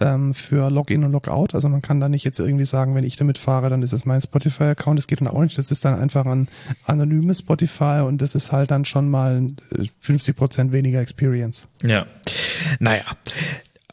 ähm, 0.00 0.34
für 0.34 0.70
Login 0.70 1.04
und 1.04 1.12
Logout. 1.12 1.48
Also 1.54 1.68
man 1.68 1.82
kann 1.82 2.00
da 2.00 2.08
nicht 2.08 2.24
jetzt 2.24 2.38
irgendwie 2.38 2.66
sagen, 2.66 2.94
wenn 2.94 3.04
ich 3.04 3.16
damit 3.16 3.38
fahre, 3.38 3.70
dann 3.70 3.82
ist 3.82 3.92
es 3.92 4.04
mein 4.04 4.20
Spotify-Account. 4.20 4.98
Das 4.98 5.06
geht 5.06 5.20
dann 5.20 5.28
auch 5.28 5.40
nicht. 5.40 5.56
Das 5.56 5.70
ist 5.70 5.84
dann 5.84 5.98
einfach 5.98 6.26
ein 6.26 6.48
anonymes 6.84 7.40
Spotify 7.40 8.02
und 8.06 8.20
das 8.20 8.34
ist 8.34 8.52
halt 8.52 8.70
dann 8.70 8.84
schon 8.84 9.08
mal 9.08 9.52
50 10.00 10.34
äh, 10.34 10.38
Prozent 10.38 10.72
weniger 10.72 11.00
Experience. 11.00 11.66
Ja. 11.82 12.06
Naja. 12.78 13.04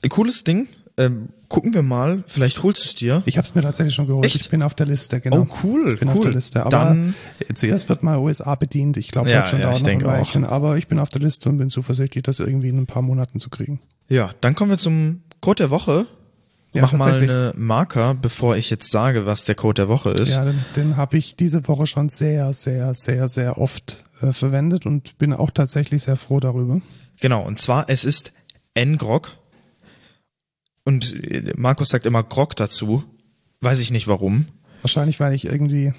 Cooles 0.10 0.44
Ding. 0.44 0.68
Ähm, 0.96 1.30
gucken 1.50 1.74
wir 1.74 1.82
mal, 1.82 2.24
vielleicht 2.28 2.62
holst 2.62 2.84
du 2.84 2.90
es 2.90 2.96
dir. 2.96 3.20
Ich 3.26 3.38
habe 3.38 3.48
es 3.48 3.56
mir 3.56 3.62
tatsächlich 3.62 3.96
schon 3.96 4.06
geholt. 4.06 4.26
Echt? 4.26 4.42
Ich 4.42 4.50
bin 4.50 4.62
auf 4.62 4.76
der 4.76 4.86
Liste, 4.86 5.20
genau. 5.20 5.48
Oh, 5.50 5.56
cool. 5.64 5.94
Ich 5.94 6.00
bin 6.00 6.10
cool. 6.10 6.16
auf 6.16 6.22
der 6.22 6.32
Liste. 6.32 6.62
Aber 6.62 6.70
Dann, 6.70 7.16
zuerst 7.56 7.90
wird 7.90 8.04
mal 8.04 8.20
USA 8.20 8.54
bedient. 8.54 8.98
Ich 8.98 9.12
glaube, 9.12 9.32
ja, 9.32 9.44
schon 9.46 9.60
ja, 9.60 9.72
dauert 9.72 9.88
ich 9.88 10.00
noch 10.00 10.04
Weilchen. 10.04 10.46
Aber 10.46 10.78
ich 10.78 10.88
bin 10.88 11.00
auf 11.00 11.10
der 11.10 11.22
Liste 11.22 11.50
und 11.50 11.58
bin 11.58 11.72
zuversichtlich, 11.72 12.24
das 12.24 12.40
irgendwie 12.40 12.70
in 12.70 12.78
ein 12.78 12.86
paar 12.86 13.02
Monaten 13.02 13.40
zu 13.40 13.50
kriegen. 13.50 13.80
Ja, 14.08 14.32
dann 14.42 14.54
kommen 14.54 14.70
wir 14.70 14.78
zum 14.78 15.22
Code 15.42 15.64
der 15.64 15.70
Woche. 15.72 16.06
Ja, 16.74 16.82
Mach 16.84 16.94
mal 16.94 17.14
eine 17.14 17.54
Marker, 17.56 18.16
bevor 18.16 18.56
ich 18.58 18.72
jetzt 18.72 18.90
sage, 18.90 19.28
was 19.28 19.46
der 19.46 19.54
Code 19.54 19.76
der 19.76 19.90
Woche 19.90 20.10
ist. 20.10 20.36
Ja, 20.36 20.46
den, 20.46 20.66
den 20.76 20.98
habe 20.98 21.18
ich 21.18 21.36
diese 21.36 21.68
Woche 21.68 21.86
schon 21.86 22.10
sehr, 22.10 22.52
sehr, 22.54 22.96
sehr, 22.96 23.28
sehr 23.28 23.60
oft 23.60 24.04
äh, 24.22 24.32
verwendet 24.32 24.88
und 24.88 25.20
bin 25.20 25.34
auch 25.34 25.52
tatsächlich 25.52 26.02
sehr 26.02 26.16
froh 26.16 26.40
darüber. 26.40 26.82
Genau, 27.22 27.44
und 27.44 27.60
zwar, 27.60 27.90
es 27.90 28.06
ist 28.06 28.32
N-Grog. 28.74 29.38
Und 30.84 31.24
äh, 31.24 31.54
Markus 31.56 31.90
sagt 31.90 32.06
immer 32.06 32.24
Grog 32.24 32.56
dazu. 32.56 33.04
Weiß 33.62 33.80
ich 33.80 33.92
nicht 33.92 34.08
warum. 34.08 34.48
Wahrscheinlich, 34.82 35.20
weil 35.20 35.34
ich 35.34 35.46
irgendwie 35.46 35.94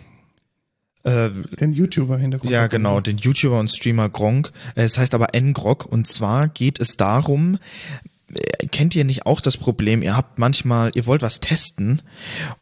Äh, 1.04 1.30
den 1.60 1.72
YouTuber 1.72 2.18
Hintergrund 2.18 2.50
ja, 2.52 2.66
genau, 2.66 3.00
den 3.00 3.16
YouTuber 3.18 3.58
und 3.58 3.68
Streamer 3.70 4.08
Gronk. 4.08 4.52
Äh, 4.74 4.82
Es 4.82 4.98
heißt 4.98 5.14
aber 5.14 5.34
N-Grog. 5.34 5.86
Und 5.86 6.06
zwar 6.06 6.48
geht 6.48 6.78
es 6.80 6.96
darum, 6.98 7.58
äh, 8.34 8.66
kennt 8.66 8.94
ihr 8.94 9.04
nicht 9.04 9.24
auch 9.26 9.40
das 9.40 9.56
Problem, 9.56 10.02
ihr 10.02 10.16
habt 10.16 10.38
manchmal, 10.38 10.90
ihr 10.94 11.06
wollt 11.06 11.22
was 11.22 11.40
testen 11.40 12.02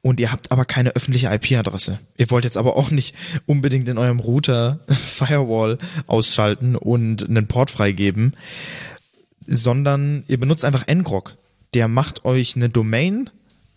und 0.00 0.20
ihr 0.20 0.30
habt 0.30 0.52
aber 0.52 0.64
keine 0.64 0.90
öffentliche 0.94 1.32
IP-Adresse. 1.32 1.98
Ihr 2.16 2.30
wollt 2.30 2.44
jetzt 2.44 2.56
aber 2.56 2.76
auch 2.76 2.90
nicht 2.90 3.14
unbedingt 3.46 3.88
in 3.88 3.98
eurem 3.98 4.20
Router 4.20 4.80
Firewall 4.88 5.78
ausschalten 6.06 6.76
und 6.76 7.28
einen 7.28 7.48
Port 7.48 7.70
freigeben, 7.72 8.34
sondern 9.46 10.24
ihr 10.28 10.38
benutzt 10.38 10.64
einfach 10.64 10.86
ngrok. 10.86 11.36
Der 11.74 11.88
macht 11.88 12.24
euch 12.24 12.56
eine 12.56 12.68
Domain, 12.68 13.30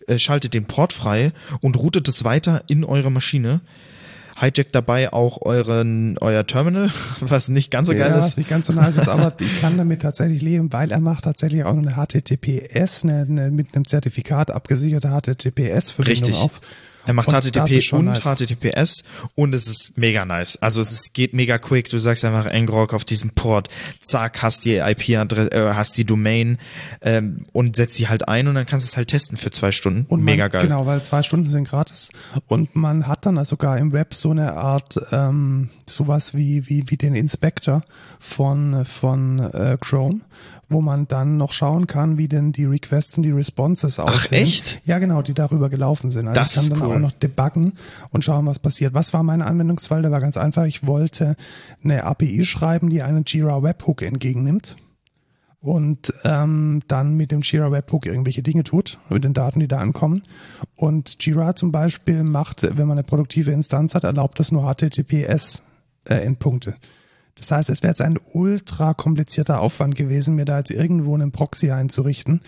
äh, 0.06 0.18
schaltet 0.18 0.54
den 0.54 0.66
Port 0.66 0.92
frei 0.92 1.32
und 1.60 1.76
routet 1.76 2.08
es 2.08 2.24
weiter 2.24 2.62
in 2.66 2.84
eure 2.84 3.10
Maschine. 3.10 3.60
Hijackt 4.38 4.74
dabei 4.74 5.14
auch 5.14 5.40
euren, 5.42 6.18
euer 6.20 6.46
Terminal, 6.46 6.90
was 7.20 7.48
nicht 7.48 7.70
ganz 7.70 7.88
so 7.88 7.94
geil 7.94 8.10
ja, 8.10 8.18
ist. 8.18 8.24
was 8.24 8.36
nicht 8.36 8.50
ganz 8.50 8.66
so 8.66 8.74
nice 8.74 8.96
ist, 8.96 9.08
aber 9.08 9.34
ich 9.40 9.60
kann 9.62 9.78
damit 9.78 10.02
tatsächlich 10.02 10.42
leben, 10.42 10.70
weil 10.72 10.92
er 10.92 11.00
macht 11.00 11.24
tatsächlich 11.24 11.64
auch 11.64 11.76
eine 11.76 11.94
HTTPS, 11.94 13.04
eine, 13.04 13.22
eine 13.22 13.50
mit 13.50 13.74
einem 13.74 13.86
Zertifikat 13.88 14.50
abgesicherte 14.50 15.08
HTTPS-Verbindung 15.08 16.28
Richtig. 16.28 16.50
Er 17.06 17.14
macht 17.14 17.28
Und 17.28 17.34
HTTP 17.34 17.92
und 17.92 18.04
nice. 18.06 18.20
HTTPS 18.20 19.04
und 19.34 19.54
es 19.54 19.66
ist 19.66 19.98
mega 19.98 20.24
nice. 20.24 20.56
Also 20.60 20.80
es 20.80 20.92
ist, 20.92 21.14
geht 21.14 21.34
mega 21.34 21.58
quick. 21.58 21.88
Du 21.90 21.98
sagst 21.98 22.24
einfach 22.24 22.52
ngrok 22.52 22.94
auf 22.94 23.04
diesem 23.04 23.30
Port, 23.30 23.68
zack, 24.00 24.42
hast 24.42 24.64
die 24.64 24.76
IP-Adresse, 24.76 25.52
äh, 25.52 25.74
hast 25.74 25.96
die 25.98 26.04
Domain 26.04 26.58
ähm, 27.02 27.46
und 27.52 27.76
setzt 27.76 27.98
die 27.98 28.08
halt 28.08 28.28
ein 28.28 28.46
und 28.46 28.54
dann 28.54 28.66
kannst 28.66 28.86
du 28.86 28.90
es 28.90 28.96
halt 28.96 29.08
testen 29.08 29.36
für 29.36 29.50
zwei 29.50 29.72
Stunden. 29.72 30.06
Und 30.08 30.22
mega 30.22 30.44
man, 30.44 30.50
geil. 30.52 30.62
Genau, 30.62 30.86
weil 30.86 31.02
zwei 31.02 31.22
Stunden 31.22 31.50
sind 31.50 31.68
gratis. 31.68 32.10
Und 32.46 32.76
man 32.76 33.06
hat 33.08 33.26
dann 33.26 33.38
also 33.38 33.56
sogar 33.56 33.78
im 33.78 33.92
Web 33.92 34.12
so 34.12 34.32
eine 34.32 34.52
Art, 34.52 35.00
ähm, 35.12 35.70
sowas 35.86 36.34
wie, 36.34 36.68
wie, 36.68 36.84
wie 36.88 36.98
den 36.98 37.14
Inspector 37.14 37.80
von, 38.18 38.84
von 38.84 39.38
äh, 39.38 39.78
Chrome, 39.80 40.20
wo 40.68 40.80
man 40.80 41.06
dann 41.06 41.36
noch 41.36 41.52
schauen 41.52 41.86
kann, 41.86 42.18
wie 42.18 42.26
denn 42.28 42.50
die 42.52 42.64
Requests 42.64 43.16
und 43.16 43.22
die 43.22 43.30
Responses 43.30 44.00
aussehen. 44.00 44.42
echt? 44.42 44.80
Ja, 44.84 44.98
genau, 44.98 45.22
die 45.22 45.32
darüber 45.34 45.68
gelaufen 45.68 46.10
sind. 46.10 46.26
Also 46.28 46.40
Das 46.40 46.48
ich 46.50 46.54
kann 46.56 46.64
ist 46.64 46.72
dann 46.72 46.82
cool. 46.88 46.96
auch 46.96 47.00
noch 47.00 47.12
debuggen 47.12 47.74
und 48.10 48.24
schauen, 48.24 48.46
was 48.46 48.58
passiert. 48.58 48.92
Was 48.94 49.12
war 49.14 49.22
mein 49.22 49.42
Anwendungsfall? 49.42 50.02
Der 50.02 50.10
war 50.10 50.20
ganz 50.20 50.36
einfach. 50.36 50.64
Ich 50.64 50.84
wollte 50.86 51.36
eine 51.84 52.02
API 52.04 52.44
schreiben, 52.44 52.90
die 52.90 53.02
einen 53.02 53.22
Jira 53.26 53.62
Webhook 53.62 54.02
entgegennimmt 54.02 54.76
und 55.60 56.12
ähm, 56.24 56.82
dann 56.88 57.14
mit 57.14 57.30
dem 57.32 57.40
Jira 57.42 57.70
Webhook 57.72 58.06
irgendwelche 58.06 58.42
Dinge 58.42 58.62
tut, 58.64 58.98
mit 59.08 59.24
den 59.24 59.32
Daten, 59.34 59.60
die 59.60 59.68
da 59.68 59.78
ankommen. 59.78 60.22
Und 60.74 61.24
Jira 61.24 61.54
zum 61.56 61.70
Beispiel 61.72 62.22
macht, 62.24 62.62
wenn 62.62 62.86
man 62.88 62.98
eine 62.98 63.04
produktive 63.04 63.52
Instanz 63.52 63.94
hat, 63.94 64.04
erlaubt 64.04 64.38
das 64.40 64.50
nur 64.52 64.64
HTTPS-Endpunkte. 64.64 66.74
Das 67.38 67.50
heißt, 67.50 67.68
es 67.68 67.82
wäre 67.82 67.90
jetzt 67.90 68.00
ein 68.00 68.18
ultra 68.32 68.94
komplizierter 68.94 69.60
Aufwand 69.60 69.94
gewesen, 69.94 70.34
mir 70.34 70.46
da 70.46 70.58
jetzt 70.58 70.70
irgendwo 70.70 71.14
einen 71.14 71.32
Proxy 71.32 71.70
einzurichten, 71.70 72.40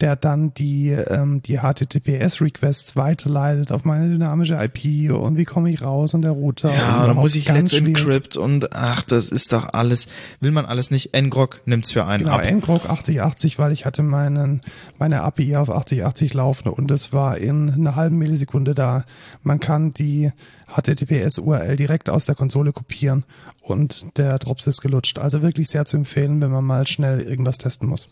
der 0.00 0.16
dann 0.16 0.52
die, 0.54 0.90
ähm, 0.90 1.40
die 1.42 1.58
HTTPS-Requests 1.60 2.96
weiterleitet 2.96 3.70
auf 3.70 3.84
meine 3.84 4.08
dynamische 4.08 4.54
IP 4.60 5.12
und 5.12 5.36
wie 5.36 5.44
komme 5.44 5.70
ich 5.70 5.82
raus 5.82 6.14
und 6.14 6.22
der 6.22 6.32
Router. 6.32 6.74
Ja, 6.74 7.06
dann 7.06 7.16
muss 7.16 7.34
ich 7.36 7.44
ganz 7.46 7.72
Let's. 7.72 7.86
Encrypt 7.86 8.36
und 8.36 8.74
ach, 8.74 9.02
das 9.02 9.28
ist 9.28 9.52
doch 9.52 9.72
alles, 9.72 10.06
will 10.40 10.50
man 10.50 10.66
alles 10.66 10.90
nicht. 10.90 11.12
ngrok 11.14 11.60
nimmt's 11.64 11.92
für 11.92 12.06
einen 12.06 12.24
Genau, 12.24 12.36
ab. 12.36 12.44
ngrok 12.44 12.90
8080, 12.90 13.58
weil 13.58 13.72
ich 13.72 13.86
hatte 13.86 14.02
meinen, 14.02 14.60
meine 14.98 15.22
API 15.22 15.56
auf 15.56 15.70
8080 15.70 16.34
laufen 16.34 16.68
und 16.68 16.90
es 16.90 17.12
war 17.12 17.38
in 17.38 17.70
einer 17.70 17.94
halben 17.94 18.18
Millisekunde 18.18 18.74
da. 18.74 19.04
Man 19.42 19.60
kann 19.60 19.92
die 19.92 20.32
HTTPS-URL 20.66 21.76
direkt 21.76 22.10
aus 22.10 22.24
der 22.24 22.34
Konsole 22.34 22.72
kopieren 22.72 23.24
und 23.62 24.18
der 24.18 24.38
Drops 24.38 24.66
ist 24.66 24.80
gelutscht. 24.80 25.18
Also 25.18 25.40
wirklich 25.42 25.68
sehr 25.68 25.84
zu 25.84 25.96
empfehlen, 25.96 26.40
wenn 26.42 26.50
man 26.50 26.64
mal 26.64 26.86
schnell 26.86 27.20
irgendwas 27.20 27.58
testen 27.58 27.88
muss. 27.88 28.08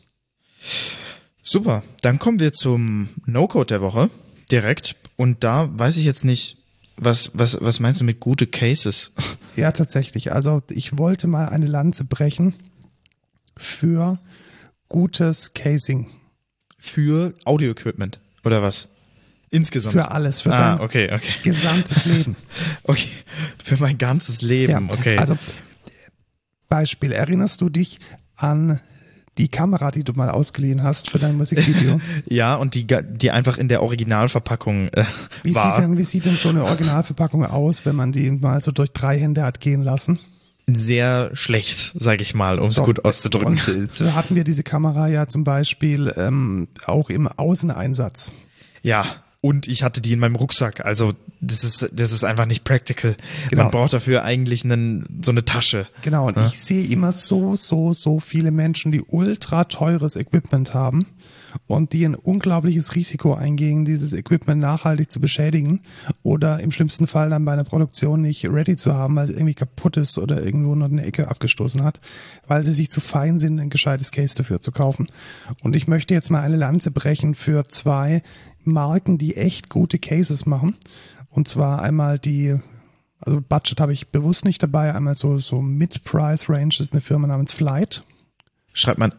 Super, 1.43 1.83
dann 2.03 2.19
kommen 2.19 2.39
wir 2.39 2.53
zum 2.53 3.09
No-Code 3.27 3.67
der 3.67 3.81
Woche 3.83 4.11
direkt. 4.51 4.97
Und 5.17 5.45
da 5.45 5.69
weiß 5.77 5.97
ich 5.97 6.05
jetzt 6.05 6.25
nicht, 6.25 6.57
was, 6.97 7.31
was, 7.35 7.59
was 7.61 7.81
meinst 7.81 8.01
du 8.01 8.05
mit 8.05 8.21
gute 8.21 8.47
Cases? 8.47 9.13
Ja, 9.55 9.71
tatsächlich. 9.71 10.33
Also 10.33 10.63
ich 10.71 10.97
wollte 10.97 11.27
mal 11.27 11.51
eine 11.51 11.67
Lanze 11.67 12.05
brechen 12.05 12.55
für 13.55 14.19
gutes 14.89 15.53
Casing. 15.53 16.09
Für 16.79 17.35
Audio-Equipment 17.45 18.19
oder 18.45 18.63
was? 18.63 18.89
Insgesamt. 19.51 19.93
Für 19.93 20.11
alles, 20.11 20.41
für 20.41 20.55
ah, 20.55 20.77
dein 20.77 20.81
okay, 20.81 21.13
okay. 21.13 21.33
gesamtes 21.43 22.07
Leben. 22.07 22.35
Okay, 22.85 23.11
für 23.63 23.77
mein 23.77 23.99
ganzes 23.99 24.41
Leben, 24.41 24.91
okay. 24.91 25.19
Also 25.19 25.37
Beispiel, 26.71 27.13
erinnerst 27.13 27.61
du 27.61 27.69
dich 27.69 27.99
an 28.37 28.81
die 29.39 29.49
Kamera, 29.49 29.91
die 29.91 30.05
du 30.05 30.13
mal 30.13 30.29
ausgeliehen 30.29 30.83
hast 30.83 31.11
für 31.11 31.19
dein 31.19 31.37
Musikvideo? 31.37 32.01
ja, 32.27 32.55
und 32.55 32.75
die, 32.75 32.87
die 32.87 33.31
einfach 33.31 33.57
in 33.59 33.69
der 33.69 33.83
Originalverpackung 33.83 34.89
äh, 34.89 35.05
Wie 35.43 35.55
war. 35.55 35.75
sieht, 35.75 35.85
denn, 35.85 35.97
wie 35.97 36.05
sieht 36.05 36.25
denn 36.27 36.37
so 36.37 36.51
eine 36.51 36.65
Originalverpackung 36.65 37.45
aus, 37.47 37.87
wenn 37.87 37.97
man 37.97 38.13
die 38.13 38.31
mal 38.31 38.61
so 38.61 38.73
durch 38.73 38.93
drei 38.93 39.19
Hände 39.19 39.43
hat 39.43 39.61
gehen 39.61 39.83
lassen? 39.83 40.19
Sehr 40.67 41.31
schlecht, 41.35 41.93
sage 41.99 42.23
ich 42.23 42.35
mal, 42.35 42.59
um 42.59 42.67
es 42.67 42.75
So, 42.75 42.85
gut 42.85 43.05
auszudrücken. 43.05 43.59
Und 43.67 43.69
äh, 43.69 43.87
so 43.91 44.15
hatten 44.15 44.37
wir 44.37 44.45
diese 44.45 44.63
Kamera 44.63 45.09
ja 45.09 45.27
zum 45.27 45.45
Beispiel 45.45 46.13
ähm, 46.17 46.69
auch 46.87 47.11
im 47.11 47.27
Außeneinsatz. 47.27 48.35
Ja, 48.83 49.05
und 49.43 49.67
ich 49.67 49.83
hatte 49.83 50.01
die 50.01 50.13
in 50.13 50.21
meinem 50.21 50.37
Rucksack. 50.37 50.87
Also 50.87 51.15
das 51.41 51.65
ist, 51.65 51.91
das 51.93 52.13
ist 52.13 52.23
einfach 52.23 52.47
nicht 52.47 52.63
practical. 52.63 53.17
Genau. 53.51 53.65
Man 53.65 53.73
braucht 53.73 53.93
dafür 53.93 54.23
eigentlich 54.23 54.65
einen, 54.65 55.21
so 55.25 55.33
eine 55.33 55.45
Tasche. 55.45 55.89
Genau, 56.03 56.29
und 56.29 56.37
ich 56.39 56.61
sehe 56.61 56.87
immer 56.87 57.11
so, 57.11 57.57
so, 57.57 57.93
so 57.93 58.21
viele 58.21 58.53
Menschen, 58.53 58.93
die 58.93 59.03
ultra 59.03 59.65
teures 59.65 60.15
Equipment 60.15 60.75
haben 60.75 61.07
und 61.67 61.93
die 61.93 62.05
ein 62.05 62.15
unglaubliches 62.15 62.95
Risiko 62.95 63.35
eingehen, 63.35 63.85
dieses 63.85 64.13
Equipment 64.13 64.61
nachhaltig 64.61 65.11
zu 65.11 65.19
beschädigen 65.19 65.81
oder 66.23 66.61
im 66.61 66.71
schlimmsten 66.71 67.09
Fall 67.09 67.29
dann 67.31 67.45
bei 67.45 67.53
einer 67.53 67.65
Produktion 67.65 68.23
nicht 68.23 68.45
ready 68.47 68.77
zu 68.77 68.95
haben, 68.95 69.17
weil 69.17 69.25
es 69.25 69.31
irgendwie 69.31 69.55
kaputt 69.55 69.97
ist 69.97 70.19
oder 70.19 70.41
irgendwo 70.41 70.77
noch 70.77 70.87
eine 70.87 71.05
Ecke 71.05 71.29
abgestoßen 71.29 71.83
hat, 71.83 72.01
weil 72.47 72.63
sie 72.63 72.73
sich 72.73 72.93
zu 72.93 73.01
fein 73.01 73.41
sind, 73.41 73.59
ein 73.59 73.71
gescheites 73.71 74.13
Case 74.13 74.37
dafür 74.37 74.61
zu 74.61 74.71
kaufen. 74.71 75.09
Und 75.63 75.75
ich 75.75 75.89
möchte 75.89 76.15
jetzt 76.15 76.31
mal 76.31 76.43
eine 76.43 76.57
Lanze 76.57 76.93
brechen 76.93 77.35
für 77.35 77.67
zwei 77.69 78.23
Marken, 78.65 79.19
die 79.19 79.37
echt 79.37 79.69
gute 79.69 79.99
Cases 79.99 80.47
machen. 80.47 80.77
Und 81.31 81.49
zwar 81.49 81.83
einmal 81.83 82.19
die 82.19 82.59
also 83.25 83.41
Budget 83.41 83.81
habe 83.81 83.93
ich 83.93 84.09
bewusst 84.09 84.45
nicht 84.45 84.63
dabei. 84.63 84.95
Einmal 84.95 85.17
so, 85.17 85.39
so 85.39 85.63
Mid-Price-Range 85.63 86.75
ist 86.79 86.93
eine 86.93 87.01
Firma 87.01 87.29
namens 87.29 87.53
Flight. 87.53 88.03
Schreibt 88.73 88.99
man 88.99 89.13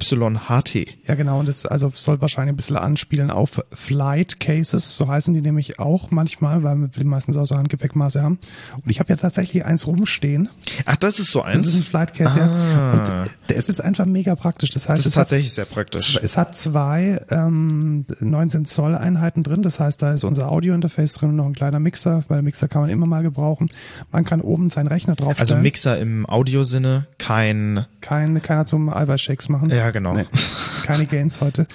FLYHT. 0.00 0.96
Ja, 1.06 1.14
genau. 1.14 1.38
Und 1.40 1.48
das 1.48 1.66
also 1.66 1.92
soll 1.94 2.20
wahrscheinlich 2.20 2.54
ein 2.54 2.56
bisschen 2.56 2.76
anspielen 2.76 3.30
auf 3.30 3.62
Flight 3.72 4.40
Cases. 4.40 4.96
So 4.96 5.08
heißen 5.08 5.34
die 5.34 5.42
nämlich 5.42 5.78
auch 5.78 6.10
manchmal, 6.10 6.62
weil 6.62 6.88
wir 6.92 7.04
meistens 7.04 7.36
auch 7.36 7.44
so 7.44 7.56
Handgepäckmaße 7.56 8.22
haben. 8.22 8.38
Und 8.76 8.90
ich 8.90 9.00
habe 9.00 9.10
ja 9.10 9.16
tatsächlich 9.16 9.64
eins 9.64 9.86
rumstehen. 9.86 10.48
Ach, 10.86 10.96
das 10.96 11.18
ist 11.18 11.30
so 11.30 11.42
Das 11.42 11.64
ist 11.66 11.74
ein 11.74 11.80
eins. 11.80 11.88
Flight 11.88 12.14
Case, 12.14 12.38
ja. 12.38 12.92
Und 12.92 13.56
es 13.56 13.68
ist 13.68 13.80
einfach 13.80 14.06
mega 14.06 14.34
praktisch. 14.34 14.70
Das 14.70 14.88
heißt, 14.88 15.00
Das 15.00 15.06
ist 15.06 15.12
es 15.12 15.16
hat 15.16 15.24
tatsächlich 15.24 15.52
sehr 15.52 15.66
praktisch. 15.66 16.18
Es 16.22 16.36
hat 16.36 16.56
zwei 16.56 17.20
ähm, 17.30 18.06
19 18.20 18.64
Zoll 18.64 18.94
Einheiten 18.94 19.42
drin, 19.42 19.62
das 19.62 19.78
heißt, 19.78 20.00
da 20.00 20.12
ist 20.12 20.24
unser 20.24 20.50
Audio-Interface 20.50 21.14
drin 21.14 21.30
und 21.30 21.36
noch 21.36 21.46
ein 21.46 21.54
kleiner 21.54 21.80
Mixer, 21.80 22.24
weil 22.28 22.42
Mixer 22.42 22.68
kann 22.68 22.80
man 22.82 22.90
immer 22.90 23.06
mal 23.06 23.22
gebrauchen. 23.22 23.70
Man 24.10 24.24
kann 24.24 24.40
oben 24.40 24.70
seinen 24.70 24.86
Rechner 24.86 25.14
draufstellen. 25.16 25.40
Also 25.40 25.56
Mixer 25.56 25.98
im 25.98 26.24
Audiosinne, 26.26 27.06
kein. 27.18 27.84
Kein, 28.00 28.40
keiner 28.40 28.66
zum 28.66 28.88
Eiweißshakes 28.88 29.48
machen. 29.48 29.70
Ja, 29.70 29.81
genau. 29.90 30.14
Nee, 30.14 30.26
keine 30.84 31.06
Gains 31.06 31.40
heute. 31.40 31.66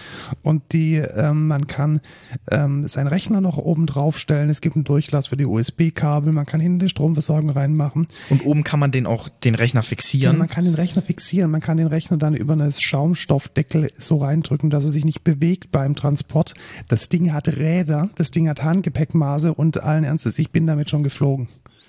Und 0.44 0.62
die, 0.74 0.96
ähm, 0.96 1.48
man 1.48 1.68
kann 1.68 2.02
ähm, 2.50 2.88
seinen 2.88 3.08
Rechner 3.08 3.42
noch 3.42 3.58
oben 3.58 3.86
draufstellen. 3.86 4.50
Es 4.50 4.62
gibt 4.62 4.76
einen 4.76 4.86
Durchlass 4.86 5.28
für 5.28 5.38
die 5.38 5.46
USB-Kabel. 5.46 6.32
Man 6.34 6.46
kann 6.46 6.60
hinten 6.60 6.80
die 6.80 6.90
Stromversorgung 6.90 7.50
reinmachen. 7.50 8.08
Und 8.30 8.46
oben 8.46 8.64
kann 8.64 8.80
man 8.80 8.92
den 8.92 9.06
auch 9.06 9.30
den 9.30 9.56
Rechner 9.56 9.82
Ja, 9.82 9.88
fixieren. 9.88 10.38
man 10.38 10.50
kann 10.50 10.66
den 10.66 10.76
Rechner 10.76 11.02
fixieren, 11.02 11.52
man 11.52 11.62
kann 11.62 11.78
den 11.78 11.88
Rechner 11.88 12.18
dann 12.18 12.36
über 12.36 12.54
einen 12.54 12.72
Schaumstoffdeckel 12.72 13.92
so 13.98 14.18
reindrücken, 14.18 14.70
dass 14.70 14.84
er 14.84 14.90
sich 14.90 15.06
nicht 15.06 15.24
bewegt 15.24 15.72
beim 15.72 15.96
Transport. 15.96 16.54
Das 16.88 17.10
Ding 17.10 17.34
hat 17.34 17.48
Räder, 17.48 18.10
das 18.16 18.32
Ding 18.32 18.48
hat 18.50 18.64
Handgepäckmaße 18.64 19.54
und 19.54 19.84
allen 19.84 20.04
Ernstes, 20.04 20.40
ich 20.40 20.52
bin 20.52 20.68
damit 20.68 20.90
schon 20.90 21.04
geflogen. 21.04 21.48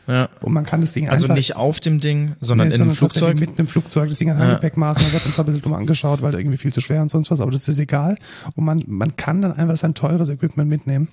Ja. 0.08 0.28
Und 0.40 0.52
man 0.54 0.64
kann 0.64 0.80
das 0.80 0.92
Ding 0.94 1.08
Also 1.08 1.28
nicht 1.32 1.54
auf 1.56 1.80
dem 1.80 2.00
Ding, 2.00 2.34
sondern 2.40 2.68
Nee, 2.68 2.74
in 2.74 2.80
einem 2.80 2.90
sondern 2.90 2.96
Flugzeug. 2.96 3.38
Mitten 3.38 3.60
im 3.60 3.68
Flugzeug. 3.68 4.08
Das 4.08 4.18
Ding 4.18 4.30
hat 4.30 4.38
Handgepäckmaße. 4.38 5.02
Man 5.02 5.12
wird 5.12 5.26
uns 5.26 5.34
zwar 5.34 5.44
ein 5.44 5.46
bisschen 5.46 5.62
dumm 5.62 5.74
angeschaut, 5.74 6.22
weil 6.22 6.34
irgendwie 6.34 6.56
viel 6.56 6.72
zu 6.72 6.80
schwer 6.80 7.02
und 7.02 7.08
sonst 7.10 7.30
was, 7.30 7.40
aber 7.40 7.50
das 7.52 7.68
ist 7.68 7.78
egal. 7.78 8.16
Und 8.56 8.64
man, 8.64 8.82
man 8.86 9.16
kann 9.16 9.42
dann 9.42 9.52
einfach 9.52 9.76
sein 9.76 9.94
teures 9.94 10.30
Equipment 10.30 10.68
mitnehmen 10.68 11.08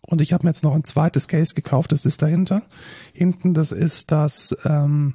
Und 0.00 0.20
ich 0.20 0.32
habe 0.32 0.44
mir 0.46 0.50
jetzt 0.50 0.64
noch 0.64 0.74
ein 0.74 0.84
zweites 0.84 1.28
Case 1.28 1.54
gekauft, 1.54 1.92
das 1.92 2.04
ist 2.04 2.20
dahinter. 2.20 2.62
Hinten, 3.12 3.54
das 3.54 3.70
ist 3.72 4.10
das 4.10 4.56
ähm, 4.64 5.14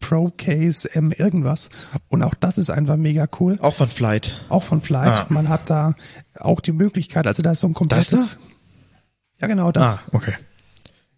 Pro 0.00 0.30
Case 0.36 0.88
M 0.94 1.12
irgendwas. 1.12 1.70
Und 2.08 2.22
auch 2.22 2.34
das 2.34 2.58
ist 2.58 2.70
einfach 2.70 2.96
mega 2.96 3.26
cool. 3.40 3.58
Auch 3.60 3.74
von 3.74 3.88
Flight. 3.88 4.40
Auch 4.48 4.62
von 4.62 4.80
Flight. 4.80 5.22
Ah. 5.22 5.26
Man 5.28 5.48
hat 5.48 5.70
da 5.70 5.94
auch 6.38 6.60
die 6.60 6.72
Möglichkeit, 6.72 7.26
also 7.26 7.42
da 7.42 7.52
ist 7.52 7.60
so 7.60 7.66
ein 7.66 7.74
komplettes. 7.74 8.10
Das 8.10 8.38
Ja, 9.40 9.46
genau, 9.48 9.72
das. 9.72 9.96
Ah, 9.96 10.00
okay. 10.12 10.34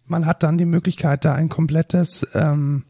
Man 0.07 0.25
hat 0.25 0.43
dann 0.43 0.57
die 0.57 0.65
Möglichkeit, 0.65 1.25
da 1.25 1.33
ein 1.33 1.49
komplettes, 1.49 2.25
ähm, 2.33 2.85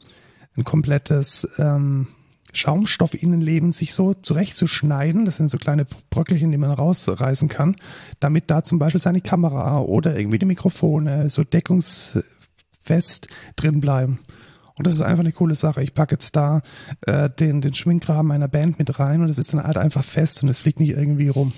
ein 0.55 0.63
komplettes 0.63 1.47
ähm, 1.57 2.07
Schaumstoffinnenleben 2.53 3.71
sich 3.71 3.93
so 3.93 4.13
zurechtzuschneiden. 4.13 5.25
Das 5.25 5.35
sind 5.37 5.47
so 5.47 5.57
kleine 5.57 5.85
Bröckelchen, 6.09 6.51
die 6.51 6.57
man 6.57 6.71
rausreißen 6.71 7.49
kann, 7.49 7.75
damit 8.19 8.49
da 8.49 8.63
zum 8.63 8.79
Beispiel 8.79 9.01
seine 9.01 9.21
Kamera 9.21 9.79
oder 9.79 10.17
irgendwie 10.17 10.39
die 10.39 10.45
Mikrofone 10.45 11.29
so 11.29 11.43
deckungsfest 11.43 13.27
drin 13.55 13.79
bleiben. 13.79 14.19
Und 14.77 14.85
das 14.85 14.93
ist 14.93 15.01
einfach 15.01 15.23
eine 15.23 15.31
coole 15.31 15.55
Sache. 15.55 15.81
Ich 15.81 15.95
packe 15.95 16.15
jetzt 16.15 16.35
da 16.35 16.61
äh, 17.01 17.29
den, 17.31 17.61
den 17.61 17.73
Schwingrahmen 17.73 18.27
meiner 18.27 18.47
Band 18.47 18.77
mit 18.77 18.99
rein 18.99 19.21
und 19.21 19.29
es 19.29 19.39
ist 19.39 19.51
dann 19.53 19.63
halt 19.63 19.77
einfach 19.77 20.03
fest 20.03 20.43
und 20.43 20.49
es 20.49 20.59
fliegt 20.59 20.79
nicht 20.79 20.91
irgendwie 20.91 21.29
rum. 21.29 21.53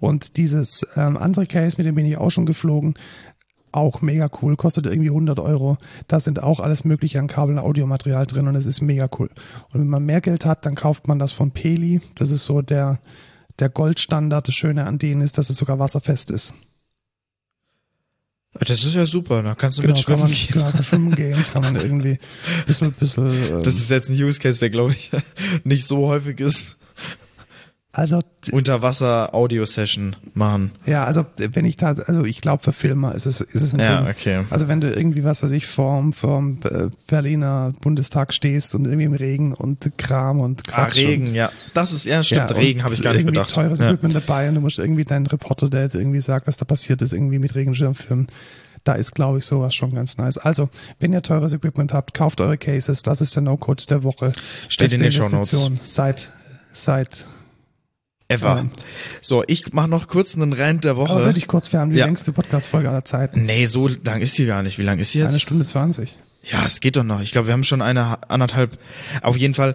Und 0.00 0.36
dieses 0.36 0.86
ähm, 0.96 1.16
andere 1.16 1.46
Case, 1.46 1.76
mit 1.78 1.86
dem 1.86 1.94
bin 1.94 2.04
ich 2.04 2.18
auch 2.18 2.30
schon 2.30 2.44
geflogen, 2.44 2.94
auch 3.72 4.02
mega 4.02 4.30
cool, 4.42 4.56
kostet 4.56 4.86
irgendwie 4.86 5.10
100 5.10 5.38
Euro. 5.38 5.76
Da 6.06 6.20
sind 6.20 6.42
auch 6.42 6.60
alles 6.60 6.84
mögliche 6.84 7.18
an 7.18 7.26
Kabel 7.26 7.56
und 7.58 7.64
Audiomaterial 7.64 8.26
drin 8.26 8.48
und 8.48 8.54
es 8.56 8.66
ist 8.66 8.80
mega 8.80 9.08
cool. 9.18 9.30
Und 9.72 9.80
wenn 9.80 9.88
man 9.88 10.04
mehr 10.04 10.20
Geld 10.20 10.44
hat, 10.44 10.66
dann 10.66 10.74
kauft 10.74 11.08
man 11.08 11.18
das 11.18 11.32
von 11.32 11.50
Peli. 11.52 12.00
Das 12.14 12.30
ist 12.30 12.44
so 12.44 12.62
der, 12.62 12.98
der 13.58 13.68
Goldstandard. 13.68 14.48
Das 14.48 14.54
Schöne 14.54 14.86
an 14.86 14.98
denen 14.98 15.20
ist, 15.22 15.38
dass 15.38 15.50
es 15.50 15.56
sogar 15.56 15.78
wasserfest 15.78 16.30
ist. 16.30 16.54
Das 18.54 18.70
ist 18.70 18.94
ja 18.94 19.04
super, 19.06 19.42
da 19.42 19.54
kannst 19.54 19.78
du 19.78 19.82
Genau, 19.82 19.94
mit 19.94 20.06
kann 20.06 20.16
schwimmen 20.16 20.22
man, 20.22 20.32
gehen. 20.32 20.52
genau, 20.52 20.70
kann 20.72 20.84
schwimmen 20.84 21.14
gehen, 21.14 21.46
kann 21.52 21.62
man 21.62 21.76
irgendwie 21.76 22.08
ein 22.58 22.64
bisschen, 22.66 22.92
bisschen 22.92 23.26
ähm, 23.56 23.62
Das 23.62 23.74
ist 23.76 23.90
jetzt 23.90 24.08
ein 24.08 24.14
Use 24.20 24.40
Case, 24.40 24.58
der 24.58 24.70
glaube 24.70 24.92
ich 24.92 25.10
nicht 25.64 25.86
so 25.86 26.08
häufig 26.08 26.40
ist. 26.40 26.77
Also 27.98 28.20
Unterwasser-Audio-Session 28.52 30.16
machen. 30.34 30.70
ja, 30.86 31.04
also 31.04 31.26
wenn 31.36 31.64
ich 31.64 31.76
da, 31.76 31.94
also 31.94 32.24
ich 32.24 32.40
glaube 32.40 32.62
für 32.62 32.72
Filmer 32.72 33.14
ist 33.14 33.26
es, 33.26 33.40
ist 33.40 33.62
es 33.62 33.74
ein 33.74 33.80
Ja, 33.80 34.00
Ding. 34.02 34.10
okay. 34.10 34.44
Also 34.50 34.68
wenn 34.68 34.80
du 34.80 34.88
irgendwie 34.92 35.24
was 35.24 35.42
weiß 35.42 35.50
ich 35.50 35.66
vorm, 35.66 36.12
vorm 36.12 36.60
äh, 36.64 36.88
Berliner 37.08 37.74
Bundestag 37.80 38.32
stehst 38.32 38.74
und 38.74 38.84
irgendwie 38.86 39.04
im 39.04 39.12
Regen 39.14 39.52
und 39.52 39.90
Kram 39.98 40.40
und 40.40 40.62
Ah, 40.68 40.84
Quatsch 40.86 40.98
Regen, 40.98 41.26
und, 41.28 41.34
ja. 41.34 41.50
Das 41.74 41.92
ist, 41.92 42.04
ja, 42.04 42.22
stimmt, 42.22 42.50
Ja, 42.50 42.56
Regen 42.56 42.84
habe 42.84 42.94
ich 42.94 43.02
gar 43.02 43.14
nicht 43.14 43.26
bedacht. 43.26 43.52
teures 43.52 43.80
Ja. 43.80 43.88
Equipment 43.88 44.14
dabei 44.14 44.48
und 44.48 44.54
du 44.54 44.60
musst 44.60 44.78
irgendwie 44.78 45.04
deinen 45.04 45.26
Reporter, 45.26 45.68
der 45.68 45.82
jetzt 45.82 45.94
irgendwie 45.94 46.20
sagt, 46.20 46.46
was 46.46 46.56
da 46.56 46.64
passiert 46.64 47.02
ist, 47.02 47.12
irgendwie 47.12 47.38
mit 47.38 47.54
Regenschirm 47.54 47.94
filmen. 47.94 48.28
Da 48.84 48.92
ist, 48.94 49.14
glaube 49.14 49.38
ich, 49.38 49.44
sowas 49.44 49.74
schon 49.74 49.92
ganz 49.94 50.16
nice. 50.18 50.38
Also, 50.38 50.68
wenn 51.00 51.12
ihr 51.12 51.20
teures 51.20 51.52
Equipment 51.52 51.92
habt, 51.92 52.14
kauft 52.14 52.40
eure 52.40 52.56
Cases. 52.56 53.02
Das 53.02 53.20
ist 53.20 53.34
der 53.34 53.42
No-Code 53.42 53.84
der 53.90 54.02
Woche. 54.04 54.30
Steht 54.68 54.92
in 54.92 55.00
den 55.00 55.08
Beste 55.08 55.22
Shownotes. 55.24 55.52
Investition 55.52 55.80
Seit, 55.84 56.32
seit, 56.72 57.26
Ever. 58.30 58.68
So, 59.22 59.42
ich 59.46 59.72
mache 59.72 59.88
noch 59.88 60.06
kurz 60.06 60.34
einen 60.36 60.52
Rant 60.52 60.84
der 60.84 60.92
aber 60.92 61.00
Woche. 61.08 61.24
würde 61.24 61.38
ich 61.38 61.46
kurz, 61.46 61.72
wir 61.72 61.80
haben 61.80 61.90
die 61.90 61.96
Ja. 61.96 62.04
längste 62.04 62.30
Podcast-Folge 62.32 62.88
aller 62.90 63.04
Zeiten. 63.04 63.46
Nee, 63.46 63.64
so 63.66 63.88
lang 63.88 64.20
ist 64.20 64.34
sie 64.34 64.44
gar 64.44 64.62
nicht. 64.62 64.78
Wie 64.78 64.82
lang 64.82 64.98
ist 64.98 65.12
sie 65.12 65.22
Eine 65.22 65.32
jetzt? 65.32 65.40
Stunde 65.40 65.64
zwanzig. 65.64 66.14
Ja, 66.44 66.64
es 66.66 66.80
geht 66.80 66.96
doch 66.96 67.04
noch. 67.04 67.22
Ich 67.22 67.32
glaube, 67.32 67.46
wir 67.48 67.52
haben 67.54 67.64
schon 67.64 67.80
eine 67.80 68.04
ha- 68.10 68.18
anderthalb. 68.28 68.78
Auf 69.22 69.36
jeden 69.38 69.54
Fall, 69.54 69.74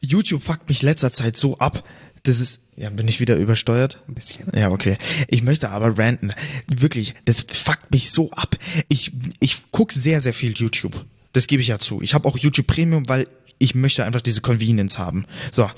YouTube 0.00 0.42
fuckt 0.42 0.68
mich 0.68 0.80
letzter 0.82 1.12
Zeit 1.12 1.36
so 1.36 1.58
ab. 1.58 1.84
Das 2.22 2.40
ist, 2.40 2.60
ja, 2.76 2.88
bin 2.88 3.06
ich 3.06 3.20
wieder 3.20 3.36
übersteuert? 3.36 4.00
Ein 4.08 4.14
bisschen. 4.14 4.46
Ja, 4.56 4.70
okay. 4.70 4.96
Ich 5.28 5.42
möchte 5.42 5.68
aber 5.68 5.98
ranten. 5.98 6.32
Wirklich, 6.74 7.14
das 7.26 7.44
fuckt 7.52 7.90
mich 7.90 8.10
so 8.10 8.30
ab. 8.30 8.56
Ich, 8.88 9.12
ich 9.40 9.58
guck 9.72 9.92
sehr, 9.92 10.22
sehr 10.22 10.32
viel 10.32 10.52
YouTube. 10.56 11.04
Das 11.34 11.46
gebe 11.46 11.60
ich 11.60 11.68
ja 11.68 11.78
zu. 11.78 12.00
Ich 12.00 12.14
habe 12.14 12.26
auch 12.28 12.38
YouTube 12.38 12.66
Premium, 12.66 13.08
weil 13.08 13.26
ich 13.58 13.74
möchte 13.74 14.04
einfach 14.04 14.20
diese 14.20 14.40
Convenience 14.40 14.98
haben. 14.98 15.26
So, 15.52 15.70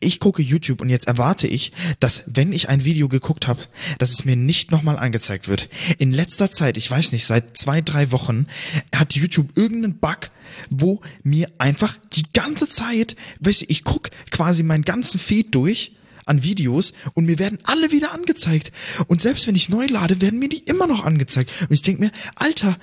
ich 0.00 0.20
gucke 0.20 0.42
YouTube 0.42 0.80
und 0.80 0.88
jetzt 0.88 1.06
erwarte 1.06 1.46
ich, 1.46 1.72
dass 2.00 2.24
wenn 2.26 2.52
ich 2.52 2.68
ein 2.68 2.84
Video 2.84 3.08
geguckt 3.08 3.48
habe, 3.48 3.62
dass 3.98 4.10
es 4.10 4.24
mir 4.24 4.36
nicht 4.36 4.70
nochmal 4.70 4.98
angezeigt 4.98 5.48
wird. 5.48 5.68
In 5.98 6.12
letzter 6.12 6.50
Zeit, 6.50 6.76
ich 6.76 6.90
weiß 6.90 7.12
nicht, 7.12 7.26
seit 7.26 7.56
zwei, 7.56 7.80
drei 7.80 8.12
Wochen 8.12 8.46
hat 8.94 9.14
YouTube 9.14 9.48
irgendeinen 9.56 9.98
Bug, 9.98 10.30
wo 10.70 11.00
mir 11.22 11.50
einfach 11.58 11.96
die 12.12 12.24
ganze 12.32 12.68
Zeit, 12.68 13.16
weißt 13.40 13.62
du, 13.62 13.66
ich 13.68 13.84
guck 13.84 14.10
quasi 14.30 14.62
meinen 14.62 14.84
ganzen 14.84 15.18
Feed 15.18 15.54
durch 15.54 15.92
an 16.24 16.42
Videos 16.42 16.92
und 17.14 17.26
mir 17.26 17.38
werden 17.38 17.58
alle 17.64 17.90
wieder 17.90 18.12
angezeigt. 18.12 18.72
Und 19.06 19.22
selbst 19.22 19.46
wenn 19.46 19.56
ich 19.56 19.68
neu 19.68 19.86
lade, 19.86 20.20
werden 20.20 20.38
mir 20.38 20.48
die 20.48 20.58
immer 20.64 20.86
noch 20.86 21.04
angezeigt. 21.04 21.50
Und 21.62 21.72
ich 21.72 21.82
denke 21.82 22.02
mir, 22.02 22.12
Alter, 22.36 22.76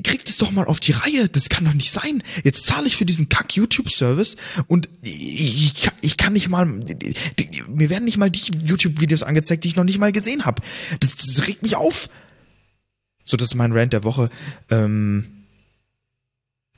kriegt 0.00 0.30
es 0.30 0.38
doch 0.38 0.50
mal 0.50 0.64
auf 0.64 0.80
die 0.80 0.92
Reihe. 0.92 1.28
Das 1.28 1.48
kann 1.48 1.64
doch 1.64 1.74
nicht 1.74 1.90
sein. 1.92 2.22
Jetzt 2.44 2.66
zahle 2.66 2.86
ich 2.86 2.96
für 2.96 3.04
diesen 3.04 3.28
kack 3.28 3.54
YouTube-Service 3.54 4.36
und 4.68 4.88
ich, 5.02 5.82
kann- 5.82 5.94
ich 6.00 6.16
kann 6.16 6.32
nicht 6.32 6.48
mal, 6.48 6.80
die, 6.80 7.14
die, 7.38 7.62
mir 7.68 7.90
werden 7.90 8.04
nicht 8.04 8.16
mal 8.16 8.30
die 8.30 8.40
YouTube-Videos 8.64 9.22
angezeigt, 9.22 9.64
die 9.64 9.68
ich 9.68 9.76
noch 9.76 9.84
nicht 9.84 9.98
mal 9.98 10.12
gesehen 10.12 10.44
habe. 10.44 10.62
Das, 11.00 11.16
das 11.16 11.46
regt 11.46 11.62
mich 11.62 11.76
auf. 11.76 12.08
So, 13.24 13.36
das 13.36 13.48
ist 13.48 13.54
mein 13.54 13.72
Rant 13.72 13.92
der 13.92 14.04
Woche. 14.04 14.30
Ähm, 14.70 15.26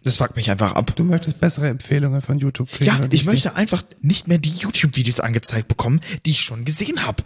das 0.03 0.19
fuckt 0.19 0.37
mich 0.37 0.51
einfach 0.51 0.75
ab. 0.75 0.95
Du 0.97 1.05
möchtest 1.05 1.41
bessere 1.41 1.69
Empfehlungen 1.69 2.21
von 2.21 2.39
YouTube 2.39 2.71
kriegen. 2.71 2.85
Ja, 2.85 3.01
ich 3.11 3.25
möchte 3.25 3.57
einfach 3.57 3.83
nicht 4.03 4.29
mehr 4.29 4.37
die 4.39 4.51
YouTube-Videos 4.51 5.21
angezeigt 5.21 5.69
bekommen, 5.69 6.01
die 6.27 6.33
ich 6.33 6.41
schon 6.41 6.65
gesehen 6.67 7.07
habe. 7.07 7.23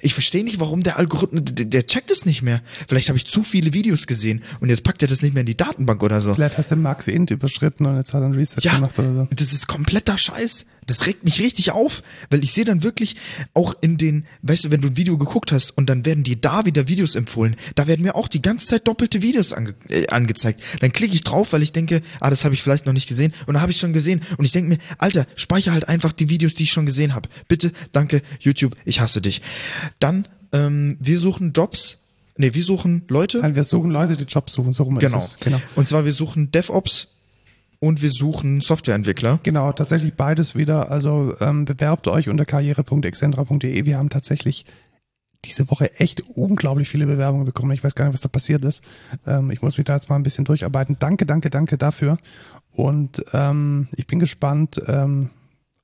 Ich 0.00 0.14
verstehe 0.14 0.44
nicht, 0.44 0.60
warum 0.60 0.82
der 0.82 0.98
Algorithmus, 0.98 1.42
der, 1.44 1.66
der 1.66 1.86
checkt 1.86 2.10
es 2.10 2.24
nicht 2.26 2.42
mehr. 2.42 2.62
Vielleicht 2.88 3.08
habe 3.08 3.18
ich 3.18 3.26
zu 3.26 3.42
viele 3.42 3.72
Videos 3.74 4.06
gesehen 4.06 4.42
und 4.60 4.68
jetzt 4.68 4.82
packt 4.82 5.02
er 5.02 5.08
das 5.08 5.22
nicht 5.22 5.34
mehr 5.34 5.42
in 5.42 5.46
die 5.46 5.56
Datenbank 5.56 6.02
oder 6.02 6.20
so. 6.20 6.34
Vielleicht 6.34 6.58
hast 6.58 6.70
du 6.70 6.76
Max 6.76 7.06
Int 7.06 7.30
überschritten 7.30 7.86
und 7.86 7.96
jetzt 7.96 8.14
hat 8.14 8.22
er 8.22 8.26
einen 8.26 8.34
Reset 8.34 8.60
Ja, 8.62 8.74
gemacht 8.76 8.98
oder 8.98 9.12
so. 9.12 9.28
das 9.34 9.52
ist 9.52 9.66
kompletter 9.66 10.16
Scheiß. 10.18 10.64
Das 10.86 11.06
regt 11.06 11.22
mich 11.22 11.40
richtig 11.40 11.70
auf, 11.70 12.02
weil 12.30 12.42
ich 12.42 12.50
sehe 12.52 12.64
dann 12.64 12.82
wirklich 12.82 13.14
auch 13.54 13.74
in 13.80 13.96
den, 13.96 14.24
weißt 14.42 14.64
du, 14.64 14.70
wenn 14.72 14.80
du 14.80 14.88
ein 14.88 14.96
Video 14.96 15.16
geguckt 15.18 15.52
hast 15.52 15.76
und 15.76 15.88
dann 15.88 16.04
werden 16.04 16.24
dir 16.24 16.34
da 16.34 16.64
wieder 16.64 16.88
Videos 16.88 17.14
empfohlen, 17.14 17.54
da 17.76 17.86
werden 17.86 18.02
mir 18.02 18.16
auch 18.16 18.26
die 18.26 18.42
ganze 18.42 18.66
Zeit 18.66 18.88
doppelte 18.88 19.22
Videos 19.22 19.52
ange 19.52 19.74
äh, 19.88 20.08
angezeigt. 20.08 20.60
Dann 20.80 20.90
klicke 20.92 21.14
ich 21.14 21.22
drauf, 21.22 21.52
weil 21.52 21.62
ich 21.62 21.70
denke, 21.72 22.02
ah, 22.18 22.30
das 22.30 22.44
habe 22.44 22.54
ich 22.54 22.62
vielleicht 22.62 22.86
noch 22.86 22.92
nicht 22.92 23.08
gesehen 23.08 23.32
und 23.46 23.54
dann 23.54 23.62
habe 23.62 23.70
ich 23.70 23.78
schon 23.78 23.92
gesehen 23.92 24.20
und 24.36 24.44
ich 24.44 24.50
denke 24.52 24.70
mir, 24.70 24.78
Alter, 24.98 25.26
speichere 25.36 25.74
halt 25.74 25.88
einfach 25.88 26.12
die 26.12 26.28
Videos, 26.28 26.54
die 26.54 26.64
ich 26.64 26.72
schon 26.72 26.86
gesehen 26.86 27.14
habe. 27.14 27.28
Bitte, 27.46 27.70
danke, 27.92 28.22
YouTube, 28.40 28.74
ich 28.84 29.00
hasse 29.00 29.20
dich. 29.20 29.42
Dann, 29.98 30.28
ähm, 30.52 30.96
wir 31.00 31.18
suchen 31.20 31.52
Jobs. 31.52 31.98
Nee, 32.36 32.54
wir 32.54 32.64
suchen 32.64 33.02
Leute. 33.08 33.38
Nein, 33.40 33.54
wir 33.54 33.64
suchen 33.64 33.90
Leute, 33.90 34.16
die 34.16 34.24
Jobs 34.24 34.52
suchen, 34.54 34.72
so 34.72 34.84
rum 34.84 34.98
Genau. 34.98 35.18
ist 35.18 35.24
es. 35.32 35.36
Genau. 35.40 35.60
Und 35.76 35.88
zwar 35.88 36.04
wir 36.04 36.12
suchen 36.12 36.50
DevOps 36.52 37.08
und 37.80 38.00
wir 38.02 38.10
suchen 38.10 38.60
Softwareentwickler. 38.60 39.40
Genau, 39.42 39.72
tatsächlich 39.72 40.14
beides 40.14 40.54
wieder. 40.54 40.90
Also 40.90 41.34
ähm, 41.40 41.64
bewerbt 41.66 42.08
euch 42.08 42.28
unter 42.28 42.44
karriere.excentra.de. 42.44 43.84
Wir 43.84 43.98
haben 43.98 44.08
tatsächlich 44.10 44.64
diese 45.44 45.70
Woche 45.70 45.98
echt 45.98 46.22
unglaublich 46.34 46.88
viele 46.88 47.06
Bewerbungen 47.06 47.46
bekommen. 47.46 47.72
Ich 47.72 47.82
weiß 47.82 47.94
gar 47.94 48.04
nicht, 48.04 48.14
was 48.14 48.20
da 48.20 48.28
passiert 48.28 48.64
ist. 48.64 48.82
Ähm, 49.26 49.50
ich 49.50 49.62
muss 49.62 49.78
mich 49.78 49.86
da 49.86 49.94
jetzt 49.94 50.08
mal 50.10 50.16
ein 50.16 50.22
bisschen 50.22 50.44
durcharbeiten. 50.44 50.96
Danke, 50.98 51.24
danke, 51.26 51.48
danke 51.50 51.78
dafür. 51.78 52.18
Und 52.72 53.24
ähm, 53.32 53.88
ich 53.96 54.06
bin 54.06 54.18
gespannt, 54.18 54.80
ähm, 54.86 55.30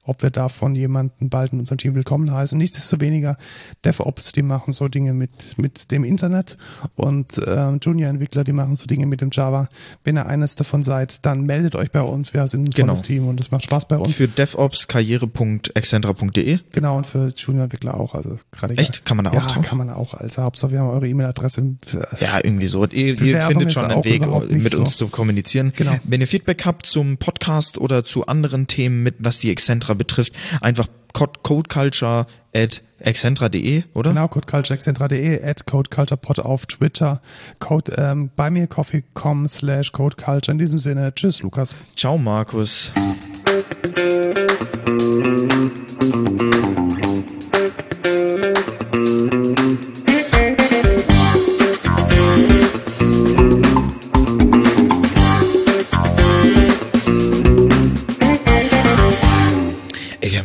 ob 0.07 0.23
wir 0.23 0.31
davon 0.31 0.75
jemanden 0.75 1.29
bald 1.29 1.53
in 1.53 1.61
unserem 1.61 1.79
Team 1.79 1.95
willkommen 1.95 2.31
heißen. 2.33 2.57
Nichtsdestoweniger, 2.59 3.37
DevOps, 3.85 4.33
die 4.33 4.43
machen 4.43 4.73
so 4.73 4.89
Dinge 4.89 5.13
mit, 5.13 5.59
mit 5.59 5.91
dem 5.91 6.05
Internet 6.05 6.57
und 6.95 7.41
ähm, 7.47 7.79
Junior-Entwickler, 7.83 8.45
die 8.45 8.53
machen 8.53 8.77
so 8.77 8.87
Dinge 8.87 9.07
mit 9.07 9.21
dem 9.21 9.31
Java. 9.33 9.69
Wenn 10.05 10.17
ihr 10.17 10.27
eines 10.27 10.55
davon 10.55 10.83
seid, 10.83 11.25
dann 11.27 11.43
meldet 11.43 11.75
euch 11.75 11.91
bei 11.91 12.03
uns. 12.03 12.33
Wir 12.35 12.47
sind 12.47 12.63
ein 12.69 12.73
Genau. 12.73 12.87
tolles 12.89 13.03
Team 13.03 13.29
und 13.29 13.41
es 13.41 13.51
macht 13.51 13.65
Spaß 13.65 13.89
bei 13.89 13.97
uns. 13.99 14.15
Für 14.15 14.29
DevOps 14.29 14.87
karriere.excentra.de. 14.89 16.59
Genau, 16.73 16.97
und 16.97 17.07
für 17.07 17.29
Junior-Entwickler 17.37 17.99
auch. 17.99 18.15
Also 18.15 18.39
gerade 18.53 18.77
Echt? 18.77 19.05
Kann 19.05 19.17
man 19.17 19.25
da 19.25 19.31
auch 19.33 19.35
ja, 19.35 19.47
drauf? 19.47 19.67
kann 19.67 19.79
man 19.79 19.91
auch. 19.91 20.15
Also 20.15 20.43
Hauptsache, 20.43 20.73
wir 20.73 20.81
haben 20.81 20.91
eure 20.91 21.09
E-Mail-Adresse. 21.09 21.77
Ja, 22.21 22.39
irgendwie 22.43 22.67
so. 22.67 22.85
Ihr, 22.87 23.21
ihr 23.21 23.41
findet 23.41 23.73
schon 23.73 23.85
einen 23.87 24.05
Weg, 24.05 24.27
mit 24.51 24.71
so. 24.73 24.81
uns 24.81 24.97
zu 24.97 25.09
kommunizieren. 25.09 25.73
Genau. 25.77 25.97
Wenn 26.05 26.21
ihr 26.21 26.27
Feedback 26.27 26.65
habt 26.65 26.87
zum 26.87 27.17
Podcast 27.19 27.79
oder 27.79 28.05
zu 28.05 28.27
anderen 28.27 28.67
Themen, 28.67 29.03
mit 29.03 29.17
was 29.19 29.39
die 29.39 29.51
Excentra 29.51 29.95
betrifft, 29.97 30.33
einfach 30.61 30.87
code- 31.13 31.41
codeculture 31.43 32.27
at 32.55 32.83
excentra.de, 32.99 33.85
oder? 33.95 34.11
Genau, 34.11 34.29
codecultureexcentra.de, 34.29 35.43
at 35.43 35.67
codeculturepod 35.67 36.39
auf 36.41 36.67
Twitter, 36.67 37.21
code, 37.59 37.93
ähm, 37.99 38.31
bei 38.37 38.51
mir 38.51 38.67
coffee.com 38.67 39.47
slash 39.47 39.93
codeculture. 39.93 40.53
In 40.53 40.59
diesem 40.59 40.79
Sinne, 40.79 41.15
tschüss, 41.15 41.43
Lukas. 41.43 41.77
Ciao, 41.97 42.17
Markus. 42.19 42.93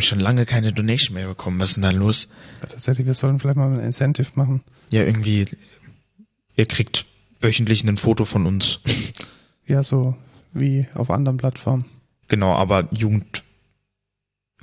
Haben 0.01 0.07
schon 0.07 0.19
lange 0.19 0.45
keine 0.47 0.73
Donation 0.73 1.13
mehr 1.13 1.27
bekommen. 1.27 1.59
Was 1.59 1.69
ist 1.71 1.75
denn 1.75 1.83
da 1.83 1.91
los? 1.91 2.27
Tatsächlich, 2.61 3.05
wir 3.05 3.13
sollen 3.13 3.39
vielleicht 3.39 3.57
mal 3.57 3.71
ein 3.71 3.79
Incentive 3.79 4.29
machen. 4.35 4.61
Ja, 4.89 5.03
irgendwie 5.03 5.45
ihr 6.55 6.65
kriegt 6.65 7.05
wöchentlich 7.39 7.83
ein 7.83 7.97
Foto 7.97 8.25
von 8.25 8.47
uns. 8.47 8.79
Ja, 9.67 9.83
so 9.83 10.15
wie 10.53 10.87
auf 10.95 11.11
anderen 11.11 11.37
Plattformen. 11.37 11.85
Genau, 12.29 12.53
aber 12.53 12.87
jugendfrei. 12.91 13.43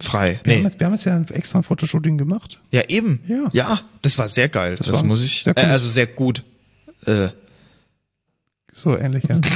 Wir, 0.01 0.16
haben 0.16 0.40
Nee. 0.44 0.62
jetzt, 0.62 0.81
wir 0.81 0.86
haben 0.86 0.94
jetzt 0.94 1.05
ja 1.06 1.15
ein 1.16 1.28
extra 1.28 1.62
Fotoshooting 1.62 2.19
gemacht. 2.19 2.60
Ja, 2.73 2.82
eben. 2.89 3.20
Ja. 3.28 3.48
Ja, 3.52 3.81
das 4.02 4.19
war 4.19 4.28
sehr 4.28 4.48
geil. 4.48 4.74
Das, 4.77 4.89
Das 4.89 5.05
muss 5.05 5.23
ich. 5.23 5.44
sehr 5.44 5.56
äh, 5.56 5.62
also 5.66 5.89
sehr 5.89 6.09
gut. 6.09 6.43
Äh, 7.06 7.28
So 8.73 8.97
ähnlich, 8.98 9.24
ja. 9.24 9.40